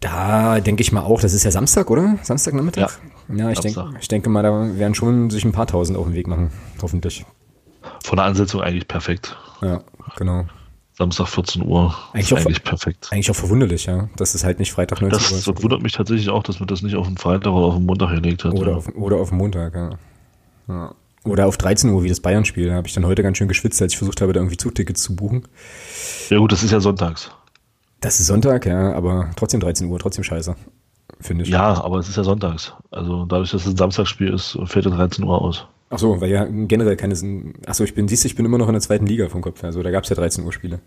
da 0.00 0.60
denke 0.60 0.82
ich 0.82 0.92
mal 0.92 1.00
auch, 1.00 1.22
das 1.22 1.32
ist 1.32 1.44
ja 1.44 1.50
Samstag, 1.50 1.90
oder? 1.90 2.18
Samstagnachmittag? 2.22 2.90
Ja, 3.02 3.10
ich, 3.32 3.60
denk, 3.60 3.76
ich 4.00 4.08
denke 4.08 4.28
mal, 4.30 4.42
da 4.42 4.78
werden 4.78 4.94
schon 4.94 5.30
sich 5.30 5.44
ein 5.44 5.52
paar 5.52 5.66
Tausend 5.66 5.96
auf 5.98 6.06
den 6.06 6.14
Weg 6.14 6.26
machen. 6.26 6.50
Hoffentlich. 6.82 7.24
Von 8.02 8.16
der 8.16 8.26
Ansetzung 8.26 8.60
eigentlich 8.60 8.88
perfekt. 8.88 9.36
Ja, 9.62 9.82
genau. 10.16 10.44
Samstag 10.96 11.28
14 11.28 11.64
Uhr. 11.66 11.94
Eigentlich 12.12 12.30
ist 12.30 12.32
auch- 12.32 12.44
eigentlich 12.44 12.62
perfekt. 12.62 13.08
Eigentlich 13.10 13.30
auch 13.30 13.34
verwunderlich, 13.36 13.86
ja. 13.86 14.08
Dass 14.16 14.34
es 14.34 14.44
halt 14.44 14.58
nicht 14.58 14.72
Freitag 14.72 15.00
19 15.00 15.18
Das, 15.18 15.30
Uhr 15.30 15.36
das 15.38 15.46
ist. 15.46 15.62
wundert 15.62 15.82
mich 15.82 15.92
tatsächlich 15.92 16.28
auch, 16.28 16.42
dass 16.42 16.60
man 16.60 16.66
das 16.66 16.82
nicht 16.82 16.96
auf 16.96 17.06
den 17.06 17.16
Freitag 17.16 17.52
oder 17.52 17.66
auf 17.66 17.76
den 17.76 17.86
Montag 17.86 18.10
gelegt 18.10 18.44
hat. 18.44 18.52
Oder 18.52 18.72
ja. 18.72 18.76
auf, 18.76 18.88
oder 18.94 19.16
auf 19.16 19.32
Montag, 19.32 19.74
ja. 19.74 19.90
ja. 20.68 20.94
Oder 21.24 21.46
auf 21.46 21.56
13 21.56 21.90
Uhr, 21.90 22.02
wie 22.02 22.08
das 22.08 22.20
Bayern-Spiel. 22.20 22.68
Da 22.68 22.74
habe 22.74 22.86
ich 22.88 22.94
dann 22.94 23.06
heute 23.06 23.22
ganz 23.22 23.38
schön 23.38 23.48
geschwitzt, 23.48 23.80
als 23.80 23.92
ich 23.92 23.98
versucht 23.98 24.20
habe, 24.20 24.32
da 24.32 24.40
irgendwie 24.40 24.56
Zugtickets 24.56 25.02
zu 25.02 25.16
buchen. 25.16 25.46
ja 26.28 26.38
gut, 26.38 26.52
das 26.52 26.62
ist 26.62 26.70
ja 26.70 26.80
sonntags. 26.80 27.30
Das 28.00 28.18
ist 28.20 28.26
Sonntag, 28.26 28.64
ja, 28.66 28.92
aber 28.94 29.30
trotzdem 29.36 29.60
13 29.60 29.86
Uhr, 29.88 29.98
trotzdem 29.98 30.24
scheiße. 30.24 30.54
Finde 31.20 31.44
ich. 31.44 31.50
Ja, 31.50 31.82
aber 31.82 31.98
es 31.98 32.08
ist 32.08 32.16
ja 32.16 32.24
sonntags. 32.24 32.72
Also 32.90 33.26
dadurch, 33.26 33.50
dass 33.50 33.62
es 33.62 33.72
ein 33.72 33.76
Samstagsspiel 33.76 34.32
ist, 34.32 34.58
fällt 34.64 34.86
ja 34.86 34.90
13 34.90 35.24
Uhr 35.24 35.40
aus. 35.40 35.66
Ach 35.90 35.98
so, 35.98 36.20
weil 36.20 36.30
ja 36.30 36.46
generell 36.48 36.96
keine. 36.96 37.14
Ach 37.66 37.74
so, 37.74 37.84
ich 37.84 37.94
bin, 37.94 38.08
siehst 38.08 38.24
du, 38.24 38.28
ich 38.28 38.36
bin 38.36 38.46
immer 38.46 38.58
noch 38.58 38.68
in 38.68 38.74
der 38.74 38.80
zweiten 38.80 39.06
Liga 39.06 39.28
vom 39.28 39.42
Kopf. 39.42 39.62
Also 39.64 39.82
da 39.82 39.90
gab 39.90 40.04
es 40.04 40.10
ja 40.10 40.16
13 40.16 40.44
Uhr 40.44 40.52
Spiele. 40.52 40.80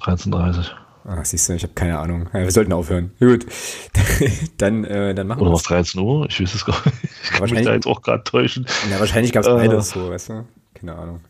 13.30 0.00 0.70
Ach, 1.06 1.24
siehst 1.24 1.48
du, 1.48 1.52
ich 1.52 1.62
habe 1.62 1.74
keine 1.74 1.98
Ahnung. 1.98 2.28
Ja, 2.32 2.40
wir 2.40 2.50
sollten 2.50 2.72
aufhören. 2.72 3.12
Gut. 3.20 3.44
dann, 4.56 4.84
äh, 4.84 5.14
dann 5.14 5.26
machen 5.26 5.42
Oder 5.42 5.50
wir 5.50 5.54
auf 5.54 5.62
13 5.62 6.00
Uhr? 6.00 6.26
Ich 6.30 6.40
weiß 6.40 6.54
es 6.54 6.64
gar 6.64 6.74
nicht. 6.86 6.96
Ich 7.22 7.30
kann 7.30 7.50
mich 7.50 7.64
da 7.64 7.74
jetzt 7.74 7.86
auch 7.86 8.00
gerade 8.00 8.24
täuschen. 8.24 8.66
Ja, 8.90 8.98
wahrscheinlich 9.00 9.32
gab 9.32 9.42
es 9.42 9.48
Äh. 9.48 9.54
beides 9.54 9.90
so, 9.90 10.08
weißt 10.08 10.30
du? 10.30 10.46
Keine 10.72 10.96
Ahnung. 10.96 11.20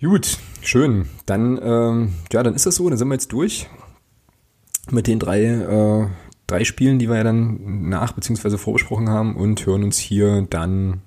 Gut, 0.00 0.38
schön. 0.62 1.08
Dann, 1.26 1.60
ähm, 1.62 2.14
ja, 2.32 2.42
dann 2.42 2.54
ist 2.54 2.66
das 2.66 2.76
so, 2.76 2.88
dann 2.88 2.98
sind 2.98 3.08
wir 3.08 3.14
jetzt 3.14 3.32
durch 3.32 3.68
mit 4.90 5.06
den 5.06 5.18
drei, 5.18 5.42
äh, 5.44 6.06
drei 6.48 6.64
Spielen, 6.64 6.98
die 6.98 7.08
wir 7.08 7.16
ja 7.16 7.22
dann 7.24 7.88
nach- 7.88 8.12
bzw. 8.12 8.58
vorbesprochen 8.58 9.08
haben 9.08 9.36
und 9.36 9.64
hören 9.64 9.84
uns 9.84 9.98
hier 9.98 10.44
dann 10.50 11.02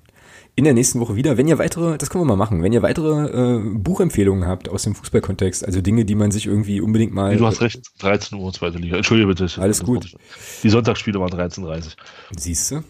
in 0.54 0.64
der 0.64 0.74
nächsten 0.74 1.00
Woche 1.00 1.16
wieder. 1.16 1.36
Wenn 1.38 1.48
ihr 1.48 1.58
weitere, 1.58 1.96
das 1.98 2.10
können 2.10 2.22
wir 2.24 2.28
mal 2.28 2.36
machen, 2.36 2.62
wenn 2.62 2.72
ihr 2.72 2.82
weitere 2.82 3.56
äh, 3.56 3.60
Buchempfehlungen 3.74 4.46
habt 4.46 4.68
aus 4.68 4.82
dem 4.82 4.94
Fußballkontext, 4.94 5.64
also 5.64 5.80
Dinge, 5.80 6.04
die 6.04 6.14
man 6.14 6.30
sich 6.30 6.46
irgendwie 6.46 6.80
unbedingt 6.80 7.14
mal. 7.14 7.36
Du 7.36 7.46
hast 7.46 7.60
recht, 7.62 7.80
13 8.00 8.38
Uhr, 8.38 8.52
zweite 8.52 8.78
Liga. 8.78 8.96
Entschuldige 8.96 9.28
bitte. 9.28 9.48
Alles 9.60 9.82
gut. 9.82 10.14
Die 10.62 10.68
Sonntagsspiele 10.68 11.18
waren 11.20 11.30
13.30 11.30 11.96
Siehst 12.36 12.70
du? 12.70 12.82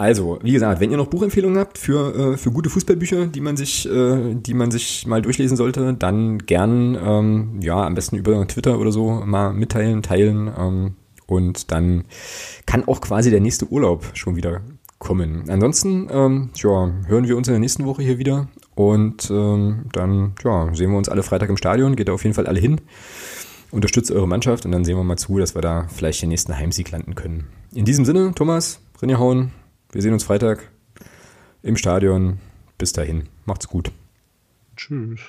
Also, 0.00 0.38
wie 0.44 0.52
gesagt, 0.52 0.80
wenn 0.80 0.92
ihr 0.92 0.96
noch 0.96 1.08
Buchempfehlungen 1.08 1.58
habt 1.58 1.76
für, 1.76 2.34
äh, 2.34 2.36
für 2.36 2.52
gute 2.52 2.70
Fußballbücher, 2.70 3.26
die 3.26 3.40
man 3.40 3.56
sich, 3.56 3.84
äh, 3.90 4.34
die 4.34 4.54
man 4.54 4.70
sich 4.70 5.04
mal 5.08 5.20
durchlesen 5.20 5.56
sollte, 5.56 5.92
dann 5.94 6.38
gern, 6.38 6.96
ähm, 7.04 7.60
ja, 7.60 7.82
am 7.84 7.94
besten 7.96 8.14
über 8.14 8.46
Twitter 8.46 8.78
oder 8.78 8.92
so 8.92 9.22
mal 9.26 9.52
mitteilen, 9.52 10.02
teilen. 10.04 10.48
Ähm, 10.56 10.94
und 11.28 11.70
dann 11.70 12.04
kann 12.66 12.88
auch 12.88 13.00
quasi 13.00 13.30
der 13.30 13.40
nächste 13.40 13.70
Urlaub 13.70 14.10
schon 14.14 14.34
wieder 14.34 14.62
kommen. 14.98 15.44
Ansonsten 15.48 16.08
ähm, 16.10 16.50
ja, 16.56 16.90
hören 17.06 17.28
wir 17.28 17.36
uns 17.36 17.46
in 17.46 17.52
der 17.52 17.60
nächsten 17.60 17.84
Woche 17.84 18.02
hier 18.02 18.18
wieder 18.18 18.48
und 18.74 19.30
ähm, 19.30 19.86
dann 19.92 20.32
ja, 20.42 20.74
sehen 20.74 20.90
wir 20.90 20.98
uns 20.98 21.08
alle 21.08 21.22
Freitag 21.22 21.50
im 21.50 21.56
Stadion. 21.56 21.96
Geht 21.96 22.08
da 22.08 22.12
auf 22.12 22.24
jeden 22.24 22.34
Fall 22.34 22.46
alle 22.46 22.58
hin. 22.58 22.80
Unterstützt 23.70 24.10
eure 24.10 24.26
Mannschaft 24.26 24.64
und 24.64 24.72
dann 24.72 24.84
sehen 24.84 24.96
wir 24.96 25.04
mal 25.04 25.18
zu, 25.18 25.38
dass 25.38 25.54
wir 25.54 25.62
da 25.62 25.86
vielleicht 25.88 26.22
den 26.22 26.30
nächsten 26.30 26.56
Heimsieg 26.56 26.90
landen 26.90 27.14
können. 27.14 27.46
In 27.74 27.84
diesem 27.84 28.06
Sinne, 28.06 28.32
Thomas, 28.34 28.80
Rinja 29.02 29.18
hauen. 29.18 29.52
Wir 29.92 30.00
sehen 30.00 30.14
uns 30.14 30.24
Freitag 30.24 30.70
im 31.62 31.76
Stadion. 31.76 32.38
Bis 32.78 32.92
dahin, 32.92 33.24
macht's 33.44 33.68
gut. 33.68 33.92
Tschüss. 34.76 35.20